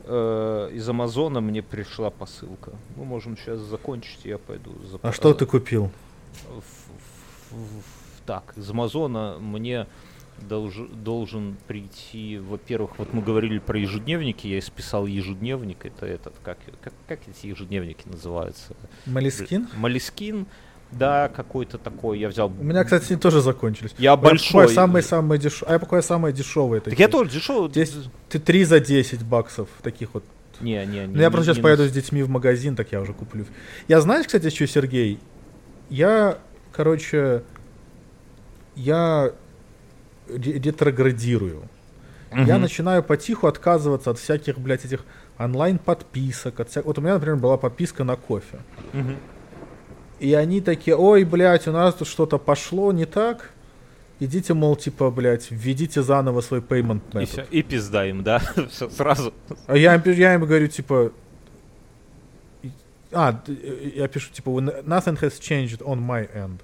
э, 0.04 0.70
из 0.74 0.88
Амазона 0.88 1.40
мне 1.40 1.62
пришла 1.62 2.10
посылка. 2.10 2.72
Мы 2.96 3.04
можем 3.04 3.36
сейчас 3.36 3.60
закончить, 3.60 4.24
я 4.24 4.38
пойду 4.38 4.72
за 4.90 4.98
А 5.02 5.12
что 5.12 5.32
ты 5.34 5.46
купил? 5.46 5.90
в- 6.48 7.54
в- 7.54 7.56
в- 7.56 8.26
так, 8.26 8.52
из 8.56 8.68
Амазона 8.70 9.36
мне 9.38 9.86
долж- 10.48 10.92
должен 10.94 11.56
прийти, 11.68 12.38
во-первых, 12.38 12.98
вот 12.98 13.12
мы 13.14 13.22
говорили 13.22 13.58
про 13.58 13.78
ежедневники, 13.78 14.46
я 14.48 14.58
исписал 14.58 15.06
ежедневник, 15.06 15.86
это 15.86 16.06
этот, 16.06 16.34
как, 16.42 16.58
как, 16.82 16.92
как 17.06 17.20
эти 17.28 17.46
ежедневники 17.46 18.06
называются? 18.08 18.74
Moleskine? 19.06 19.68
Moleskine, 19.76 20.46
да, 20.98 21.28
какой-то 21.28 21.78
такой, 21.78 22.18
я 22.18 22.28
взял... 22.28 22.48
У 22.48 22.62
меня, 22.64 22.84
кстати, 22.84 23.12
они 23.12 23.20
тоже 23.20 23.40
закончились. 23.40 23.94
Я 23.98 24.16
большой. 24.16 24.68
Самые-самые 24.68 25.38
дешевые. 25.38 25.70
А 25.70 25.72
я 25.74 25.78
покупаю 25.78 26.02
самые 26.02 26.32
дешевые 26.32 26.80
Так 26.80 26.90
такие. 26.92 27.02
я 27.04 27.08
тоже 27.08 27.30
дешевый. 27.30 27.70
Ты 28.28 28.38
3 28.38 28.64
за 28.64 28.80
10 28.80 29.22
баксов 29.24 29.68
таких 29.82 30.14
вот. 30.14 30.24
Не, 30.60 30.84
не, 30.86 31.00
не. 31.00 31.06
Ну, 31.06 31.20
я 31.20 31.30
просто 31.30 31.50
не- 31.50 31.54
сейчас 31.54 31.56
не 31.56 31.62
поеду 31.62 31.84
с 31.88 31.92
детьми 31.92 32.22
в 32.22 32.28
магазин, 32.28 32.76
так 32.76 32.92
я 32.92 33.00
уже 33.00 33.12
куплю. 33.12 33.44
Я 33.88 34.00
знаешь, 34.00 34.26
кстати, 34.26 34.50
что, 34.50 34.66
Сергей? 34.66 35.18
Я, 35.90 36.38
короче, 36.72 37.42
я 38.76 39.32
ре- 40.28 40.52
ретроградирую. 40.58 41.62
Я 42.32 42.54
Мгм. 42.54 42.62
начинаю 42.62 43.02
потиху 43.02 43.46
отказываться 43.46 44.10
от 44.10 44.18
всяких, 44.18 44.58
блядь, 44.58 44.84
этих 44.84 45.04
онлайн-подписок. 45.38 46.58
От 46.60 46.68
вся- 46.68 46.82
Вот 46.82 46.98
у 46.98 47.00
меня, 47.00 47.14
например, 47.14 47.36
была 47.36 47.56
подписка 47.56 48.02
на 48.04 48.16
кофе. 48.16 48.58
Мгм. 48.92 49.16
И 50.20 50.32
они 50.34 50.60
такие, 50.60 50.96
ой, 50.96 51.24
блядь, 51.24 51.66
у 51.68 51.72
нас 51.72 51.94
тут 51.94 52.08
что-то 52.08 52.38
пошло 52.38 52.92
не 52.92 53.04
так. 53.06 53.50
Идите, 54.20 54.54
мол, 54.54 54.76
типа, 54.76 55.10
блядь, 55.10 55.50
введите 55.50 56.02
заново 56.02 56.40
свой 56.40 56.60
payment 56.60 57.00
И, 57.12 57.16
method. 57.16 57.26
всё, 57.26 57.44
и 57.50 57.62
пизда 57.62 58.06
им, 58.06 58.22
да, 58.22 58.40
Всё, 58.70 58.88
сразу. 58.88 59.34
А 59.66 59.76
я, 59.76 60.00
я 60.06 60.34
им 60.34 60.44
говорю, 60.46 60.68
типа... 60.68 61.10
и- 62.62 62.70
А, 63.12 63.32
д- 63.32 63.52
э, 63.62 63.90
я 63.96 64.08
пишу, 64.08 64.32
типа, 64.32 64.50
«When 64.50 64.84
nothing 64.86 65.18
has 65.20 65.40
changed 65.40 65.80
on 65.82 65.98
my 66.00 66.28
end. 66.32 66.60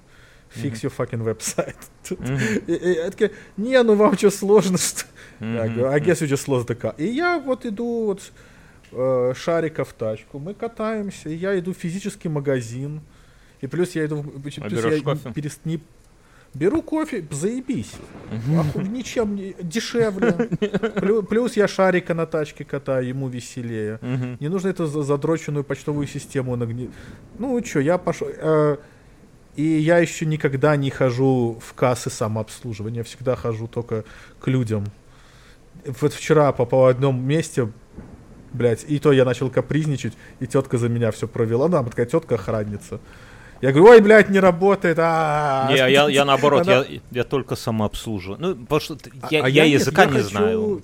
Fix 0.55 0.81
your 0.83 0.91
fucking 0.97 1.23
website. 1.23 1.75
Мгм. 2.09 2.37
И- 2.67 2.73
и 2.73 2.93
я 2.95 3.11
такая, 3.11 3.31
не, 3.57 3.81
ну 3.83 3.95
вам 3.95 4.17
что, 4.17 4.31
сложно, 4.31 4.77
что 4.77 5.05
Я 5.41 5.45
Мгм. 5.65 5.73
говорю, 5.75 5.87
I 5.91 5.99
guess 5.99 6.21
you 6.21 6.27
just 6.29 6.47
lost 6.47 6.67
the 6.67 6.75
car. 6.79 6.93
И 6.97 7.05
я 7.05 7.37
вот 7.39 7.65
иду 7.65 8.05
вот 8.05 8.21
э, 8.93 9.33
шарика 9.35 9.83
в 9.85 9.93
тачку, 9.93 10.39
мы 10.39 10.53
катаемся, 10.53 11.29
и 11.29 11.35
я 11.35 11.57
иду 11.59 11.73
в 11.73 11.77
физический 11.77 12.29
магазин, 12.29 13.01
и 13.61 13.67
плюс 13.67 13.95
я 13.95 14.05
иду, 14.05 14.17
в- 14.17 14.41
плюс 14.41 14.57
А 14.59 14.67
я 14.89 15.01
кофе? 15.01 15.29
перес- 15.29 15.59
не- 15.65 15.79
беру 16.53 16.81
кофе, 16.81 17.25
заебись. 17.31 17.93
Оху- 18.49 18.81
ничем 18.87 19.35
не 19.35 19.55
дешевле. 19.61 20.31
Плю- 20.95 21.23
Плюс 21.23 21.55
я 21.57 21.67
шарика 21.67 22.13
на 22.13 22.25
тачке 22.25 22.65
катаю, 22.65 23.07
ему 23.07 23.29
веселее. 23.29 23.99
Не 24.39 24.49
нужно 24.49 24.69
эту 24.69 24.85
за- 24.87 25.03
задроченную 25.03 25.63
почтовую 25.63 26.07
систему 26.07 26.55
нагни... 26.55 26.89
Ну 27.39 27.63
что, 27.65 27.79
я 27.79 27.97
пошел. 27.97 28.27
э, 28.29 28.77
и 29.55 29.63
я 29.63 29.99
еще 29.99 30.25
никогда 30.25 30.75
не 30.75 30.89
хожу 30.89 31.59
в 31.61 31.73
кассы 31.73 32.09
самообслуживания, 32.09 32.99
я 32.99 33.03
всегда 33.03 33.35
хожу 33.35 33.67
только 33.67 34.03
к 34.39 34.47
людям. 34.47 34.85
Вот 36.01 36.13
вчера 36.13 36.51
по, 36.51 36.65
по 36.65 36.87
одном 36.87 37.21
месте, 37.25 37.69
блядь, 38.53 38.85
и 38.87 38.99
то 38.99 39.11
я 39.13 39.25
начал 39.25 39.49
капризничать, 39.49 40.13
и 40.39 40.47
тетка 40.47 40.77
за 40.77 40.89
меня 40.89 41.11
все 41.11 41.27
провела. 41.27 41.65
Она 41.65 41.83
такая 41.83 42.05
тетка-охранница. 42.05 42.99
Я 43.61 43.71
говорю, 43.71 43.91
ой, 43.91 44.01
блядь, 44.01 44.29
не 44.29 44.39
работает. 44.39 44.97
а 44.99 45.67
Не, 45.69 45.77
я, 45.77 46.09
я 46.09 46.25
наоборот, 46.25 46.61
Она- 46.67 46.83
я, 46.89 47.01
я 47.11 47.23
только 47.23 47.55
самообслуживаю. 47.55 48.39
Ну, 48.41 48.55
потому 48.55 48.81
что 48.81 48.97
А- 49.21 49.27
я, 49.29 49.43
а 49.43 49.49
я 49.49 49.63
языка 49.65 50.03
я 50.03 50.09
не 50.09 50.13
хочу- 50.17 50.29
знаю. 50.29 50.81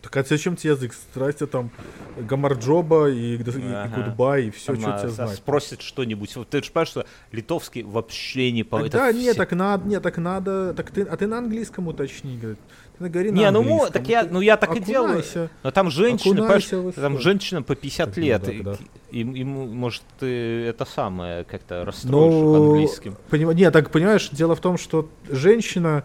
Так 0.00 0.16
а 0.16 0.22
зачем 0.24 0.56
тебе 0.56 0.72
язык? 0.72 0.94
Здрасте 1.12 1.46
там 1.46 1.70
გამარჯობა 2.16 3.10
и. 3.10 3.36
Goodbye, 3.36 4.46
и 4.46 4.50
все, 4.50 4.72
Там, 4.72 4.80
что 4.80 4.94
а, 4.94 4.98
тебе 5.00 5.10
с- 5.10 5.14
знать. 5.14 5.36
Спросит 5.36 5.82
что-нибудь. 5.82 6.34
Вот 6.36 6.48
ты 6.48 6.62
же 6.62 6.70
понимаешь, 6.70 6.88
что 6.88 7.04
литовский 7.32 7.82
вообще 7.82 8.52
не 8.52 8.62
по... 8.62 8.88
Да, 8.88 9.10
все- 9.10 9.18
нет, 9.20 9.36
так 9.36 9.52
надо, 9.52 9.88
нет, 9.88 10.02
так 10.02 10.16
надо, 10.18 10.72
так 10.72 10.90
ты, 10.90 11.02
а 11.02 11.16
ты 11.16 11.26
на 11.26 11.38
английском 11.38 11.88
уточни, 11.88 12.38
говорит. 12.38 12.60
На 13.00 13.06
Не, 13.08 13.50
ну, 13.52 13.62
мо- 13.62 13.70
английском. 13.84 13.92
так 13.92 14.08
я, 14.08 14.22
Ты 14.24 14.28
ну 14.32 14.40
я 14.40 14.56
так 14.56 14.76
и 14.76 14.80
делаю. 14.80 15.10
окунайся. 15.10 15.50
Но 15.62 15.70
там 15.70 15.90
женщина, 15.90 16.34
Окунайся 16.42 16.70
понимаешь, 16.76 16.94
там 16.96 17.18
женщина 17.20 17.62
по 17.62 17.74
50 17.76 18.06
Так, 18.08 18.16
ну 18.16 18.22
лет. 18.24 18.42
да, 18.42 18.52
и- 18.52 18.62
да. 18.62 18.76
им- 19.10 19.34
ему, 19.34 19.66
может, 19.66 20.02
ты 20.18 20.26
это 20.66 20.84
самое 20.84 21.44
как-то 21.44 21.84
расстроишь 21.84 22.34
их 22.34 22.40
Ну, 22.42 22.64
английским. 22.72 23.16
поним- 23.30 23.52
нет, 23.52 23.72
так 23.72 23.90
понимаешь, 23.90 24.28
дело 24.32 24.54
в 24.56 24.60
том, 24.60 24.78
что 24.78 25.08
женщина 25.28 26.02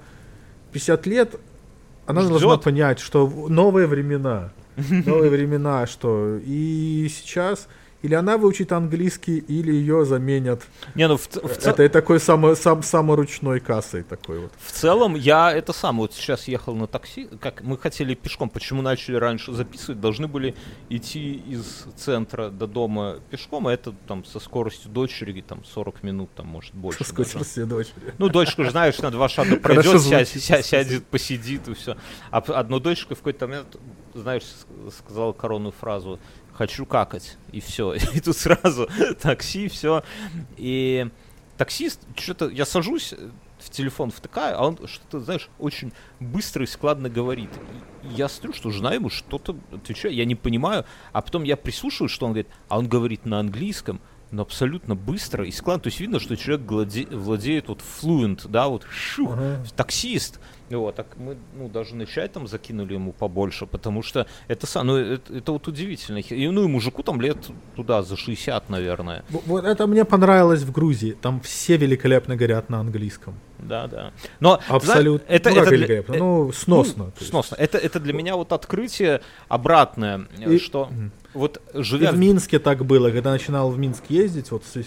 50 0.71 1.07
лет, 1.07 1.35
она 2.05 2.21
Ждёт. 2.21 2.31
должна 2.31 2.57
понять, 2.57 2.99
что 2.99 3.27
новые 3.27 3.87
времена, 3.87 4.51
новые 4.77 5.29
времена, 5.31 5.87
что 5.87 6.37
и 6.45 7.07
сейчас 7.11 7.67
или 8.03 8.13
она 8.13 8.37
выучит 8.37 8.71
английский, 8.71 9.37
или 9.39 9.71
ее 9.73 10.05
заменят. 10.05 10.61
Не, 10.95 11.07
ну 11.07 11.17
в, 11.17 11.21
в, 11.27 11.57
цел- 11.57 11.73
Это 11.73 11.89
такой 11.89 12.19
само, 12.19 12.53
сам, 12.55 12.83
саморучной 12.83 13.59
кассой 13.59 14.03
такой 14.03 14.39
вот. 14.39 14.51
в 14.59 14.71
целом 14.71 15.15
я 15.15 15.51
это 15.51 15.73
сам 15.73 15.97
вот 15.97 16.13
сейчас 16.13 16.47
ехал 16.47 16.75
на 16.75 16.85
такси, 16.87 17.27
как 17.39 17.63
мы 17.63 17.77
хотели 17.77 18.13
пешком, 18.13 18.49
почему 18.49 18.81
начали 18.81 19.15
раньше 19.15 19.51
записывать, 19.53 19.99
должны 19.99 20.27
были 20.27 20.53
идти 20.89 21.33
из 21.33 21.85
центра 21.97 22.49
до 22.49 22.67
дома 22.67 23.19
пешком, 23.31 23.67
а 23.67 23.73
это 23.73 23.93
там 24.07 24.23
со 24.25 24.39
скоростью 24.39 24.91
дочери 24.91 25.33
там 25.41 25.63
40 25.65 26.03
минут, 26.03 26.29
там 26.35 26.47
может 26.47 26.73
больше. 26.75 26.99
Даже. 26.99 27.11
сквозь 27.11 27.55
дочери. 27.65 28.13
Ну, 28.17 28.29
дочка 28.29 28.63
же, 28.63 28.71
знаешь, 28.71 28.97
на 28.99 29.11
два 29.11 29.29
шага 29.29 29.55
пройдет, 29.57 30.01
ся- 30.01 30.61
сядет, 30.61 31.05
посидит 31.05 31.67
и 31.67 31.73
все. 31.73 31.97
А 32.31 32.37
одна 32.39 32.79
дочка 32.79 33.15
в 33.15 33.19
какой-то 33.19 33.47
момент, 33.47 33.77
знаешь, 34.13 34.43
сказала 34.97 35.33
коронную 35.33 35.71
фразу 35.71 36.19
«хочу 36.53 36.85
какать», 36.85 37.37
и 37.51 37.59
все. 37.59 37.93
И 38.13 38.19
тут 38.19 38.37
сразу 38.37 38.89
такси, 39.21 39.67
все. 39.67 40.03
И 40.57 41.07
таксист, 41.57 42.01
что-то, 42.15 42.49
я 42.49 42.65
сажусь, 42.65 43.13
э, 43.13 43.29
в 43.59 43.69
телефон 43.69 44.11
втыкаю, 44.11 44.59
а 44.59 44.67
он 44.67 44.77
что-то, 44.87 45.21
знаешь, 45.21 45.49
очень 45.57 45.93
быстро 46.19 46.63
и 46.63 46.67
складно 46.67 47.09
говорит. 47.09 47.49
И 48.03 48.13
я 48.15 48.27
смотрю, 48.27 48.53
что 48.53 48.71
жена 48.71 48.93
ему 48.93 49.09
что-то 49.09 49.55
отвечает, 49.71 50.15
я 50.15 50.25
не 50.25 50.35
понимаю, 50.35 50.85
а 51.13 51.21
потом 51.21 51.43
я 51.43 51.55
прислушиваюсь, 51.55 52.11
что 52.11 52.25
он 52.25 52.33
говорит, 52.33 52.47
а 52.67 52.77
он 52.79 52.87
говорит 52.87 53.25
на 53.25 53.39
английском, 53.39 54.01
но 54.31 54.41
абсолютно 54.41 54.95
быстро 54.95 55.45
и 55.45 55.51
складно. 55.51 55.83
То 55.83 55.87
есть 55.87 55.99
видно, 55.99 56.19
что 56.19 56.35
человек 56.35 56.67
владе- 56.67 57.15
владеет 57.15 57.67
вот 57.67 57.81
fluent, 57.81 58.47
да, 58.49 58.67
вот 58.67 58.83
шух, 58.89 59.37
таксист. 59.75 60.39
Вот, 60.69 60.95
так 60.95 61.07
мы, 61.17 61.35
ну, 61.55 61.69
даже 61.69 61.93
на 61.95 62.05
чай 62.05 62.27
там 62.27 62.47
закинули 62.47 62.93
ему 62.93 63.11
побольше, 63.11 63.65
потому 63.67 64.01
что 64.01 64.25
это, 64.47 64.83
ну, 64.83 64.95
это, 64.97 65.33
это 65.37 65.51
вот 65.51 65.67
удивительно. 65.67 66.17
И, 66.17 66.47
ну, 66.47 66.63
и 66.63 66.67
мужику 66.67 67.03
там 67.03 67.21
лет 67.21 67.37
туда 67.75 68.01
за 68.01 68.15
60, 68.17 68.69
наверное. 68.69 69.23
Вот 69.29 69.65
это 69.65 69.85
мне 69.87 70.03
понравилось 70.05 70.61
в 70.63 70.71
Грузии. 70.71 71.15
Там 71.21 71.41
все 71.41 71.77
великолепно 71.77 72.35
говорят 72.35 72.69
на 72.69 72.79
английском. 72.79 73.35
Да, 73.59 73.87
да. 73.87 74.11
Но 74.39 74.57
ты 74.57 74.63
знаешь, 74.63 74.83
Абсолютно. 74.83 75.25
это, 75.33 75.49
ну, 75.49 75.55
как 75.55 75.61
это 75.63 75.69
для- 75.69 75.77
великолепно? 75.77 76.13
э, 76.15 76.17
Ну, 76.19 76.51
сносно. 76.53 77.05
ну, 77.19 77.25
сносно. 77.25 77.55
Это, 77.55 77.77
это 77.77 77.99
для 77.99 78.13
меня 78.13 78.35
вот 78.35 78.51
открытие 78.51 79.21
обратное, 79.49 80.27
э, 80.39 80.53
И- 80.55 80.59
что 80.59 80.87
Мгм. 80.87 81.11
вот 81.33 81.61
И 81.73 81.81
живя 81.83 82.11
в 82.11 82.15
в- 82.15 82.19
Минске 82.19 82.59
так 82.59 82.83
было, 82.85 83.09
когда 83.11 83.31
начинал 83.31 83.69
в 83.69 83.77
Минск 83.77 84.03
ездить, 84.09 84.51
вот 84.51 84.63
с, 84.65 84.81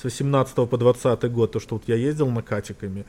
с 0.00 0.04
18 0.04 0.66
по 0.66 0.78
20 0.78 1.28
год, 1.30 1.52
то, 1.52 1.60
что 1.60 1.74
вот 1.76 1.84
я 1.88 1.96
ездил 1.96 2.28
на 2.30 2.42
катиками, 2.42 3.04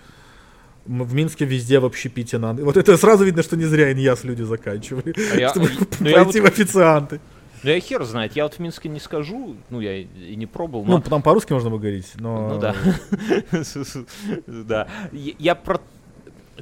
в 0.86 1.14
Минске 1.14 1.46
везде 1.46 1.80
в 1.80 1.86
общепите 1.86 2.38
надо. 2.38 2.64
Вот 2.66 2.78
это 2.78 2.98
сразу 2.98 3.24
видно, 3.24 3.44
что 3.44 3.56
не 3.56 3.66
зря 3.66 3.92
иньяс 3.92 4.24
люди 4.24 4.44
заканчивали, 4.44 5.14
А 5.34 5.38
я- 5.38 5.50
чтобы 5.50 5.70
ну, 6.00 6.10
я 6.10 6.24
пойти 6.24 6.42
в 6.42 6.46
официанты. 6.46 7.20
Ну, 7.64 7.70
я 7.70 7.80
хер 7.80 8.04
знает, 8.04 8.36
я 8.36 8.44
вот 8.44 8.56
в 8.56 8.60
Минске 8.60 8.90
не 8.90 9.00
скажу, 9.00 9.56
ну, 9.70 9.80
я 9.80 10.00
и 10.02 10.36
не 10.36 10.46
пробовал, 10.46 10.84
Ну, 10.86 10.98
но... 10.98 11.02
там 11.02 11.22
по-русски 11.22 11.54
можно 11.54 11.70
говорить, 11.70 12.12
но... 12.16 12.50
Ну 12.50 12.60
да. 12.60 12.76
Да. 14.48 14.88
Я 15.12 15.56
про... 15.56 15.80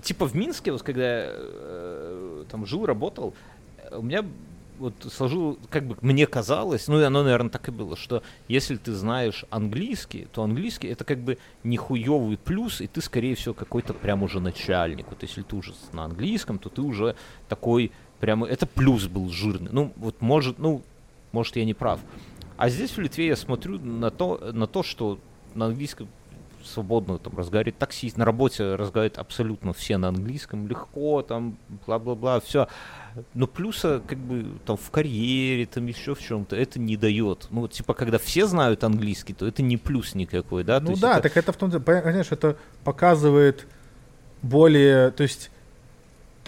Типа 0.03 0.27
в 0.27 0.35
Минске, 0.35 0.72
вот 0.72 0.84
когда 0.84 1.26
э, 1.27 2.43
там 2.49 2.65
жил, 2.68 2.85
работал, 2.85 3.34
у 3.91 4.03
меня 4.03 4.23
вот 4.82 5.14
сложил, 5.14 5.60
как 5.70 5.86
бы 5.86 5.95
мне 6.02 6.26
казалось, 6.26 6.88
ну 6.88 6.99
и 6.99 7.03
оно, 7.03 7.24
наверное, 7.24 7.52
так 7.52 7.68
и 7.68 7.72
было, 7.72 7.95
что 7.95 8.24
если 8.48 8.76
ты 8.76 8.94
знаешь 8.94 9.45
английский, 9.49 10.28
то 10.34 10.44
английский 10.44 10.88
это 10.88 11.03
как 11.03 11.20
бы 11.20 11.38
нехуевый 11.64 12.38
плюс, 12.38 12.82
и 12.82 12.88
ты, 12.88 13.02
скорее 13.02 13.36
всего, 13.36 13.53
какой-то 13.53 13.94
прям 13.94 14.24
уже 14.24 14.40
начальник. 14.40 15.06
Вот 15.10 15.22
если 15.22 15.44
ты 15.44 15.56
уже 15.56 15.74
на 15.94 16.06
английском, 16.06 16.58
то 16.58 16.70
ты 16.70 16.82
уже 16.82 17.16
такой 17.48 17.91
прямо... 18.20 18.48
Это 18.48 18.66
плюс 18.66 19.08
был 19.08 19.30
жирный. 19.30 19.72
Ну, 19.72 19.94
вот 19.95 20.20
может, 20.22 20.58
ну, 20.58 20.82
может, 21.32 21.56
я 21.56 21.66
не 21.66 21.76
прав. 21.76 21.99
А 22.58 22.70
здесь 22.70 22.91
в 22.91 22.99
Литве 22.99 23.28
я 23.28 23.36
смотрю 23.36 23.80
на 23.80 24.10
то, 24.10 24.52
на 24.52 24.68
то 24.68 24.84
что 24.84 25.20
на 25.53 25.68
английском 25.68 26.08
свободно 26.66 27.18
там 27.18 27.38
разговаривает 27.38 27.78
таксист, 27.78 28.18
на 28.18 28.26
работе 28.26 28.76
разговаривают 28.76 29.18
абсолютно 29.18 29.74
все 29.74 29.98
на 29.98 30.08
английском, 30.10 30.68
легко, 30.68 31.22
там, 31.22 31.58
бла-бла-бла, 31.86 32.40
все. 32.40 32.68
Но 33.34 33.48
плюса, 33.48 34.02
как 34.08 34.18
бы, 34.18 34.46
там, 34.66 34.78
в 34.78 34.90
карьере, 34.92 35.66
там, 35.66 35.86
еще 35.88 36.16
в 36.16 36.20
чем-то, 36.22 36.56
это 36.56 36.80
не 36.80 36.96
дает. 36.98 37.48
Ну, 37.50 37.62
вот, 37.62 37.72
типа, 37.74 37.94
когда 37.94 38.18
все 38.18 38.46
знают 38.48 38.84
английский, 38.84 39.34
то 39.34 39.46
это 39.46 39.62
не 39.62 39.78
плюс 39.78 40.16
никакой, 40.16 40.64
да? 40.64 40.80
Ну 40.80 40.96
да, 40.96 41.14
это- 41.14 41.24
так 41.24 41.38
это 41.38 41.52
в 41.52 41.58
том, 41.58 41.72
понимаешь, 41.72 42.28
это 42.32 42.56
показывает 42.84 43.68
более, 44.42 45.12
то 45.12 45.24
есть 45.24 45.52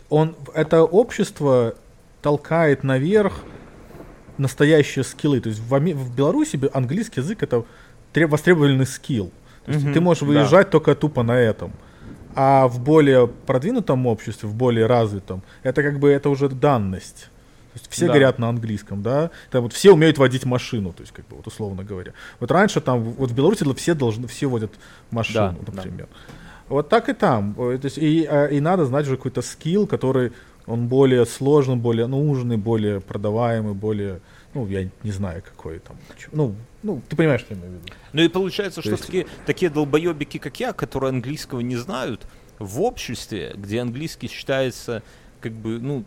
он, 0.09 0.35
это 0.53 0.83
общество 0.83 1.75
толкает 2.21 2.83
наверх 2.83 3.43
настоящие 4.37 5.03
скиллы. 5.03 5.39
То 5.41 5.49
есть 5.49 5.61
в, 5.61 5.69
в 5.79 6.15
Беларуси 6.15 6.55
бе- 6.55 6.69
английский 6.73 7.19
язык 7.21 7.43
это 7.43 7.65
треб- 8.13 8.29
востребованный 8.29 8.85
скилл. 8.85 9.31
То 9.65 9.71
есть 9.71 9.83
Мгм, 9.85 9.93
ты 9.93 10.01
можешь 10.01 10.21
да. 10.21 10.27
выезжать 10.27 10.69
только 10.69 10.95
тупо 10.95 11.23
на 11.23 11.37
этом. 11.39 11.71
А 12.35 12.67
в 12.67 12.79
более 12.79 13.27
продвинутом 13.27 14.07
обществе, 14.07 14.49
в 14.49 14.55
более 14.55 14.87
развитом, 14.87 15.41
это 15.61 15.83
как 15.83 15.99
бы 15.99 16.09
это 16.09 16.29
уже 16.29 16.49
данность. 16.49 17.29
То 17.73 17.79
есть 17.79 17.91
все 17.91 18.05
Да. 18.07 18.13
говорят 18.13 18.39
на 18.39 18.49
английском, 18.49 19.01
да? 19.01 19.29
Это 19.49 19.61
вот 19.61 19.73
все 19.73 19.91
умеют 19.93 20.17
водить 20.17 20.45
машину, 20.45 20.93
то 20.93 21.01
есть 21.01 21.13
как 21.13 21.27
бы 21.27 21.37
вот 21.37 21.47
условно 21.47 21.83
говоря. 21.83 22.13
Вот 22.39 22.51
раньше 22.51 22.81
там 22.81 23.01
вот 23.03 23.31
в 23.31 23.35
Беларуси 23.35 23.65
все 23.75 23.93
должны 23.93 24.27
все 24.27 24.47
водят 24.47 24.71
машину, 25.11 25.55
Да, 25.61 25.71
да. 25.71 25.73
например. 25.73 26.07
Вот 26.69 26.89
так 26.89 27.09
и 27.09 27.13
там. 27.13 27.55
Э, 27.57 27.77
То 27.79 27.85
есть 27.85 27.97
и, 27.97 28.25
а, 28.29 28.45
и 28.45 28.59
надо 28.59 28.85
знать 28.85 29.05
уже 29.07 29.17
какой-то 29.17 29.41
скилл, 29.41 29.87
который 29.87 30.31
он 30.65 30.87
более 30.87 31.25
сложный, 31.25 31.75
более 31.75 32.07
нужный, 32.07 32.57
более 32.57 32.99
продаваемый, 32.99 33.73
более, 33.73 34.21
ну 34.53 34.67
я 34.67 34.87
не 35.03 35.11
знаю 35.11 35.41
какой 35.43 35.79
там. 35.79 35.95
Ну, 36.31 36.55
ну 36.83 37.01
ты 37.09 37.15
понимаешь, 37.15 37.41
что 37.41 37.53
я 37.53 37.59
имею 37.59 37.71
в 37.71 37.75
виду? 37.83 37.93
Ну 38.13 38.21
и 38.21 38.27
получается, 38.27 38.81
что 38.81 38.91
есть- 38.91 39.05
такие, 39.05 39.27
такие 39.45 39.69
долбоебики, 39.71 40.37
как 40.37 40.59
я, 40.59 40.73
которые 40.73 41.09
английского 41.09 41.61
не 41.61 41.75
знают, 41.77 42.21
в 42.59 42.81
обществе, 42.81 43.53
где 43.55 43.81
английский 43.81 44.27
считается 44.27 45.01
как 45.41 45.51
бы, 45.53 45.79
ну, 45.79 46.05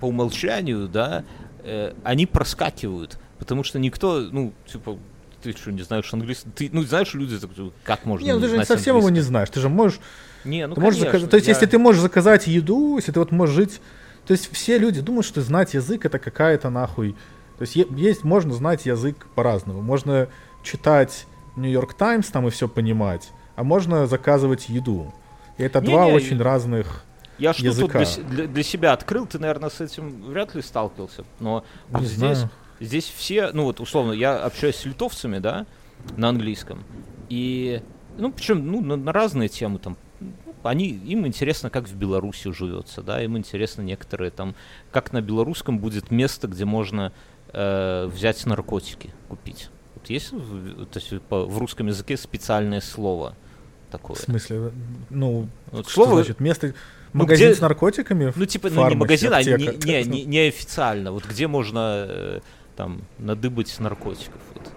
по 0.00 0.06
умолчанию, 0.06 0.88
да, 0.88 1.24
э, 1.62 1.92
они 2.02 2.26
проскакивают, 2.26 3.18
потому 3.38 3.62
что 3.64 3.78
никто, 3.78 4.20
ну, 4.20 4.52
типа, 4.66 4.98
ты 5.42 5.52
что, 5.52 5.70
не 5.70 5.82
знаешь 5.82 6.12
английский? 6.12 6.48
Ты, 6.54 6.70
ну, 6.72 6.82
знаешь, 6.82 7.12
люди, 7.14 7.38
так, 7.38 7.50
как 7.84 8.04
можно 8.06 8.24
Не, 8.24 8.34
ну 8.34 8.40
ты 8.40 8.48
же 8.48 8.58
не 8.58 8.64
совсем 8.64 8.96
его 8.96 9.02
не 9.04 9.18
английский? 9.18 9.28
знаешь. 9.28 9.50
Ты 9.50 9.60
же 9.60 9.68
можешь 9.68 10.00
Не, 10.44 10.66
ну, 10.66 10.74
ты 10.74 10.80
можешь 10.80 10.98
конечно, 10.98 11.12
заказать, 11.18 11.30
то 11.30 11.36
есть, 11.36 11.46
я- 11.48 11.52
если 11.54 11.66
ты 11.66 11.78
можешь 11.78 12.00
заказать 12.02 12.46
еду, 12.46 12.96
если 12.96 13.12
ты 13.12 13.18
вот 13.20 13.30
можешь 13.30 13.54
жить, 13.54 13.80
то 14.26 14.32
есть 14.32 14.50
все 14.52 14.78
люди 14.78 15.00
думают, 15.02 15.26
что 15.26 15.42
знать 15.42 15.74
язык 15.74 16.06
это 16.06 16.18
какая-то 16.18 16.70
нахуй. 16.70 17.14
То 17.58 17.62
есть 17.62 17.76
есть 17.76 18.24
можно 18.24 18.52
знать 18.54 18.86
язык 18.86 19.26
по-разному. 19.34 19.80
Можно 19.80 20.28
читать 20.62 21.26
Нью-Йорк 21.56 21.94
Таймс 21.94 22.28
там 22.28 22.46
и 22.48 22.50
все 22.50 22.68
понимать, 22.68 23.30
а 23.56 23.62
можно 23.64 24.06
заказывать 24.06 24.68
еду. 24.68 25.12
И 25.58 25.62
это 25.62 25.80
два 25.80 26.06
Не-не, 26.06 26.16
очень 26.16 26.40
разных. 26.42 27.04
Я 27.38 27.52
что 27.52 27.62
тут 27.62 27.72
языка. 27.72 27.98
для, 27.98 28.06
се- 28.06 28.22
для- 28.22 28.46
для 28.46 28.62
себя 28.62 28.92
открыл, 28.92 29.26
ты, 29.26 29.38
наверное, 29.38 29.70
с 29.70 29.80
этим 29.80 30.22
вряд 30.24 30.54
ли 30.54 30.62
сталкивался, 30.62 31.24
но 31.40 31.64
вот 31.90 32.00
Не 32.02 32.06
здесь, 32.06 32.38
знаю. 32.38 32.50
здесь 32.80 33.04
все, 33.14 33.50
ну 33.52 33.64
вот 33.64 33.80
условно, 33.80 34.12
я 34.12 34.36
общаюсь 34.44 34.76
с 34.76 34.84
литовцами, 34.84 35.38
да, 35.38 35.66
на 36.16 36.28
английском, 36.28 36.84
и, 37.28 37.82
ну, 38.18 38.30
причем, 38.32 38.66
ну, 38.70 38.80
на, 38.80 38.94
на 38.96 39.12
разные 39.12 39.48
темы, 39.48 39.78
там, 39.80 39.96
ну, 40.20 40.32
они, 40.62 40.88
им 40.88 41.26
интересно, 41.26 41.70
как 41.70 41.88
в 41.88 41.94
Беларуси 41.96 42.52
живется, 42.52 43.02
да, 43.02 43.20
им 43.22 43.36
интересно 43.36 43.82
некоторые 43.82 44.30
там, 44.30 44.54
как 44.92 45.12
на 45.12 45.20
белорусском 45.20 45.78
будет 45.80 46.10
место, 46.12 46.46
где 46.46 46.64
можно 46.64 47.12
э, 47.54 48.06
взять 48.12 48.44
наркотики, 48.46 49.10
купить. 49.28 49.70
Вот 49.94 50.10
есть 50.10 50.32
в, 50.32 50.86
то 50.86 50.98
есть 50.98 51.22
по- 51.22 51.44
в 51.46 51.58
русском 51.58 51.86
языке 51.86 52.16
специальное 52.16 52.80
слово 52.80 53.34
такое? 53.90 54.16
В 54.16 54.20
смысле, 54.20 54.72
ну, 55.10 55.48
Вот 55.70 55.86
что 55.88 56.04
слово- 56.06 56.16
значит 56.24 56.40
место, 56.40 56.74
Ну, 57.12 57.20
магазин 57.20 57.48
где- 57.48 57.56
с 57.56 57.60
наркотиками? 57.60 58.32
Ну, 58.34 58.44
типа, 58.46 58.68
ну, 58.68 58.74
не 58.74 58.80
фармаси, 58.82 58.96
магазин, 58.98 59.32
а 59.32 59.42
не, 59.42 59.52
аптека. 59.52 59.86
не, 59.86 60.04
не, 60.04 60.24
не 60.24 60.38
официально. 60.48 61.12
Вот 61.12 61.24
где 61.24 61.46
можно 61.46 62.06
э, 62.08 62.40
там 62.76 63.02
надыбать 63.18 63.74
наркотиков. 63.78 64.40
Вот. 64.54 64.70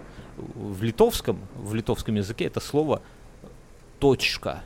В 0.76 0.82
литовском, 0.84 1.40
в 1.56 1.74
литовском 1.74 2.14
языке 2.14 2.44
это 2.44 2.60
слово 2.60 3.02
точка. 3.98 4.62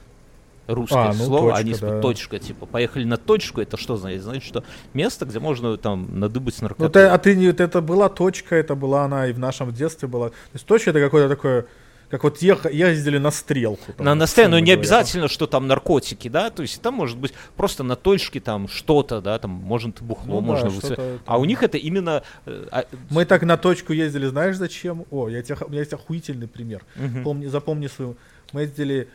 Русское 0.72 0.98
А, 1.10 1.12
ну, 1.12 1.24
слово, 1.24 1.50
точка, 1.52 1.58
они 1.60 1.74
да. 1.74 2.00
точка, 2.00 2.38
типа, 2.38 2.66
поехали 2.66 3.04
на 3.04 3.16
точку, 3.16 3.60
это 3.60 3.76
что 3.76 3.96
значит? 3.96 4.22
Значит, 4.22 4.44
что 4.44 4.64
место, 4.94 5.24
где 5.26 5.38
можно 5.38 5.76
там 5.76 6.18
надыбать 6.18 6.56
Ну, 6.60 6.64
наркотики. 6.68 6.92
ты- 6.92 7.06
а 7.06 7.18
ты 7.18 7.36
не, 7.36 7.46
это 7.46 7.80
была 7.80 8.08
точка, 8.08 8.56
это 8.56 8.74
была 8.74 9.04
она 9.04 9.26
и 9.28 9.32
в 9.32 9.38
нашем 9.38 9.72
детстве 9.72 10.08
была. 10.08 10.28
То 10.30 10.34
есть 10.54 10.66
точка 10.66 10.90
это 10.90 11.00
какое-то 11.00 11.28
такое, 11.34 11.66
как 12.10 12.24
вот 12.24 12.42
ех- 12.42 12.70
ездили 12.70 13.16
на 13.16 13.30
стрелку. 13.30 13.92
там, 13.94 14.04
на, 14.04 14.14
на 14.14 14.24
условно 14.24 14.26
сцену 14.26 14.56
не 14.58 14.62
говоря. 14.64 14.80
обязательно, 14.80 15.28
что 15.28 15.46
там 15.46 15.66
наркотики, 15.66 16.28
да, 16.28 16.50
то 16.50 16.60
есть 16.60 16.82
там 16.82 16.92
может 16.94 17.16
быть 17.16 17.32
просто 17.56 17.84
на 17.84 17.96
точке 17.96 18.38
там 18.38 18.68
что-то, 18.68 19.22
да, 19.22 19.38
там 19.38 19.50
может 19.50 20.02
бухло, 20.02 20.34
Ну 20.34 20.40
да, 20.42 20.46
можно 20.46 20.70
что-то 20.70 20.86
выцепить. 20.88 20.96
там. 20.96 21.18
А 21.24 21.38
у 21.38 21.46
них 21.46 21.62
это 21.62 21.78
именно 21.78 22.22
э, 22.44 22.66
а, 22.70 22.84
Мы 23.08 23.24
так 23.24 23.42
на 23.44 23.56
точку 23.56 23.94
ездили, 23.94 24.26
знаешь 24.26 24.56
зачем? 24.56 25.06
О, 25.10 25.28
я 25.30 25.42
тебе, 25.42 25.56
у 25.64 25.70
меня 25.70 25.80
есть 25.80 25.94
охуительный 25.94 26.48
пример. 26.48 26.82
мгм. 26.96 27.22
Помни, 27.24 27.46
запомни 27.46 27.86
свою. 27.86 28.16
Мы 28.52 28.62
ездили, 28.62 29.08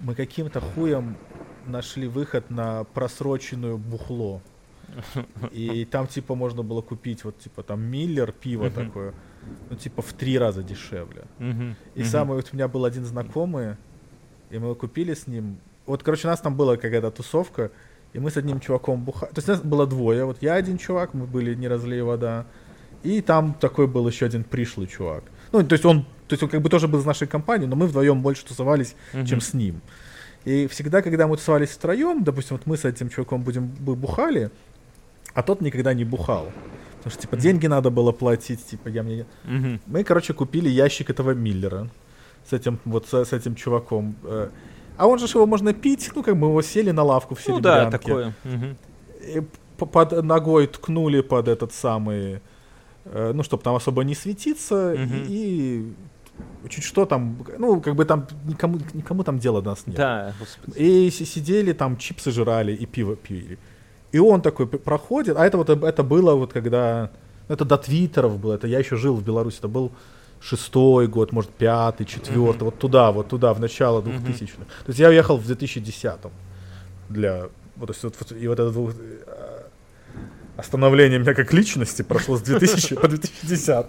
мы 0.00 0.14
каким-то 0.14 0.60
хуем 0.60 1.16
нашли 1.66 2.08
выход 2.08 2.50
на 2.50 2.84
просроченную 2.84 3.78
бухло. 3.78 4.40
И 5.52 5.84
там, 5.84 6.06
типа, 6.06 6.34
можно 6.34 6.62
было 6.62 6.82
купить, 6.82 7.24
вот, 7.24 7.38
типа, 7.38 7.62
там, 7.62 7.80
Миллер, 7.80 8.32
пиво 8.32 8.70
такое, 8.70 9.14
ну, 9.70 9.76
типа, 9.76 10.02
в 10.02 10.12
три 10.12 10.38
раза 10.38 10.62
дешевле. 10.62 11.24
И 11.94 12.04
самый, 12.04 12.36
вот 12.36 12.48
у 12.52 12.56
меня 12.56 12.66
был 12.68 12.84
один 12.84 13.04
знакомый, 13.04 13.76
и 14.50 14.58
мы 14.58 14.74
купили 14.74 15.14
с 15.14 15.26
ним, 15.26 15.58
вот, 15.86 16.02
короче, 16.02 16.26
у 16.28 16.30
нас 16.30 16.40
там 16.40 16.56
была 16.56 16.76
какая-то 16.76 17.10
тусовка, 17.10 17.70
и 18.12 18.18
мы 18.18 18.30
с 18.30 18.36
одним 18.36 18.60
чуваком 18.60 19.04
бухали. 19.04 19.30
То 19.30 19.38
есть 19.38 19.48
нас 19.48 19.60
было 19.60 19.86
двое. 19.86 20.24
Вот 20.24 20.38
я 20.40 20.54
один 20.54 20.78
чувак, 20.78 21.14
мы 21.14 21.26
были 21.26 21.54
не 21.54 21.68
разлей 21.68 22.02
вода. 22.02 22.46
И 23.04 23.20
там 23.22 23.54
такой 23.54 23.86
был 23.86 24.08
еще 24.08 24.26
один 24.26 24.44
пришлый 24.44 24.86
чувак. 24.88 25.24
Ну, 25.52 25.64
то 25.64 25.74
есть 25.74 25.84
он, 25.84 26.04
то 26.30 26.34
есть 26.34 26.42
он 26.44 26.48
как 26.48 26.62
бы 26.62 26.68
тоже 26.68 26.86
был 26.86 27.00
из 27.00 27.04
нашей 27.04 27.26
компании, 27.26 27.66
но 27.66 27.74
мы 27.74 27.88
вдвоем 27.88 28.22
больше 28.22 28.44
тусовались, 28.46 28.94
uh-huh. 29.12 29.26
чем 29.26 29.40
с 29.40 29.52
ним. 29.52 29.80
И 30.44 30.68
всегда, 30.68 31.02
когда 31.02 31.26
мы 31.26 31.36
тусовались 31.36 31.70
втроем, 31.70 32.22
допустим, 32.22 32.56
вот 32.56 32.66
мы 32.66 32.76
с 32.76 32.84
этим 32.84 33.10
чуваком 33.10 33.42
будем 33.42 33.66
бухали, 33.66 34.52
а 35.34 35.42
тот 35.42 35.60
никогда 35.60 35.92
не 35.92 36.04
бухал. 36.04 36.52
Потому 36.98 37.12
что, 37.12 37.22
типа, 37.22 37.36
деньги 37.36 37.66
надо 37.66 37.90
было 37.90 38.12
платить, 38.12 38.64
типа, 38.64 38.88
я 38.88 39.02
мне... 39.02 39.26
Uh-huh. 39.44 39.80
Мы, 39.86 40.04
короче, 40.04 40.32
купили 40.32 40.68
ящик 40.68 41.10
этого 41.10 41.32
Миллера 41.32 41.88
с 42.48 42.52
этим, 42.52 42.78
вот 42.84 43.08
с, 43.08 43.24
с 43.24 43.32
этим 43.32 43.56
чуваком. 43.56 44.14
Э, 44.22 44.50
а 44.96 45.08
он 45.08 45.18
же 45.18 45.26
его 45.26 45.46
можно 45.46 45.72
пить, 45.72 46.12
ну, 46.14 46.22
как 46.22 46.36
мы 46.36 46.46
его 46.46 46.62
сели 46.62 46.92
на 46.92 47.02
лавку 47.02 47.34
в 47.34 47.40
серебрянке. 47.40 47.68
Ну, 47.68 47.90
да, 47.90 47.90
такое. 47.90 48.34
И 49.20 49.42
под 49.76 50.22
ногой 50.22 50.68
ткнули 50.68 51.22
под 51.22 51.48
этот 51.48 51.72
самый, 51.72 52.40
э, 53.04 53.32
ну, 53.34 53.42
чтобы 53.42 53.64
там 53.64 53.74
особо 53.74 54.04
не 54.04 54.14
светиться, 54.14 54.92
угу. 54.92 55.14
и, 55.26 55.26
и 55.28 55.94
чуть 56.68 56.84
что 56.84 57.06
там, 57.06 57.36
ну, 57.58 57.80
как 57.80 57.94
бы 57.94 58.04
там 58.04 58.26
никому, 58.44 58.78
никому 58.92 59.24
там 59.24 59.38
дела 59.38 59.62
до 59.62 59.70
нас 59.70 59.86
нет. 59.86 59.96
Да, 59.96 60.32
господи. 60.38 60.78
И 60.78 61.10
сидели 61.10 61.72
там, 61.72 61.96
чипсы 61.96 62.30
жрали 62.30 62.72
и 62.72 62.86
пиво 62.86 63.16
пили. 63.16 63.58
И 64.12 64.18
он 64.18 64.42
такой 64.42 64.66
проходит, 64.66 65.36
а 65.36 65.46
это 65.46 65.56
вот 65.56 65.70
это 65.70 66.02
было 66.02 66.34
вот 66.34 66.52
когда, 66.52 67.10
это 67.48 67.64
до 67.64 67.76
твиттеров 67.76 68.38
было, 68.38 68.54
это 68.54 68.66
я 68.66 68.78
еще 68.78 68.96
жил 68.96 69.14
в 69.14 69.24
Беларуси, 69.24 69.58
это 69.58 69.68
был 69.68 69.92
шестой 70.40 71.06
год, 71.06 71.32
может, 71.32 71.50
пятый, 71.50 72.06
четвертый, 72.06 72.62
mm-hmm. 72.62 72.64
вот 72.64 72.78
туда, 72.78 73.12
вот 73.12 73.28
туда, 73.28 73.54
в 73.54 73.60
начало 73.60 74.00
2000-х. 74.00 74.44
Mm-hmm. 74.44 74.84
То 74.84 74.88
есть 74.88 74.98
я 74.98 75.08
уехал 75.08 75.36
в 75.36 75.48
2010-м 75.48 76.32
для... 77.08 77.48
Вот, 77.76 77.86
то 77.86 77.92
есть, 77.92 78.02
вот, 78.02 78.32
и 78.32 78.48
вот 78.48 78.58
это 78.58 78.72
э, 78.74 79.29
остановление 80.60 81.18
меня 81.18 81.34
как 81.34 81.52
личности 81.52 82.02
прошло 82.02 82.36
с 82.36 82.42
2000 82.42 82.94
по 82.96 83.08
2010. 83.08 83.86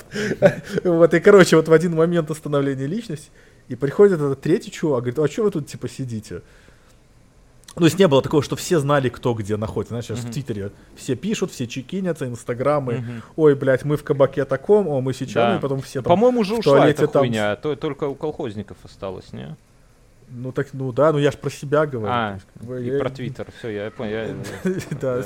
Вот, 0.84 1.14
и, 1.14 1.19
короче, 1.19 1.56
вот 1.56 1.68
в 1.68 1.73
один 1.73 1.95
момент 1.95 2.31
остановления 2.31 2.88
личности, 2.88 3.30
и 3.68 3.76
приходит 3.76 4.15
этот 4.19 4.41
третий 4.41 4.72
чувак, 4.72 5.03
говорит, 5.03 5.19
а 5.19 5.27
что 5.27 5.43
вы 5.43 5.52
тут, 5.52 5.68
типа, 5.68 5.88
сидите? 5.88 6.41
Ну, 7.76 7.81
то 7.81 7.85
есть 7.85 7.99
не 7.99 8.07
было 8.07 8.22
такого, 8.22 8.43
что 8.43 8.57
все 8.57 8.80
знали, 8.80 9.07
кто 9.07 9.34
где 9.34 9.56
находится. 9.56 9.93
Знаешь, 9.93 10.06
сейчас 10.06 10.19
uh-huh. 10.19 10.30
в 10.30 10.34
Твиттере 10.34 10.72
все 10.98 11.15
пишут, 11.15 11.52
все 11.52 11.68
чекинятся, 11.68 12.26
инстаграмы. 12.26 12.93
Uh-huh. 12.95 13.22
Ой, 13.38 13.56
блядь, 13.56 13.85
мы 13.85 13.95
в 13.95 14.03
кабаке 14.03 14.43
таком, 14.43 14.89
о, 14.89 14.99
мы 14.99 15.14
сейчас, 15.14 15.53
да. 15.53 15.56
и 15.56 15.60
потом 15.61 15.81
все 15.81 16.02
там 16.02 16.10
По-моему, 16.10 16.41
уже 16.41 16.56
ушла 16.56 16.89
эта 16.89 17.07
там... 17.07 17.22
хуйня, 17.22 17.56
то, 17.56 17.77
только 17.77 18.06
у 18.06 18.15
колхозников 18.15 18.76
осталось, 18.84 19.31
не? 19.31 19.56
Ну 20.34 20.52
так, 20.52 20.68
ну 20.73 20.91
да, 20.91 21.11
ну 21.11 21.19
я 21.19 21.31
ж 21.31 21.38
про 21.38 21.49
себя 21.49 21.85
говорю. 21.85 22.11
А, 22.11 22.39
и 22.77 22.85
я... 22.85 22.99
про 22.99 23.10
Твиттер, 23.10 23.48
все, 23.57 23.69
я 23.69 23.91
понял. 23.91 24.35
Да. 25.02 25.23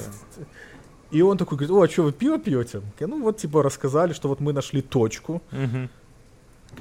И 1.15 1.21
он 1.21 1.37
такой 1.37 1.57
говорит, 1.57 1.71
о, 1.71 1.81
а 1.81 1.87
что, 1.87 2.03
вы 2.03 2.11
пиво 2.11 2.37
пьете? 2.37 2.81
Ну 2.99 3.21
вот, 3.21 3.37
типа, 3.37 3.63
рассказали, 3.63 4.11
что 4.11 4.27
вот 4.27 4.41
мы 4.41 4.51
нашли 4.51 4.81
точку. 4.81 5.41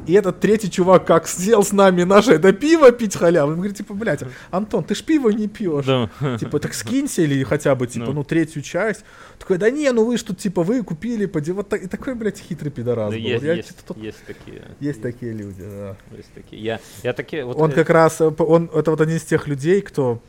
И 0.09 0.13
этот 0.13 0.41
третий 0.41 0.69
чувак 0.69 1.07
как 1.07 1.29
сидел 1.29 1.63
с 1.63 1.71
нами 1.71 2.03
наше 2.03 2.33
это 2.33 2.53
пиво 2.53 2.91
пить 2.91 3.15
халяву. 3.15 3.53
Он 3.53 3.59
говорит, 3.59 3.77
типа, 3.77 3.95
блядь, 3.95 4.25
Антон, 4.51 4.83
ты 4.83 4.97
ж 4.97 5.05
пиво 5.05 5.29
не 5.29 5.47
пьешь. 5.47 5.85
Да. 5.85 6.37
Типа, 6.37 6.59
так 6.59 6.75
скинься 6.75 7.23
или 7.23 7.45
хотя 7.45 7.77
бы, 7.77 7.87
типа, 7.87 8.07
ну, 8.07 8.13
ну 8.13 8.25
третью 8.25 8.63
часть. 8.63 9.05
Такой, 9.39 9.57
да 9.57 9.71
не, 9.71 9.93
ну 9.93 10.05
вы 10.05 10.17
что, 10.17 10.35
типа, 10.35 10.65
вы 10.65 10.83
купили, 10.83 11.27
поди, 11.27 11.53
вот 11.53 11.69
так, 11.69 11.85
и 11.85 11.87
такой, 11.87 12.17
блядь, 12.17 12.41
хитрый 12.41 12.73
пидорас 12.73 13.13
да 13.13 13.17
был. 13.17 13.25
Есть, 13.25 13.45
я, 13.45 13.53
есть, 13.53 13.87
тут... 13.87 13.97
есть 13.99 14.25
такие. 14.27 14.57
Есть, 14.57 14.81
есть 14.81 15.03
такие 15.03 15.33
люди, 15.33 15.63
да. 15.63 15.97
Есть 16.17 16.33
такие. 16.35 16.61
Я, 16.61 16.81
я 17.05 17.13
такие, 17.13 17.45
вот, 17.45 17.57
он 17.57 17.71
э... 17.71 17.73
как 17.73 17.89
раз, 17.89 18.21
он, 18.21 18.69
это 18.75 18.91
вот 18.91 19.01
один 19.01 19.17
из 19.17 19.23
тех 19.23 19.47
людей, 19.47 19.81
кто, 19.81 20.21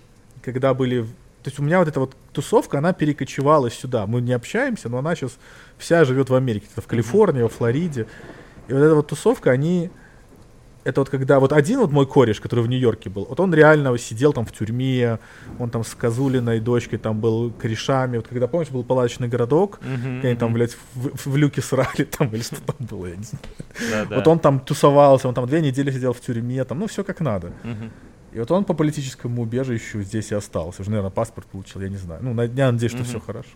когда 0.44 0.76
были 0.76 1.08
то 1.46 1.50
есть 1.50 1.60
у 1.60 1.64
меня 1.64 1.78
вот 1.78 1.88
эта 1.88 2.00
вот 2.00 2.16
тусовка, 2.34 2.80
она 2.80 2.92
перекочевала 2.92 3.70
сюда. 3.70 4.08
Мы 4.08 4.20
не 4.20 4.34
общаемся, 4.34 4.90
но 4.90 4.98
она 4.98 5.14
сейчас 5.14 5.38
вся 5.78 6.04
живет 6.04 6.32
в 6.32 6.34
Америке, 6.34 6.66
в 6.76 6.88
Калифорнии, 6.88 7.44
во 7.44 7.50
Флориде. 7.50 8.08
И 8.68 8.74
вот 8.74 8.80
эта 8.80 8.96
вот 8.96 9.08
тусовка, 9.10 9.52
они... 9.52 9.92
Это 10.86 11.02
вот 11.02 11.12
когда 11.12 11.40
вот 11.40 11.54
один 11.54 11.82
вот 11.82 11.92
мой 11.92 12.08
кореш, 12.08 12.42
который 12.42 12.62
в 12.62 12.68
Нью-Йорке 12.68 13.12
был, 13.12 13.26
вот 13.30 13.40
он 13.40 13.54
реально 13.54 13.96
сидел 14.00 14.34
там 14.34 14.48
в 14.48 14.52
тюрьме, 14.54 15.20
он 15.60 15.70
там 15.70 15.84
с 15.84 15.94
Козулиной 15.94 16.60
дочкой 16.60 16.98
там 16.98 17.20
был 17.20 17.52
корешами. 17.52 18.18
Вот 18.18 18.28
когда, 18.28 18.48
помнишь, 18.48 18.70
был 18.70 18.84
палаточный 18.84 19.28
городок, 19.28 19.80
uh-huh, 19.84 20.26
они 20.26 20.36
там, 20.36 20.52
блядь, 20.52 20.76
в, 20.96 21.30
в 21.30 21.38
люке 21.38 21.62
срали 21.62 22.04
там 22.18 22.30
или 22.30 22.42
что 22.42 22.60
там 22.60 22.76
было, 22.80 23.06
я 23.06 23.18
не 23.18 23.24
знаю. 23.24 24.08
Вот 24.10 24.28
он 24.28 24.40
там 24.40 24.60
тусовался, 24.60 25.28
он 25.28 25.36
там 25.36 25.46
две 25.46 25.62
недели 25.62 25.92
сидел 25.92 26.14
в 26.14 26.22
тюрьме, 26.22 26.64
там, 26.64 26.80
ну, 26.80 26.88
все 26.88 27.04
как 27.04 27.20
надо. 27.20 27.54
И 28.36 28.40
вот 28.40 28.52
он 28.52 28.66
по 28.66 28.74
политическому 28.74 29.44
убежищу 29.44 30.02
здесь 30.02 30.32
и 30.32 30.36
остался. 30.36 30.82
Уже, 30.82 30.92
наверное, 30.92 31.10
паспорт 31.10 31.48
получил, 31.48 31.80
я 31.80 31.88
не 31.88 31.96
знаю. 31.96 32.20
Ну, 32.22 32.42
я 32.42 32.70
надеюсь, 32.70 32.92
что 32.92 33.06
все 33.06 33.22
хорошо. 33.22 33.50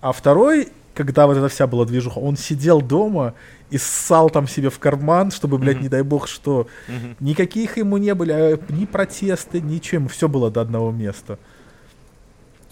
А 0.00 0.12
второй, 0.12 0.68
когда 0.94 1.26
вот 1.26 1.36
эта 1.36 1.48
вся 1.50 1.66
была 1.66 1.84
движуха, 1.84 2.18
он 2.18 2.38
сидел 2.38 2.80
дома 2.80 3.34
и 3.68 3.76
ссал 3.76 4.30
там 4.30 4.48
себе 4.48 4.70
в 4.70 4.78
карман, 4.78 5.30
чтобы, 5.30 5.58
блядь, 5.58 5.76
mm-hmm. 5.76 5.82
не 5.82 5.88
дай 5.90 6.02
бог, 6.02 6.28
что 6.28 6.66
mm-hmm. 6.88 7.16
никаких 7.20 7.76
ему 7.76 7.98
не 7.98 8.14
были, 8.14 8.32
а, 8.32 8.58
ни 8.70 8.86
протесты, 8.86 9.60
ничем, 9.60 10.08
все 10.08 10.30
было 10.30 10.50
до 10.50 10.62
одного 10.62 10.90
места. 10.90 11.38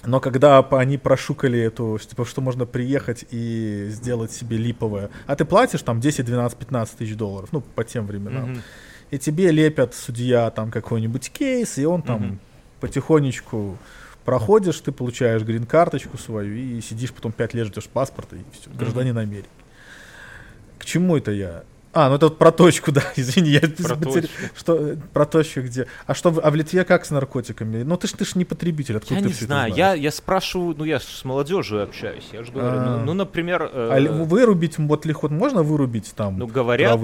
Но 0.07 0.19
когда 0.19 0.61
они 0.61 0.97
прошукали 0.97 1.61
эту, 1.61 1.99
типа, 1.99 2.25
что 2.25 2.41
можно 2.41 2.65
приехать 2.65 3.27
и 3.31 3.89
сделать 3.91 4.33
себе 4.33 4.57
липовое, 4.57 5.11
а 5.27 5.37
ты 5.37 5.45
платишь 5.45 5.83
там 5.83 6.01
10, 6.01 6.25
12, 6.25 6.57
15 6.57 6.97
тысяч 6.97 7.17
долларов, 7.17 7.51
ну, 7.53 7.61
по 7.61 7.85
тем 7.85 8.07
временам, 8.07 8.53
mm-hmm. 8.53 8.61
И 9.13 9.19
тебе 9.19 9.51
лепят 9.51 9.95
судья 9.95 10.51
там 10.51 10.71
какой-нибудь 10.71 11.31
кейс, 11.31 11.77
и 11.77 11.85
он 11.85 12.03
там 12.03 12.23
mm-hmm. 12.23 12.39
потихонечку 12.81 13.77
проходишь, 14.25 14.81
ты 14.81 14.91
получаешь 14.91 15.43
грин-карточку 15.43 16.17
свою 16.17 16.55
и 16.55 16.81
сидишь 16.81 17.13
потом 17.13 17.31
5 17.31 17.55
лет 17.55 17.67
ждешь 17.67 17.89
паспорта 17.89 18.37
и 18.37 18.41
все, 18.53 18.71
гражданин. 18.71 19.19
Америки. 19.19 19.49
К 20.79 20.87
чему 20.87 21.19
это 21.19 21.31
я? 21.31 21.65
А, 21.95 22.09
ну 22.09 22.15
это 22.15 22.27
вот 22.27 22.39
про 22.39 22.53
точку, 22.53 22.91
да, 22.93 23.03
извини, 23.17 23.51
я 23.51 23.61
про 23.61 23.97
потер... 23.97 24.29
что 24.57 24.97
про 25.13 25.27
точку 25.27 25.61
где. 25.61 25.87
А 26.07 26.15
что, 26.15 26.35
а 26.43 26.51
в 26.51 26.55
Литве 26.55 26.85
как 26.85 27.05
с 27.05 27.11
наркотиками? 27.11 27.83
Ну 27.83 27.97
ты 27.97 28.07
ж 28.07 28.13
ты 28.13 28.25
ж 28.25 28.35
не 28.35 28.45
потребитель, 28.45 28.97
откуда 28.97 29.17
я 29.17 29.21
ты 29.21 29.29
не 29.29 29.35
все 29.35 29.45
знаю, 29.45 29.75
я 29.75 29.95
я 29.95 30.11
спрашиваю, 30.11 30.75
ну 30.77 30.85
я 30.85 31.01
с 31.01 31.25
молодежью 31.25 31.83
общаюсь, 31.83 32.29
я 32.33 32.45
же 32.45 32.53
говорю, 32.53 32.81
ну, 32.81 33.05
ну 33.05 33.15
например. 33.15 33.71
Э... 33.73 33.91
А 33.93 34.25
вырубить 34.25 34.79
вот 34.79 35.05
лихот 35.05 35.31
можно 35.31 35.63
вырубить 35.63 36.13
там? 36.17 36.39
Ну 36.39 36.47
говорят, 36.47 36.99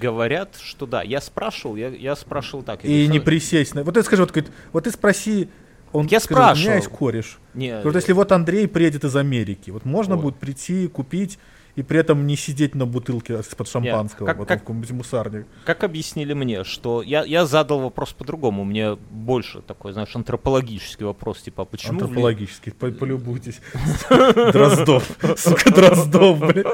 говорят, 0.00 0.56
что 0.60 0.86
да. 0.86 1.02
Я 1.02 1.20
спрашивал, 1.20 1.76
я 1.76 1.88
я 1.88 2.14
спрашивал 2.14 2.62
так. 2.62 2.84
И 2.84 3.06
не 3.08 3.20
присесть. 3.20 3.74
Вот 3.74 3.94
ты 3.94 4.02
скажи, 4.02 4.22
вот, 4.22 4.32
вот 4.72 4.84
ты 4.84 4.90
спроси 4.90 5.48
он 5.94 6.06
я 6.06 6.18
скажет, 6.18 6.24
спрашивал. 6.24 6.64
у 6.64 6.66
меня 6.66 6.74
есть 6.74 6.88
кореш. 6.88 7.38
Не, 7.54 7.80
вот 7.82 7.94
если 7.94 8.12
вот 8.12 8.32
Андрей 8.32 8.66
приедет 8.66 9.04
из 9.04 9.14
Америки, 9.14 9.70
вот 9.70 9.84
можно 9.84 10.16
вот. 10.16 10.22
будет 10.22 10.36
прийти, 10.36 10.88
купить 10.88 11.38
и 11.76 11.82
при 11.82 11.98
этом 11.98 12.26
не 12.26 12.36
сидеть 12.36 12.74
на 12.74 12.86
бутылке 12.86 13.34
из-под 13.34 13.68
шампанского 13.68 14.26
Нет, 14.26 14.36
как, 14.36 14.46
как, 14.48 14.58
в 14.58 14.60
каком-нибудь. 14.60 15.46
Как 15.64 15.84
объяснили 15.84 16.32
мне, 16.34 16.64
что 16.64 17.02
я, 17.02 17.24
я 17.24 17.46
задал 17.46 17.80
вопрос 17.80 18.12
по-другому, 18.12 18.64
мне 18.64 18.94
больше 18.94 19.60
такой, 19.60 19.92
знаешь, 19.92 20.14
антропологический 20.14 21.06
вопрос, 21.06 21.42
типа, 21.42 21.62
а 21.62 21.64
почему... 21.64 22.00
Антропологический, 22.00 22.72
ли... 22.80 22.92
полюбуйтесь. 22.92 23.60
Дроздов, 24.08 25.10
сука, 25.36 25.70
Дроздов, 25.72 26.38
блин. 26.38 26.66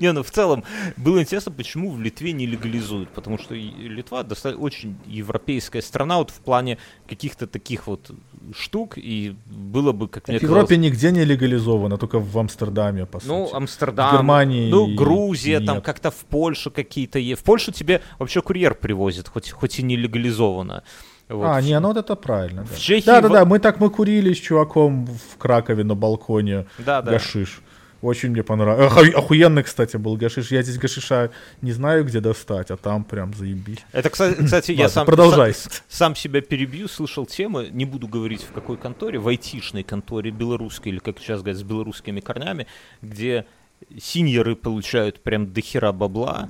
Не, 0.00 0.12
ну 0.12 0.22
в 0.22 0.30
целом 0.30 0.64
было 0.96 1.20
интересно, 1.20 1.52
почему 1.52 1.90
в 1.90 2.00
Литве 2.00 2.32
не 2.32 2.46
легализуют, 2.46 3.10
потому 3.10 3.38
что 3.38 3.54
Литва 3.54 4.22
достаточно 4.22 4.62
очень 4.62 4.96
европейская 5.06 5.82
страна 5.82 6.18
вот 6.18 6.30
в 6.30 6.40
плане 6.40 6.78
каких-то 7.08 7.46
таких 7.46 7.86
вот 7.86 8.10
штук, 8.56 8.94
и 8.96 9.36
было 9.46 9.92
бы, 9.92 10.08
как 10.08 10.28
мне 10.28 10.38
В 10.38 10.42
Европе 10.42 10.76
нигде 10.76 11.10
не 11.10 11.24
легализовано, 11.24 11.98
только 11.98 12.18
в 12.18 12.38
Амстердаме, 12.38 13.06
по 13.06 13.20
ну, 13.24 13.44
сути. 13.44 13.52
Ну, 13.52 13.56
Амстердам, 13.56 14.10
в 14.10 14.12
Германии 14.18 14.70
ну, 14.70 14.94
Грузия, 14.94 15.58
нет. 15.58 15.66
там 15.66 15.80
как-то 15.82 16.10
в 16.10 16.24
Польшу 16.24 16.70
какие-то 16.70 17.18
есть. 17.18 17.42
В 17.42 17.44
Польшу 17.44 17.72
тебе 17.72 18.00
вообще 18.18 18.42
курьер 18.42 18.74
привозит, 18.74 19.28
хоть, 19.28 19.50
хоть 19.50 19.78
и 19.78 19.82
не 19.82 19.96
легализовано. 19.96 20.82
Вот. 21.28 21.46
А, 21.46 21.60
не, 21.60 21.78
ну 21.78 21.88
вот 21.88 21.96
это 21.96 22.16
правильно. 22.16 22.62
Да. 22.62 22.74
В 22.74 22.78
Чехии 22.78 23.06
да, 23.06 23.20
да, 23.20 23.44
мы 23.44 23.60
так 23.60 23.78
мы 23.78 23.88
курили 23.90 24.32
с 24.32 24.38
чуваком 24.38 25.06
в 25.06 25.36
Кракове 25.38 25.84
на 25.84 25.94
балконе 25.94 26.66
да, 26.78 27.02
да. 27.02 27.12
Очень 28.02 28.30
мне 28.30 28.42
понравилось. 28.42 29.14
Охуенный, 29.14 29.62
кстати, 29.62 29.96
был 29.98 30.16
гашиш. 30.16 30.50
Я 30.50 30.62
здесь 30.62 30.78
гашиша 30.78 31.30
не 31.60 31.72
знаю, 31.72 32.04
где 32.04 32.20
достать, 32.20 32.70
а 32.70 32.76
там 32.76 33.04
прям 33.04 33.34
заебись. 33.34 33.84
Это, 33.92 34.08
кстати, 34.08 34.72
я 34.72 34.88
сам, 34.88 35.04
продолжай. 35.04 35.52
Сам, 35.52 35.72
сам 35.88 36.16
себя 36.16 36.40
перебью, 36.40 36.88
слышал 36.88 37.26
темы, 37.26 37.68
не 37.70 37.84
буду 37.84 38.08
говорить 38.08 38.42
в 38.42 38.52
какой 38.52 38.78
конторе, 38.78 39.18
в 39.18 39.28
айтишной 39.28 39.82
конторе 39.82 40.30
белорусской, 40.30 40.92
или 40.92 40.98
как 40.98 41.18
сейчас 41.18 41.42
говорят, 41.42 41.60
с 41.60 41.62
белорусскими 41.62 42.20
корнями, 42.20 42.66
где 43.02 43.44
синьоры 43.98 44.56
получают 44.56 45.20
прям 45.20 45.52
дохера 45.52 45.92
бабла, 45.92 46.48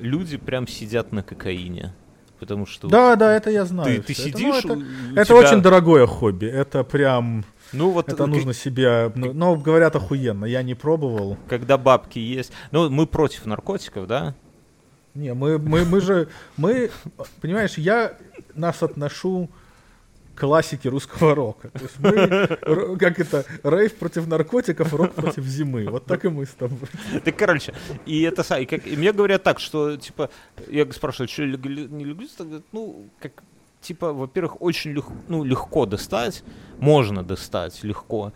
люди 0.00 0.36
прям 0.36 0.68
сидят 0.68 1.12
на 1.12 1.22
кокаине. 1.22 1.92
Потому 2.38 2.66
что... 2.66 2.88
Да, 2.88 3.16
да, 3.16 3.34
это 3.34 3.50
я 3.50 3.64
знаю. 3.64 4.02
Ты, 4.02 4.02
ты 4.02 4.14
сидишь... 4.14 4.58
Это, 4.58 4.74
ну, 4.74 4.84
это, 5.12 5.20
это 5.20 5.34
очень 5.34 5.62
дорогое 5.62 6.06
хобби. 6.06 6.46
Это 6.46 6.84
прям 6.84 7.44
Ну 7.72 7.90
вот 7.90 8.08
Это 8.08 8.26
нужно 8.26 8.52
себе... 8.52 9.10
Ну, 9.14 9.32
ну, 9.32 9.56
говорят, 9.56 9.96
охуенно. 9.96 10.44
Я 10.44 10.62
не 10.62 10.74
пробовал. 10.74 11.36
когда 11.48 11.78
бабки 11.78 12.18
есть. 12.18 12.52
Ну, 12.70 12.90
мы 12.90 13.06
против 13.06 13.46
наркотиков, 13.46 14.06
да? 14.06 14.34
Не, 15.14 15.34
мы, 15.34 15.58
мы, 15.58 15.84
мы 15.84 16.00
же... 16.00 16.28
Мы... 16.56 16.90
Понимаешь, 17.40 17.78
я 17.78 18.16
нас 18.54 18.82
отношу 18.82 19.48
к 20.34 20.40
классике 20.40 20.88
русского 20.88 21.34
рока. 21.34 21.68
То 21.68 21.82
есть 21.82 21.98
мы, 21.98 22.96
как 22.98 23.20
это, 23.20 23.44
рейв 23.62 23.94
против 23.94 24.26
наркотиков, 24.26 24.92
рок 24.92 25.14
против 25.14 25.44
зимы. 25.44 25.86
Вот 25.88 26.06
так 26.06 26.24
и 26.24 26.28
мы 26.28 26.46
с 26.46 26.50
тобой. 26.50 26.88
Так, 27.24 27.36
короче, 27.36 27.74
и 28.06 28.22
это 28.22 28.42
и, 28.58 28.66
как, 28.66 28.86
и 28.86 28.96
мне 28.96 29.12
говорят 29.12 29.42
так, 29.42 29.60
что, 29.60 29.96
типа, 29.96 30.30
я 30.68 30.90
спрашиваю, 30.92 31.28
что 31.28 31.44
не? 31.44 31.56
Говорят, 31.56 32.64
ну, 32.72 33.06
как, 33.20 33.42
типа, 33.84 34.12
во-первых, 34.12 34.62
очень 34.62 34.92
лег- 34.92 35.12
ну, 35.28 35.44
легко 35.44 35.86
достать, 35.86 36.42
можно 36.78 37.22
достать 37.22 37.84
легко, 37.84 38.32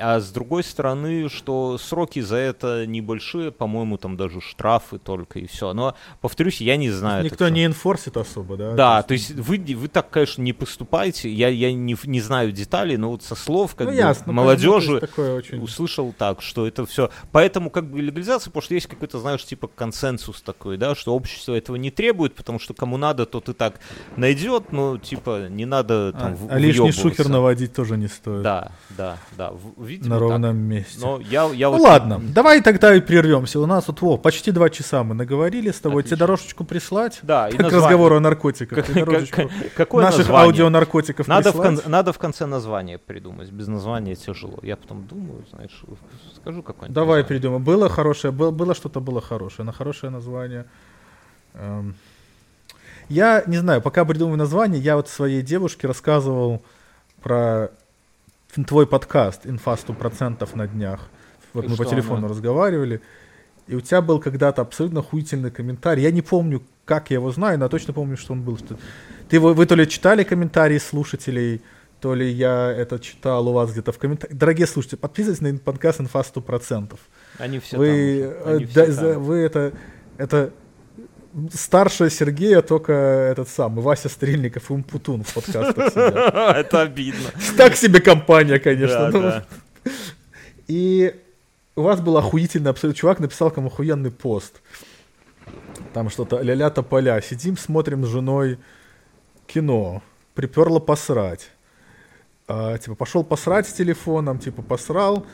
а 0.00 0.20
с 0.20 0.30
другой 0.30 0.64
стороны, 0.64 1.28
что 1.28 1.78
сроки 1.78 2.20
за 2.20 2.36
это 2.36 2.86
небольшие, 2.86 3.50
по-моему, 3.52 3.98
там 3.98 4.16
даже 4.16 4.40
штрафы 4.40 4.98
только 4.98 5.38
и 5.38 5.46
все. 5.46 5.72
Но, 5.72 5.94
повторюсь, 6.20 6.60
я 6.60 6.76
не 6.76 6.90
знаю. 6.90 7.24
Никто 7.24 7.48
не 7.48 7.64
инфорсит 7.66 8.16
особо, 8.16 8.56
да? 8.56 8.72
Да, 8.74 9.02
то 9.02 9.12
есть 9.12 9.30
вы, 9.32 9.58
вы 9.58 9.88
так, 9.88 10.10
конечно, 10.10 10.42
не 10.42 10.52
поступаете. 10.52 11.30
Я, 11.30 11.48
я 11.48 11.72
не, 11.72 11.96
не 12.04 12.20
знаю 12.20 12.52
деталей, 12.52 12.96
но 12.96 13.10
вот 13.10 13.22
со 13.22 13.34
слов 13.34 13.74
как 13.74 13.86
Ну, 13.86 13.92
бы, 13.92 13.98
ясно. 13.98 14.32
молодежи 14.32 15.00
то 15.00 15.06
есть 15.06 15.18
очень... 15.18 15.62
услышал 15.62 16.14
так, 16.16 16.42
что 16.42 16.66
это 16.66 16.86
все. 16.86 17.10
Поэтому 17.32 17.70
как 17.70 17.90
бы 17.90 18.00
легализация, 18.00 18.50
потому 18.50 18.62
что 18.62 18.74
есть 18.74 18.86
какой-то, 18.86 19.18
знаешь, 19.20 19.44
типа 19.44 19.68
консенсус 19.68 20.42
такой, 20.42 20.76
да, 20.76 20.94
что 20.94 21.14
общество 21.14 21.54
этого 21.54 21.76
не 21.76 21.90
требует, 21.90 22.34
потому 22.34 22.58
что 22.58 22.74
кому 22.74 22.96
надо, 22.96 23.26
тот 23.26 23.48
и 23.48 23.52
так 23.52 23.80
найдет, 24.16 24.72
но 24.72 24.98
типа 24.98 25.48
не 25.48 25.66
надо 25.66 26.12
там 26.12 26.32
А, 26.32 26.36
в- 26.36 26.50
а 26.50 26.58
лишний 26.58 26.92
шухер 26.92 27.28
наводить 27.28 27.72
тоже 27.74 27.96
не 27.96 28.08
стоит. 28.08 28.42
Да, 28.42 28.72
да, 28.90 29.18
да. 29.36 29.50
в- 29.50 29.82
Видимо, 29.90 30.14
На 30.14 30.20
так. 30.20 30.28
ровном 30.30 30.56
месте. 30.56 30.98
Но 31.00 31.18
я, 31.20 31.50
я 31.52 31.68
Ну 31.68 31.78
вот 31.78 31.82
ладно, 31.82 32.20
давай 32.32 32.62
тогда 32.62 32.94
и 32.94 33.00
прервемся. 33.00 33.58
У 33.58 33.66
нас 33.66 33.88
вот 33.88 34.00
во, 34.02 34.16
почти 34.18 34.52
два 34.52 34.70
часа 34.70 35.02
мы 35.02 35.14
наговорили 35.16 35.70
с 35.72 35.80
тобой. 35.80 36.02
Тебе 36.04 36.10
Отлично. 36.14 36.26
дорожечку 36.26 36.64
прислать? 36.64 37.18
Да, 37.22 37.48
и 37.48 37.52
К 37.56 37.62
название. 37.62 37.76
разговору 37.86 38.16
о 38.16 38.20
наркотиках. 38.20 38.78
Как- 38.78 38.86
Тебе 38.86 39.00
как- 39.00 39.08
дорожечку 39.08 39.50
какое 39.76 40.04
наших 40.04 40.18
название? 40.20 40.46
аудионаркотиков 40.46 41.26
Надо 41.26 41.50
в, 41.50 41.52
прислать? 41.54 41.82
кон- 41.82 41.90
надо 41.90 42.12
в 42.12 42.18
конце 42.18 42.46
название 42.46 42.98
придумать. 42.98 43.50
Без 43.50 43.66
названия 43.66 44.14
тяжело. 44.14 44.58
Я 44.62 44.76
потом 44.76 45.06
думаю, 45.06 45.44
знаешь, 45.52 45.82
скажу 46.36 46.62
какое-нибудь. 46.62 46.94
Давай 46.94 47.24
придумаем. 47.24 47.64
Было 47.64 47.88
хорошее, 47.88 48.32
было, 48.32 48.52
было 48.52 48.74
что-то 48.76 49.00
было 49.00 49.20
хорошее. 49.20 49.66
На 49.66 49.72
хорошее 49.72 50.12
название. 50.12 50.66
Эм, 51.54 51.94
Я 53.08 53.42
не 53.48 53.56
знаю, 53.56 53.82
пока 53.82 54.04
придумываю 54.04 54.38
название, 54.38 54.80
я 54.80 54.94
вот 54.94 55.08
своей 55.08 55.42
девушке 55.42 55.88
рассказывал 55.88 56.62
про 57.20 57.70
твой 58.54 58.86
подкаст 58.86 59.46
«Инфа 59.46 59.74
100% 59.74 60.48
на 60.56 60.66
днях». 60.66 61.08
Вот 61.52 61.64
И 61.64 61.68
мы 61.68 61.76
по 61.76 61.84
телефону 61.84 62.18
она? 62.18 62.28
разговаривали. 62.28 63.00
И 63.66 63.74
у 63.74 63.80
тебя 63.80 64.00
был 64.02 64.20
когда-то 64.20 64.62
абсолютно 64.62 65.02
хуительный 65.02 65.50
комментарий. 65.50 66.02
Я 66.02 66.10
не 66.10 66.22
помню, 66.22 66.62
как 66.84 67.10
я 67.10 67.16
его 67.16 67.30
знаю, 67.30 67.58
но 67.58 67.64
я 67.66 67.68
точно 67.68 67.92
помню, 67.92 68.16
что 68.16 68.32
он 68.32 68.42
был. 68.42 68.58
Что... 68.58 68.76
Ты 69.28 69.36
его, 69.36 69.54
вы 69.54 69.66
то 69.66 69.74
ли 69.76 69.88
читали 69.88 70.24
комментарии 70.24 70.78
слушателей, 70.78 71.62
то 72.00 72.14
ли 72.14 72.28
я 72.28 72.72
это 72.72 72.98
читал 72.98 73.48
у 73.48 73.52
вас 73.52 73.70
где-то 73.72 73.92
в 73.92 73.98
комментариях. 73.98 74.38
Дорогие 74.38 74.66
слушатели, 74.66 74.98
подписывайтесь 74.98 75.42
на 75.42 75.56
подкаст 75.58 76.00
«Инфа 76.00 76.20
100%». 76.20 76.98
Они 77.38 77.58
все 77.58 77.76
вы, 77.78 77.86
там. 77.86 77.94
э, 77.94 78.54
уже. 78.54 78.56
Они 78.56 78.64
да, 78.66 78.82
все 78.84 78.92
за- 78.92 79.14
там. 79.14 79.22
вы 79.22 79.36
это, 79.38 79.72
это 80.18 80.52
старше 81.52 82.10
Сергея, 82.10 82.62
только 82.62 82.92
этот 82.92 83.48
самый 83.48 83.82
Вася 83.82 84.08
Стрельников 84.08 84.70
и 84.70 84.72
Умпутун 84.72 85.22
в 85.22 85.34
подкастах 85.34 85.90
сидят. 85.92 86.34
Это 86.56 86.82
обидно. 86.82 87.30
Так 87.56 87.76
себе 87.76 88.00
компания, 88.00 88.58
конечно. 88.58 89.10
Да, 89.10 89.18
ну. 89.18 89.20
да. 89.20 89.44
И 90.68 91.14
у 91.76 91.82
вас 91.82 92.00
был 92.00 92.16
охуительный 92.16 92.70
абсолютно 92.70 92.98
чувак, 92.98 93.20
написал 93.20 93.50
кому 93.50 93.68
охуенный 93.68 94.10
пост. 94.10 94.60
Там 95.92 96.10
что-то 96.10 96.40
ля-ля 96.40 96.70
тополя. 96.70 97.20
Сидим, 97.20 97.56
смотрим 97.56 98.04
с 98.04 98.08
женой 98.08 98.58
кино. 99.46 100.02
Приперло 100.34 100.78
посрать. 100.78 101.50
А, 102.46 102.78
типа, 102.78 102.94
пошел 102.94 103.24
посрать 103.24 103.68
с 103.68 103.72
телефоном, 103.72 104.38
типа, 104.38 104.62
посрал. 104.62 105.26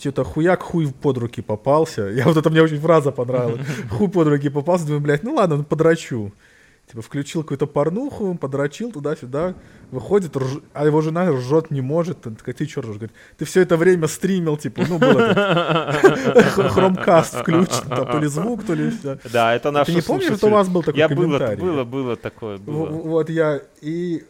Что-то 0.00 0.24
хуяк 0.24 0.62
хуй 0.62 0.88
под 0.92 1.18
руки 1.18 1.42
попался. 1.42 2.08
Я 2.08 2.24
вот 2.24 2.36
это 2.36 2.48
мне 2.50 2.62
очень 2.62 2.80
фраза 2.80 3.12
понравилась. 3.12 3.60
Хуй 3.90 4.08
под 4.08 4.28
руки 4.28 4.48
попался. 4.48 4.86
Думаю, 4.86 5.02
блядь, 5.02 5.22
ну 5.22 5.34
ладно, 5.34 5.56
ну 5.58 5.62
подрачу. 5.64 6.32
Типа, 6.90 7.02
включил 7.02 7.42
какую-то 7.42 7.66
порнуху, 7.68 8.34
подрочил 8.34 8.90
туда-сюда, 8.90 9.54
выходит, 9.92 10.34
рж- 10.34 10.60
а 10.72 10.84
его 10.86 11.00
жена 11.02 11.30
ржет 11.30 11.70
не 11.70 11.80
может. 11.82 12.26
Она 12.26 12.34
такая, 12.34 12.52
ты 12.52 12.66
что 12.66 12.80
ржешь? 12.80 12.96
Говорит, 12.96 13.12
ты 13.38 13.44
все 13.44 13.60
это 13.60 13.76
время 13.76 14.08
стримил, 14.08 14.56
типа, 14.56 14.82
ну, 14.88 14.98
был 14.98 15.16
этот 15.18 15.36
х- 15.36 16.68
хромкаст 16.70 17.34
включен, 17.42 17.88
там, 17.88 18.06
то 18.10 18.18
ли 18.18 18.26
звук, 18.26 18.64
то 18.64 18.74
ли 18.74 18.90
все. 18.90 19.18
Да, 19.32 19.54
это 19.54 19.70
наш 19.70 19.86
Ты 19.86 19.94
не 19.94 20.00
помнишь, 20.02 20.36
что 20.36 20.48
у 20.48 20.50
вас 20.50 20.68
был 20.68 20.82
такой 20.82 21.06
было, 21.06 21.38
комментарий? 21.38 21.60
было, 21.62 21.84
было 21.84 22.16
такое, 22.16 22.58
было. 22.58 22.86
Вот 22.86 23.30
я, 23.30 23.60
и 23.82 24.24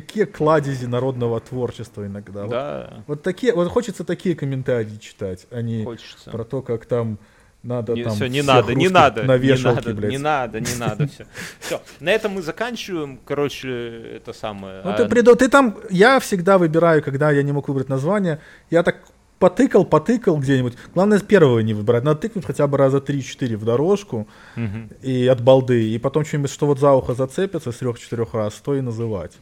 какие 0.00 0.24
кладези 0.24 0.86
народного 0.86 1.40
творчества 1.40 2.06
иногда. 2.06 2.42
Вот- 2.42 2.50
Да, 2.50 3.04
Вот, 3.06 3.22
такие, 3.22 3.54
вот 3.54 3.68
хочется 3.68 4.04
такие 4.04 4.34
комментарии 4.34 4.98
читать, 5.00 5.46
а 5.50 5.62
не 5.62 5.84
хочется. 5.84 6.30
про 6.30 6.44
то, 6.44 6.60
как 6.62 6.84
там 6.84 7.18
надо 7.62 7.94
Не, 7.94 8.04
там 8.04 8.12
всё, 8.12 8.26
не 8.26 8.42
надо, 8.42 8.74
не 8.74 8.88
надо, 8.88 9.22
на 9.24 9.38
не 9.38 9.46
вешалке, 9.46 9.88
надо, 9.88 9.94
блядь. 9.94 10.10
не 10.10 10.18
надо, 10.18 10.60
не 10.60 10.74
надо, 10.78 11.08
все. 11.08 11.24
Все, 11.60 11.80
на 12.00 12.10
этом 12.10 12.32
мы 12.32 12.42
заканчиваем, 12.42 13.18
короче, 13.24 13.68
это 14.16 14.32
самое. 14.32 14.82
Ну, 14.84 14.90
а, 14.90 14.92
ты, 14.92 15.08
приду- 15.08 15.34
ты 15.34 15.48
там, 15.48 15.76
я 15.90 16.20
всегда 16.20 16.58
выбираю, 16.58 17.02
когда 17.02 17.30
я 17.30 17.42
не 17.42 17.52
мог 17.52 17.68
выбрать 17.68 17.88
название, 17.88 18.38
я 18.70 18.82
так 18.82 18.96
потыкал, 19.38 19.84
потыкал 19.84 20.38
где-нибудь. 20.38 20.74
Главное, 20.94 21.18
с 21.18 21.22
первого 21.22 21.58
не 21.60 21.74
выбирать. 21.74 22.04
Надо 22.04 22.20
тыкнуть 22.20 22.44
хотя 22.46 22.66
бы 22.66 22.78
раза 22.78 22.98
3-4 23.00 23.56
в 23.56 23.64
дорожку 23.64 24.28
мгм. 24.56 24.90
и 25.02 25.26
от 25.26 25.42
балды. 25.42 25.90
И 25.90 25.98
потом 25.98 26.24
что-нибудь, 26.24 26.50
что 26.50 26.66
вот 26.66 26.78
за 26.78 26.92
ухо 26.92 27.14
зацепится 27.14 27.70
с 27.72 27.76
трех-четырех 27.76 28.34
раз, 28.34 28.54
то 28.54 28.74
и 28.74 28.80
называть. 28.80 29.32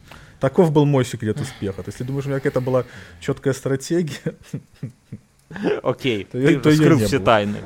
Таков 0.45 0.71
был 0.71 0.85
мой 0.85 1.03
секрет 1.05 1.41
успеха. 1.41 1.81
То 1.81 1.89
есть, 1.89 1.95
если 1.99 2.03
думаешь, 2.03 2.25
у 2.25 2.29
меня 2.29 2.37
какая-то 2.39 2.61
была 2.61 2.83
четкая 3.19 3.51
стратегия, 3.55 4.35
Окей, 5.81 6.23
ты 6.23 6.59
раскрыл 6.59 6.99
все 6.99 7.19
тайны. 7.19 7.57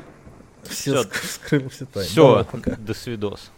все 0.62 0.92
Всё. 0.92 1.02
ск- 1.02 1.24
скрыл 1.26 1.68
все 1.68 1.84
тайны. 1.84 2.08
Все, 2.08 2.46
до 2.78 2.94
свидос. 2.94 3.50